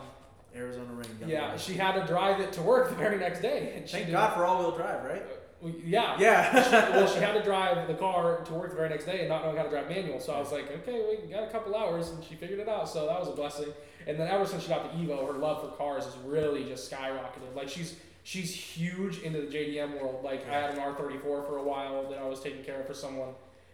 Arizona 0.56 0.92
rain. 0.94 1.08
yeah, 1.28 1.58
she 1.58 1.74
had 1.74 2.00
to 2.00 2.06
drive 2.06 2.40
it 2.40 2.52
to 2.54 2.62
work 2.62 2.90
the 2.90 2.96
very 2.96 3.18
next 3.18 3.42
day. 3.42 3.74
And 3.76 3.88
she 3.88 3.98
Thank 3.98 4.12
God 4.12 4.34
for 4.34 4.46
all-wheel 4.46 4.72
drive, 4.72 5.04
right? 5.04 5.24
Well, 5.66 5.74
yeah. 5.84 6.16
Yeah. 6.20 6.64
She- 6.64 6.70
well, 6.96 7.08
she 7.08 7.20
had 7.20 7.34
to 7.34 7.44
drive 7.52 7.88
the 7.88 7.96
car 7.96 8.42
to 8.46 8.54
work 8.54 8.70
the 8.70 8.76
very 8.76 8.90
next 8.90 9.06
day 9.06 9.22
and 9.22 9.30
not 9.30 9.44
knowing 9.44 9.58
how 9.58 9.64
to 9.64 9.70
drive 9.70 9.90
manual. 9.90 10.20
So 10.20 10.34
I 10.34 10.40
was 10.40 10.52
like, 10.52 10.70
okay, 10.72 11.04
we 11.10 11.32
got 11.32 11.44
a 11.44 11.48
couple 11.48 11.76
hours, 11.76 12.10
and 12.10 12.24
she 12.24 12.36
figured 12.36 12.60
it 12.60 12.70
out. 12.70 12.88
So 12.88 13.08
that 13.08 13.20
was 13.20 13.30
a 13.30 13.32
blessing. 13.32 13.74
And 14.08 14.20
then 14.20 14.28
ever 14.30 14.46
since 14.46 14.64
she 14.64 14.70
got 14.70 14.84
the 14.92 14.98
Evo, 15.00 15.26
her 15.26 15.34
love 15.40 15.62
for 15.62 15.76
cars 15.76 16.06
has 16.06 16.16
really 16.26 16.64
just 16.66 16.92
skyrocketed. 16.92 17.56
Like 17.56 17.68
she's 17.70 17.96
she's 18.24 18.54
huge 18.54 19.20
into 19.20 19.42
the 19.42 19.48
JDM 19.48 20.00
world. 20.00 20.24
Like 20.24 20.48
I 20.48 20.54
had 20.54 20.72
an 20.72 20.78
R34 20.80 21.22
for 21.22 21.58
a 21.58 21.64
while 21.64 22.08
that 22.10 22.20
I 22.20 22.26
was 22.28 22.40
taking 22.42 22.64
care 22.64 22.80
of 22.82 22.86
for 22.88 22.94
someone, 22.94 23.30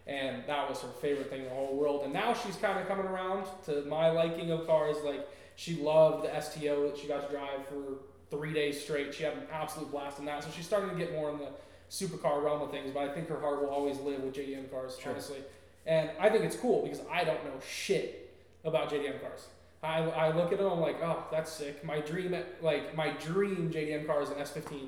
and 0.07 0.43
that 0.47 0.69
was 0.69 0.79
her 0.81 0.87
favorite 1.01 1.29
thing 1.29 1.41
in 1.41 1.49
the 1.49 1.53
whole 1.55 1.75
world. 1.75 2.03
And 2.05 2.13
now 2.13 2.33
she's 2.33 2.55
kind 2.55 2.79
of 2.79 2.87
coming 2.87 3.05
around 3.05 3.45
to 3.65 3.81
my 3.83 4.09
liking 4.09 4.49
of 4.51 4.65
cars. 4.65 4.95
Like 5.03 5.27
she 5.57 5.75
loved 5.75 6.23
the 6.25 6.39
STO 6.39 6.87
that 6.87 6.97
she 6.97 7.07
got 7.09 7.27
to 7.29 7.35
drive 7.35 7.67
for 7.67 7.97
three 8.29 8.53
days 8.53 8.81
straight. 8.81 9.13
She 9.13 9.23
had 9.23 9.33
an 9.33 9.43
absolute 9.51 9.91
blast 9.91 10.17
in 10.19 10.23
that. 10.25 10.41
So 10.45 10.49
she's 10.55 10.65
starting 10.65 10.89
to 10.91 10.95
get 10.95 11.11
more 11.11 11.29
in 11.31 11.39
the 11.39 11.49
supercar 11.91 12.41
realm 12.41 12.61
of 12.61 12.71
things, 12.71 12.89
but 12.91 13.03
I 13.07 13.13
think 13.13 13.27
her 13.27 13.39
heart 13.39 13.61
will 13.61 13.69
always 13.69 13.99
live 13.99 14.23
with 14.23 14.33
JDM 14.33 14.71
cars, 14.71 14.97
Sure. 14.97 15.11
honestly. 15.11 15.43
And 15.85 16.09
I 16.19 16.29
think 16.29 16.45
it's 16.45 16.55
cool 16.55 16.81
because 16.83 17.01
I 17.11 17.23
don't 17.25 17.43
know 17.43 17.59
shit 17.67 18.33
about 18.63 18.89
JDM 18.89 19.19
cars. 19.21 19.47
I, 19.83 19.97
I 20.03 20.35
look 20.35 20.51
at 20.53 20.57
them, 20.59 20.71
I'm 20.71 20.79
like, 20.79 21.03
oh, 21.03 21.25
that's 21.31 21.51
sick. 21.51 21.83
My 21.83 21.99
dream, 21.99 22.35
like 22.61 22.95
my 22.95 23.09
dream 23.13 23.69
JDM 23.73 24.05
car 24.07 24.21
is 24.21 24.29
an 24.29 24.35
S15, 24.37 24.87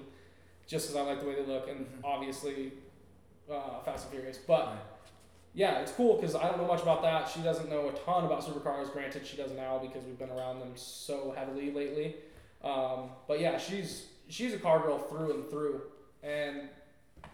just 0.65 0.87
because 0.87 0.95
I 0.95 1.01
like 1.01 1.19
the 1.19 1.27
way 1.27 1.35
they 1.35 1.45
look, 1.45 1.67
and 1.67 1.85
Mhm. 1.85 2.03
obviously 2.05 2.71
uh, 3.51 3.81
Fast 3.81 4.05
and 4.05 4.13
Furious. 4.13 4.37
But 4.37 4.67
Right. 4.67 4.77
yeah, 5.53 5.79
it's 5.79 5.91
cool 5.91 6.15
because 6.15 6.33
I 6.35 6.47
don't 6.47 6.57
know 6.59 6.67
much 6.67 6.81
about 6.83 7.01
that. 7.01 7.27
She 7.27 7.41
doesn't 7.41 7.69
know 7.69 7.89
a 7.89 7.91
ton 7.91 8.23
about 8.23 8.41
supercars. 8.43 8.91
Granted, 8.93 9.27
she 9.27 9.35
does 9.35 9.51
now 9.51 9.77
because 9.79 10.05
we've 10.05 10.17
been 10.17 10.29
around 10.29 10.59
them 10.61 10.71
so 10.77 11.31
heavily 11.31 11.71
lately. 11.71 12.15
Um, 12.63 13.09
but 13.27 13.41
yeah, 13.41 13.57
she's 13.57 14.07
she's 14.29 14.53
a 14.53 14.59
car 14.59 14.79
girl 14.79 14.97
through 14.99 15.33
and 15.33 15.49
through, 15.49 15.81
and 16.21 16.69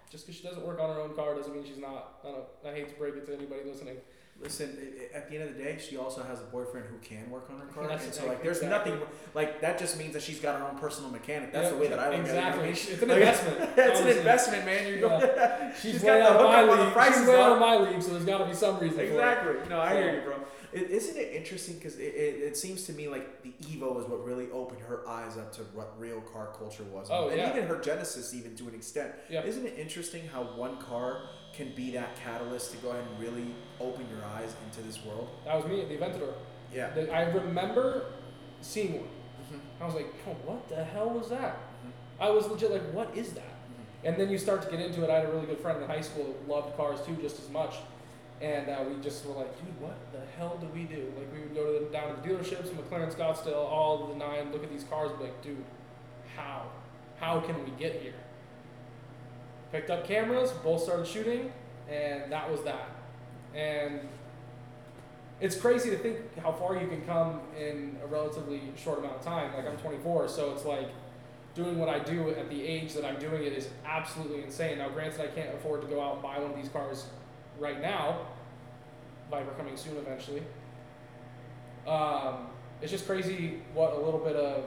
just 0.10 0.26
because 0.26 0.39
she 0.39 0.47
doesn't 0.47 0.66
work 0.66 0.80
on 0.80 0.93
her 0.93 1.01
own 1.01 1.14
car 1.16 1.36
doesn't 1.36 1.53
mean 1.53 1.64
she's 1.64 1.78
not. 1.78 2.20
I 2.24 2.32
don't. 2.32 2.45
I 2.66 2.72
hate 2.72 2.89
to 2.89 2.95
break 2.95 3.16
it 3.16 3.26
to 3.28 3.34
anybody 3.34 3.62
listening. 3.66 3.97
Listen, 4.42 4.78
at 5.14 5.30
the 5.30 5.36
end 5.36 5.50
of 5.50 5.58
the 5.58 5.62
day, 5.64 5.78
she 5.86 5.98
also 5.98 6.24
has 6.24 6.40
a 6.40 6.46
boyfriend 6.46 6.88
who 6.88 6.98
can 7.00 7.30
work 7.30 7.50
on 7.52 7.60
her 7.60 7.66
car, 7.74 7.88
That's 7.88 8.06
and 8.06 8.14
so 8.14 8.26
like, 8.28 8.42
there's 8.42 8.60
exactly. 8.62 8.94
nothing 8.94 9.08
like 9.36 9.60
that. 9.60 9.78
Just 9.78 9.98
means 9.98 10.14
that 10.14 10.22
she's 10.24 10.40
got 10.40 10.58
her 10.60 10.66
own 10.66 10.78
personal 10.78 11.10
mechanic. 11.10 11.52
That's 11.52 11.66
Yeah, 11.66 11.72
the 11.72 11.78
way 11.78 11.88
that 11.90 12.00
I 12.00 12.10
look 12.12 12.20
exactly. 12.22 12.70
at 12.70 12.78
it. 12.78 13.02
you 13.02 13.08
know 13.08 13.14
what 13.16 13.24
I 13.24 13.26
mean? 13.26 13.28
It's 13.28 13.44
an 13.44 13.58
investment. 13.60 13.70
it's 13.78 14.00
an 14.00 14.08
investment, 14.18 14.66
man. 14.66 14.88
You're 14.88 15.00
going. 15.02 15.22
Yeah. 15.22 15.74
She's, 15.74 15.92
She's 15.94 16.02
way 16.04 16.20
got 16.20 16.22
out 16.22 16.34
the 16.40 16.46
of 16.46 16.52
my 16.52 16.62
on 16.62 16.78
the 16.78 16.84
league. 16.86 16.94
prices, 16.94 17.18
She's 17.20 17.28
way 17.28 17.42
out 17.42 17.52
of 17.52 17.60
my 17.60 17.76
league, 17.78 18.02
so 18.02 18.12
there's 18.12 18.26
got 18.26 18.38
to 18.40 18.46
be 18.46 18.54
some 18.54 18.80
reason. 18.80 19.00
Exactly. 19.00 19.56
No, 19.70 19.82
I 19.82 19.94
hear 19.94 20.16
you, 20.16 20.22
bro. 20.22 20.36
It, 20.72 20.92
isn't 20.92 21.18
it 21.18 21.34
interesting? 21.36 21.76
Because 21.76 21.96
it, 21.98 22.04
it, 22.14 22.44
it 22.44 22.56
seems 22.58 22.84
to 22.86 22.94
me 22.94 23.08
like 23.08 23.42
the 23.42 23.50
Evo 23.66 24.00
is 24.00 24.08
what 24.08 24.24
really 24.24 24.52
opened 24.52 24.82
her 24.82 25.06
eyes 25.10 25.36
up 25.36 25.52
to 25.54 25.62
what 25.74 26.00
real 26.00 26.22
car 26.22 26.50
culture 26.58 26.84
was. 26.94 27.08
Oh, 27.12 27.30
and 27.30 27.38
yeah. 27.40 27.50
even 27.50 27.64
her 27.68 27.80
Genesis, 27.82 28.36
even 28.36 28.56
to 28.56 28.68
an 28.68 28.76
extent. 28.76 29.12
Yeah. 29.30 29.44
Isn't 29.44 29.66
it 29.66 29.74
interesting 29.80 30.28
how 30.32 30.44
one 30.44 30.78
car 30.78 31.24
can 31.60 31.74
be 31.76 31.91
that 31.91 32.16
catalyst 32.16 32.72
to 32.72 32.78
go 32.78 32.89
ahead 32.91 33.03
and 33.12 33.20
really 33.20 33.53
open 33.82 34.05
your 34.10 34.24
eyes 34.36 34.55
into 34.66 34.82
this 34.88 35.03
world? 35.05 35.28
That 35.45 35.55
was 35.57 35.66
me 35.66 35.82
at 35.82 35.89
the 35.89 35.97
Aventador. 35.97 36.34
Yeah. 36.74 36.89
The- 36.91 37.12
I 37.14 37.24
remember 37.24 38.05
seeing 38.62 38.93
one. 38.93 39.10
Mhm. 39.51 39.60
I 39.82 39.86
was 39.86 39.95
like, 39.95 40.07
oh, 40.28 40.36
what 40.45 40.70
the 40.70 40.82
hell 40.84 41.10
was 41.10 41.30
that? 41.30 41.55
Mhm. 41.86 41.91
I 42.22 42.30
was 42.30 42.47
legit 42.47 42.72
like, 42.72 42.84
what 42.93 43.10
is 43.16 43.34
that? 43.34 43.43
Mhm. 43.43 44.05
And 44.05 44.16
then 44.18 44.30
you 44.30 44.38
start 44.38 44.62
to 44.62 44.70
get 44.72 44.80
into 44.80 45.03
it. 45.03 45.10
I 45.10 45.16
had 45.16 45.26
a 45.26 45.32
really 45.32 45.47
good 45.47 45.60
friend 45.60 45.82
in 45.82 45.88
high 45.89 45.99
school 46.01 46.24
that 46.26 46.47
loved 46.47 46.78
cars 46.78 47.01
too, 47.05 47.16
just 47.22 47.39
as 47.39 47.49
much. 47.49 47.76
And 48.41 48.70
uh, 48.70 48.86
we 48.88 49.01
just 49.01 49.26
were 49.26 49.34
like, 49.34 49.53
dude, 49.60 49.82
what 49.82 49.97
the 50.14 50.22
hell 50.38 50.57
do 50.62 50.68
we 50.68 50.84
do? 50.86 51.12
Like, 51.18 51.28
we 51.34 51.39
would 51.41 51.53
go 51.53 51.74
to 51.78 51.86
the, 51.86 51.91
down 51.91 52.16
to 52.16 52.22
the 52.22 52.26
dealerships, 52.26 52.70
McLaren, 52.70 53.14
Scottsdale, 53.14 53.53
all 53.70 54.07
the 54.07 54.16
nine, 54.16 54.53
look 54.53 54.64
at 54.64 54.70
these 54.70 54.86
cars, 54.86 55.10
and 55.10 55.20
be 55.20 55.26
like, 55.26 55.41
dude, 55.41 55.62
how? 56.38 56.68
How 57.20 57.41
can 57.41 57.62
we 57.66 57.72
get 57.72 58.01
here? 58.01 58.14
Picked 59.72 59.89
up 59.89 60.05
cameras, 60.05 60.51
both 60.63 60.84
started 60.84 61.05
shooting, 61.05 61.51
and 61.89 62.32
that 62.32 62.49
was 62.49 62.63
that. 62.63 62.89
And 63.53 64.01
it's 65.39 65.55
crazy 65.55 65.89
to 65.91 65.97
think 65.97 66.38
how 66.39 66.51
far 66.51 66.76
you 66.76 66.88
can 66.88 67.01
come 67.05 67.41
in 67.57 67.97
a 68.03 68.07
relatively 68.07 68.61
short 68.76 68.99
amount 68.99 69.17
of 69.17 69.22
time. 69.24 69.53
Like 69.53 69.67
I'm 69.67 69.78
24, 69.78 70.28
so 70.28 70.51
it's 70.53 70.65
like 70.65 70.89
doing 71.53 71.78
what 71.78 71.89
I 71.89 71.99
do 71.99 72.30
at 72.32 72.49
the 72.49 72.61
age 72.61 72.93
that 72.93 73.05
I'm 73.05 73.20
doing 73.20 73.43
it 73.43 73.53
is 73.53 73.70
absolutely 73.86 74.43
insane. 74.43 74.78
Now, 74.80 74.89
granted, 74.89 75.22
I 75.22 75.28
can't 75.28 75.53
afford 75.55 75.82
to 75.82 75.88
go 75.88 76.01
out 76.01 76.15
and 76.15 76.24
buy 76.24 76.39
one 76.39 76.51
of 76.51 76.57
these 76.57 76.70
cars 76.70 77.05
right 77.59 77.82
now. 77.82 78.28
Viper 79.30 79.51
coming 79.51 79.78
soon 79.78 79.97
eventually. 79.97 80.43
Um, 81.88 82.47
it's 82.82 82.91
just 82.91 83.05
crazy 83.05 83.61
what 83.74 83.93
a 83.93 83.97
little 83.97 84.20
bit 84.20 84.36
of 84.36 84.65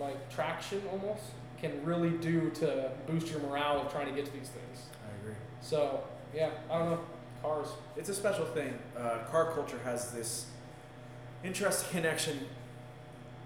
like 0.00 0.30
traction 0.30 0.82
almost 0.90 1.22
can 1.60 1.84
really 1.84 2.10
do 2.10 2.50
to 2.50 2.90
boost 3.06 3.30
your 3.30 3.40
morale 3.40 3.80
of 3.80 3.92
trying 3.92 4.06
to 4.06 4.12
get 4.12 4.24
to 4.26 4.32
these 4.32 4.48
things. 4.48 4.86
I 5.04 5.22
agree. 5.22 5.36
So 5.60 6.04
yeah, 6.34 6.50
I 6.70 6.78
don't 6.78 6.90
know, 6.90 7.00
cars. 7.42 7.68
It's 7.96 8.08
a 8.08 8.14
special 8.14 8.44
thing. 8.44 8.78
Uh, 8.96 9.18
car 9.30 9.52
culture 9.52 9.80
has 9.84 10.12
this 10.12 10.46
interesting 11.44 11.90
connection 11.90 12.40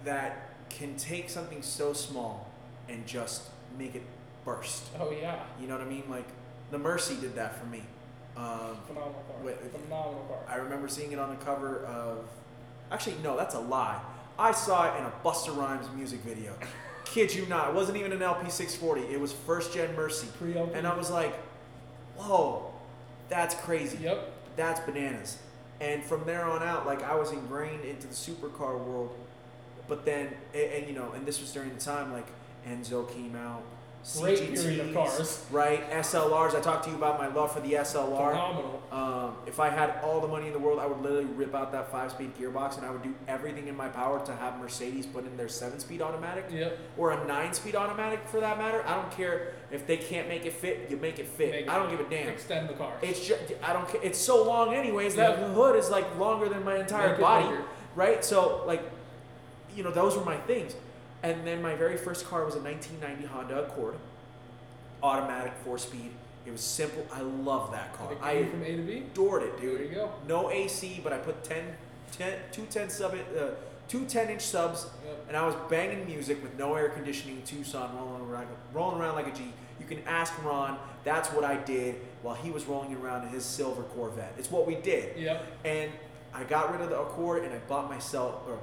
that 0.04 0.50
can 0.68 0.96
take 0.96 1.30
something 1.30 1.62
so 1.62 1.92
small 1.92 2.50
and 2.88 3.06
just 3.06 3.42
make 3.78 3.94
it 3.94 4.02
burst. 4.44 4.84
Oh 4.98 5.10
yeah, 5.10 5.40
You 5.60 5.68
know 5.68 5.76
what 5.76 5.86
I 5.86 5.88
mean? 5.88 6.04
Like 6.08 6.26
the 6.70 6.78
Murci 6.78 7.20
did 7.20 7.34
that 7.36 7.58
for 7.58 7.66
me. 7.66 7.82
Um, 8.36 8.78
phenomenal 8.86 9.22
car. 9.28 9.44
Wait, 9.44 9.56
phenomenal 9.60 10.24
car. 10.28 10.38
I 10.48 10.56
remember 10.56 10.88
seeing 10.88 11.12
it 11.12 11.18
on 11.18 11.30
the 11.30 11.44
cover 11.44 11.84
of. 11.86 12.24
Actually, 12.90 13.16
no, 13.22 13.36
that's 13.36 13.54
a 13.54 13.60
lie. 13.60 14.00
I 14.38 14.52
saw 14.52 14.92
it 14.92 14.98
in 14.98 15.04
a 15.04 15.12
Busta 15.24 15.56
Rhymes 15.56 15.86
music 15.94 16.20
video. 16.20 16.54
Kid 17.12 17.34
you 17.34 17.44
not, 17.44 17.68
it 17.68 17.74
wasn't 17.74 17.98
even 17.98 18.10
an 18.10 18.20
LP640. 18.20 19.10
It 19.10 19.20
was 19.20 19.32
first 19.32 19.74
gen 19.74 19.94
Murci, 19.94 20.32
Pre 20.38 20.56
LP. 20.56 20.72
and 20.74 20.86
I 20.86 20.96
was 20.96 21.10
like, 21.10 21.34
"Whoa, 22.16 22.72
that's 23.28 23.54
crazy. 23.54 23.98
Yep. 24.02 24.32
That's 24.56 24.80
bananas." 24.80 25.36
And 25.78 26.02
from 26.02 26.24
there 26.24 26.44
on 26.46 26.62
out, 26.62 26.86
like 26.86 27.02
I 27.02 27.14
was 27.14 27.30
ingrained 27.30 27.84
into 27.84 28.06
the 28.06 28.14
supercar 28.14 28.78
world. 28.82 29.14
But 29.88 30.06
then, 30.06 30.28
and, 30.54 30.72
and, 30.72 30.86
you 30.86 30.94
know, 30.94 31.12
and 31.12 31.26
this 31.26 31.38
was 31.40 31.52
during 31.52 31.74
the 31.74 31.80
time 31.80 32.12
like 32.12 32.28
Enzo 32.66 33.06
came 33.12 33.36
out, 33.36 33.62
Great 34.18 34.52
period 34.54 34.80
of 34.80 34.94
cars. 34.94 35.44
right? 35.52 35.88
SLRs. 35.92 36.56
I 36.56 36.60
talked 36.60 36.84
to 36.84 36.90
you 36.90 36.96
about 36.96 37.18
my 37.18 37.28
love 37.28 37.52
for 37.52 37.60
the 37.60 37.74
SLR. 37.74 38.30
Phenomenal. 38.32 38.82
Um, 38.90 39.36
if 39.46 39.60
I 39.60 39.68
had 39.70 39.94
all 40.02 40.20
the 40.20 40.26
money 40.26 40.48
in 40.48 40.52
the 40.52 40.58
world, 40.58 40.80
I 40.80 40.86
would 40.86 41.00
literally 41.00 41.24
rip 41.26 41.54
out 41.54 41.70
that 41.72 41.90
five-speed 41.92 42.32
gearbox, 42.36 42.76
and 42.78 42.84
I 42.84 42.90
would 42.90 43.02
do 43.02 43.14
everything 43.28 43.68
in 43.68 43.76
my 43.76 43.88
power 43.88 44.24
to 44.26 44.34
have 44.34 44.58
Mercedes 44.58 45.06
put 45.06 45.24
in 45.24 45.36
their 45.36 45.48
seven-speed 45.48 46.02
automatic 46.02 46.46
Yep. 46.50 46.78
or 46.98 47.12
a 47.12 47.24
nine-speed 47.26 47.76
automatic, 47.76 48.26
for 48.26 48.40
that 48.40 48.58
matter. 48.58 48.82
I 48.86 48.96
don't 48.96 49.10
care 49.12 49.52
if 49.70 49.86
they 49.86 49.96
can't 49.98 50.26
make 50.28 50.46
it 50.46 50.52
fit; 50.54 50.88
you 50.90 50.96
make 50.96 51.20
it 51.20 51.28
fit. 51.28 51.50
Make 51.52 51.66
it 51.66 51.70
I 51.70 51.78
don't 51.78 51.88
fit. 51.88 51.98
give 51.98 52.06
a 52.06 52.10
damn. 52.10 52.28
Extend 52.28 52.68
the 52.68 52.74
car. 52.74 52.92
It's 53.02 53.24
just 53.26 53.40
I 53.62 53.72
don't 53.72 53.88
care. 53.88 54.00
It's 54.02 54.18
so 54.18 54.42
long, 54.44 54.74
anyways. 54.74 55.14
That 55.14 55.38
hood 55.38 55.76
is 55.76 55.90
like 55.90 56.18
longer 56.18 56.48
than 56.48 56.64
my 56.64 56.76
entire 56.76 57.16
body. 57.18 57.46
bigger. 57.46 57.64
right? 57.94 58.24
So 58.24 58.64
like, 58.66 58.82
you 59.76 59.84
know, 59.84 59.90
those 59.92 60.16
were 60.16 60.24
my 60.24 60.36
things. 60.38 60.74
And 61.22 61.46
then 61.46 61.62
my 61.62 61.74
very 61.74 61.96
first 61.96 62.26
car 62.26 62.44
was 62.44 62.54
a 62.56 62.60
1990 62.60 63.26
Honda 63.32 63.64
Accord, 63.64 63.94
automatic 65.02 65.52
four 65.64 65.78
speed. 65.78 66.10
It 66.44 66.50
was 66.50 66.60
simple. 66.60 67.06
I 67.12 67.20
love 67.20 67.70
that 67.72 67.96
car. 67.96 68.10
I 68.20 68.44
from 68.46 68.62
A 68.64 68.76
to 68.76 68.82
B. 68.82 68.98
adored 69.12 69.44
it, 69.44 69.60
dude. 69.60 69.78
There 69.78 69.86
you 69.86 69.94
go. 69.94 70.12
No 70.26 70.50
AC, 70.50 71.00
but 71.04 71.12
I 71.12 71.18
put 71.18 71.44
10, 71.44 71.62
10 72.18 72.38
two 72.50 72.66
10 72.68 72.90
sub, 72.90 73.14
uh, 73.14 73.50
two 73.86 74.04
10 74.06 74.28
inch 74.30 74.42
subs, 74.42 74.86
Yep. 75.06 75.24
and 75.28 75.36
I 75.36 75.46
was 75.46 75.54
banging 75.70 76.04
music 76.06 76.42
with 76.42 76.58
no 76.58 76.74
air 76.74 76.88
conditioning 76.88 77.36
in 77.36 77.42
Tucson, 77.42 77.96
rolling 77.96 78.28
around, 78.28 78.48
rolling 78.72 79.00
around 79.00 79.14
like 79.14 79.28
a 79.28 79.36
G. 79.36 79.52
You 79.78 79.86
can 79.86 80.02
ask 80.06 80.32
Ron. 80.44 80.78
That's 81.04 81.28
what 81.28 81.44
I 81.44 81.56
did 81.56 81.96
while 82.22 82.34
he 82.34 82.50
was 82.50 82.64
rolling 82.66 82.94
around 82.96 83.22
in 83.24 83.28
his 83.28 83.44
silver 83.44 83.82
Corvette. 83.82 84.34
It's 84.38 84.50
what 84.50 84.66
we 84.66 84.74
did. 84.76 85.16
Yep. 85.16 85.44
And 85.64 85.90
I 86.34 86.42
got 86.44 86.72
rid 86.72 86.80
of 86.80 86.90
the 86.90 87.00
Accord 87.00 87.44
and 87.44 87.52
I 87.52 87.58
bought 87.68 87.88
myself, 87.88 88.42
or 88.48 88.58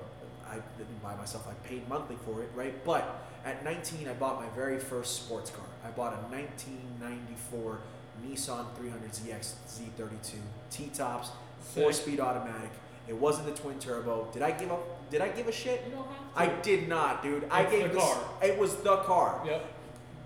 I 0.49 0.55
didn't 0.77 1.01
buy 1.03 1.15
myself, 1.15 1.47
I 1.49 1.53
paid 1.67 1.87
monthly 1.87 2.15
for 2.25 2.41
it, 2.41 2.49
right? 2.55 2.83
But 2.83 3.23
at 3.45 3.63
19, 3.63 4.07
I 4.07 4.13
bought 4.13 4.41
my 4.41 4.49
very 4.55 4.79
first 4.79 5.15
sports 5.23 5.49
car. 5.51 5.65
I 5.85 5.89
bought 5.91 6.13
a 6.13 6.17
1994 6.33 7.79
Nissan 8.25 8.65
300ZX 8.75 9.53
Z32 9.67 10.33
T-tops, 10.71 11.31
four-speed 11.61 12.19
automatic. 12.19 12.71
It 13.07 13.15
wasn't 13.15 13.47
the 13.47 13.59
twin 13.61 13.79
turbo. 13.79 14.27
Did 14.33 14.41
I 14.41 14.51
give 14.51 14.71
up? 14.71 15.09
Did 15.09 15.21
I 15.21 15.29
give 15.29 15.47
a 15.47 15.51
shit? 15.51 15.83
You 15.87 15.93
don't 15.95 16.07
have 16.07 16.33
to. 16.33 16.39
I 16.57 16.61
did 16.61 16.87
not, 16.87 17.23
dude. 17.23 17.45
I 17.49 17.63
gave 17.63 17.89
the 17.89 17.95
this- 17.95 18.03
car. 18.03 18.23
It 18.43 18.57
was 18.59 18.75
the 18.77 18.97
car 18.97 19.41
Yep. 19.45 19.65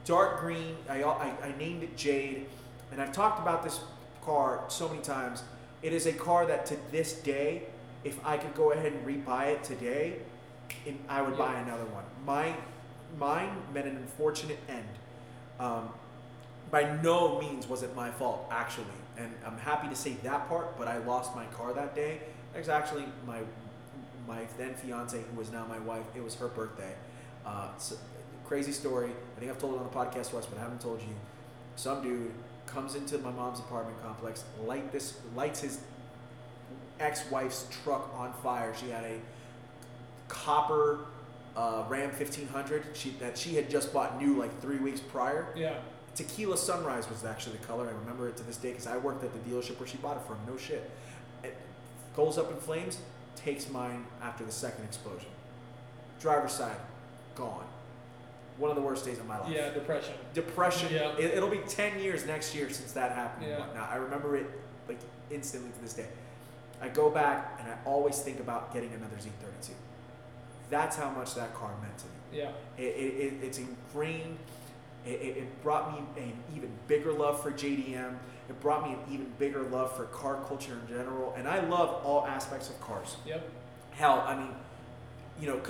dark 0.05 0.39
green. 0.41 0.75
I, 0.89 1.03
I, 1.03 1.31
I 1.43 1.53
named 1.57 1.83
it 1.83 1.95
Jade, 1.95 2.47
and 2.91 3.01
I've 3.01 3.13
talked 3.13 3.39
about 3.39 3.63
this 3.63 3.79
car 4.21 4.63
so 4.67 4.89
many 4.89 5.01
times. 5.01 5.43
It 5.81 5.93
is 5.93 6.05
a 6.07 6.13
car 6.13 6.45
that 6.45 6.65
to 6.67 6.77
this 6.91 7.13
day, 7.13 7.63
if 8.03 8.23
I 8.25 8.37
could 8.37 8.53
go 8.55 8.71
ahead 8.71 8.93
and 8.93 9.05
rebuy 9.05 9.47
it 9.53 9.63
today, 9.63 10.17
I 11.07 11.21
would 11.21 11.37
buy 11.37 11.59
another 11.59 11.85
one. 11.85 12.03
Mine, 12.25 12.55
mine 13.17 13.49
met 13.73 13.85
an 13.85 13.97
unfortunate 13.97 14.59
end. 14.67 14.87
Um, 15.59 15.89
by 16.71 16.99
no 17.01 17.39
means 17.39 17.67
was 17.67 17.83
it 17.83 17.95
my 17.95 18.09
fault, 18.11 18.47
actually, 18.51 18.85
and 19.17 19.31
I'm 19.45 19.57
happy 19.57 19.87
to 19.87 19.95
say 19.95 20.13
that 20.23 20.49
part. 20.49 20.77
But 20.77 20.87
I 20.87 20.97
lost 20.97 21.35
my 21.35 21.45
car 21.47 21.73
that 21.73 21.95
day. 21.95 22.19
It 22.55 22.57
was 22.57 22.69
actually 22.69 23.05
my 23.27 23.41
my 24.27 24.45
then 24.57 24.73
fiance, 24.73 25.21
who 25.33 25.41
is 25.41 25.51
now 25.51 25.65
my 25.65 25.79
wife. 25.79 26.05
It 26.15 26.23
was 26.23 26.35
her 26.35 26.47
birthday. 26.47 26.93
Uh, 27.45 27.67
so, 27.77 27.95
crazy 28.45 28.71
story. 28.71 29.11
I 29.35 29.39
think 29.39 29.51
I've 29.51 29.59
told 29.59 29.75
it 29.75 29.77
on 29.79 29.83
the 29.83 29.89
podcast 29.89 30.31
twice, 30.31 30.45
but 30.45 30.57
I 30.57 30.61
haven't 30.61 30.81
told 30.81 31.01
you. 31.01 31.13
Some 31.75 32.01
dude 32.01 32.31
comes 32.65 32.95
into 32.95 33.17
my 33.17 33.31
mom's 33.31 33.59
apartment 33.59 34.01
complex, 34.01 34.43
light 34.65 34.91
this, 34.91 35.19
lights 35.35 35.61
his 35.61 35.79
ex-wife's 36.99 37.67
truck 37.83 38.13
on 38.15 38.33
fire. 38.43 38.73
She 38.79 38.89
had 38.89 39.03
a 39.03 39.19
copper 40.27 41.05
uh, 41.55 41.83
Ram 41.87 42.09
1500 42.09 42.83
she, 42.93 43.11
that 43.19 43.37
she 43.37 43.55
had 43.55 43.69
just 43.69 43.93
bought 43.93 44.19
new 44.21 44.35
like 44.35 44.61
three 44.61 44.77
weeks 44.77 44.99
prior. 44.99 45.47
Yeah. 45.55 45.75
Tequila 46.15 46.57
Sunrise 46.57 47.09
was 47.09 47.25
actually 47.25 47.57
the 47.57 47.65
color. 47.65 47.87
I 47.87 47.91
remember 47.91 48.27
it 48.27 48.37
to 48.37 48.43
this 48.43 48.57
day 48.57 48.69
because 48.69 48.87
I 48.87 48.97
worked 48.97 49.23
at 49.23 49.31
the 49.33 49.49
dealership 49.49 49.79
where 49.79 49.87
she 49.87 49.97
bought 49.97 50.17
it 50.17 50.23
from. 50.23 50.37
No 50.47 50.57
shit. 50.57 50.89
It 51.43 51.55
goes 52.15 52.37
up 52.37 52.51
in 52.51 52.57
flames, 52.57 52.99
takes 53.35 53.69
mine 53.69 54.05
after 54.21 54.43
the 54.43 54.51
second 54.51 54.85
explosion. 54.85 55.29
Driver's 56.19 56.51
side, 56.51 56.77
gone. 57.35 57.65
One 58.57 58.69
of 58.69 58.75
the 58.75 58.83
worst 58.83 59.05
days 59.05 59.17
of 59.17 59.25
my 59.25 59.39
life. 59.39 59.49
Yeah. 59.51 59.71
Depression. 59.71 60.13
Depression. 60.35 60.93
Yeah. 60.93 61.17
It, 61.17 61.33
it'll 61.35 61.49
be 61.49 61.61
10 61.67 61.99
years 61.99 62.25
next 62.27 62.53
year 62.53 62.69
since 62.69 62.91
that 62.91 63.13
happened. 63.13 63.47
Yeah. 63.47 63.55
and 63.55 63.63
whatnot. 63.65 63.89
I 63.91 63.95
remember 63.95 64.35
it 64.35 64.45
like 64.87 64.99
instantly 65.31 65.71
to 65.71 65.81
this 65.81 65.93
day. 65.93 66.07
I 66.83 66.89
go 66.89 67.09
back 67.09 67.57
and 67.59 67.71
I 67.71 67.77
always 67.85 68.19
think 68.19 68.41
about 68.41 68.73
getting 68.73 68.91
another 68.93 69.15
Z32. 69.15 69.71
That's 70.69 70.97
how 70.97 71.09
much 71.11 71.33
that 71.35 71.55
car 71.55 71.71
meant 71.81 71.97
to 71.99 72.05
me. 72.05 72.39
Yeah. 72.41 72.49
It, 72.77 72.83
it, 72.83 73.23
it, 73.23 73.33
it's 73.41 73.57
ingrained. 73.57 74.37
It, 75.05 75.21
it, 75.21 75.37
it 75.37 75.63
brought 75.63 75.93
me 75.93 76.21
an 76.21 76.33
even 76.53 76.69
bigger 76.89 77.13
love 77.13 77.41
for 77.41 77.51
JDM. 77.51 78.17
It 78.49 78.59
brought 78.59 78.85
me 78.85 78.95
an 78.95 78.99
even 79.09 79.31
bigger 79.39 79.63
love 79.63 79.95
for 79.95 80.05
car 80.07 80.43
culture 80.45 80.77
in 80.81 80.93
general. 80.93 81.33
And 81.37 81.47
I 81.47 81.61
love 81.61 82.03
all 82.03 82.25
aspects 82.27 82.69
of 82.69 82.79
cars. 82.81 83.15
Yep. 83.25 83.49
Hell, 83.91 84.21
I 84.27 84.35
mean, 84.35 84.49
you 85.39 85.47
know, 85.47 85.61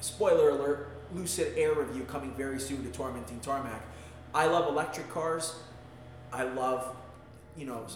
spoiler 0.00 0.50
alert, 0.50 0.88
Lucid 1.14 1.56
Air 1.56 1.74
review 1.74 2.02
coming 2.04 2.34
very 2.34 2.58
soon 2.58 2.82
to 2.82 2.90
Tormenting 2.90 3.38
Tarmac. 3.38 3.82
I 4.34 4.46
love 4.46 4.68
electric 4.68 5.08
cars. 5.10 5.54
I 6.32 6.42
love, 6.42 6.96
you 7.56 7.66
know, 7.66 7.86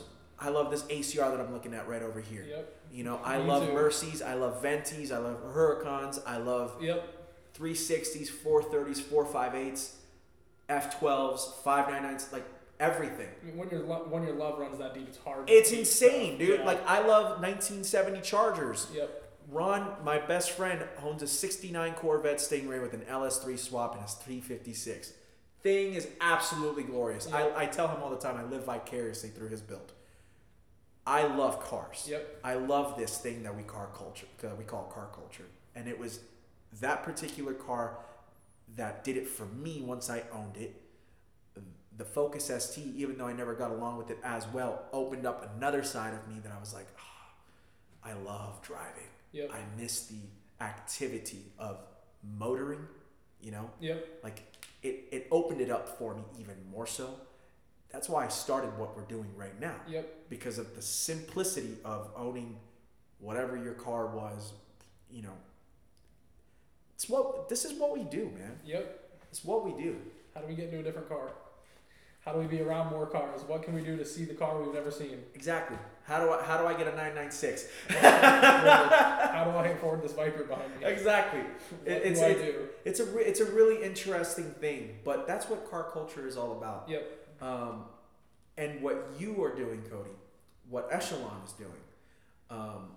I 0.40 0.48
love 0.48 0.70
this 0.70 0.82
ACR 0.84 1.30
that 1.30 1.40
I'm 1.40 1.52
looking 1.52 1.74
at 1.74 1.86
right 1.88 2.02
over 2.02 2.20
here. 2.20 2.44
Yep. 2.48 2.76
You 2.92 3.04
know, 3.04 3.20
I 3.22 3.38
Me 3.38 3.44
love 3.44 3.66
too. 3.66 3.72
Murcis, 3.74 4.22
I 4.24 4.34
love 4.34 4.62
Ventis, 4.62 5.12
I 5.12 5.18
love 5.18 5.36
Huracans, 5.54 6.20
I 6.26 6.38
love 6.38 6.76
Yep. 6.82 7.06
360s, 7.58 8.30
430s, 8.30 9.00
458s, 9.02 9.92
F12s, 10.68 11.52
599s, 11.64 12.32
like 12.32 12.44
everything. 12.78 13.28
I 13.42 13.46
mean, 13.46 13.56
when 13.56 13.68
your 13.70 13.80
lo- 13.80 14.06
when 14.08 14.22
your 14.22 14.34
love 14.34 14.58
runs 14.58 14.78
that 14.78 14.94
deep, 14.94 15.08
it's 15.08 15.18
hard. 15.18 15.48
It's 15.50 15.72
insane, 15.72 16.36
stuff. 16.36 16.38
dude. 16.38 16.60
Yeah. 16.60 16.66
Like 16.66 16.86
I 16.86 17.00
love 17.06 17.40
1970 17.42 18.20
Chargers. 18.22 18.86
Yep. 18.94 19.16
Ron, 19.50 19.96
my 20.04 20.18
best 20.18 20.52
friend, 20.52 20.84
owns 21.02 21.22
a 21.22 21.26
69 21.26 21.94
Corvette 21.94 22.36
Stingray 22.38 22.80
with 22.80 22.94
an 22.94 23.00
LS3 23.10 23.58
swap 23.58 23.94
and 23.96 24.04
a 24.04 24.06
356. 24.06 25.12
Thing 25.62 25.94
is 25.94 26.06
absolutely 26.20 26.84
glorious. 26.84 27.26
Yeah. 27.28 27.36
I, 27.36 27.62
I 27.62 27.66
tell 27.66 27.88
him 27.88 28.00
all 28.02 28.10
the 28.10 28.16
time 28.16 28.36
I 28.36 28.44
live 28.44 28.64
vicariously 28.64 29.30
through 29.30 29.48
his 29.48 29.60
build. 29.60 29.92
I 31.10 31.26
love 31.26 31.60
cars. 31.60 32.06
Yep. 32.08 32.40
I 32.44 32.54
love 32.54 32.96
this 32.96 33.18
thing 33.18 33.42
that 33.42 33.56
we 33.56 33.64
car 33.64 33.88
culture 33.94 34.26
that 34.42 34.56
we 34.56 34.64
call 34.64 34.84
car 34.84 35.08
culture, 35.12 35.46
and 35.74 35.88
it 35.88 35.98
was 35.98 36.20
that 36.80 37.02
particular 37.02 37.52
car 37.52 37.98
that 38.76 39.02
did 39.02 39.16
it 39.16 39.26
for 39.28 39.46
me 39.46 39.82
once 39.84 40.08
I 40.08 40.22
owned 40.32 40.56
it. 40.56 40.80
The 41.96 42.04
Focus 42.04 42.48
ST, 42.50 42.94
even 42.96 43.18
though 43.18 43.26
I 43.26 43.32
never 43.32 43.54
got 43.54 43.72
along 43.72 43.98
with 43.98 44.10
it 44.10 44.18
as 44.22 44.46
well, 44.48 44.84
opened 44.92 45.26
up 45.26 45.50
another 45.56 45.82
side 45.82 46.14
of 46.14 46.26
me 46.32 46.40
that 46.44 46.52
I 46.52 46.58
was 46.60 46.72
like, 46.72 46.86
"Ah, 46.98 47.32
I 48.04 48.12
love 48.14 48.62
driving. 48.62 49.10
Yep. 49.32 49.50
I 49.52 49.58
miss 49.80 50.06
the 50.06 50.20
activity 50.60 51.52
of 51.58 51.78
motoring. 52.38 52.86
You 53.42 53.50
know, 53.50 53.70
Yep. 53.80 54.20
like 54.22 54.42
it, 54.82 55.08
it 55.10 55.26
opened 55.30 55.60
it 55.60 55.70
up 55.70 55.88
for 55.98 56.14
me 56.14 56.22
even 56.38 56.56
more 56.70 56.86
so. 56.86 57.18
That's 57.92 58.08
why 58.08 58.24
I 58.24 58.28
started 58.28 58.76
what 58.78 58.96
we're 58.96 59.02
doing 59.04 59.26
right 59.36 59.58
now 59.60 59.74
Yep. 59.88 60.28
because 60.30 60.58
of 60.58 60.74
the 60.76 60.82
simplicity 60.82 61.76
of 61.84 62.10
owning 62.16 62.56
whatever 63.18 63.56
your 63.56 63.74
car 63.74 64.06
was, 64.06 64.52
you 65.10 65.22
know. 65.22 65.36
It's 66.94 67.08
what 67.08 67.48
this 67.48 67.64
is 67.64 67.72
what 67.78 67.92
we 67.96 68.04
do, 68.04 68.30
man. 68.38 68.58
Yep. 68.64 69.10
It's 69.30 69.44
what 69.44 69.64
we 69.64 69.82
do. 69.82 69.96
How 70.34 70.40
do 70.40 70.46
we 70.46 70.54
get 70.54 70.66
into 70.66 70.78
a 70.80 70.82
different 70.82 71.08
car? 71.08 71.32
How 72.24 72.34
do 72.34 72.38
we 72.38 72.46
be 72.46 72.60
around 72.60 72.90
more 72.90 73.06
cars? 73.06 73.40
What 73.46 73.62
can 73.62 73.74
we 73.74 73.80
do 73.80 73.96
to 73.96 74.04
see 74.04 74.24
the 74.26 74.34
car 74.34 74.60
we've 74.60 74.74
never 74.74 74.90
seen? 74.90 75.22
Exactly. 75.34 75.78
How 76.04 76.22
do 76.22 76.30
I 76.30 76.42
how 76.42 76.58
do 76.58 76.66
I 76.66 76.74
get 76.74 76.86
a 76.86 76.90
996? 76.90 77.66
How 77.88 79.44
do 79.44 79.50
I 79.56 79.68
afford 79.68 80.02
this 80.02 80.12
Viper 80.12 80.44
behind 80.44 80.70
me? 80.78 80.86
exactly. 80.86 81.40
What 81.40 81.50
it's 81.86 82.20
do 82.20 82.26
I 82.26 82.34
do? 82.34 82.68
it's 82.84 83.00
a 83.00 83.06
re- 83.06 83.24
it's 83.24 83.40
a 83.40 83.46
really 83.46 83.82
interesting 83.82 84.50
thing, 84.60 84.98
but 85.04 85.26
that's 85.26 85.48
what 85.48 85.70
car 85.70 85.90
culture 85.92 86.26
is 86.26 86.36
all 86.36 86.52
about. 86.58 86.86
Yep. 86.88 87.19
Um, 87.40 87.84
and 88.56 88.82
what 88.82 89.10
you 89.18 89.42
are 89.42 89.54
doing, 89.54 89.82
Cody, 89.90 90.10
what 90.68 90.88
Echelon 90.90 91.40
is 91.46 91.52
doing, 91.52 91.70
um, 92.50 92.90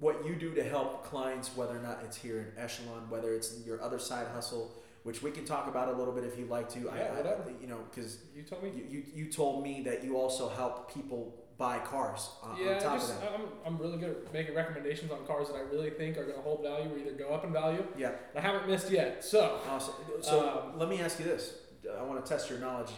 what 0.00 0.26
you 0.26 0.34
do 0.36 0.54
to 0.54 0.62
help 0.62 1.04
clients, 1.04 1.56
whether 1.56 1.76
or 1.76 1.80
not 1.80 2.00
it's 2.04 2.16
here 2.16 2.38
in 2.40 2.62
Echelon, 2.62 3.08
whether 3.08 3.32
it's 3.34 3.54
your 3.66 3.80
other 3.82 3.98
side 3.98 4.26
hustle, 4.34 4.70
which 5.04 5.22
we 5.22 5.30
can 5.30 5.44
talk 5.46 5.66
about 5.68 5.88
a 5.88 5.92
little 5.92 6.12
bit 6.12 6.24
if 6.24 6.38
you'd 6.38 6.50
like 6.50 6.68
to. 6.70 6.90
I, 6.90 6.96
Yeah, 6.98 7.04
I, 7.12 7.16
whatever. 7.16 7.44
you 7.60 7.66
know, 7.68 7.78
because 7.90 8.18
You 8.36 8.42
told 8.42 8.62
me. 8.62 8.70
you, 8.76 8.84
you, 8.90 9.02
you 9.14 9.32
told 9.32 9.62
me 9.64 9.80
that 9.82 10.04
you 10.04 10.16
also 10.18 10.48
help 10.50 10.92
people 10.92 11.34
buy 11.56 11.78
cars 11.78 12.28
on, 12.42 12.56
yeah, 12.60 12.74
on 12.74 12.80
top 12.82 12.98
just, 12.98 13.14
of 13.14 13.20
that. 13.22 13.32
I'm, 13.32 13.42
I'm 13.66 13.78
really 13.78 13.96
good 13.98 14.10
at 14.26 14.32
making 14.32 14.54
recommendations 14.54 15.10
on 15.10 15.26
cars 15.26 15.48
that 15.48 15.56
I 15.56 15.60
really 15.60 15.90
think 15.90 16.16
are 16.18 16.24
going 16.24 16.36
to 16.36 16.42
hold 16.42 16.62
value 16.62 16.92
or 16.94 16.98
either 16.98 17.12
go 17.12 17.30
up 17.30 17.44
in 17.44 17.52
value. 17.52 17.84
Yeah, 17.96 18.12
I 18.36 18.40
haven't 18.40 18.68
missed 18.68 18.90
yet. 18.90 19.24
So, 19.24 19.58
awesome. 19.68 19.94
So 20.20 20.48
Um, 20.72 20.78
let 20.78 20.88
me 20.88 21.00
ask 21.00 21.18
you 21.18 21.24
this. 21.24 21.54
I 21.98 22.02
want 22.02 22.22
to 22.24 22.28
test 22.30 22.50
your 22.50 22.58
knowledge. 22.58 22.90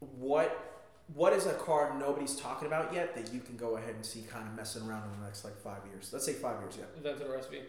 What 0.00 0.66
what 1.14 1.32
is 1.32 1.46
a 1.46 1.54
car 1.54 1.96
nobody's 1.98 2.36
talking 2.36 2.66
about 2.68 2.94
yet 2.94 3.14
that 3.16 3.32
you 3.34 3.40
can 3.40 3.56
go 3.56 3.76
ahead 3.76 3.94
and 3.96 4.06
see 4.06 4.22
kind 4.22 4.46
of 4.46 4.54
messing 4.54 4.88
around 4.88 5.04
in 5.12 5.20
the 5.20 5.26
next 5.26 5.44
like 5.44 5.56
five 5.60 5.80
years? 5.92 6.10
Let's 6.12 6.24
say 6.24 6.34
five 6.34 6.60
years, 6.60 6.78
yeah. 6.78 6.84
Aventador 7.10 7.36
SV. 7.38 7.62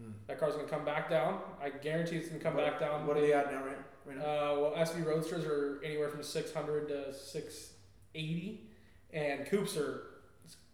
Mm. 0.00 0.12
That 0.26 0.40
car's 0.40 0.54
going 0.54 0.66
to 0.66 0.72
come 0.72 0.84
back 0.84 1.08
down. 1.10 1.40
I 1.62 1.68
guarantee 1.70 2.16
it's 2.16 2.28
going 2.28 2.40
to 2.40 2.44
come 2.44 2.54
What- 2.56 2.64
back 2.66 2.80
down. 2.80 3.06
What 3.06 3.16
are 3.16 3.20
they 3.20 3.32
at 3.34 3.52
now, 3.52 3.62
right? 3.64 3.76
right 4.06 4.16
now? 4.16 4.24
Uh, 4.24 4.60
well, 4.60 4.74
SV 4.78 5.04
Roadsters 5.04 5.44
are 5.44 5.78
anywhere 5.84 6.08
from 6.08 6.22
600 6.22 6.88
to 6.88 7.12
680, 7.14 8.70
and 9.12 9.46
coupes 9.46 9.76
are 9.76 10.04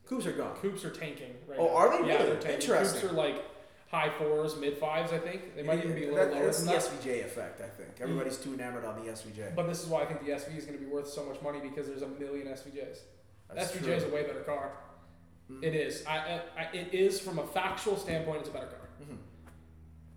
Coupes 0.07 0.27
are 0.27 0.33
gone. 0.33 0.57
coupes 0.63 0.85
are 0.85 0.91
tanking 0.91 1.35
right 1.47 1.59
Oh, 1.61 1.67
now. 1.67 1.75
are 1.77 1.91
they 2.03 2.09
Yeah, 2.09 2.15
really? 2.15 2.27
they're 2.31 2.41
tanking. 2.41 2.61
Interesting. 2.63 3.01
Coupes 3.03 3.13
are 3.13 3.17
like 3.17 3.45
high 3.91 4.11
fours, 4.19 4.57
mid 4.57 4.79
fives. 4.79 5.13
I 5.13 5.19
think 5.19 5.57
they 5.57 5.63
might 5.63 5.79
even 5.79 5.95
be 5.95 6.05
a 6.05 6.13
little 6.13 6.27
That- 6.27 6.35
lower 6.35 6.45
That's 6.47 6.59
than 6.59 6.67
the 6.67 6.73
that. 6.75 6.83
SVJ 6.83 7.25
effect, 7.25 7.61
I 7.61 7.69
think. 7.69 7.91
Everybody's 8.01 8.37
too 8.39 8.55
enamored 8.55 8.85
on 8.85 9.05
the 9.05 9.11
SVJ. 9.11 9.53
But 9.57 9.67
this 9.67 9.83
is 9.83 9.89
why 9.89 10.03
I 10.03 10.07
think 10.07 10.25
the 10.25 10.31
SV 10.33 10.57
is 10.57 10.65
going 10.65 10.79
to 10.79 10.85
be 10.85 10.91
worth 10.91 11.09
so 11.09 11.25
much 11.25 11.41
money 11.43 11.59
because 11.61 11.89
there's 11.89 12.03
a 12.03 12.09
million 12.09 12.47
SVJs. 12.47 12.99
That's 13.53 13.73
SVJ 13.73 13.85
true. 13.85 13.93
is 13.95 14.05
a 14.05 14.09
way 14.09 14.23
better 14.23 14.43
car. 14.43 14.73
Mhm. 15.51 15.65
It 15.65 15.75
is. 15.75 16.07
I, 16.07 16.41
I, 16.57 16.69
it 16.73 16.95
is 16.95 17.19
from 17.21 17.41
a 17.41 17.47
factual 17.49 17.97
standpoint. 17.97 18.41
It's 18.41 18.49
a 18.49 18.53
better 18.53 18.67
car. 18.69 18.89
Mhm. 19.03 19.17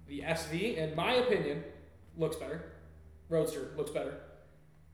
The 0.08 0.22
SV, 0.22 0.78
in 0.78 0.96
my 0.96 1.14
opinion, 1.14 1.64
looks 2.16 2.36
better. 2.36 2.62
Roadster 3.30 3.72
looks 3.76 3.90
better. 3.90 4.20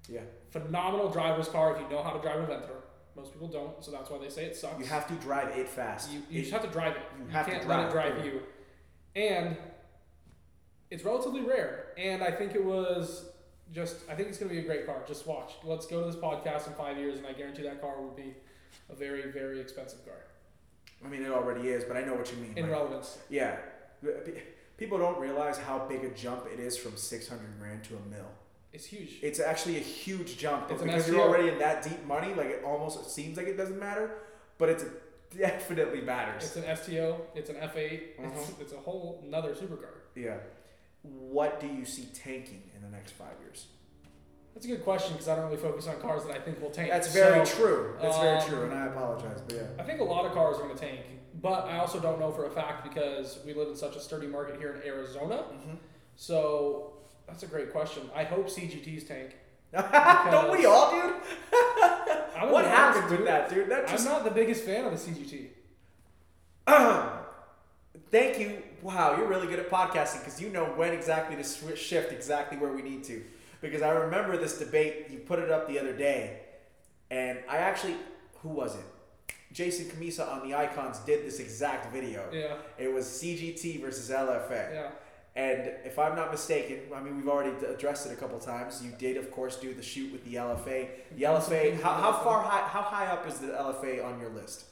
Yeah. 0.07 0.21
Phenomenal 0.51 1.09
driver's 1.09 1.49
car 1.49 1.75
if 1.75 1.81
you 1.81 1.89
know 1.89 2.01
how 2.01 2.11
to 2.11 2.21
drive 2.21 2.37
a 2.39 2.45
Ventura. 2.45 2.79
Most 3.15 3.33
people 3.33 3.49
don't, 3.49 3.83
so 3.83 3.91
that's 3.91 4.09
why 4.09 4.17
they 4.19 4.29
say 4.29 4.45
it 4.45 4.55
sucks. 4.55 4.79
You 4.79 4.85
have 4.85 5.05
to 5.07 5.15
drive 5.15 5.49
it 5.57 5.67
fast. 5.67 6.09
You, 6.09 6.21
you 6.29 6.39
It- 6.39 6.43
just 6.43 6.53
have 6.53 6.61
to 6.63 6.69
drive 6.69 6.95
it. 6.95 7.01
you 7.19 7.25
You, 7.25 7.31
have 7.31 7.45
to 7.47 7.51
can't 7.51 7.65
drive 7.65 7.77
let 7.79 7.87
it 7.87 7.91
drive 7.91 8.25
it. 8.25 8.33
you. 8.33 8.41
And 9.19 9.57
it's 10.89 11.03
relatively 11.03 11.41
rare. 11.41 11.87
And 11.97 12.23
I 12.23 12.31
think 12.31 12.55
it 12.55 12.63
was 12.63 13.25
just, 13.73 13.97
I 14.09 14.15
think 14.15 14.29
it's 14.29 14.37
going 14.37 14.49
to 14.49 14.55
be 14.55 14.61
a 14.61 14.65
great 14.65 14.85
car. 14.85 15.03
Just 15.07 15.27
watch. 15.27 15.53
Let's 15.63 15.85
go 15.85 15.99
to 15.99 16.05
this 16.09 16.15
podcast 16.15 16.67
in 16.67 16.73
five 16.73 16.97
years, 16.97 17.17
and 17.19 17.27
I 17.27 17.33
guarantee 17.33 17.63
that 17.63 17.81
car 17.81 18.01
will 18.01 18.11
be 18.11 18.33
a 18.89 18.95
very, 18.95 19.31
very 19.31 19.59
expensive 19.59 20.03
car 20.05 20.15
I 21.03 21.07
mean, 21.07 21.23
it 21.23 21.31
already 21.31 21.69
is, 21.69 21.85
but 21.85 21.95
I 21.95 22.01
know 22.01 22.13
what 22.13 22.29
you 22.31 22.37
mean. 22.39 22.53
in 22.57 22.63
Like, 22.63 22.71
relevance. 22.73 23.19
yeah. 23.29 23.57
People 24.77 24.97
don't 24.97 25.19
realize 25.19 25.57
how 25.57 25.85
big 25.87 26.03
a 26.03 26.09
jump 26.09 26.45
it 26.51 26.59
is 26.59 26.77
from 26.77 26.97
600 26.97 27.59
grand 27.59 27.83
to 27.85 27.95
a 27.95 28.01
mil. 28.09 28.25
It's 28.73 28.85
huge. 28.85 29.19
It's 29.21 29.39
actually 29.39 29.77
a 29.77 29.81
huge 29.81 30.37
jump, 30.37 30.69
It's 30.69 30.81
because 30.81 31.07
you're 31.07 31.21
already 31.21 31.49
in 31.49 31.57
that 31.59 31.83
deep 31.83 32.05
money, 32.05 32.33
like 32.33 32.47
it 32.47 32.63
almost 32.63 32.99
it 32.99 33.09
seems 33.09 33.37
like 33.37 33.47
it 33.47 33.57
doesn't 33.57 33.79
matter, 33.79 34.11
but 34.57 34.69
it 34.69 34.83
definitely 35.37 36.01
matters. 36.01 36.43
It's 36.43 36.55
an 36.55 36.75
STO. 36.75 37.21
It's 37.35 37.49
an 37.49 37.55
F8. 37.57 37.75
It's, 37.77 38.19
Uh-huh. 38.19 38.53
it's 38.61 38.73
a 38.73 38.77
whole 38.77 39.21
another 39.25 39.53
supercar. 39.53 39.93
yeah. 40.15 40.37
What 41.01 41.61
do 41.61 41.67
you 41.67 41.85
see 41.85 42.07
tanking 42.13 42.61
in 42.75 42.81
the 42.81 42.89
next 42.89 43.11
five 43.13 43.33
years? 43.41 43.67
That's 44.53 44.65
a 44.65 44.69
good 44.69 44.83
question 44.83 45.13
because 45.13 45.29
I 45.29 45.35
don't 45.35 45.45
really 45.45 45.55
focus 45.61 45.87
on 45.87 45.97
cars 46.01 46.25
that 46.25 46.35
I 46.35 46.39
think 46.41 46.59
will 46.61 46.71
tank. 46.71 46.89
That's 46.89 47.13
very 47.13 47.45
So, 47.45 47.55
true. 47.55 47.95
That's 48.01 48.17
very 48.17 48.37
um, 48.37 48.49
true, 48.49 48.63
and 48.63 48.73
I 48.73 48.87
apologize, 48.87 49.39
but 49.47 49.55
yeah. 49.55 49.61
I 49.79 49.83
think 49.83 50.01
a 50.01 50.03
lot 50.03 50.25
of 50.25 50.33
cars 50.33 50.57
are 50.57 50.63
going 50.63 50.75
to 50.75 50.81
tank, 50.81 50.99
but 51.41 51.65
I 51.67 51.77
also 51.77 52.01
don't 52.01 52.19
know 52.19 52.31
for 52.33 52.47
a 52.47 52.49
fact 52.49 52.83
because 52.83 53.39
we 53.45 53.53
live 53.53 53.69
in 53.69 53.75
such 53.77 53.95
a 53.95 54.01
sturdy 54.01 54.27
market 54.27 54.57
here 54.59 54.73
in 54.73 54.81
Arizona. 54.85 55.35
Mm-hmm. 55.37 55.75
So 56.17 56.93
that's 57.27 57.43
a 57.43 57.47
great 57.47 57.71
question. 57.71 58.09
I 58.13 58.25
hope 58.25 58.47
CGTs 58.49 59.07
tank. 59.07 59.37
Don't 59.73 60.51
we 60.57 60.65
all, 60.65 60.91
dude? 60.91 61.15
What 62.51 62.65
happened 62.65 63.09
with 63.11 63.25
that, 63.25 63.49
dude? 63.49 63.69
That 63.69 63.89
I'm 63.91 64.03
not 64.05 64.23
the 64.23 64.31
biggest 64.31 64.63
fan 64.63 64.85
of 64.85 64.91
the 64.91 64.97
CGT. 65.11 65.47
Thank 68.11 68.39
you. 68.39 68.61
Wow, 68.81 69.17
you're 69.17 69.27
really 69.27 69.47
good 69.47 69.59
at 69.59 69.69
podcasting 69.69 70.19
because 70.19 70.41
you 70.41 70.49
know 70.49 70.65
when 70.65 70.93
exactly 70.93 71.35
to 71.35 71.41
swi 71.43 71.75
shift 71.75 72.11
exactly 72.11 72.57
where 72.57 72.71
we 72.71 72.81
need 72.81 73.03
to. 73.05 73.23
Because 73.61 73.81
I 73.81 73.89
remember 73.91 74.37
this 74.37 74.57
debate. 74.57 75.07
You 75.09 75.19
put 75.19 75.39
it 75.39 75.51
up 75.51 75.67
the 75.67 75.77
other 75.79 75.93
day, 75.93 76.39
and 77.11 77.39
I 77.49 77.57
actually, 77.57 77.95
who 78.41 78.49
was 78.49 78.75
it? 78.75 79.35
Jason 79.51 79.85
Cammisa 79.87 80.31
on 80.31 80.47
the 80.47 80.55
Icons 80.55 80.99
did 80.99 81.25
this 81.25 81.39
exact 81.39 81.91
video. 81.93 82.23
Yeah, 82.31 82.53
It 82.77 82.93
was 82.93 83.05
CGT 83.05 83.81
versus 83.81 84.09
LFA. 84.09 84.73
yeah. 84.73 84.91
And 85.35 85.71
if 85.85 85.97
I'm 85.99 86.15
not 86.15 86.31
mistaken, 86.31 86.79
I 86.93 87.01
mean, 87.01 87.15
we've 87.15 87.27
already 87.27 87.51
addressed 87.65 88.07
it 88.07 88.11
a 88.11 88.15
couple 88.15 88.39
times. 88.39 88.83
You 88.83 88.91
did, 88.97 89.15
of 89.15 89.31
course, 89.31 89.55
do 89.55 89.73
the 89.73 89.81
shoot 89.81 90.11
with 90.11 90.25
the 90.25 90.35
LFA. 90.35 90.87
The 91.15 91.23
LFA, 91.23 91.81
how, 91.81 91.93
how 91.93 92.11
far 92.11 92.41
high, 92.41 92.67
how 92.67 92.81
high 92.81 93.07
up 93.07 93.27
is 93.27 93.39
the 93.39 93.47
LFA 93.47 94.03
on 94.03 94.19
your 94.19 94.29
list? 94.29 94.65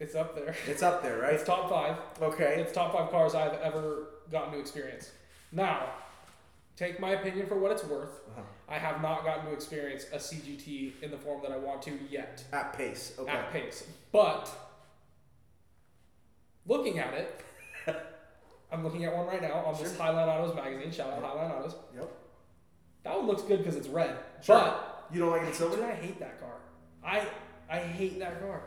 It's 0.00 0.14
up 0.14 0.34
there. 0.34 0.54
It's 0.66 0.82
up 0.82 1.02
there, 1.02 1.18
right? 1.18 1.34
It's 1.34 1.44
top 1.44 1.68
five. 1.68 1.96
Okay. 2.20 2.56
It's 2.58 2.72
top 2.72 2.92
five 2.92 3.10
cars 3.10 3.34
I've 3.34 3.54
ever 3.60 4.08
gotten 4.30 4.52
to 4.52 4.58
experience. 4.58 5.10
Now, 5.52 5.90
take 6.76 6.98
my 6.98 7.10
opinion 7.10 7.46
for 7.46 7.58
what 7.58 7.70
it's 7.70 7.84
worth. 7.84 8.20
Uh-huh. 8.30 8.42
I 8.68 8.78
have 8.78 9.02
not 9.02 9.24
gotten 9.24 9.46
to 9.46 9.52
experience 9.52 10.06
a 10.12 10.16
CGT 10.16 11.02
in 11.02 11.10
the 11.10 11.18
form 11.18 11.42
that 11.42 11.52
I 11.52 11.56
want 11.56 11.82
to 11.82 11.92
yet. 12.10 12.42
At 12.52 12.72
pace. 12.72 13.12
Okay. 13.18 13.30
at 13.30 13.52
pace. 13.52 13.84
But 14.10 14.50
looking 16.66 16.98
at 16.98 17.14
it, 17.14 17.44
I'm 18.72 18.82
looking 18.82 19.04
at 19.04 19.14
one 19.14 19.26
right 19.26 19.42
now 19.42 19.52
on 19.66 19.74
this 19.80 19.94
Sure. 19.96 20.04
Highline 20.06 20.28
Autos 20.28 20.54
magazine. 20.54 20.90
Shout 20.90 21.10
out 21.12 21.20
Yep. 21.22 21.30
Highline 21.30 21.58
Autos. 21.58 21.74
Yep. 21.94 22.10
That 23.04 23.16
one 23.18 23.26
looks 23.26 23.42
good 23.42 23.58
because 23.58 23.76
it's 23.76 23.88
red. 23.88 24.16
Sure. 24.40 24.56
But 24.56 25.06
You 25.12 25.20
don't 25.20 25.30
like 25.30 25.42
it 25.42 25.44
in 25.44 25.48
dude, 25.50 25.56
silver? 25.56 25.84
I 25.84 25.92
hate 25.94 26.18
that 26.20 26.40
car. 26.40 26.54
I 27.04 27.26
I 27.68 27.78
hate 27.78 28.18
that 28.20 28.40
car. 28.40 28.62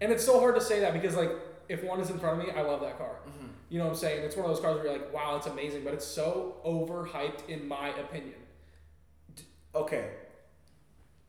And 0.00 0.12
it's 0.12 0.24
so 0.24 0.38
hard 0.40 0.54
to 0.54 0.60
say 0.60 0.80
that 0.80 0.92
because 0.92 1.16
like 1.16 1.30
if 1.68 1.82
one 1.82 2.00
is 2.00 2.10
in 2.10 2.18
front 2.18 2.40
of 2.40 2.46
me, 2.46 2.52
I 2.52 2.62
love 2.62 2.80
that 2.82 2.98
car. 2.98 3.16
Mm-hmm. 3.26 3.46
You 3.70 3.78
know 3.78 3.84
what 3.86 3.92
I'm 3.92 3.96
saying? 3.96 4.22
It's 4.24 4.36
one 4.36 4.44
of 4.44 4.50
those 4.54 4.60
cars 4.62 4.76
where 4.76 4.84
you're 4.84 4.92
like, 4.92 5.12
wow, 5.12 5.36
it's 5.36 5.46
amazing, 5.46 5.82
but 5.82 5.94
it's 5.94 6.06
so 6.06 6.56
overhyped 6.64 7.48
in 7.48 7.66
my 7.66 7.88
opinion. 7.88 8.34
Okay. 9.74 10.10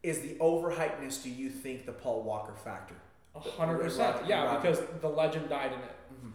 Is 0.04 0.20
the 0.22 0.36
overhypeness, 0.36 1.24
do 1.24 1.30
you 1.32 1.50
think, 1.50 1.86
the 1.88 1.92
Paul 1.92 2.22
Walker 2.24 2.54
factor? 2.64 2.94
A 3.34 3.40
hundred 3.40 3.80
percent. 3.82 4.18
Yeah, 4.28 4.56
because 4.58 4.80
the 5.02 5.10
legend 5.10 5.50
died 5.50 5.72
in 5.74 5.80
it. 5.80 5.96
Mm-hmm. 6.14 6.30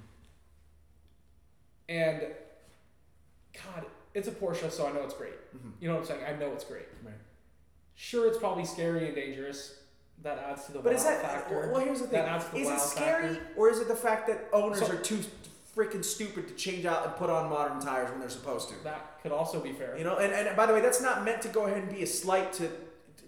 And 1.91 2.23
God, 3.53 3.85
it's 4.15 4.29
a 4.29 4.31
Porsche, 4.31 4.71
so 4.71 4.87
I 4.87 4.93
know 4.93 5.03
it's 5.03 5.15
great. 5.15 5.35
Mhm. 5.55 5.73
You 5.81 5.89
know 5.89 5.95
what 5.97 6.03
I'm 6.03 6.07
saying? 6.07 6.25
I 6.25 6.39
know 6.39 6.53
it's 6.53 6.65
great. 6.65 6.87
Right. 7.05 7.15
Sure, 7.97 8.29
it's 8.29 8.39
probably 8.39 8.65
scary 8.65 9.07
and 9.07 9.15
dangerous. 9.15 9.77
That 10.23 10.39
adds 10.39 10.67
to 10.67 10.73
the 10.73 10.79
But 10.79 10.93
wow 10.93 10.99
is 10.99 11.05
that 11.05 11.21
factor. 11.23 11.71
well? 11.73 11.81
Here's 11.85 12.01
the 12.01 12.07
thing: 12.07 12.21
That 12.21 12.29
adds 12.29 12.45
to 12.47 12.51
the 12.53 12.59
is 12.59 12.67
wow 12.69 12.75
it 12.77 12.81
scary, 12.81 13.29
factor. 13.35 13.47
or 13.57 13.71
is 13.71 13.81
it 13.81 13.89
the 13.89 13.97
fact 13.97 14.29
that 14.29 14.49
owners 14.53 14.79
So- 14.87 14.93
are 14.93 14.97
too 14.97 15.19
freaking 15.77 16.05
stupid 16.05 16.47
to 16.49 16.55
change 16.55 16.85
out 16.87 17.07
and 17.07 17.17
put 17.17 17.29
on 17.31 17.49
modern 17.51 17.81
tires 17.81 18.11
when 18.11 18.21
they're 18.21 18.29
supposed 18.29 18.69
to? 18.69 18.75
That 18.85 19.21
could 19.23 19.33
also 19.33 19.59
be 19.61 19.73
fair. 19.73 19.97
You 19.99 20.05
know, 20.05 20.17
and, 20.19 20.33
and 20.33 20.57
by 20.57 20.67
the 20.67 20.75
way, 20.75 20.81
that's 20.81 21.01
not 21.01 21.25
meant 21.25 21.43
to 21.43 21.49
go 21.49 21.65
ahead 21.67 21.79
and 21.79 21.89
be 21.91 22.03
a 22.03 22.07
slight 22.07 22.53
to 22.55 22.71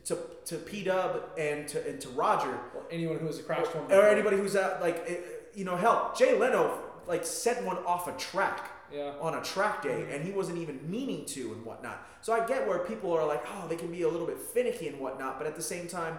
to 0.04 0.18
to 0.46 0.56
P 0.58 0.84
Dub 0.84 1.30
and 1.38 1.66
to 1.68 1.84
and 1.88 2.00
to 2.00 2.08
Roger 2.10 2.50
or 2.74 2.84
anyone 2.90 3.18
who 3.18 3.26
has 3.26 3.40
crashed 3.40 3.74
one. 3.74 3.90
or 3.92 4.02
anybody 4.06 4.36
who's 4.36 4.54
out 4.54 4.80
like 4.80 5.02
eh, 5.10 5.16
you 5.54 5.64
know, 5.64 5.76
hell, 5.76 6.12
Jay 6.16 6.38
Leno 6.38 6.78
like 7.07 7.24
set 7.24 7.64
one 7.64 7.78
off 7.78 8.09
a 8.09 8.12
track. 8.12 8.70
Yeah. 8.92 9.12
on 9.22 9.34
a 9.34 9.42
track 9.42 9.82
day 9.82 9.88
mm-hmm. 9.88 10.12
and 10.12 10.22
he 10.22 10.32
wasn't 10.32 10.59
even 10.59 10.78
meaning 10.86 11.24
to 11.24 11.55
and 11.55 11.64
whatnot. 11.64 12.07
So 12.20 12.34
I 12.34 12.46
get 12.46 12.68
where 12.68 12.80
people 12.80 13.11
are 13.11 13.26
like, 13.26 13.42
oh, 13.55 13.66
they 13.66 13.76
can 13.76 13.90
be 13.90 14.03
a 14.03 14.09
little 14.09 14.26
bit 14.26 14.38
finicky 14.38 14.86
and 14.86 15.00
whatnot, 15.00 15.38
but 15.38 15.46
at 15.46 15.57
the 15.57 15.62
same 15.62 15.88
time, 15.88 16.18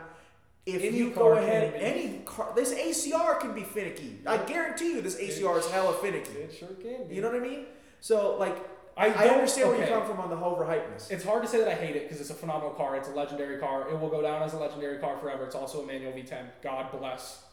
if 0.66 0.82
Any 0.82 0.98
you 0.98 1.10
go 1.10 1.34
ahead, 1.34 1.74
any 1.76 2.20
car, 2.26 2.54
this 2.56 2.74
ACR 2.74 3.40
can 3.40 3.54
be 3.54 3.64
finicky. 3.64 4.22
I 4.26 4.38
guarantee 4.38 4.94
you, 4.94 5.02
this 5.02 5.18
ACR 5.18 5.60
is 5.60 5.70
hella 5.70 5.94
finicky. 5.94 6.32
It 6.34 6.54
sure 6.58 6.70
can. 6.70 7.08
Be. 7.08 7.16
You 7.16 7.22
know 7.22 7.32
what 7.32 7.42
I 7.42 7.46
mean? 7.46 7.66
So 8.00 8.38
like, 8.38 8.58
I, 8.96 9.08
I, 9.08 9.26
don't- 9.26 9.34
understand 9.34 9.70
where 9.70 9.80
you 9.80 9.88
come 9.88 10.06
from 10.06 10.20
on 10.20 10.30
the 10.30 10.38
overhypeness. 10.38 11.12
It's 11.12 11.24
hard 11.24 11.44
to 11.44 11.50
say 11.50 11.58
that 11.60 11.68
I 11.68 11.74
hate 11.74 11.96
it 11.96 12.04
because 12.04 12.22
it's 12.22 12.30
a 12.30 12.36
phenomenal 12.36 12.72
car. 12.72 12.96
It's 12.96 13.10
a 13.10 13.12
legendary 13.12 13.58
car. 13.58 13.90
It 13.90 14.00
will 14.00 14.10
go 14.10 14.22
down 14.22 14.42
as 14.44 14.54
a 14.54 14.58
legendary 14.58 15.00
car 15.00 15.18
forever. 15.18 15.44
It's 15.46 15.56
also 15.56 15.84
a 15.84 15.86
manual 15.86 16.14
V10. 16.14 16.46
God 16.62 16.92
bless 16.98 17.44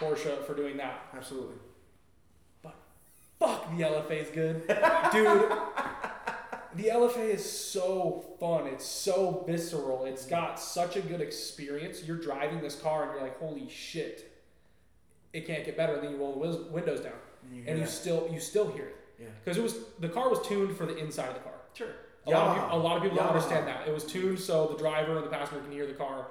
Porsche 0.00 0.44
for 0.44 0.54
doing 0.54 0.76
that. 0.78 1.02
Absolutely. 1.14 1.56
Fuck, 3.38 3.76
the 3.76 3.82
LFA 3.82 4.22
is 4.22 4.30
good. 4.30 4.66
Dude, 5.12 5.52
the 6.74 6.84
LFA 6.90 7.28
is 7.28 7.44
so 7.44 8.24
fun. 8.40 8.66
It's 8.66 8.84
so 8.84 9.44
visceral. 9.46 10.04
It's 10.04 10.26
got 10.26 10.58
such 10.58 10.96
a 10.96 11.00
good 11.00 11.20
experience. 11.20 12.04
You're 12.04 12.18
driving 12.18 12.60
this 12.60 12.76
car 12.76 13.04
and 13.04 13.12
you're 13.12 13.22
like, 13.22 13.38
holy 13.38 13.68
shit. 13.68 14.32
It 15.32 15.46
can't 15.46 15.64
get 15.64 15.76
better. 15.76 15.94
And 15.94 16.02
then 16.04 16.12
you 16.12 16.18
roll 16.18 16.32
the 16.40 16.70
windows 16.70 17.00
down. 17.00 17.12
And 17.44 17.56
you 17.56 17.64
And 17.66 17.78
you 17.78 17.86
still 17.86 18.28
you 18.32 18.40
still 18.40 18.70
hear 18.70 18.86
it. 18.86 18.96
Yeah. 19.20 19.26
Because 19.44 19.58
it 19.58 19.62
was 19.62 19.76
the 20.00 20.08
car 20.08 20.28
was 20.28 20.46
tuned 20.46 20.76
for 20.76 20.86
the 20.86 20.96
inside 20.96 21.28
of 21.28 21.34
the 21.34 21.40
car. 21.40 21.52
Sure. 21.74 21.88
A 22.26 22.30
lot, 22.30 22.48
of 22.48 22.54
people, 22.62 22.78
a 22.78 22.82
lot 22.82 22.96
of 22.96 23.02
people 23.04 23.18
don't 23.18 23.28
understand 23.28 23.68
that. 23.68 23.86
It 23.86 23.94
was 23.94 24.04
tuned 24.04 24.40
so 24.40 24.66
the 24.66 24.76
driver 24.76 25.16
and 25.16 25.24
the 25.24 25.30
passenger 25.30 25.62
can 25.62 25.70
hear 25.70 25.86
the 25.86 25.92
car 25.92 26.26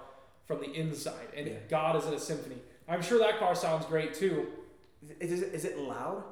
from 0.45 0.59
the 0.59 0.71
inside. 0.73 1.27
And 1.35 1.47
Yeah. 1.47 1.53
God 1.69 1.95
is 1.95 2.05
it 2.05 2.13
a 2.13 2.19
symphony. 2.19 2.57
I'm 2.87 3.01
sure 3.01 3.17
that 3.19 3.39
car 3.39 3.55
sounds 3.55 3.85
great 3.85 4.13
too. 4.13 4.47
Is, 5.19 5.41
it, 5.41 5.53
is 5.53 5.65
it 5.65 5.77
loud? 5.77 6.23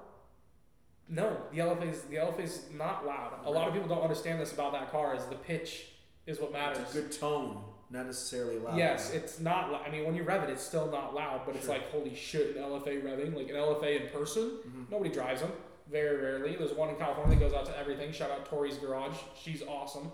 No, 1.10 1.38
the 1.52 1.60
LFA 1.60 1.90
is 1.92 2.02
the 2.04 2.16
LFA 2.16 2.40
is 2.44 2.66
not 2.74 3.06
loud. 3.06 3.34
A 3.46 3.52
lot 3.52 3.68
of 3.68 3.74
people 3.74 3.90
don't 3.90 4.02
understand 4.02 4.40
this 4.40 4.54
about 4.54 4.72
that 4.74 4.92
car. 4.92 5.16
Is 5.16 5.26
the 5.26 5.36
pitch 5.36 5.88
is 6.26 6.40
what 6.40 6.52
matters. 6.54 6.80
It's 6.80 6.96
a 6.96 7.02
good 7.02 7.12
tone, 7.12 7.62
not 7.90 8.06
necessarily 8.06 8.58
loud. 8.58 8.78
Yes, 8.78 9.12
it's 9.12 9.40
not. 9.40 9.84
I 9.86 9.92
mean, 9.92 10.06
when 10.06 10.16
you 10.16 10.24
rev 10.24 10.44
it, 10.44 10.50
it's 10.50 10.64
still 10.64 10.90
not 10.90 11.14
loud, 11.14 11.42
but 11.46 11.56
it's 11.56 11.66
Sure. 11.66 11.76
like 11.76 11.92
holy 11.92 12.16
shit, 12.16 12.56
an 12.56 12.64
LFA 12.64 13.02
revving, 13.04 13.36
like 13.36 13.50
an 13.50 13.56
LFA 13.56 14.02
in 14.02 14.10
person. 14.10 14.60
Mhm. 14.66 14.90
Nobody 14.90 15.10
drives 15.12 15.42
them. 15.42 15.52
Very 15.92 16.16
rarely. 16.22 16.56
There's 16.56 16.72
one 16.74 16.90
in 16.90 16.96
California 16.96 17.36
that 17.38 17.46
goes 17.46 17.54
out 17.54 17.66
to 17.66 17.78
everything. 17.78 18.12
Shout 18.14 18.32
out 18.32 18.46
Tori's 18.46 18.78
Garage. 18.78 19.18
She's 19.36 19.62
awesome. 19.64 20.12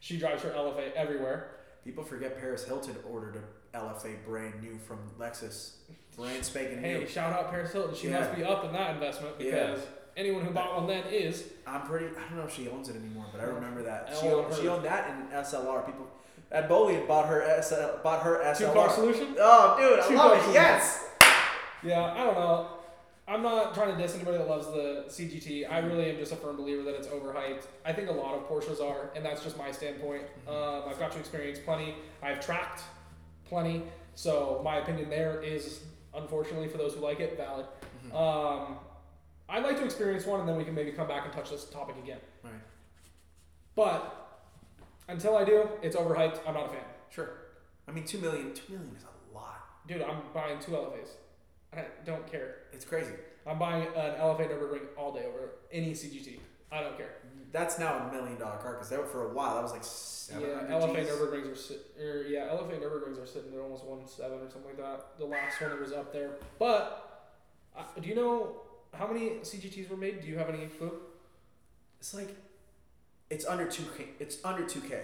She 0.00 0.18
drives 0.18 0.42
her 0.42 0.50
LFA 0.52 0.90
everywhere. 0.96 1.50
People 1.84 2.02
forget 2.04 2.38
Paris 2.40 2.64
Hilton 2.64 2.96
ordered 3.08 3.36
a 3.74 3.76
LFA 3.76 4.16
brand 4.24 4.62
new 4.62 4.78
from 4.78 4.98
Lexus, 5.18 5.74
brand 6.16 6.44
spanking 6.44 6.78
Hey, 6.80 6.98
new. 7.00 7.06
shout 7.06 7.32
out 7.34 7.50
Paris 7.50 7.72
Hilton. 7.72 7.94
She 7.94 8.08
Yeah. 8.08 8.20
must 8.20 8.34
be 8.34 8.42
up 8.42 8.64
in 8.64 8.72
that 8.72 8.94
investment 8.94 9.36
Yeah. 9.38 9.76
Anyone 10.16 10.44
who 10.44 10.50
bought 10.52 10.76
one 10.76 10.86
then 10.86 11.04
is. 11.10 11.44
I'm 11.66 11.82
pretty. 11.82 12.06
I 12.06 12.28
don't 12.28 12.36
know 12.38 12.44
if 12.44 12.54
she 12.54 12.68
owns 12.68 12.88
it 12.88 12.96
anymore, 12.96 13.26
but 13.32 13.40
I 13.40 13.44
remember 13.44 13.82
that 13.84 14.10
she 14.20 14.28
owned, 14.28 14.54
she 14.54 14.68
owned 14.68 14.84
that 14.84 15.10
in 15.10 15.26
SLR. 15.38 15.86
People 15.86 16.06
at 16.52 16.68
Bolian 16.68 17.06
bought 17.06 17.28
her 17.28 17.62
SL, 17.62 18.02
bought 18.02 18.22
her 18.22 18.40
SLR. 18.44 18.58
Two 18.58 18.66
car 18.72 18.90
solution. 18.90 19.34
Oh, 19.38 19.76
dude, 19.78 20.00
I 20.00 20.08
Two 20.08 20.14
love 20.16 20.32
it. 20.32 20.40
solution. 20.40 20.54
Yes. 20.54 21.04
Yeah, 21.82 22.02
I 22.12 22.24
don't 22.24 22.34
know. 22.34 22.66
I'm 23.28 23.42
not 23.42 23.74
trying 23.74 23.96
to 23.96 24.02
diss 24.02 24.16
anybody 24.16 24.38
that 24.38 24.48
loves 24.48 24.66
the 24.66 25.04
CGT. 25.08 25.70
I 25.70 25.78
really 25.78 26.10
am 26.10 26.16
just 26.18 26.32
a 26.32 26.36
firm 26.36 26.56
believer 26.56 26.82
that 26.82 26.96
it's 26.96 27.06
overhyped. 27.06 27.62
I 27.84 27.92
think 27.92 28.08
a 28.10 28.12
lot 28.12 28.34
of 28.34 28.48
Porsches 28.48 28.82
are, 28.82 29.10
and 29.14 29.24
that's 29.24 29.44
just 29.44 29.56
my 29.56 29.70
standpoint. 29.70 30.24
Um, 30.48 30.82
I've 30.88 30.98
got 30.98 31.12
to 31.12 31.18
experience 31.20 31.60
plenty. 31.64 31.94
I've 32.22 32.44
tracked 32.44 32.82
plenty, 33.48 33.82
so 34.16 34.60
my 34.64 34.78
opinion 34.78 35.08
there 35.10 35.40
is 35.42 35.84
unfortunately 36.12 36.66
for 36.68 36.78
those 36.78 36.94
who 36.94 37.00
like 37.00 37.20
it, 37.20 37.36
valid. 37.36 37.66
Mhm. 38.10 38.14
Um, 38.16 38.78
I'd 39.50 39.64
like 39.64 39.76
to 39.78 39.84
experience 39.84 40.24
one, 40.26 40.40
and 40.40 40.48
then 40.48 40.56
we 40.56 40.64
can 40.64 40.74
maybe 40.74 40.92
come 40.92 41.08
back 41.08 41.24
and 41.24 41.32
touch 41.32 41.50
this 41.50 41.64
topic 41.64 41.96
again. 42.02 42.18
Right. 42.44 42.52
But 43.74 44.42
until 45.08 45.36
I 45.36 45.44
do, 45.44 45.68
it's 45.82 45.96
overhyped. 45.96 46.38
I'm 46.46 46.54
not 46.54 46.66
a 46.66 46.68
fan. 46.68 46.84
Sure. 47.10 47.30
I 47.88 47.92
mean, 47.92 48.04
two 48.04 48.18
million. 48.18 48.54
Two 48.54 48.72
million 48.72 48.94
is 48.96 49.04
a 49.04 49.34
lot. 49.34 49.66
Dude, 49.88 50.02
I'm 50.02 50.22
buying 50.32 50.60
two 50.60 50.72
LFAs. 50.72 51.10
I 51.72 51.84
don't 52.04 52.30
care. 52.30 52.58
It's 52.72 52.84
crazy. 52.84 53.12
I'm 53.46 53.58
buying 53.58 53.82
an 53.82 54.14
LFA 54.14 54.48
Nürburgring 54.48 54.86
all 54.96 55.12
day 55.12 55.24
over 55.26 55.50
any 55.72 55.92
CGT. 55.92 56.38
I 56.70 56.82
don't 56.82 56.96
care. 56.96 57.16
That's 57.52 57.80
now 57.80 58.08
a 58.08 58.12
million 58.12 58.38
dollar 58.38 58.58
car 58.58 58.74
because 58.78 59.10
for 59.10 59.30
a 59.30 59.34
while 59.34 59.56
that 59.56 59.62
was 59.62 59.72
like 59.72 59.82
seven 59.82 60.42
Yeah, 60.42 60.78
LFA 60.78 61.04
Nürburgrings 61.04 61.52
are 61.52 61.56
sit, 61.56 61.84
or 62.00 62.22
yeah, 62.28 62.46
LFA 62.46 62.80
Nürburgrings 62.80 63.20
are 63.20 63.26
sitting 63.26 63.52
at 63.52 63.58
almost 63.58 63.84
one 63.84 64.06
seven 64.06 64.38
or 64.38 64.50
something 64.50 64.66
like 64.66 64.76
that. 64.76 65.18
The 65.18 65.24
last 65.24 65.60
one 65.60 65.70
that 65.70 65.80
was 65.80 65.92
up 65.92 66.12
there. 66.12 66.36
But 66.60 67.32
uh, 67.76 67.82
do 68.00 68.08
you 68.08 68.14
know 68.14 68.60
how 68.94 69.06
many 69.06 69.30
CGTs 69.42 69.88
were 69.88 69.96
made? 69.96 70.20
Do 70.20 70.28
you 70.28 70.38
have 70.38 70.48
any 70.48 70.66
clue? 70.66 70.92
It's 72.00 72.14
like 72.14 72.36
it's 73.30 73.46
under 73.46 73.66
two 73.66 73.84
k. 73.96 74.08
It's 74.18 74.38
under 74.44 74.66
two 74.66 74.80
k. 74.80 75.00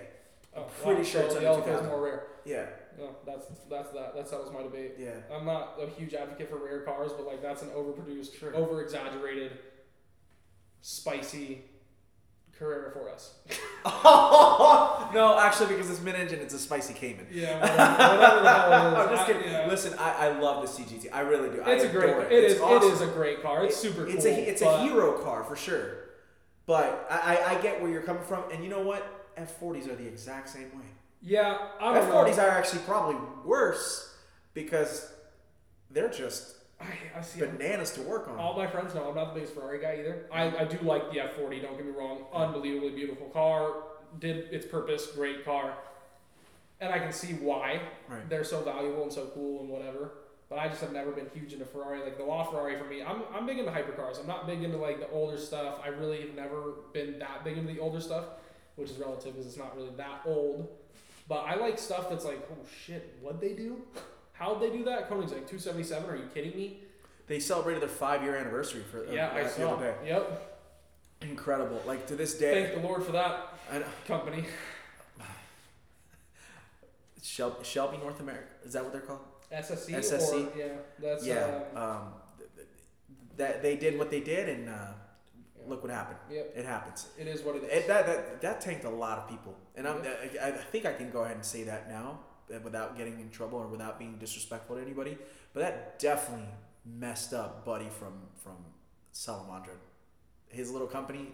Oh, 0.57 0.65
pretty 0.83 1.03
wow, 1.03 1.07
sure 1.07 1.21
so 1.23 1.27
it's 1.27 1.37
under 1.37 1.51
is 1.61 1.65
2000. 1.65 1.87
more 1.89 2.03
rare. 2.03 2.27
Yeah. 2.45 2.67
No, 2.99 3.11
that's 3.27 3.47
that's 3.69 3.93
that. 3.93 4.15
That's 4.15 4.15
that 4.15 4.29
settles 4.29 4.53
my 4.53 4.63
debate. 4.63 4.95
Yeah. 4.99 5.11
I'm 5.31 5.45
not 5.45 5.75
a 5.81 5.87
huge 5.87 6.15
advocate 6.15 6.49
for 6.49 6.57
rare 6.57 6.81
cars, 6.81 7.13
but 7.13 7.27
like 7.27 7.43
that's 7.43 7.63
an 7.63 7.69
overproduced, 7.71 8.39
Sure. 8.39 8.55
over 8.57 8.83
exaggerated, 8.83 9.53
spicy 10.81 11.63
Carrera 12.59 12.91
for 12.91 13.11
us. 13.11 13.35
no, 15.15 15.39
actually, 15.41 15.69
because 15.69 15.91
it's 15.91 16.01
mid-engine, 16.01 16.41
it's 16.41 16.55
a 16.55 16.59
spicy 16.59 16.95
Cayman. 16.95 17.27
Yeah, 17.31 17.61
whatever, 17.61 18.17
whatever 18.17 18.43
the 18.43 18.51
hell 18.51 18.87
it 18.87 18.89
is. 18.93 18.97
I'm 18.99 19.09
just 19.17 19.23
I- 19.23 19.27
kidding. 19.33 19.53
yeah. 19.53 19.67
Listen, 19.69 19.99
I, 19.99 20.27
I 20.29 20.39
love 20.39 20.63
the 20.77 20.83
CGT. 20.83 21.09
I 21.13 21.21
really 21.21 21.51
do. 21.51 21.63
It's 21.67 21.85
I 21.85 21.89
a 21.89 21.93
great. 21.93 22.11
adore 22.11 22.23
It 22.25 22.33
It's 22.33 22.55
is. 22.55 22.61
awesome. 22.61 22.89
It 22.91 22.93
is 22.95 23.01
a 23.03 23.07
great 23.09 23.43
car. 23.43 23.65
It's 23.65 23.77
It- 23.77 23.89
super 23.89 24.07
It's 24.07 24.25
cool. 24.25 24.35
a 24.35 24.39
it's 24.39 24.63
but- 24.63 24.81
a 24.81 24.83
hero 24.83 25.23
car 25.23 25.45
for 25.45 25.57
sure. 25.57 26.05
But 26.67 27.07
I, 27.11 27.37
I, 27.37 27.51
I 27.59 27.63
get 27.63 27.81
where 27.81 27.91
you're 27.91 28.03
coming 28.03 28.25
from, 28.25 28.43
and 28.53 28.65
you 28.65 28.71
know 28.71 28.81
what? 28.83 29.07
F40s 29.39 29.87
are 29.89 29.95
the 29.95 30.07
exact 30.07 30.49
same 30.49 30.65
way. 30.77 30.87
Yeah, 31.23 31.59
I 31.81 31.95
don't 31.95 32.11
F40s 32.11 32.37
know. 32.39 32.43
are 32.45 32.49
actually 32.51 32.81
probably 32.83 33.17
worse 33.45 34.15
because 34.55 35.13
they're 35.91 36.09
just 36.09 36.56
I, 36.81 37.19
I 37.19 37.23
see. 37.23 37.41
bananas 37.41 37.93
to 37.93 38.03
work 38.03 38.29
on. 38.29 38.39
All 38.39 38.55
my 38.57 38.67
friends 38.67 38.95
know 38.95 39.09
I'm 39.09 39.15
not 39.15 39.33
the 39.33 39.41
biggest 39.41 39.55
Ferrari 39.55 39.81
guy 39.81 39.97
either. 40.01 40.27
I, 40.33 40.55
I 40.59 40.65
do 40.65 40.79
like 40.87 41.11
the 41.11 41.19
F40. 41.19 41.63
Don't 41.63 41.77
get 41.77 41.87
me 41.87 41.93
wrong. 41.93 42.25
Unbelievably 42.35 42.91
beautiful 42.91 43.27
car. 43.29 43.75
Did 44.19 44.53
its 44.53 44.67
purpose. 44.67 45.07
Great 45.09 45.45
car. 45.45 45.75
And 46.81 46.93
I 46.93 46.99
can 46.99 47.13
see 47.13 47.33
why 47.35 47.81
Right. 48.09 48.29
they're 48.29 48.45
so 48.45 48.61
valuable 48.61 49.03
and 49.05 49.13
so 49.13 49.27
cool 49.35 49.61
and 49.61 49.71
whatever. 49.71 50.11
But 50.49 50.59
I 50.59 50.69
just 50.69 50.81
have 50.83 50.93
never 50.93 51.11
been 51.11 51.29
huge 51.35 51.55
into 51.55 51.65
Ferrari. 51.65 52.01
Like 52.03 52.19
the 52.19 52.23
LaFerrari 52.23 52.79
for 52.79 52.85
me, 52.85 53.03
I'm, 53.03 53.23
I'm 53.35 53.47
big 53.47 53.59
into 53.59 53.73
hypercars. 53.73 54.21
I'm 54.21 54.27
not 54.27 54.47
big 54.47 54.63
into 54.63 54.77
like 54.77 55.01
the 55.01 55.09
older 55.11 55.39
stuff. 55.39 55.81
I 55.83 55.89
really 55.89 56.21
have 56.21 56.35
never 56.37 56.75
been 56.93 57.19
that 57.19 57.43
big 57.43 57.57
into 57.59 57.73
the 57.73 57.81
older 57.81 58.01
stuff, 58.01 58.25
which 58.77 58.91
is 58.91 58.99
relative 58.99 59.33
because 59.33 59.47
it's 59.47 59.57
not 59.57 59.75
really 59.77 59.91
that 59.97 60.21
old. 60.27 60.69
But 61.29 61.39
I 61.47 61.57
like 61.57 61.79
stuff 61.79 62.09
that's 62.11 62.25
like, 62.25 62.47
oh 62.53 62.65
shit, 62.85 63.17
what'd 63.23 63.41
they 63.41 63.55
do? 63.55 63.81
How'd 64.39 64.61
they 64.61 64.71
do 64.71 64.85
that? 64.85 65.09
Koenigsegg 65.11 65.47
277? 65.49 66.11
Are 66.11 66.17
you 66.17 66.29
kidding 66.35 66.57
me? 66.57 66.79
They 67.27 67.41
celebrated 67.41 67.83
their 67.83 67.89
five 67.89 68.23
year 68.23 68.37
anniversary 68.37 68.83
for 68.91 69.07
uh, 69.07 69.11
Yeah, 69.13 69.33
I 69.35 69.43
the 69.45 69.49
saw. 69.49 69.81
Yep. 70.05 70.53
Incredible. 71.23 71.83
Like 71.87 72.07
to 72.09 72.17
this 72.17 72.35
day, 72.39 72.67
Thank 72.67 72.81
the 72.83 72.87
Lord 72.87 73.03
for 73.03 73.13
that 73.13 73.49
company. 74.07 74.45
Shel- 77.23 77.63
Shelby 77.63 77.97
North 77.99 78.21
America. 78.21 78.47
Is 78.65 78.73
that 78.75 78.85
what 78.85 78.93
they're 78.93 79.01
called? 79.03 79.21
SSC, 79.53 79.91
SSC? 79.95 80.55
or 80.55 80.59
yeah, 80.59 80.69
that's 80.99 81.27
yeah. 81.27 81.61
um, 81.75 81.83
Um, 81.83 82.03
th- 82.39 82.51
th- 82.57 82.67
that 83.37 83.63
they 83.63 83.77
did 83.77 83.99
what 83.99 84.11
they 84.11 84.21
did, 84.21 84.49
and 84.49 84.69
uh, 84.69 84.73
Yeah. 84.73 84.89
look 85.69 85.83
what 85.83 85.91
happened. 85.93 86.19
Yep. 86.31 86.53
It 86.57 86.65
happens. 86.67 87.07
it 87.19 87.27
is 87.29 87.43
what 87.43 87.57
it 87.57 87.65
is. 87.65 87.71
It, 87.73 87.87
that, 87.89 88.07
that 88.07 88.41
that 88.43 88.61
tanked 88.61 88.85
a 88.85 88.91
lot 88.91 89.19
of 89.19 89.29
people, 89.29 89.55
and 89.77 89.87
I'm, 89.87 90.03
I, 90.43 90.49
I 90.49 90.51
think 90.53 90.85
I 90.85 90.93
can 90.93 91.11
go 91.11 91.23
ahead 91.23 91.37
and 91.37 91.45
say 91.45 91.63
that 91.65 91.89
now 91.89 92.19
uh, 92.23 92.26
without 92.63 92.97
getting 92.97 93.21
in 93.21 93.31
trouble 93.31 93.59
or 93.59 93.67
without 93.67 93.99
being 93.99 94.17
disrespectful 94.19 94.77
to 94.77 94.83
anybody. 94.83 95.19
But 95.53 95.61
that 95.61 95.99
definitely 95.99 96.49
messed 96.85 97.35
up 97.35 97.65
Buddy 97.65 97.89
from 97.89 98.15
from 98.43 98.57
Salamandra. 99.13 99.75
His 100.49 100.71
little 100.71 100.87
company 100.87 101.33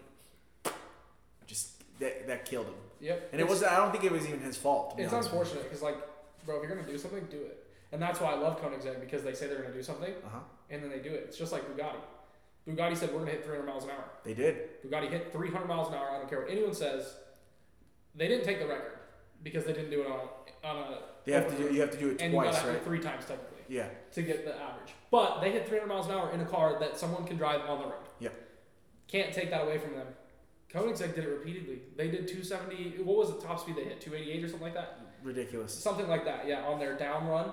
just 1.45 1.83
that, 1.99 2.27
that 2.27 2.45
killed 2.45 2.65
him, 2.67 2.73
yep. 2.99 3.29
and 3.31 3.39
it 3.39 3.47
was 3.47 3.63
I 3.63 3.77
don't 3.77 3.91
think 3.91 4.03
it 4.03 4.11
was 4.11 4.25
even 4.27 4.39
his 4.39 4.57
fault. 4.57 4.95
It's 4.97 5.13
unfortunate 5.13 5.63
because, 5.63 5.81
like, 5.81 5.97
bro, 6.45 6.57
if 6.57 6.63
you're 6.63 6.75
gonna 6.75 6.87
do 6.87 6.97
something, 6.97 7.25
do 7.29 7.37
it. 7.37 7.59
And 7.91 8.01
that's 8.01 8.19
why 8.19 8.31
I 8.31 8.35
love 8.35 8.59
Koenigsegg 8.59 8.99
because 8.99 9.23
they 9.23 9.33
say 9.33 9.47
they're 9.47 9.61
gonna 9.61 9.73
do 9.73 9.83
something. 9.83 10.13
Uh-huh. 10.25 10.39
and 10.69 10.83
then 10.83 10.89
they 10.89 10.97
do 10.99 11.09
it. 11.09 11.25
It's 11.27 11.37
just 11.37 11.51
like 11.51 11.63
Bugatti. 11.69 11.99
Bugatti 12.67 12.97
said 12.97 13.11
we're 13.11 13.19
gonna 13.19 13.31
hit 13.31 13.45
300 13.45 13.65
miles 13.65 13.83
an 13.83 13.91
hour. 13.91 14.05
They 14.23 14.33
did. 14.33 14.83
Bugatti 14.83 15.09
hit 15.09 15.31
300 15.31 15.67
miles 15.67 15.89
an 15.89 15.95
hour. 15.95 16.09
I 16.11 16.17
don't 16.17 16.29
care 16.29 16.41
what 16.41 16.49
anyone 16.49 16.73
says. 16.73 17.13
They 18.15 18.27
didn't 18.27 18.45
take 18.45 18.59
the 18.59 18.67
record 18.67 18.97
because 19.43 19.65
they 19.65 19.73
didn't 19.73 19.91
do 19.91 20.01
it 20.01 20.07
on 20.07 20.27
on 20.63 20.77
a. 20.77 20.97
They 21.25 21.31
have 21.33 21.49
to 21.49 21.55
do. 21.55 21.73
You 21.73 21.81
have 21.81 21.91
to 21.91 21.97
do 21.97 22.09
it 22.09 22.21
and 22.21 22.33
you 22.33 22.39
twice, 22.39 22.57
have 22.57 22.67
right? 22.67 22.75
it 22.75 22.83
three 22.83 22.99
times 22.99 23.25
technically. 23.25 23.49
Yeah. 23.69 23.87
to 24.11 24.21
get 24.21 24.45
the 24.45 24.53
average. 24.55 24.93
But 25.09 25.39
they 25.39 25.51
hit 25.51 25.67
300 25.67 25.87
miles 25.87 26.07
an 26.07 26.13
hour 26.13 26.31
in 26.31 26.41
a 26.41 26.45
car 26.45 26.77
that 26.79 26.97
someone 26.97 27.25
can 27.25 27.37
drive 27.37 27.61
on 27.61 27.79
the 27.79 27.85
road. 27.85 28.07
Yeah. 28.19 28.29
Can't 29.07 29.33
take 29.33 29.49
that 29.51 29.63
away 29.63 29.77
from 29.77 29.93
them. 29.93 30.07
Koenigsegg 30.71 31.15
did 31.15 31.23
it 31.23 31.29
repeatedly. 31.29 31.81
They 31.95 32.09
did 32.09 32.27
270. 32.27 33.03
What 33.03 33.17
was 33.17 33.29
the 33.29 33.45
top 33.45 33.59
speed 33.59 33.75
they 33.75 33.83
hit? 33.83 34.01
288 34.01 34.43
or 34.43 34.47
something 34.49 34.65
like 34.65 34.73
that. 34.73 34.99
Ridiculous. 35.21 35.73
Something 35.73 36.07
like 36.07 36.25
that. 36.25 36.47
Yeah, 36.47 36.65
on 36.65 36.79
their 36.79 36.97
down 36.97 37.27
run, 37.27 37.51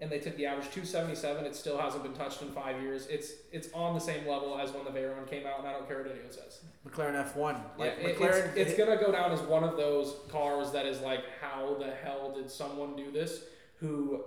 and 0.00 0.10
they 0.10 0.18
took 0.18 0.36
the 0.36 0.46
average 0.46 0.70
277. 0.70 1.44
It 1.44 1.54
still 1.54 1.76
hasn't 1.78 2.02
been 2.02 2.14
touched 2.14 2.40
in 2.42 2.50
five 2.52 2.80
years. 2.80 3.06
It's 3.08 3.32
it's 3.52 3.68
on 3.74 3.94
the 3.94 4.00
same 4.00 4.26
level 4.26 4.58
as 4.58 4.72
when 4.72 4.84
the 4.84 4.90
Veyron 4.90 5.28
came 5.28 5.46
out, 5.46 5.58
and 5.58 5.68
I 5.68 5.72
don't 5.72 5.86
care 5.86 5.98
what 5.98 6.10
anyone 6.10 6.32
says. 6.32 6.60
McLaren 6.86 7.32
F1. 7.32 7.60
Like 7.78 7.98
yeah, 8.00 8.08
McLaren. 8.08 8.56
it's, 8.56 8.70
it's 8.70 8.78
gonna 8.78 8.96
go 8.96 9.12
down 9.12 9.30
as 9.32 9.40
one 9.40 9.62
of 9.62 9.76
those 9.76 10.14
cars 10.30 10.72
that 10.72 10.86
is 10.86 11.00
like, 11.00 11.24
how 11.40 11.76
the 11.78 11.92
hell 12.02 12.32
did 12.34 12.50
someone 12.50 12.96
do 12.96 13.10
this? 13.10 13.42
Who, 13.76 14.24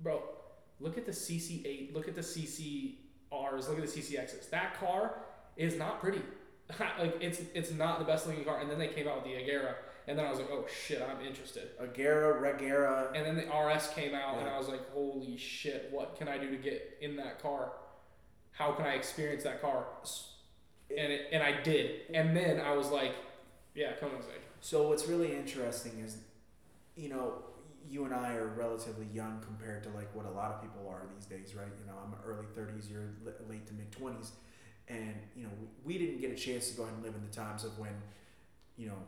bro, 0.00 0.22
look 0.80 0.98
at 0.98 1.06
the 1.06 1.12
CC8, 1.12 1.94
look 1.94 2.08
at 2.08 2.14
the 2.14 2.20
CCRs, 2.20 3.68
look 3.68 3.78
at 3.78 3.86
the 3.86 4.00
CCXs. 4.00 4.50
That 4.50 4.78
car 4.78 5.18
is 5.56 5.76
not 5.76 6.00
pretty. 6.00 6.22
like 6.98 7.16
it's 7.20 7.40
it's 7.54 7.70
not 7.70 8.00
the 8.00 8.04
best 8.04 8.26
looking 8.26 8.44
car. 8.44 8.58
And 8.60 8.68
then 8.68 8.78
they 8.78 8.88
came 8.88 9.06
out 9.06 9.22
with 9.22 9.24
the 9.24 9.40
Agera, 9.40 9.74
and 10.08 10.18
then 10.18 10.24
I 10.24 10.30
was 10.30 10.38
like, 10.38 10.50
oh 10.50 10.66
shit, 10.86 11.02
I'm 11.02 11.24
interested. 11.26 11.76
Agera, 11.78 12.40
Regera. 12.40 13.08
And 13.14 13.26
then 13.26 13.36
the 13.36 13.52
RS 13.52 13.88
came 13.88 14.14
out, 14.14 14.38
and 14.38 14.48
I 14.48 14.56
was 14.58 14.68
like, 14.68 14.88
holy 14.92 15.36
shit, 15.36 15.88
what 15.90 16.16
can 16.16 16.28
I 16.28 16.38
do 16.38 16.50
to 16.50 16.56
get 16.56 16.98
in 17.00 17.16
that 17.16 17.42
car? 17.42 17.72
How 18.52 18.72
can 18.72 18.86
I 18.86 18.94
experience 18.94 19.42
that 19.42 19.60
car? 19.60 19.84
And 20.96 21.12
it, 21.12 21.28
and 21.32 21.42
I 21.42 21.60
did. 21.60 22.02
And 22.14 22.36
then 22.36 22.60
I 22.60 22.74
was 22.74 22.88
like, 22.88 23.14
yeah, 23.74 23.92
Koenigsegg. 24.00 24.42
So 24.60 24.88
what's 24.88 25.06
really 25.06 25.34
interesting 25.34 25.98
is, 26.04 26.18
you 26.94 27.08
know, 27.08 27.42
you 27.88 28.04
and 28.04 28.14
I 28.14 28.34
are 28.34 28.46
relatively 28.48 29.06
young 29.12 29.40
compared 29.44 29.82
to 29.84 29.90
like 29.90 30.12
what 30.14 30.26
a 30.26 30.30
lot 30.30 30.52
of 30.52 30.62
people 30.62 30.88
are 30.88 31.02
these 31.14 31.26
days, 31.26 31.54
right? 31.54 31.68
You 31.80 31.86
know, 31.86 31.98
I'm 32.02 32.14
early 32.24 32.46
30s, 32.56 32.90
you're 32.90 33.10
late 33.48 33.66
to 33.66 33.74
mid 33.74 33.90
20s, 33.92 34.30
and 34.88 35.14
you 35.34 35.44
know, 35.44 35.50
we 35.84 35.98
didn't 35.98 36.20
get 36.20 36.30
a 36.30 36.34
chance 36.34 36.70
to 36.70 36.76
go 36.76 36.84
ahead 36.84 36.94
and 36.94 37.04
live 37.04 37.14
in 37.14 37.22
the 37.22 37.34
times 37.34 37.64
of 37.64 37.78
when, 37.78 37.94
you 38.76 38.88
know, 38.88 38.98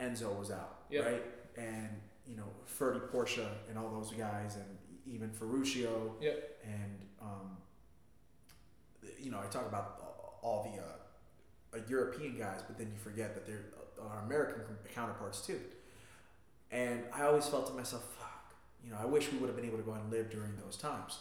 Enzo 0.00 0.38
was 0.38 0.50
out, 0.50 0.80
Yeah. 0.90 1.00
right? 1.02 1.22
And 1.56 1.88
you 2.26 2.36
know, 2.36 2.48
Ferdy 2.64 2.98
Porsche 3.00 3.46
and 3.68 3.78
all 3.78 3.88
those 3.90 4.10
guys, 4.12 4.56
and 4.56 4.64
even 5.06 5.30
Ferruccio, 5.30 6.16
Yep. 6.20 6.58
and 6.64 6.98
um, 7.22 7.56
you 9.20 9.30
know, 9.30 9.38
I 9.40 9.46
talk 9.46 9.66
about 9.66 10.38
all 10.42 10.64
the 10.64 10.82
uh, 10.82 11.78
uh, 11.80 11.86
European 11.88 12.36
guys, 12.38 12.62
but 12.66 12.76
then 12.78 12.88
you 12.92 12.98
forget 12.98 13.34
that 13.34 13.46
they're 13.46 13.64
uh, 14.00 14.08
our 14.08 14.24
American 14.24 14.62
counterparts 14.94 15.40
too. 15.46 15.60
And 16.70 17.04
I 17.12 17.22
always 17.22 17.46
felt 17.46 17.68
to 17.68 17.72
myself, 17.72 18.02
fuck, 18.18 18.54
you 18.84 18.90
know, 18.90 18.96
I 19.00 19.04
wish 19.06 19.30
we 19.32 19.38
would 19.38 19.46
have 19.48 19.56
been 19.56 19.64
able 19.66 19.78
to 19.78 19.84
go 19.84 19.92
and 19.92 20.10
live 20.10 20.30
during 20.30 20.56
those 20.64 20.76
times. 20.76 21.20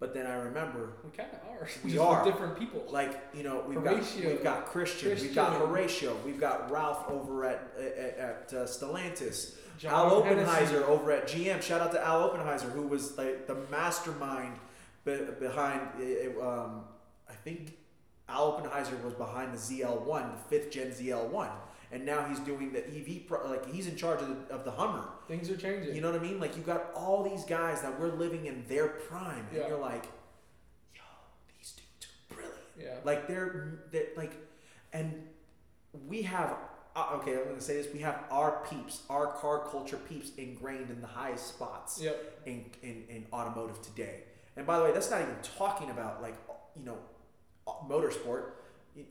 But 0.00 0.14
then 0.14 0.26
I 0.26 0.34
remember, 0.34 0.94
We 1.04 1.10
kind 1.10 1.28
of 1.32 1.38
are. 1.50 1.68
We 1.84 1.90
Just 1.92 2.02
are. 2.02 2.24
Different 2.24 2.58
people. 2.58 2.82
like, 2.90 3.20
you 3.34 3.42
know, 3.42 3.62
we've 3.68 3.78
Horatio. 3.78 4.22
got 4.22 4.32
we've 4.32 4.42
got 4.42 4.66
Christian, 4.66 5.10
we've 5.10 5.34
got 5.34 5.52
Horatio, 5.58 6.16
we've 6.24 6.40
got 6.40 6.70
Ralph 6.70 7.04
over 7.10 7.44
at 7.44 7.70
at, 7.78 8.18
at 8.18 8.52
uh, 8.54 8.64
Stellantis, 8.64 9.56
John 9.78 9.92
Al. 9.92 10.22
Oppenheiser 10.22 10.84
over 10.86 11.12
at 11.12 11.28
GM. 11.28 11.60
Shout 11.62 11.82
out 11.82 11.92
to 11.92 12.02
Al 12.04 12.22
Oppenheiser, 12.30 12.70
who 12.70 12.86
was 12.86 13.16
like 13.18 13.46
the 13.46 13.56
mastermind 13.70 14.54
be- 15.04 15.26
behind. 15.38 15.82
uh, 16.00 16.42
Um, 16.48 16.84
I 17.28 17.34
think 17.34 17.76
Al 18.28 18.52
Oppenheiser 18.52 18.96
was 19.04 19.12
behind 19.14 19.52
the 19.52 19.58
ZL1, 19.58 20.32
the 20.32 20.38
fifth 20.48 20.70
gen 20.70 20.88
ZL1, 20.92 21.48
and 21.92 22.04
now 22.06 22.24
he's 22.28 22.38
doing 22.40 22.72
the 22.72 22.86
EV. 22.86 23.26
Pro, 23.26 23.48
like 23.48 23.66
he's 23.72 23.86
in 23.86 23.96
charge 23.96 24.20
of 24.22 24.28
the, 24.48 24.54
of 24.54 24.64
the 24.64 24.70
Hummer. 24.70 25.04
Things 25.28 25.50
are 25.50 25.56
changing. 25.56 25.94
You 25.94 26.00
know 26.00 26.10
what 26.12 26.20
I 26.20 26.22
mean? 26.22 26.38
Like 26.40 26.56
you 26.56 26.62
got 26.62 26.90
all 26.94 27.22
these 27.22 27.44
guys 27.44 27.82
that 27.82 27.98
we're 28.00 28.12
living 28.12 28.46
in 28.46 28.64
their 28.68 28.88
prime, 28.88 29.46
and 29.50 29.56
Yeah. 29.60 29.68
you're 29.68 29.78
like, 29.78 30.04
yo, 30.94 31.02
these 31.58 31.72
dudes 31.72 32.06
are 32.30 32.34
brilliant. 32.34 32.58
yeah. 32.78 32.94
Like 33.04 33.26
they're, 33.26 33.80
they're 33.90 34.08
like, 34.16 34.32
and 34.92 35.14
we 36.06 36.22
have. 36.22 36.54
Uh, 36.96 37.10
okay, 37.14 37.34
I'm 37.38 37.44
gonna 37.44 37.60
say 37.60 37.74
this. 37.74 37.86
We 37.94 38.00
have 38.00 38.24
our 38.32 38.66
peeps, 38.68 39.02
our 39.08 39.28
car 39.34 39.60
culture 39.70 39.96
peeps, 39.96 40.32
ingrained 40.36 40.90
in 40.90 41.00
the 41.00 41.06
highest 41.06 41.46
spots 41.46 42.00
Yep. 42.02 42.40
in, 42.46 42.64
in, 42.82 43.04
in 43.08 43.26
automotive 43.32 43.80
today. 43.80 44.24
And 44.56 44.66
by 44.66 44.76
the 44.76 44.84
way, 44.84 44.92
that's 44.92 45.08
not 45.08 45.20
even 45.22 45.36
talking 45.56 45.90
about 45.90 46.20
like 46.20 46.34
you 46.74 46.84
know 46.84 46.98
motorsport. 47.88 48.50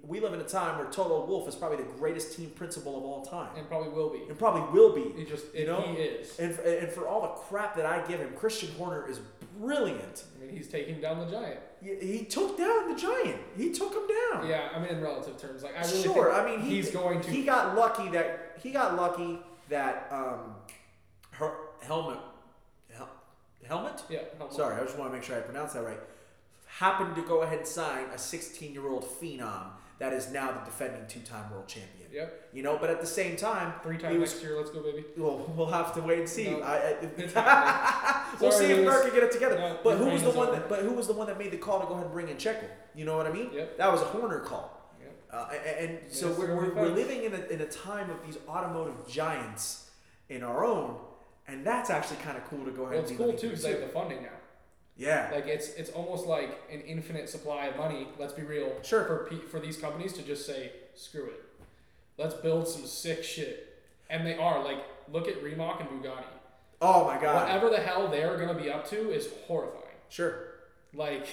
We 0.03 0.19
live 0.19 0.34
in 0.34 0.41
a 0.41 0.43
time 0.47 0.77
where 0.77 0.88
Toto 0.88 1.26
Wolff 1.26 1.47
is 1.47 1.56
probably 1.56 1.77
the 1.77 1.89
greatest 1.97 2.35
team 2.35 2.49
principal 2.51 2.97
of 2.97 3.03
all 3.03 3.23
time, 3.26 3.49
and 3.57 3.68
probably 3.68 3.89
will 3.89 4.10
be. 4.10 4.19
and 4.27 4.38
probably 4.38 4.61
will 4.77 4.93
be. 4.93 5.18
He 5.18 5.23
just 5.26 5.53
You 5.56 5.65
know? 5.68 5.81
he 5.81 5.93
is. 5.93 6.38
And, 6.38 6.51
f- 6.51 6.65
and 6.65 6.91
for 6.91 7.07
all 7.07 7.22
the 7.22 7.27
crap 7.30 7.76
that 7.77 7.85
I 7.85 8.06
give 8.06 8.19
him, 8.19 8.34
Christian 8.35 8.69
Horner 8.77 9.07
is 9.10 9.19
brilliant. 9.57 10.26
I 10.38 10.45
mean, 10.45 10.56
he's 10.56 10.68
taking 10.68 10.99
down 10.99 11.19
the 11.19 11.31
giant. 11.31 11.60
He, 11.81 11.95
he 11.95 12.26
took 12.26 12.57
down 12.57 12.93
the 12.93 12.99
giant. 12.99 13.39
He 13.56 13.72
took 13.72 13.93
him 13.93 14.07
down. 14.34 14.47
Yeah, 14.49 14.68
I 14.76 14.80
mean 14.80 14.89
in 14.89 15.01
relative 15.01 15.38
terms, 15.38 15.64
like 15.64 15.77
I 15.77 15.81
really 15.81 16.03
sure. 16.03 16.34
I 16.34 16.45
mean, 16.45 16.60
he, 16.60 16.76
he's 16.76 16.91
going 16.91 17.22
to. 17.22 17.30
He 17.30 17.43
got 17.43 17.76
lucky 17.76 18.10
that 18.10 18.57
he 18.61 18.72
got 18.72 18.95
lucky 18.97 19.39
that 19.69 20.07
um, 20.11 20.56
her 21.31 21.53
Helmut, 21.81 22.19
hel- 22.93 23.10
Helmut. 23.65 24.03
yeah. 24.10 24.19
him. 24.19 24.51
Sorry, 24.51 24.76
I 24.80 24.84
just 24.84 24.97
want 24.97 25.10
to 25.11 25.15
make 25.15 25.23
sure 25.26 25.38
I 25.38 25.39
pronounce 25.39 25.72
that 25.73 25.84
right. 25.85 25.99
Happened 26.80 27.14
to 27.15 27.22
go 27.22 27.41
ahead 27.41 27.57
and 27.57 27.68
sign 27.68 28.06
a 28.06 28.15
16-year-old 28.15 29.03
phenom 29.03 29.65
that 29.97 30.14
is 30.14 30.31
now 30.31 30.53
the 30.53 30.61
defending 30.64 31.06
two-time 31.10 31.51
world 31.51 31.68
champion. 31.68 32.07
Yep. 32.10 32.51
You 32.53 32.64
know, 32.64 32.77
but 32.80 32.89
at 32.89 33.01
the 33.01 33.07
same 33.07 33.35
time, 33.35 33.73
Three 33.84 33.97
times 33.97 34.18
was 34.18 34.31
next 34.31 34.41
year. 34.41 34.56
Let's 34.56 34.69
go, 34.69 34.81
baby. 34.81 35.03
Well, 35.18 35.51
we'll 35.57 35.68
have 35.68 35.93
to 35.95 36.01
wait 36.01 36.19
and 36.19 36.30
see. 36.30 36.49
No, 36.49 36.61
I, 36.61 36.95
I, 37.35 38.26
we'll 38.39 38.53
Sorry, 38.53 38.68
see 38.68 38.72
if. 38.72 38.85
Merc 38.85 39.03
can 39.03 39.14
get 39.14 39.23
it 39.23 39.31
together. 39.34 39.57
No, 39.57 39.77
but 39.84 39.97
who 39.97 40.06
was 40.06 40.23
the 40.23 40.30
one? 40.30 40.47
over. 40.47 40.56
That, 40.56 40.69
but 40.69 40.80
who 40.80 40.93
was 40.93 41.07
the 41.07 41.14
one 41.14 41.27
that 41.27 41.38
made 41.38 41.51
the 41.51 41.57
call 41.57 41.81
to 41.81 41.85
go 41.85 41.95
ahead 41.95 42.06
and 42.06 42.14
bring 42.14 42.30
in 42.30 42.38
Checo? 42.38 42.64
You 42.95 43.03
know 43.03 43.18
what 43.18 43.27
I 43.27 43.34
mean? 43.34 43.49
Yep. 43.53 43.77
That 43.77 43.91
was 43.91 44.01
a 44.01 44.06
Horner 44.06 44.39
call. 44.39 44.72
Yep. 45.01 45.11
Uh, 45.34 45.49
and, 45.68 45.89
and 45.89 45.99
so 46.10 46.31
we're, 46.31 46.56
we're, 46.56 46.69
we 46.69 46.81
we're 46.81 46.95
living 46.95 47.26
in 47.26 47.34
a, 47.34 47.45
in 47.47 47.60
a 47.60 47.68
time 47.68 48.10
of 48.10 48.26
these 48.26 48.38
automotive 48.47 49.06
giants 49.06 49.89
in 50.30 50.43
our 50.43 50.64
own, 50.64 50.95
and 51.45 51.68
that's 51.68 51.89
actually 51.89 52.18
kind 52.23 52.38
of 52.38 52.45
cool 52.49 52.64
to 52.64 52.72
go 52.72 52.84
ahead 52.84 52.93
Well, 52.93 53.01
it's 53.01 53.11
and 53.11 53.19
cool 53.19 53.34
too 53.34 53.49
because 53.49 53.64
they 53.64 53.72
have 53.72 53.81
the 53.81 53.88
funding 53.88 54.23
now. 54.23 54.30
Yeah. 55.00 55.30
Like 55.34 55.48
it's 55.48 55.70
it's 55.70 55.90
almost 55.92 56.28
like 56.28 56.60
an 56.72 56.82
infinite 56.82 57.30
supply 57.30 57.68
of 57.68 57.78
money. 57.78 58.10
Let's 58.20 58.34
be 58.34 58.44
real. 58.44 58.72
Sure. 58.84 59.06
For 59.06 59.36
for 59.50 59.60
these 59.60 59.78
companies 59.78 60.12
to 60.14 60.22
just 60.22 60.46
say 60.46 60.74
screw 60.94 61.26
it, 61.26 61.44
let's 62.18 62.36
build 62.36 62.68
some 62.68 62.86
sick 62.86 63.24
shit, 63.24 63.82
and 64.10 64.28
they 64.28 64.36
are. 64.36 64.64
Like 64.64 64.84
look 65.12 65.28
at 65.30 65.42
Rimac 65.42 65.80
and 65.80 65.90
Bugatti. 65.90 66.24
oh 66.82 67.06
my 67.06 67.20
God. 67.20 67.44
Whatever 67.48 67.70
the 67.70 67.80
hell 67.80 68.10
they're 68.10 68.38
gonna 68.38 68.60
be 68.60 68.70
up 68.70 68.88
to 68.90 69.12
is 69.12 69.30
horrifying. 69.48 69.86
Sure. 70.10 70.48
Like 70.94 71.28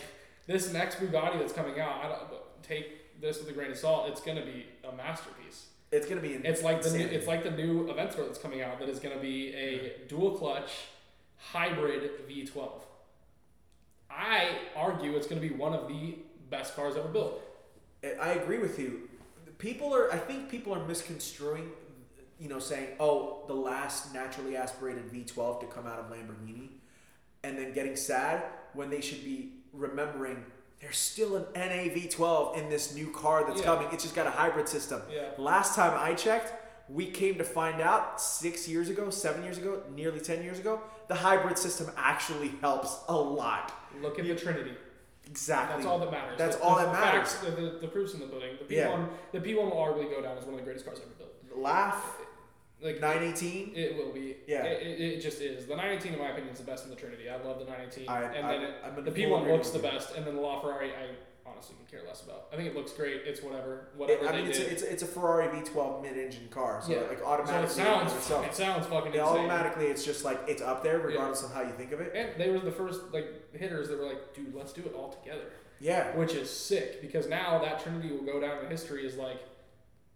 this 0.47 0.73
next 0.73 1.01
Bugatti 1.01 1.39
that's 1.41 1.53
coming 1.53 1.81
out, 1.81 2.05
I 2.05 2.09
don't 2.09 2.23
take 2.63 3.21
this 3.21 3.41
with 3.41 3.49
a 3.49 3.53
grain 3.53 3.73
of 3.73 3.79
salt. 3.79 4.09
It's 4.09 4.21
gonna 4.21 4.45
be 4.45 4.67
a 4.89 4.95
masterpiece. 4.95 5.67
It's 5.91 6.07
gonna 6.07 6.21
be. 6.21 6.35
It's 6.35 6.63
like 6.63 6.83
the 6.83 6.91
new, 6.97 7.05
it's 7.05 7.27
like 7.27 7.43
the 7.43 7.51
new 7.51 7.87
Aventador 7.89 8.27
that's 8.27 8.39
coming 8.39 8.63
out 8.63 8.79
that 8.79 8.89
is 8.89 9.01
gonna 9.01 9.19
be 9.19 9.53
a 9.55 10.07
dual 10.09 10.33
clutch 10.33 10.71
hybrid 11.37 12.11
V12. 12.29 12.71
I 14.11 14.51
argue 14.77 15.17
it's 15.17 15.27
gonna 15.27 15.41
be 15.41 15.51
one 15.51 15.75
of 15.75 15.89
the 15.89 16.17
best 16.51 16.75
cars 16.77 16.97
ever 16.97 17.09
built. 17.09 17.41
I 18.21 18.31
agree 18.33 18.59
with 18.59 18.79
you. 18.79 19.09
People 19.59 19.95
are. 19.95 20.13
I 20.13 20.19
think 20.19 20.49
people 20.49 20.73
are 20.75 20.85
misconstruing. 20.87 21.71
You 22.39 22.49
know, 22.51 22.59
saying, 22.59 22.89
"Oh, 23.01 23.45
the 23.47 23.55
last 23.55 24.13
naturally 24.13 24.57
aspirated 24.57 25.11
V12 25.11 25.59
to 25.61 25.67
come 25.67 25.87
out 25.87 25.99
of 25.99 26.07
Lamborghini," 26.11 26.69
and 27.43 27.57
then 27.59 27.73
getting 27.73 27.97
sad 27.97 28.45
when 28.75 28.91
they 28.91 29.01
should 29.01 29.25
be 29.25 29.53
remembering 29.73 30.45
there's 30.81 30.99
still 30.99 31.37
an 31.37 31.47
NA 31.55 31.89
V12 31.89 32.55
in 32.59 32.69
this 32.69 32.95
new 32.95 33.11
car 33.11 33.45
that's 33.47 33.61
Yeah. 33.61 33.65
coming. 33.65 33.89
It's 33.93 34.03
just 34.03 34.15
got 34.15 34.27
a 34.27 34.31
hybrid 34.31 34.69
system. 34.69 35.01
Yeah. 35.11 35.31
Last 35.39 35.75
time 35.75 35.99
I 35.99 36.13
checked, 36.15 36.53
we 36.91 37.11
came 37.11 37.39
to 37.39 37.45
find 37.45 37.81
out 37.81 38.21
six 38.21 38.69
years 38.69 38.91
ago, 38.91 39.09
seven 39.09 39.43
years 39.43 39.57
ago, 39.57 39.83
nearly 39.95 40.21
ten 40.21 40.43
years 40.43 40.59
ago, 40.59 40.83
the 41.09 41.15
hybrid 41.15 41.59
system 41.59 41.91
actually 41.97 42.49
helps 42.61 42.99
a 43.09 43.17
lot. 43.17 43.73
Look 44.03 44.19
at 44.19 44.27
the 44.27 44.35
Trinity. 44.35 44.73
Exactly. 45.29 45.77
That's 45.77 45.87
all 45.87 45.99
that 45.99 46.11
matters. 46.11 46.39
That's 46.39 46.57
The- 46.57 46.63
all 46.63 46.77
the 46.79 46.85
that 46.85 46.93
matters. 46.93 47.33
Facts, 47.35 47.45
the, 47.45 47.51
the, 47.51 47.79
the 47.81 47.89
proof's 47.89 48.15
in 48.15 48.21
the 48.21 48.27
pudding. 48.27 48.57
The 48.59 48.65
P1, 48.65 48.77
Yeah. 48.77 49.07
the 49.33 49.41
P1 49.41 49.57
will 49.57 49.73
arguably 49.73 50.11
go 50.11 50.23
down 50.23 50.39
as 50.39 50.45
one 50.45 50.55
of 50.55 50.61
the 50.61 50.65
greatest 50.65 50.87
cars 50.87 50.99
ever 51.01 51.11
built. 51.19 51.33
Laugh. 51.59 52.19
Like 52.81 53.01
918. 53.01 53.73
It 53.75 53.97
will 53.97 54.13
be. 54.13 54.37
Yeah. 54.47 54.65
It, 54.65 55.01
it, 55.01 55.21
just 55.21 55.41
is. 55.41 55.67
The 55.67 55.75
918, 55.75 56.13
in 56.13 56.19
my 56.19 56.29
opinion, 56.31 56.53
is 56.53 56.61
the 56.61 56.67
best 56.67 56.85
in 56.85 56.91
the 56.91 56.97
Trinity. 56.97 57.29
I 57.29 57.37
love 57.43 57.59
the 57.59 57.65
918. 57.65 58.09
I- 58.09 58.23
and 58.35 58.47
I- 58.47 58.53
then 58.53 58.63
it, 58.63 59.05
the 59.05 59.11
P1 59.11 59.51
looks 59.51 59.71
the 59.71 59.79
best, 59.81 60.15
and 60.15 60.25
then 60.27 60.37
the 60.37 60.43
LaFerrari, 60.43 60.91
I 60.91 61.09
honestly 61.51 61.77
can 61.77 61.99
care 61.99 62.07
less 62.07 62.23
about. 62.23 62.47
I 62.53 62.57
think 62.57 62.69
it 62.69 62.75
looks 62.77 62.93
great. 62.93 63.23
It's 63.25 63.43
whatever. 63.43 63.89
It- 63.95 63.99
Whatever 63.99 64.29
I 64.29 64.33
they 64.33 64.39
mean, 64.43 64.47
it's 64.51 64.59
a, 64.59 64.71
it's, 64.71 64.83
a, 64.83 64.93
it's 64.93 65.03
a 65.03 65.07
Ferrari 65.07 65.49
V12 65.49 66.03
mid-engine 66.03 66.49
car, 66.51 66.81
so 66.85 66.93
yeah. 66.93 67.01
like 67.09 67.19
so 67.19 67.27
automatically 67.27 67.83
it 67.83 67.87
sounds, 67.87 68.13
itself, 68.15 68.47
it 68.47 68.55
sounds 68.55 68.87
fucking 68.87 69.13
it 69.13 69.19
insane. 69.19 69.29
automatically 69.39 69.87
it's 69.87 70.05
just 70.05 70.25
like 70.25 70.41
it's 70.47 70.63
up 70.63 70.83
there 70.83 70.99
regardless 70.99 71.43
of 71.43 71.53
how 71.53 71.63
you 71.63 71.73
think 71.73 71.93
of 71.93 72.01
it. 72.01 72.13
And 72.15 72.31
they 72.41 72.51
were 72.51 72.59
the 72.61 72.73
first 72.73 73.01
like 73.13 73.55
hitters 73.55 73.89
that 73.89 73.99
were 73.99 74.07
like, 74.07 74.35
dude, 74.35 74.55
let's 74.55 74.73
do 74.73 74.83
it 74.83 74.95
all 74.95 75.11
together, 75.13 75.51
Yeah, 75.81 76.15
which 76.17 76.35
is 76.35 76.51
sick 76.51 77.01
because 77.01 77.29
now 77.29 77.59
that 77.61 77.83
Trinity 77.83 78.11
will 78.13 78.25
go 78.25 78.41
down 78.41 78.65
in 78.65 78.71
history 78.71 79.07
as 79.07 79.17
like 79.17 79.41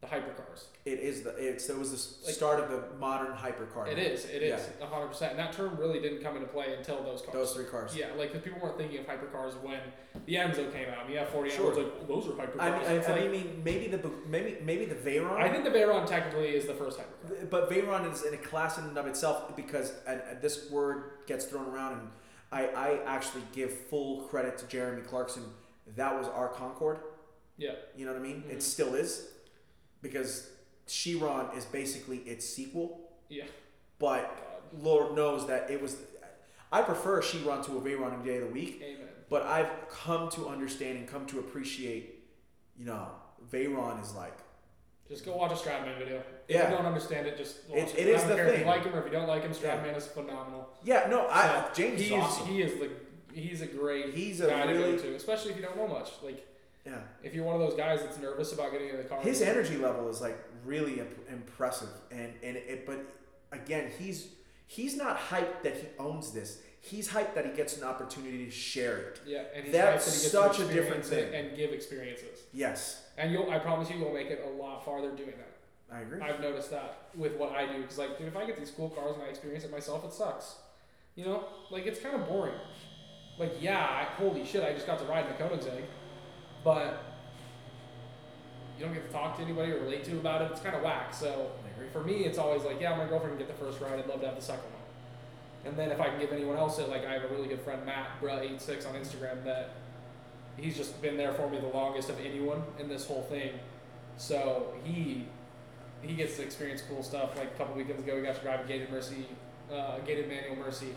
the 0.00 0.06
hypercars. 0.06 0.64
it 0.86 0.98
is 0.98 1.22
the 1.22 1.30
it's 1.36 1.68
it 1.68 1.76
was 1.78 1.90
the 1.90 2.26
Like- 2.26 2.34
start 2.34 2.58
of 2.60 2.70
the 2.70 2.96
modern 2.98 3.36
hypercar. 3.36 3.86
It 3.86 3.98
is. 3.98 4.24
It 4.24 4.42
is 4.42 4.66
a 4.80 4.86
hundred 4.86 5.08
percent. 5.08 5.32
And 5.32 5.38
that 5.38 5.52
term 5.52 5.76
really 5.76 6.00
didn't 6.00 6.22
come 6.22 6.36
into 6.36 6.48
play 6.48 6.74
until 6.74 7.02
those 7.02 7.20
cars. 7.20 7.34
Those 7.34 7.52
three 7.52 7.66
cars. 7.66 7.94
Yeah, 7.94 8.06
like 8.16 8.32
because 8.32 8.42
people 8.42 8.60
weren't 8.62 8.78
thinking 8.78 8.98
of 8.98 9.06
hypercars 9.06 9.60
when 9.62 9.80
the 10.24 10.34
Enzo 10.36 10.72
came 10.72 10.88
out. 10.88 11.04
And 11.06 11.14
The 11.14 11.20
F40 11.20 11.50
Sure. 11.50 11.68
was 11.68 11.76
like, 11.78 11.86
oh, 12.00 12.06
those 12.06 12.26
are 12.28 12.32
hypercars. 12.32 12.60
I 12.60 12.70
mean, 12.78 12.86
I, 12.88 13.04
I 13.04 13.20
like- 13.20 13.30
mean, 13.30 13.60
maybe 13.62 13.88
the 13.88 14.10
maybe 14.26 14.56
maybe 14.64 14.86
the 14.86 14.94
Veyron. 14.94 15.36
I 15.36 15.50
think 15.50 15.64
the 15.64 15.70
Veyron 15.70 16.06
technically 16.06 16.48
is 16.56 16.66
the 16.66 16.74
first 16.74 16.98
hypercar. 16.98 17.50
but 17.50 17.68
Veyron 17.70 18.10
is 18.10 18.22
in 18.24 18.32
a 18.32 18.38
class 18.38 18.78
in 18.78 18.84
and 18.84 18.96
of 18.96 19.06
itself 19.06 19.54
because 19.54 19.92
and, 20.06 20.22
and 20.30 20.40
this 20.40 20.70
word 20.70 21.10
gets 21.26 21.44
thrown 21.44 21.66
around, 21.66 21.92
and 22.00 22.08
I 22.50 22.66
I 22.68 23.00
actually 23.04 23.42
give 23.52 23.70
full 23.90 24.22
credit 24.28 24.56
to 24.58 24.66
Jeremy 24.66 25.02
Clarkson. 25.02 25.44
That 25.96 26.16
was 26.18 26.26
our 26.28 26.48
Concorde. 26.48 27.00
Yeah. 27.58 27.72
You 27.94 28.06
know 28.06 28.12
what 28.12 28.20
I 28.20 28.24
mean? 28.24 28.44
Mhm. 28.48 28.52
It 28.54 28.62
still 28.62 28.94
is, 28.94 29.28
because 30.02 30.48
Chiron 30.86 31.46
is 31.56 31.64
basically 31.64 32.18
its 32.18 32.46
sequel. 32.46 33.00
Yeah. 33.28 33.44
But 33.98 34.22
God. 34.72 34.82
Lord 34.82 35.14
knows 35.16 35.46
that 35.48 35.70
it 35.70 35.80
was. 35.80 35.96
I 36.72 36.82
prefer 36.82 37.20
Chiron 37.20 37.62
to 37.64 37.78
a 37.78 37.80
Veyron 37.80 38.14
any 38.14 38.24
day 38.24 38.36
of 38.38 38.48
the 38.48 38.52
week, 38.54 38.80
Amen. 38.84 39.08
but 39.28 39.42
I've 39.42 39.70
come 39.90 40.28
to 40.30 40.48
understand 40.48 40.98
and 40.98 41.08
come 41.08 41.26
to 41.26 41.38
appreciate. 41.40 42.16
You 42.76 42.86
know, 42.86 43.08
Veyron 43.52 44.00
is 44.02 44.14
like 44.14 44.36
Just 45.08 45.24
go 45.24 45.36
watch 45.36 45.50
a 45.50 45.54
Stradman 45.56 45.98
video. 45.98 46.22
If 46.46 46.54
Yeah. 46.56 46.70
you 46.70 46.76
don't 46.76 46.86
understand 46.86 47.26
it, 47.26 47.36
just 47.36 47.68
watch 47.68 47.78
It- 47.78 47.98
it. 47.98 48.06
it 48.08 48.14
I 48.14 48.18
don't 48.18 48.28
the 48.28 48.34
care 48.36 48.46
if 48.54 48.60
you 48.60 48.64
like 48.66 48.84
him 48.84 48.94
or 48.94 48.98
if 49.00 49.04
you 49.06 49.10
don't 49.10 49.26
like 49.26 49.42
him. 49.42 49.52
Yeah. 49.60 49.76
Stradman 49.82 49.96
is 49.96 50.06
phenomenal. 50.06 50.68
yeah. 50.84 51.08
No, 51.10 51.26
I 51.28 51.66
So, 51.68 51.82
James 51.82 52.00
is 52.00 52.12
awesome. 52.12 52.46
He 52.46 52.62
is 52.62 52.78
the 52.78 52.90
he's 53.34 53.60
a 53.60 53.66
great 53.66 54.14
He's 54.14 54.40
a 54.40 54.46
guy 54.46 54.70
really- 54.70 54.96
to 54.96 55.02
go 55.02 55.08
to, 55.10 55.14
especially 55.16 55.50
if 55.50 55.56
you 55.56 55.62
don't 55.64 55.76
know 55.76 55.88
much. 55.88 56.10
Like 56.22 56.46
yeah. 56.86 56.98
if 57.22 57.34
you're 57.34 57.44
one 57.44 57.54
of 57.54 57.60
those 57.60 57.76
guys 57.76 58.00
that's 58.02 58.18
nervous 58.18 58.52
about 58.52 58.72
getting 58.72 58.88
in 58.88 58.96
the 58.96 59.04
car. 59.04 59.20
His 59.20 59.42
energy 59.42 59.76
level 59.76 60.08
is 60.08 60.20
like 60.20 60.38
really 60.64 61.00
imp- 61.00 61.28
impressive, 61.30 61.88
and 62.10 62.32
and 62.42 62.56
it. 62.56 62.86
But 62.86 63.04
again, 63.52 63.90
he's 63.98 64.28
he's 64.66 64.96
not 64.96 65.18
hyped 65.18 65.62
that 65.62 65.76
he 65.76 65.86
owns 65.98 66.32
this. 66.32 66.62
He's 66.82 67.10
hyped 67.10 67.34
that 67.34 67.44
he 67.44 67.52
gets 67.52 67.76
an 67.76 67.84
opportunity 67.84 68.46
to 68.46 68.50
share 68.50 68.96
it. 68.98 69.20
Yeah, 69.26 69.42
and 69.54 69.64
he's 69.64 69.72
That's 69.72 70.02
hyped 70.02 70.10
that 70.10 70.16
he 70.16 70.22
gets 70.22 70.32
such 70.32 70.56
to 70.56 70.68
a 70.68 70.72
different 70.72 71.04
thing. 71.04 71.34
and 71.34 71.54
give 71.54 71.72
experiences. 71.72 72.38
Yes, 72.54 73.02
And 73.18 73.30
you'll, 73.30 73.50
I 73.50 73.58
promise 73.58 73.90
you, 73.90 73.98
you'll 73.98 74.14
make 74.14 74.28
it 74.28 74.42
a 74.46 74.48
lot 74.62 74.82
farther 74.82 75.10
doing 75.10 75.34
that. 75.36 75.94
I 75.94 76.00
agree. 76.00 76.22
I've 76.22 76.40
noticed 76.40 76.70
that 76.70 77.08
with 77.14 77.36
what 77.36 77.52
I 77.52 77.66
do, 77.70 77.82
because 77.82 77.98
like, 77.98 78.16
dude, 78.16 78.28
if 78.28 78.36
I 78.36 78.46
get 78.46 78.58
these 78.58 78.70
cool 78.70 78.88
cars 78.88 79.14
and 79.16 79.24
I 79.24 79.26
experience 79.26 79.64
it 79.64 79.70
myself, 79.70 80.06
it 80.06 80.12
sucks. 80.14 80.56
You 81.16 81.26
know, 81.26 81.44
like 81.70 81.84
it's 81.84 82.00
kind 82.00 82.14
of 82.14 82.26
boring. 82.26 82.54
Like, 83.38 83.52
yeah, 83.60 83.78
I, 83.80 84.04
holy 84.16 84.46
shit, 84.46 84.62
I 84.62 84.72
just 84.72 84.86
got 84.86 84.98
to 85.00 85.04
ride 85.04 85.26
in 85.26 85.32
the 85.32 85.42
Koenigsegg, 85.42 85.82
but 86.64 87.04
you 88.78 88.84
don't 88.84 88.94
get 88.94 89.06
to 89.06 89.12
talk 89.12 89.36
to 89.36 89.42
anybody 89.42 89.72
or 89.72 89.80
relate 89.80 90.04
to 90.04 90.12
about 90.12 90.42
it. 90.42 90.50
It's 90.52 90.60
kind 90.60 90.74
of 90.74 90.82
whack. 90.82 91.12
So 91.12 91.50
for 91.92 92.02
me, 92.02 92.24
it's 92.24 92.38
always 92.38 92.62
like, 92.62 92.80
yeah, 92.80 92.96
my 92.96 93.06
girlfriend 93.06 93.36
can 93.36 93.46
get 93.46 93.58
the 93.58 93.64
first 93.64 93.80
ride. 93.80 93.98
I'd 93.98 94.06
love 94.06 94.20
to 94.20 94.26
have 94.26 94.36
the 94.36 94.42
second 94.42 94.64
one. 94.64 94.80
And 95.64 95.76
then 95.76 95.90
if 95.90 96.00
I 96.00 96.08
can 96.08 96.18
give 96.18 96.32
anyone 96.32 96.56
else 96.56 96.78
it, 96.78 96.88
like 96.88 97.04
I 97.04 97.12
have 97.12 97.24
a 97.24 97.28
really 97.28 97.48
good 97.48 97.60
friend 97.60 97.84
Matt 97.84 98.20
Bruh86 98.22 98.88
on 98.88 98.94
Instagram 98.94 99.44
that 99.44 99.74
he's 100.56 100.76
just 100.76 101.00
been 101.02 101.16
there 101.16 101.32
for 101.32 101.48
me 101.48 101.58
the 101.58 101.66
longest 101.66 102.08
of 102.08 102.18
anyone 102.20 102.62
in 102.78 102.88
this 102.88 103.06
whole 103.06 103.22
thing. 103.22 103.52
So 104.16 104.74
he 104.84 105.26
he 106.02 106.14
gets 106.14 106.36
to 106.36 106.42
experience 106.42 106.82
cool 106.88 107.02
stuff. 107.02 107.36
Like 107.36 107.48
a 107.48 107.58
couple 107.58 107.74
weekends 107.74 108.02
ago, 108.02 108.16
we 108.16 108.22
got 108.22 108.36
to 108.36 108.40
drive 108.40 108.64
a 108.64 108.68
gated 108.68 108.90
Murci, 108.90 109.24
uh, 109.70 109.98
gated 109.98 110.28
manual 110.28 110.56
Murci, 110.56 110.92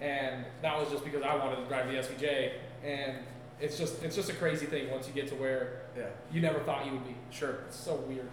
and 0.00 0.44
that 0.62 0.76
was 0.76 0.90
just 0.90 1.04
because 1.04 1.22
I 1.22 1.36
wanted 1.36 1.56
to 1.56 1.66
drive 1.66 1.86
the 1.86 1.94
SVJ. 1.94 2.52
And 2.84 3.18
it's 3.62 3.78
just 3.78 4.02
it's 4.02 4.16
just 4.16 4.28
a 4.28 4.34
crazy 4.34 4.66
thing 4.66 4.90
once 4.90 5.06
you 5.06 5.14
get 5.14 5.28
to 5.28 5.34
where 5.36 5.82
Yeah, 5.96 6.06
you 6.32 6.40
never 6.40 6.58
thought 6.60 6.84
you 6.84 6.92
would 6.92 7.06
be. 7.06 7.14
sure. 7.30 7.60
It's 7.68 7.76
so 7.76 7.94
weird. 8.08 8.28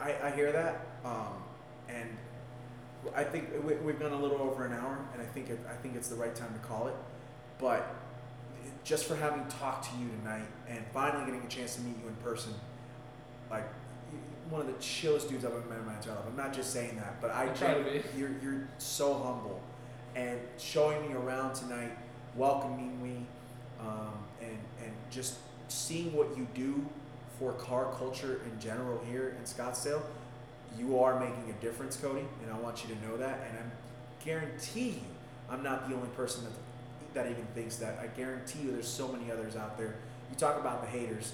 I, 0.00 0.14
I 0.22 0.30
hear 0.30 0.52
that, 0.52 0.86
um, 1.04 1.42
and 1.88 2.08
I 3.14 3.24
think 3.24 3.48
we, 3.64 3.74
we've 3.74 3.98
gone 3.98 4.12
a 4.12 4.20
little 4.20 4.40
over 4.40 4.64
an 4.64 4.72
hour, 4.72 4.98
and 5.12 5.20
I 5.20 5.24
think 5.26 5.50
it, 5.50 5.58
I 5.68 5.74
think 5.74 5.96
it's 5.96 6.08
the 6.08 6.14
right 6.14 6.34
time 6.34 6.52
to 6.54 6.60
call 6.60 6.86
it. 6.86 6.94
But 7.58 7.94
just 8.84 9.06
for 9.06 9.16
having 9.16 9.44
talked 9.48 9.90
to 9.90 9.98
you 9.98 10.08
tonight 10.20 10.46
and 10.68 10.84
finally 10.94 11.24
getting 11.26 11.42
a 11.44 11.48
chance 11.48 11.74
to 11.76 11.80
meet 11.80 11.96
you 12.00 12.08
in 12.08 12.14
person, 12.16 12.52
like 13.50 13.66
one 14.48 14.60
of 14.60 14.66
the 14.68 14.80
chillest 14.80 15.28
dudes 15.28 15.44
I've 15.44 15.52
ever 15.52 15.68
met 15.68 15.80
in 15.80 15.86
my 15.86 15.96
entire 15.96 16.14
life. 16.14 16.24
I'm 16.28 16.36
not 16.36 16.52
just 16.52 16.72
saying 16.72 16.96
that, 16.96 17.20
but 17.20 17.30
I, 17.32 17.44
I 17.44 17.48
try 17.48 17.74
to 17.74 17.82
be. 17.82 18.02
You're 18.16 18.30
you're 18.42 18.68
so 18.78 19.14
humble, 19.14 19.60
and 20.14 20.38
showing 20.58 21.02
me 21.08 21.14
around 21.14 21.54
tonight, 21.54 21.90
welcoming 22.36 23.02
me, 23.02 23.26
um, 23.80 24.12
and 24.40 24.58
and 24.82 24.92
just 25.10 25.36
seeing 25.68 26.12
what 26.14 26.36
you 26.36 26.46
do 26.54 26.84
for 27.38 27.52
car 27.52 27.92
culture 27.96 28.40
in 28.44 28.60
general 28.60 29.00
here 29.10 29.36
in 29.38 29.44
Scottsdale, 29.44 30.02
you 30.78 30.98
are 30.98 31.18
making 31.20 31.54
a 31.56 31.62
difference, 31.62 31.96
Cody, 31.96 32.24
and 32.42 32.52
I 32.52 32.58
want 32.58 32.84
you 32.84 32.94
to 32.94 33.06
know 33.06 33.16
that. 33.16 33.46
And 33.48 33.58
I 33.58 34.24
guarantee 34.24 34.88
you, 34.90 35.00
I'm 35.50 35.62
not 35.62 35.88
the 35.88 35.94
only 35.94 36.08
person 36.08 36.44
that 36.44 36.52
that 37.14 37.30
even 37.30 37.44
thinks 37.54 37.76
that. 37.76 37.98
I 38.02 38.06
guarantee 38.08 38.60
you, 38.60 38.72
there's 38.72 38.88
so 38.88 39.08
many 39.08 39.30
others 39.30 39.56
out 39.56 39.78
there. 39.78 39.94
You 40.30 40.36
talk 40.36 40.58
about 40.60 40.82
the 40.82 40.88
haters. 40.88 41.32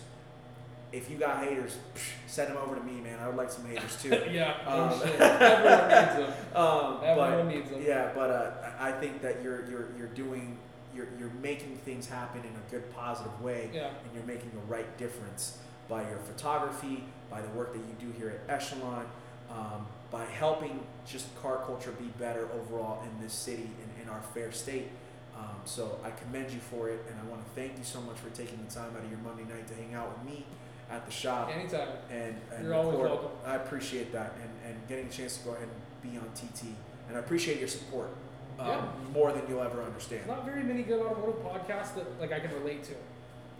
If 0.92 1.10
you 1.10 1.16
got 1.16 1.42
haters, 1.42 1.76
psh, 1.96 2.10
send 2.28 2.50
them 2.50 2.58
over 2.58 2.76
to 2.76 2.82
me, 2.82 3.00
man. 3.00 3.18
I 3.18 3.26
would 3.26 3.36
like 3.36 3.50
some 3.50 3.66
haters 3.66 4.00
too. 4.00 4.10
yeah, 4.30 4.54
Um, 4.66 4.92
everyone 5.02 5.88
needs 5.88 6.14
them. 6.14 6.32
Um, 6.54 6.98
Everyone 7.02 7.30
but, 7.32 7.46
needs 7.48 7.70
them. 7.70 7.82
Yeah, 7.84 8.12
but 8.14 8.30
uh, 8.30 8.50
I 8.78 8.90
I 8.90 8.92
think 8.92 9.20
that 9.22 9.42
you're 9.42 9.68
you're 9.68 9.88
you're 9.98 10.14
doing 10.14 10.56
you're 10.94 11.08
you're 11.18 11.30
making 11.42 11.76
things 11.84 12.08
happen 12.08 12.40
in 12.40 12.46
a 12.54 12.70
good 12.70 12.92
positive 12.94 13.40
way, 13.42 13.70
Yeah. 13.72 13.88
and 13.88 14.14
you're 14.14 14.24
making 14.24 14.50
the 14.50 14.64
right 14.72 14.96
difference 14.98 15.58
by 15.88 16.02
your 16.08 16.18
photography, 16.18 17.04
by 17.30 17.40
the 17.42 17.48
work 17.50 17.72
that 17.72 17.80
you 17.80 17.94
do 18.10 18.12
here 18.18 18.30
at 18.30 18.54
Echelon, 18.54 19.06
um, 19.50 19.86
by 20.10 20.24
helping 20.24 20.80
just 21.06 21.26
car 21.42 21.62
culture 21.66 21.90
be 21.92 22.06
better 22.18 22.48
overall 22.52 23.02
in 23.02 23.22
this 23.22 23.32
city 23.32 23.68
and 23.82 24.02
in 24.02 24.08
our 24.08 24.22
fair 24.32 24.50
state. 24.52 24.88
Um, 25.36 25.56
so 25.64 25.98
I 26.04 26.10
commend 26.10 26.50
you 26.52 26.60
for 26.60 26.88
it, 26.88 27.04
and 27.10 27.18
I 27.20 27.24
want 27.28 27.44
to 27.44 27.50
thank 27.60 27.76
you 27.76 27.84
so 27.84 28.00
much 28.00 28.16
for 28.18 28.30
taking 28.30 28.64
the 28.66 28.72
time 28.72 28.90
out 28.96 29.02
of 29.04 29.10
your 29.10 29.18
Monday 29.18 29.42
night 29.42 29.66
to 29.68 29.74
hang 29.74 29.92
out 29.94 30.16
with 30.16 30.32
me 30.32 30.46
at 30.90 31.04
the 31.06 31.10
shop 31.12 31.50
Anytime. 31.52 31.88
and, 32.10 32.36
and 32.54 32.64
You're 32.64 32.74
always 32.74 32.98
welcome. 32.98 33.30
I 33.44 33.56
appreciate 33.56 34.12
that 34.12 34.34
and, 34.40 34.50
and 34.72 34.88
getting 34.88 35.06
a 35.06 35.10
chance 35.10 35.38
to 35.38 35.44
go 35.44 35.50
ahead 35.50 35.66
and 35.68 36.12
be 36.12 36.16
on 36.18 36.26
TT. 36.34 36.66
And 37.08 37.16
I 37.16 37.20
appreciate 37.20 37.58
your 37.58 37.68
support 37.68 38.10
um, 38.58 38.68
Yeah. 38.68 38.84
more 39.12 39.32
than 39.32 39.42
you'll 39.48 39.62
ever 39.62 39.82
understand. 39.82 40.22
There's 40.26 40.36
not 40.36 40.44
very 40.44 40.62
many 40.62 40.82
good 40.82 41.00
automotive 41.04 41.42
podcasts 41.42 41.94
that 41.96 42.20
like 42.20 42.32
I 42.32 42.40
can 42.40 42.52
relate 42.54 42.84
to. 42.84 42.94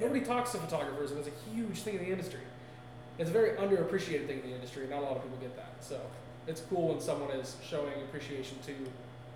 Nobody 0.00 0.20
talks 0.24 0.52
to 0.52 0.58
photographers, 0.58 1.10
and 1.12 1.20
it's 1.20 1.28
a 1.28 1.50
huge 1.54 1.78
thing 1.82 1.96
in 1.96 2.04
the 2.04 2.10
industry. 2.10 2.40
It's 3.18 3.30
a 3.30 3.32
very 3.32 3.50
underappreciated 3.50 4.26
thing 4.26 4.40
in 4.42 4.50
the 4.50 4.54
industry. 4.54 4.82
and 4.82 4.90
Not 4.90 5.00
a 5.00 5.04
lot 5.06 5.16
of 5.16 5.22
people 5.22 5.38
get 5.38 5.54
that. 5.56 5.72
So 5.80 6.00
it's 6.48 6.60
cool 6.62 6.88
when 6.88 7.00
someone 7.00 7.30
is 7.30 7.56
showing 7.68 7.92
appreciation 8.08 8.58
to 8.66 8.72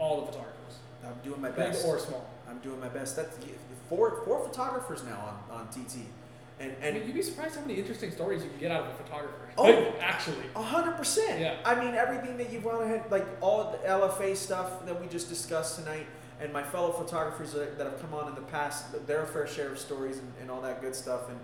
all 0.01 0.21
the 0.21 0.27
photographers, 0.27 0.79
I'm 1.05 1.15
doing 1.23 1.41
my 1.41 1.51
best. 1.51 1.83
big 1.85 1.91
or 1.95 1.99
small. 1.99 2.29
I'm 2.49 2.59
doing 2.59 2.81
my 2.81 2.89
best. 2.89 3.15
That's 3.17 3.39
four 3.89 4.23
four 4.25 4.47
photographers 4.49 5.05
now 5.05 5.39
on, 5.51 5.61
on 5.61 5.69
TT, 5.69 6.07
and 6.61 6.75
I 6.83 6.91
mean, 6.93 7.07
you'd 7.07 7.15
be 7.15 7.23
surprised 7.23 7.55
how 7.55 7.61
many 7.63 7.75
interesting 7.75 8.11
stories 8.11 8.43
you 8.43 8.51
can 8.51 8.59
get 8.59 8.71
out 8.71 8.85
of 8.85 8.89
a 8.89 9.03
photographer. 9.03 9.49
Oh. 9.57 9.65
Like, 9.65 10.03
actually. 10.03 10.47
A 10.57 10.63
hundred 10.63 10.97
percent. 10.97 11.41
Yeah. 11.41 11.57
I 11.65 11.75
mean, 11.75 11.95
everything 11.95 12.37
that 12.39 12.53
you've 12.53 12.65
gone 12.65 12.83
ahead, 12.83 13.05
like 13.11 13.27
all 13.41 13.71
the 13.71 13.79
LFA 13.89 14.37
stuff 14.37 14.85
that 14.87 15.01
we 15.01 15.07
just 15.09 15.29
discussed 15.29 15.79
tonight, 15.79 16.07
and 16.41 16.53
my 16.53 16.63
fellow 16.63 16.93
photographers 16.93 17.53
that, 17.53 17.79
that 17.79 17.85
have 17.85 18.01
come 18.01 18.15
on 18.15 18.29
in 18.29 18.35
the 18.35 18.41
past, 18.43 19.07
their 19.07 19.25
fair 19.27 19.47
share 19.47 19.71
of 19.71 19.79
stories 19.79 20.19
and, 20.19 20.33
and 20.41 20.51
all 20.51 20.61
that 20.61 20.81
good 20.81 20.95
stuff, 20.95 21.29
and 21.29 21.39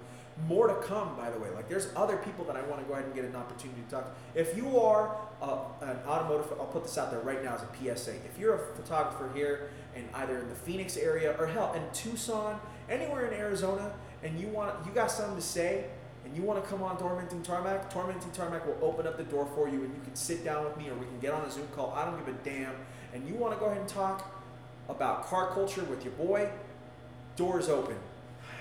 more 0.48 0.66
to 0.66 0.74
come. 0.86 1.16
By 1.16 1.30
the 1.30 1.38
way, 1.38 1.48
like 1.50 1.68
there's 1.68 1.88
other 1.94 2.16
people 2.16 2.44
that 2.46 2.56
I 2.56 2.62
want 2.62 2.82
to 2.82 2.86
go 2.86 2.94
ahead 2.94 3.04
and 3.04 3.14
get 3.14 3.24
an 3.24 3.36
opportunity 3.36 3.82
to 3.82 3.90
talk. 3.90 4.04
to. 4.34 4.40
If 4.40 4.56
you 4.56 4.80
are 4.80 5.16
uh, 5.40 5.58
an 5.80 5.96
automotive, 6.06 6.52
I'll 6.58 6.66
put 6.66 6.82
this 6.82 6.98
out 6.98 7.10
there 7.10 7.20
right 7.20 7.42
now 7.42 7.54
as 7.54 7.62
a 7.62 7.96
PSA. 7.96 8.14
If 8.24 8.38
you're 8.38 8.54
a 8.54 8.74
photographer 8.74 9.30
here 9.34 9.70
and 9.94 10.08
either 10.14 10.38
in 10.38 10.48
the 10.48 10.54
Phoenix 10.56 10.96
area 10.96 11.36
or 11.38 11.46
hell 11.46 11.72
in 11.74 11.82
Tucson, 11.92 12.58
anywhere 12.88 13.26
in 13.26 13.34
Arizona, 13.34 13.92
and 14.24 14.40
you 14.40 14.48
want 14.48 14.74
you 14.84 14.92
got 14.92 15.10
something 15.10 15.36
to 15.36 15.42
say 15.42 15.84
and 16.24 16.34
you 16.34 16.42
want 16.42 16.62
to 16.62 16.68
come 16.68 16.82
on 16.82 16.96
Tormenting 16.96 17.42
Tarmac, 17.42 17.90
Tormenting 17.90 18.30
Tarmac 18.30 18.66
will 18.66 18.78
open 18.82 19.06
up 19.06 19.18
the 19.18 19.24
door 19.24 19.46
for 19.54 19.68
you 19.68 19.84
and 19.84 19.94
you 19.94 20.00
can 20.02 20.16
sit 20.16 20.42
down 20.42 20.64
with 20.64 20.76
me 20.76 20.88
or 20.88 20.94
we 20.94 21.04
can 21.04 21.20
get 21.20 21.34
on 21.34 21.44
a 21.44 21.50
Zoom 21.50 21.68
call. 21.76 21.92
I 21.94 22.04
don't 22.06 22.18
give 22.18 22.34
a 22.34 22.38
damn. 22.38 22.74
And 23.12 23.28
you 23.28 23.34
want 23.34 23.52
to 23.52 23.60
go 23.60 23.66
ahead 23.66 23.78
and 23.78 23.88
talk 23.88 24.42
about 24.88 25.26
car 25.26 25.50
culture 25.52 25.84
with 25.84 26.02
your 26.02 26.14
boy, 26.14 26.48
doors 27.36 27.68
open. 27.68 27.96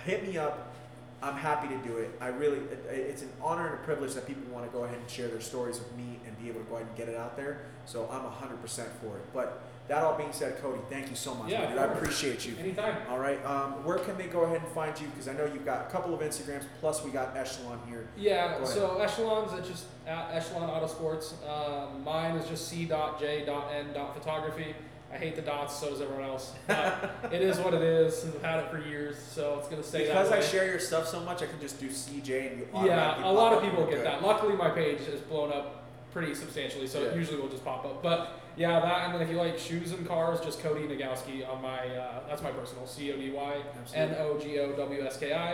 Hit 0.05 0.27
me 0.27 0.37
up. 0.37 0.73
I'm 1.21 1.37
happy 1.37 1.69
to 1.69 1.77
do 1.87 1.99
it. 1.99 2.11
I 2.19 2.27
really, 2.27 2.59
it's 2.89 3.21
an 3.21 3.29
honor 3.41 3.67
and 3.67 3.75
a 3.75 3.83
privilege 3.83 4.13
that 4.15 4.27
people 4.27 4.43
want 4.51 4.69
to 4.69 4.77
go 4.77 4.83
ahead 4.83 4.97
and 4.97 5.09
share 5.09 5.29
their 5.29 5.39
stories 5.39 5.79
with 5.79 5.95
me 5.95 6.19
and 6.27 6.37
be 6.41 6.49
able 6.49 6.59
to 6.59 6.65
go 6.65 6.75
ahead 6.75 6.87
and 6.87 6.97
get 6.97 7.07
it 7.07 7.15
out 7.15 7.37
there. 7.37 7.61
So 7.85 8.09
I'm 8.11 8.23
100% 8.23 8.59
for 9.01 9.15
it. 9.17 9.33
But 9.33 9.63
that 9.87 10.03
all 10.03 10.15
being 10.17 10.31
said, 10.31 10.61
Cody, 10.61 10.79
thank 10.89 11.09
you 11.09 11.15
so 11.15 11.35
much. 11.35 11.51
Yeah, 11.51 11.69
dude. 11.69 11.77
I 11.77 11.83
appreciate 11.85 12.45
you. 12.47 12.55
Anytime. 12.57 12.95
All 13.09 13.19
right. 13.19 13.43
Um, 13.45 13.83
where 13.83 13.97
can 13.97 14.17
they 14.17 14.27
go 14.27 14.43
ahead 14.43 14.61
and 14.61 14.67
find 14.69 14.97
you? 14.99 15.07
Because 15.07 15.27
I 15.27 15.33
know 15.33 15.43
you've 15.45 15.65
got 15.65 15.87
a 15.87 15.89
couple 15.89 16.13
of 16.13 16.21
Instagrams. 16.21 16.63
Plus, 16.79 17.03
we 17.03 17.11
got 17.11 17.35
Echelon 17.35 17.79
here. 17.87 18.07
Yeah, 18.17 18.63
so 18.63 18.97
Echelon's 18.99 19.51
just 19.67 19.85
at 20.07 20.29
Echelon 20.31 20.69
Autosports. 20.69 21.33
Um, 21.47 22.01
mine 22.03 22.35
is 22.35 22.47
just 22.47 22.67
c.j.n.photography. 22.69 24.75
I 25.11 25.17
hate 25.17 25.35
the 25.35 25.41
dots, 25.43 25.77
so 25.79 25.91
does 25.91 26.01
everyone 26.01 26.25
else. 26.25 26.53
But 26.65 27.11
it 27.31 27.43
is 27.43 27.59
what 27.59 27.75
it 27.75 27.83
is. 27.83 28.25
I've 28.25 28.41
had 28.41 28.63
it 28.63 28.71
for 28.71 28.79
years, 28.79 29.15
so 29.17 29.59
it's 29.59 29.67
gonna 29.67 29.83
stay 29.83 30.07
because 30.07 30.31
I 30.31 30.41
share 30.41 30.65
your 30.65 30.79
stuff 30.79 31.07
so 31.07 31.19
much, 31.19 31.43
I 31.43 31.45
can 31.45 31.61
just 31.61 31.79
do 31.79 31.87
CJ 31.89 32.51
and 32.51 32.59
you. 32.59 32.67
yeah, 32.85 33.23
a 33.23 33.31
lot 33.31 33.53
of 33.53 33.61
people 33.61 33.85
get 33.85 33.97
good. 33.97 34.07
that. 34.07 34.23
Luckily, 34.23 34.55
my 34.55 34.71
page 34.71 35.01
is 35.01 35.21
blown 35.21 35.53
up 35.53 35.83
pretty 36.11 36.33
substantially, 36.33 36.87
so 36.87 37.03
it 37.03 37.15
usually 37.15 37.39
will 37.39 37.49
just 37.49 37.63
pop 37.63 37.85
up. 37.85 38.01
But 38.01 38.39
yeah, 38.55 38.79
that 38.79 39.05
and 39.05 39.13
then 39.15 39.21
if 39.21 39.29
you 39.29 39.37
like 39.37 39.57
shoes 39.57 39.91
and 39.91 40.07
cars, 40.07 40.39
just 40.41 40.59
Cody 40.61 40.81
Nogowski 40.81 41.47
on 41.49 41.61
my 41.61 41.87
uh, 41.87 42.19
that's 42.27 42.41
my 42.41 42.51
personal 42.51 42.85
C 42.85 43.11
O 43.11 43.17
D 43.17 43.31
Y 43.31 43.53
N 43.95 44.09
Absolutely. 44.09 44.17
O 44.17 44.39
G 44.39 44.59
O 44.59 44.71
W 44.73 45.05
S 45.05 45.17
K 45.17 45.33
I. 45.33 45.53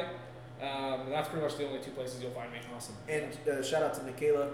Um, 0.61 1.09
that's 1.09 1.29
pretty 1.29 1.43
much 1.45 1.57
the 1.57 1.65
only 1.65 1.79
two 1.79 1.91
places 1.91 2.21
you'll 2.21 2.31
find 2.31 2.51
me. 2.51 2.59
Awesome. 2.75 2.95
And 3.07 3.31
uh, 3.47 3.63
shout 3.63 3.81
out 3.83 3.93
to 3.93 4.01
Makayla. 4.01 4.49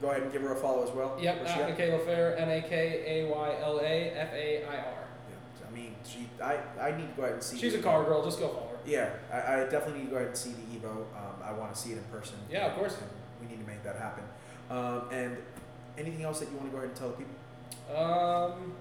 Go 0.00 0.10
ahead 0.10 0.22
and 0.22 0.32
give 0.32 0.42
her 0.42 0.52
a 0.52 0.56
follow 0.56 0.84
as 0.84 0.90
well. 0.90 1.16
Yep, 1.20 1.36
Where's 1.44 1.50
at? 1.50 1.76
Makayla 1.76 2.04
Fair, 2.04 2.38
N 2.38 2.50
A 2.50 2.62
K 2.62 3.24
A 3.24 3.30
Y 3.30 3.56
L 3.62 3.80
A 3.80 4.10
F 4.10 4.32
A 4.32 4.64
I 4.64 4.76
R. 4.76 4.84
Yeah, 5.30 5.66
I 5.68 5.74
mean, 5.74 5.94
she. 6.04 6.28
I. 6.42 6.58
I 6.80 6.96
need 6.96 7.08
to 7.08 7.14
go 7.16 7.22
ahead 7.22 7.34
and 7.34 7.42
see. 7.42 7.58
She's 7.58 7.74
a 7.74 7.82
car 7.82 8.04
girl, 8.04 8.24
just 8.24 8.38
go 8.38 8.48
follow 8.48 8.68
her. 8.68 8.76
Yeah, 8.86 9.10
I, 9.32 9.62
I 9.62 9.64
definitely 9.64 10.00
need 10.00 10.04
to 10.06 10.10
go 10.10 10.16
ahead 10.16 10.28
and 10.28 10.36
see 10.36 10.50
the 10.50 10.78
Evo. 10.78 10.90
Um, 10.92 11.42
I 11.42 11.52
want 11.52 11.74
to 11.74 11.80
see 11.80 11.92
it 11.92 11.98
in 11.98 12.04
person. 12.04 12.36
Yeah, 12.50 12.66
of 12.66 12.76
course. 12.76 12.96
We 13.40 13.48
need 13.48 13.60
to 13.60 13.66
make 13.66 13.82
that 13.82 13.96
happen. 13.96 14.24
Um, 14.70 15.02
and 15.10 15.36
anything 15.98 16.22
else 16.22 16.40
that 16.40 16.50
you 16.50 16.56
want 16.56 16.68
to 16.68 16.72
go 16.72 16.78
ahead 16.78 16.90
and 16.90 16.98
tell 16.98 17.08
the 17.10 17.16
people? 17.16 17.34
Um, 17.94 18.72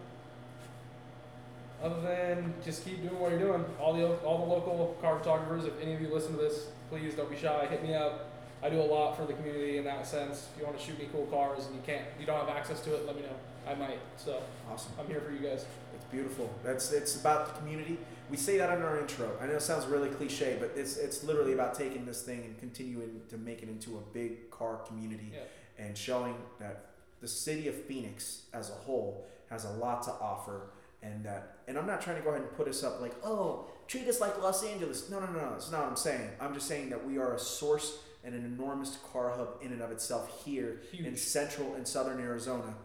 other 1.81 2.01
than 2.01 2.53
just 2.63 2.85
keep 2.85 3.01
doing 3.01 3.19
what 3.19 3.31
you're 3.31 3.39
doing. 3.39 3.65
All 3.79 3.93
the 3.93 4.15
all 4.19 4.45
the 4.45 4.51
local 4.53 4.97
car 5.01 5.19
photographers, 5.19 5.65
if 5.65 5.73
any 5.81 5.93
of 5.93 6.01
you 6.01 6.07
listen 6.13 6.31
to 6.33 6.37
this, 6.37 6.67
please 6.89 7.13
don't 7.13 7.29
be 7.29 7.37
shy. 7.37 7.65
Hit 7.69 7.83
me 7.83 7.93
up. 7.93 8.29
I 8.63 8.69
do 8.69 8.79
a 8.79 8.81
lot 8.81 9.17
for 9.17 9.25
the 9.25 9.33
community 9.33 9.77
in 9.77 9.83
that 9.83 10.07
sense. 10.07 10.47
If 10.53 10.59
you 10.61 10.65
want 10.65 10.79
to 10.79 10.85
shoot 10.85 10.97
me 10.97 11.09
cool 11.11 11.25
cars 11.25 11.65
and 11.65 11.75
you 11.75 11.81
can't, 11.85 12.05
you 12.17 12.25
don't 12.25 12.39
have 12.39 12.47
access 12.55 12.79
to 12.81 12.95
it, 12.95 13.05
let 13.05 13.17
me 13.17 13.23
know. 13.23 13.35
I 13.69 13.75
might. 13.75 13.99
So 14.15 14.41
Awesome. 14.71 14.93
I'm 14.97 15.07
here 15.07 15.19
for 15.19 15.31
you 15.31 15.39
guys. 15.39 15.65
It's 15.93 16.05
beautiful. 16.09 16.49
That's 16.63 16.93
it's 16.93 17.19
about 17.19 17.53
the 17.53 17.59
community. 17.59 17.97
We 18.29 18.37
say 18.37 18.57
that 18.57 18.75
in 18.77 18.81
our 18.83 18.97
intro. 18.99 19.31
I 19.41 19.47
know 19.47 19.53
it 19.55 19.61
sounds 19.61 19.85
really 19.85 20.07
cliche, 20.09 20.55
but 20.59 20.71
it's 20.77 20.95
it's 20.95 21.25
literally 21.25 21.51
about 21.53 21.73
taking 21.75 22.05
this 22.05 22.21
thing 22.21 22.43
and 22.45 22.57
continuing 22.57 23.19
to 23.29 23.37
make 23.37 23.61
it 23.63 23.67
into 23.67 23.97
a 23.97 24.01
big 24.13 24.49
car 24.49 24.77
community 24.87 25.33
Yeah. 25.33 25.85
and 25.85 25.97
showing 25.97 26.35
that 26.59 26.85
the 27.23 27.27
city 27.29 27.69
of 27.69 27.73
Phoenix 27.85 28.43
as 28.53 28.69
a 28.69 28.73
whole 28.73 29.25
has 29.49 29.63
a 29.63 29.69
lot 29.69 30.03
to 30.03 30.11
offer 30.11 30.71
and 31.01 31.23
that 31.23 31.57
and 31.67 31.77
I'm 31.77 31.87
not 31.87 32.01
trying 32.01 32.17
to 32.17 32.21
go 32.21 32.29
ahead 32.29 32.41
and 32.41 32.51
put 32.51 32.67
us 32.67 32.83
up 32.83 32.99
like, 32.99 33.13
oh, 33.23 33.69
treat 33.87 34.05
us 34.09 34.19
like 34.19 34.41
Los 34.41 34.63
Angeles. 34.65 35.09
No, 35.09 35.19
no, 35.21 35.27
no, 35.27 35.39
no. 35.39 35.49
That's 35.51 35.71
not 35.71 35.81
what 35.81 35.89
I'm 35.89 35.95
saying. 35.95 36.29
I'm 36.41 36.53
just 36.53 36.67
saying 36.67 36.89
that 36.89 37.07
we 37.07 37.17
are 37.17 37.33
a 37.33 37.39
source 37.39 37.99
and 38.25 38.35
an 38.35 38.43
enormous 38.43 38.97
car 39.13 39.29
hub 39.29 39.59
in 39.61 39.71
and 39.71 39.81
of 39.81 39.91
itself 39.91 40.43
here 40.43 40.81
in 40.91 41.15
central 41.15 41.75
and 41.75 41.87
southern 41.87 42.19
Arizona. 42.19 42.75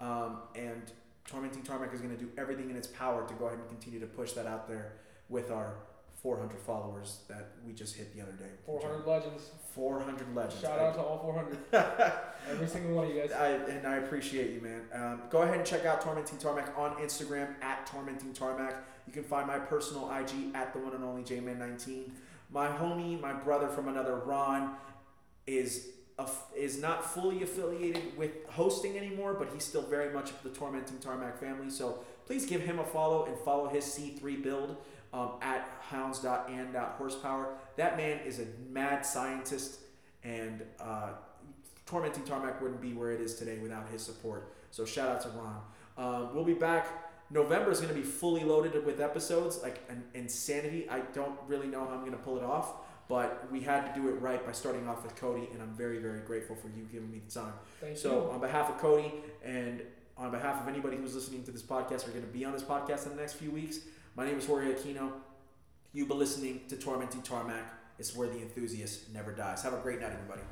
Um, 0.00 0.38
and 0.56 0.82
Tormenting 1.26 1.62
Tarmac 1.62 1.94
is 1.94 2.00
going 2.00 2.14
to 2.14 2.20
do 2.20 2.30
everything 2.36 2.70
in 2.70 2.76
its 2.76 2.88
power 2.88 3.26
to 3.26 3.34
go 3.34 3.46
ahead 3.46 3.58
and 3.58 3.68
continue 3.68 4.00
to 4.00 4.06
push 4.06 4.32
that 4.32 4.46
out 4.46 4.68
there 4.68 4.94
with 5.28 5.50
our 5.52 5.74
400 6.24 6.58
followers 6.58 7.18
that 7.28 7.50
we 7.66 7.74
just 7.74 7.94
hit 7.94 8.16
the 8.16 8.22
other 8.22 8.32
day. 8.32 8.48
400 8.64 9.06
legends. 9.06 9.50
400 9.74 10.34
legends. 10.34 10.62
Shout 10.62 10.78
out 10.78 10.94
to 10.94 11.00
all 11.02 11.18
400. 11.18 11.58
Every 12.50 12.66
single 12.66 12.96
one 12.96 13.04
of 13.04 13.14
you 13.14 13.20
guys. 13.20 13.32
I, 13.32 13.48
and 13.70 13.86
I 13.86 13.96
appreciate 13.96 14.52
you, 14.52 14.62
man. 14.62 14.80
Um, 14.94 15.20
go 15.28 15.42
ahead 15.42 15.58
and 15.58 15.66
check 15.66 15.84
out 15.84 16.00
Tormenting 16.00 16.38
Tarmac 16.38 16.72
on 16.78 16.94
Instagram 16.96 17.62
at 17.62 17.86
Tormenting 17.86 18.32
Tarmac. 18.32 18.74
You 19.06 19.12
can 19.12 19.24
find 19.24 19.46
my 19.46 19.58
personal 19.58 20.10
IG 20.10 20.54
at 20.54 20.72
the 20.72 20.78
one 20.78 20.94
and 20.94 21.04
only 21.04 21.24
JMan19. 21.24 22.08
My 22.50 22.68
homie, 22.68 23.20
my 23.20 23.34
brother 23.34 23.68
from 23.68 23.88
another, 23.88 24.16
Ron, 24.16 24.76
is 25.46 25.88
a, 26.18 26.26
is 26.56 26.80
not 26.80 27.04
fully 27.04 27.42
affiliated 27.42 28.16
with 28.16 28.30
hosting 28.48 28.96
anymore, 28.96 29.34
but 29.34 29.50
he's 29.52 29.64
still 29.64 29.82
very 29.82 30.10
much 30.10 30.30
of 30.30 30.42
the 30.42 30.48
Tormenting 30.48 31.00
Tarmac 31.00 31.38
family. 31.38 31.68
So 31.68 32.02
please 32.24 32.46
give 32.46 32.62
him 32.62 32.78
a 32.78 32.84
follow 32.84 33.26
and 33.26 33.36
follow 33.40 33.68
his 33.68 33.84
C3 33.84 34.42
build 34.42 34.78
um, 35.14 35.30
at 35.40 35.70
hounds.and.horsepower. 35.90 37.54
That 37.76 37.96
man 37.96 38.18
is 38.26 38.40
a 38.40 38.46
mad 38.70 39.06
scientist, 39.06 39.78
and 40.22 40.62
uh, 40.80 41.10
Tormenting 41.86 42.24
Tarmac 42.24 42.60
wouldn't 42.60 42.80
be 42.80 42.92
where 42.94 43.12
it 43.12 43.20
is 43.20 43.36
today 43.36 43.58
without 43.58 43.88
his 43.90 44.02
support. 44.02 44.52
So 44.70 44.84
shout 44.84 45.08
out 45.08 45.20
to 45.22 45.28
Ron. 45.30 45.60
Um, 45.96 46.34
we'll 46.34 46.44
be 46.44 46.54
back. 46.54 46.86
November 47.30 47.70
is 47.70 47.80
going 47.80 47.92
to 47.94 47.98
be 47.98 48.06
fully 48.06 48.44
loaded 48.44 48.84
with 48.84 49.00
episodes, 49.00 49.60
like 49.62 49.80
an 49.88 50.02
insanity. 50.14 50.88
I 50.90 51.00
don't 51.14 51.38
really 51.46 51.66
know 51.68 51.84
how 51.86 51.92
I'm 51.94 52.00
going 52.00 52.12
to 52.12 52.18
pull 52.18 52.36
it 52.36 52.44
off, 52.44 52.72
but 53.08 53.46
we 53.50 53.60
had 53.60 53.92
to 53.94 54.00
do 54.00 54.08
it 54.08 54.20
right 54.20 54.44
by 54.44 54.52
starting 54.52 54.88
off 54.88 55.02
with 55.02 55.14
Cody, 55.16 55.48
and 55.52 55.62
I'm 55.62 55.72
very, 55.74 55.98
very 55.98 56.20
grateful 56.20 56.56
for 56.56 56.68
you 56.68 56.84
giving 56.92 57.10
me 57.10 57.20
the 57.26 57.40
time. 57.40 57.52
Thank 57.80 57.96
So, 57.96 58.24
you. 58.26 58.30
on 58.32 58.40
behalf 58.40 58.68
of 58.70 58.78
Cody 58.78 59.12
and 59.44 59.82
on 60.16 60.30
behalf 60.30 60.60
of 60.62 60.68
anybody 60.68 60.96
who's 60.96 61.14
listening 61.14 61.44
to 61.44 61.50
this 61.50 61.62
podcast, 61.62 62.06
we're 62.06 62.12
going 62.12 62.26
to 62.26 62.32
be 62.32 62.44
on 62.44 62.52
this 62.52 62.62
podcast 62.62 63.04
in 63.06 63.10
the 63.10 63.20
next 63.20 63.34
few 63.34 63.50
weeks. 63.50 63.80
My 64.16 64.24
name 64.24 64.38
is 64.38 64.46
Jorge 64.46 64.72
Aquino. 64.72 65.10
You've 65.92 66.06
been 66.06 66.20
listening 66.20 66.60
to 66.68 66.76
Tormenting 66.76 67.22
Tarmac. 67.22 67.64
It's 67.98 68.14
where 68.14 68.28
the 68.28 68.40
enthusiast 68.40 69.12
never 69.12 69.32
dies. 69.32 69.64
Have 69.64 69.72
a 69.72 69.78
great 69.78 70.00
night, 70.00 70.12
everybody. 70.12 70.42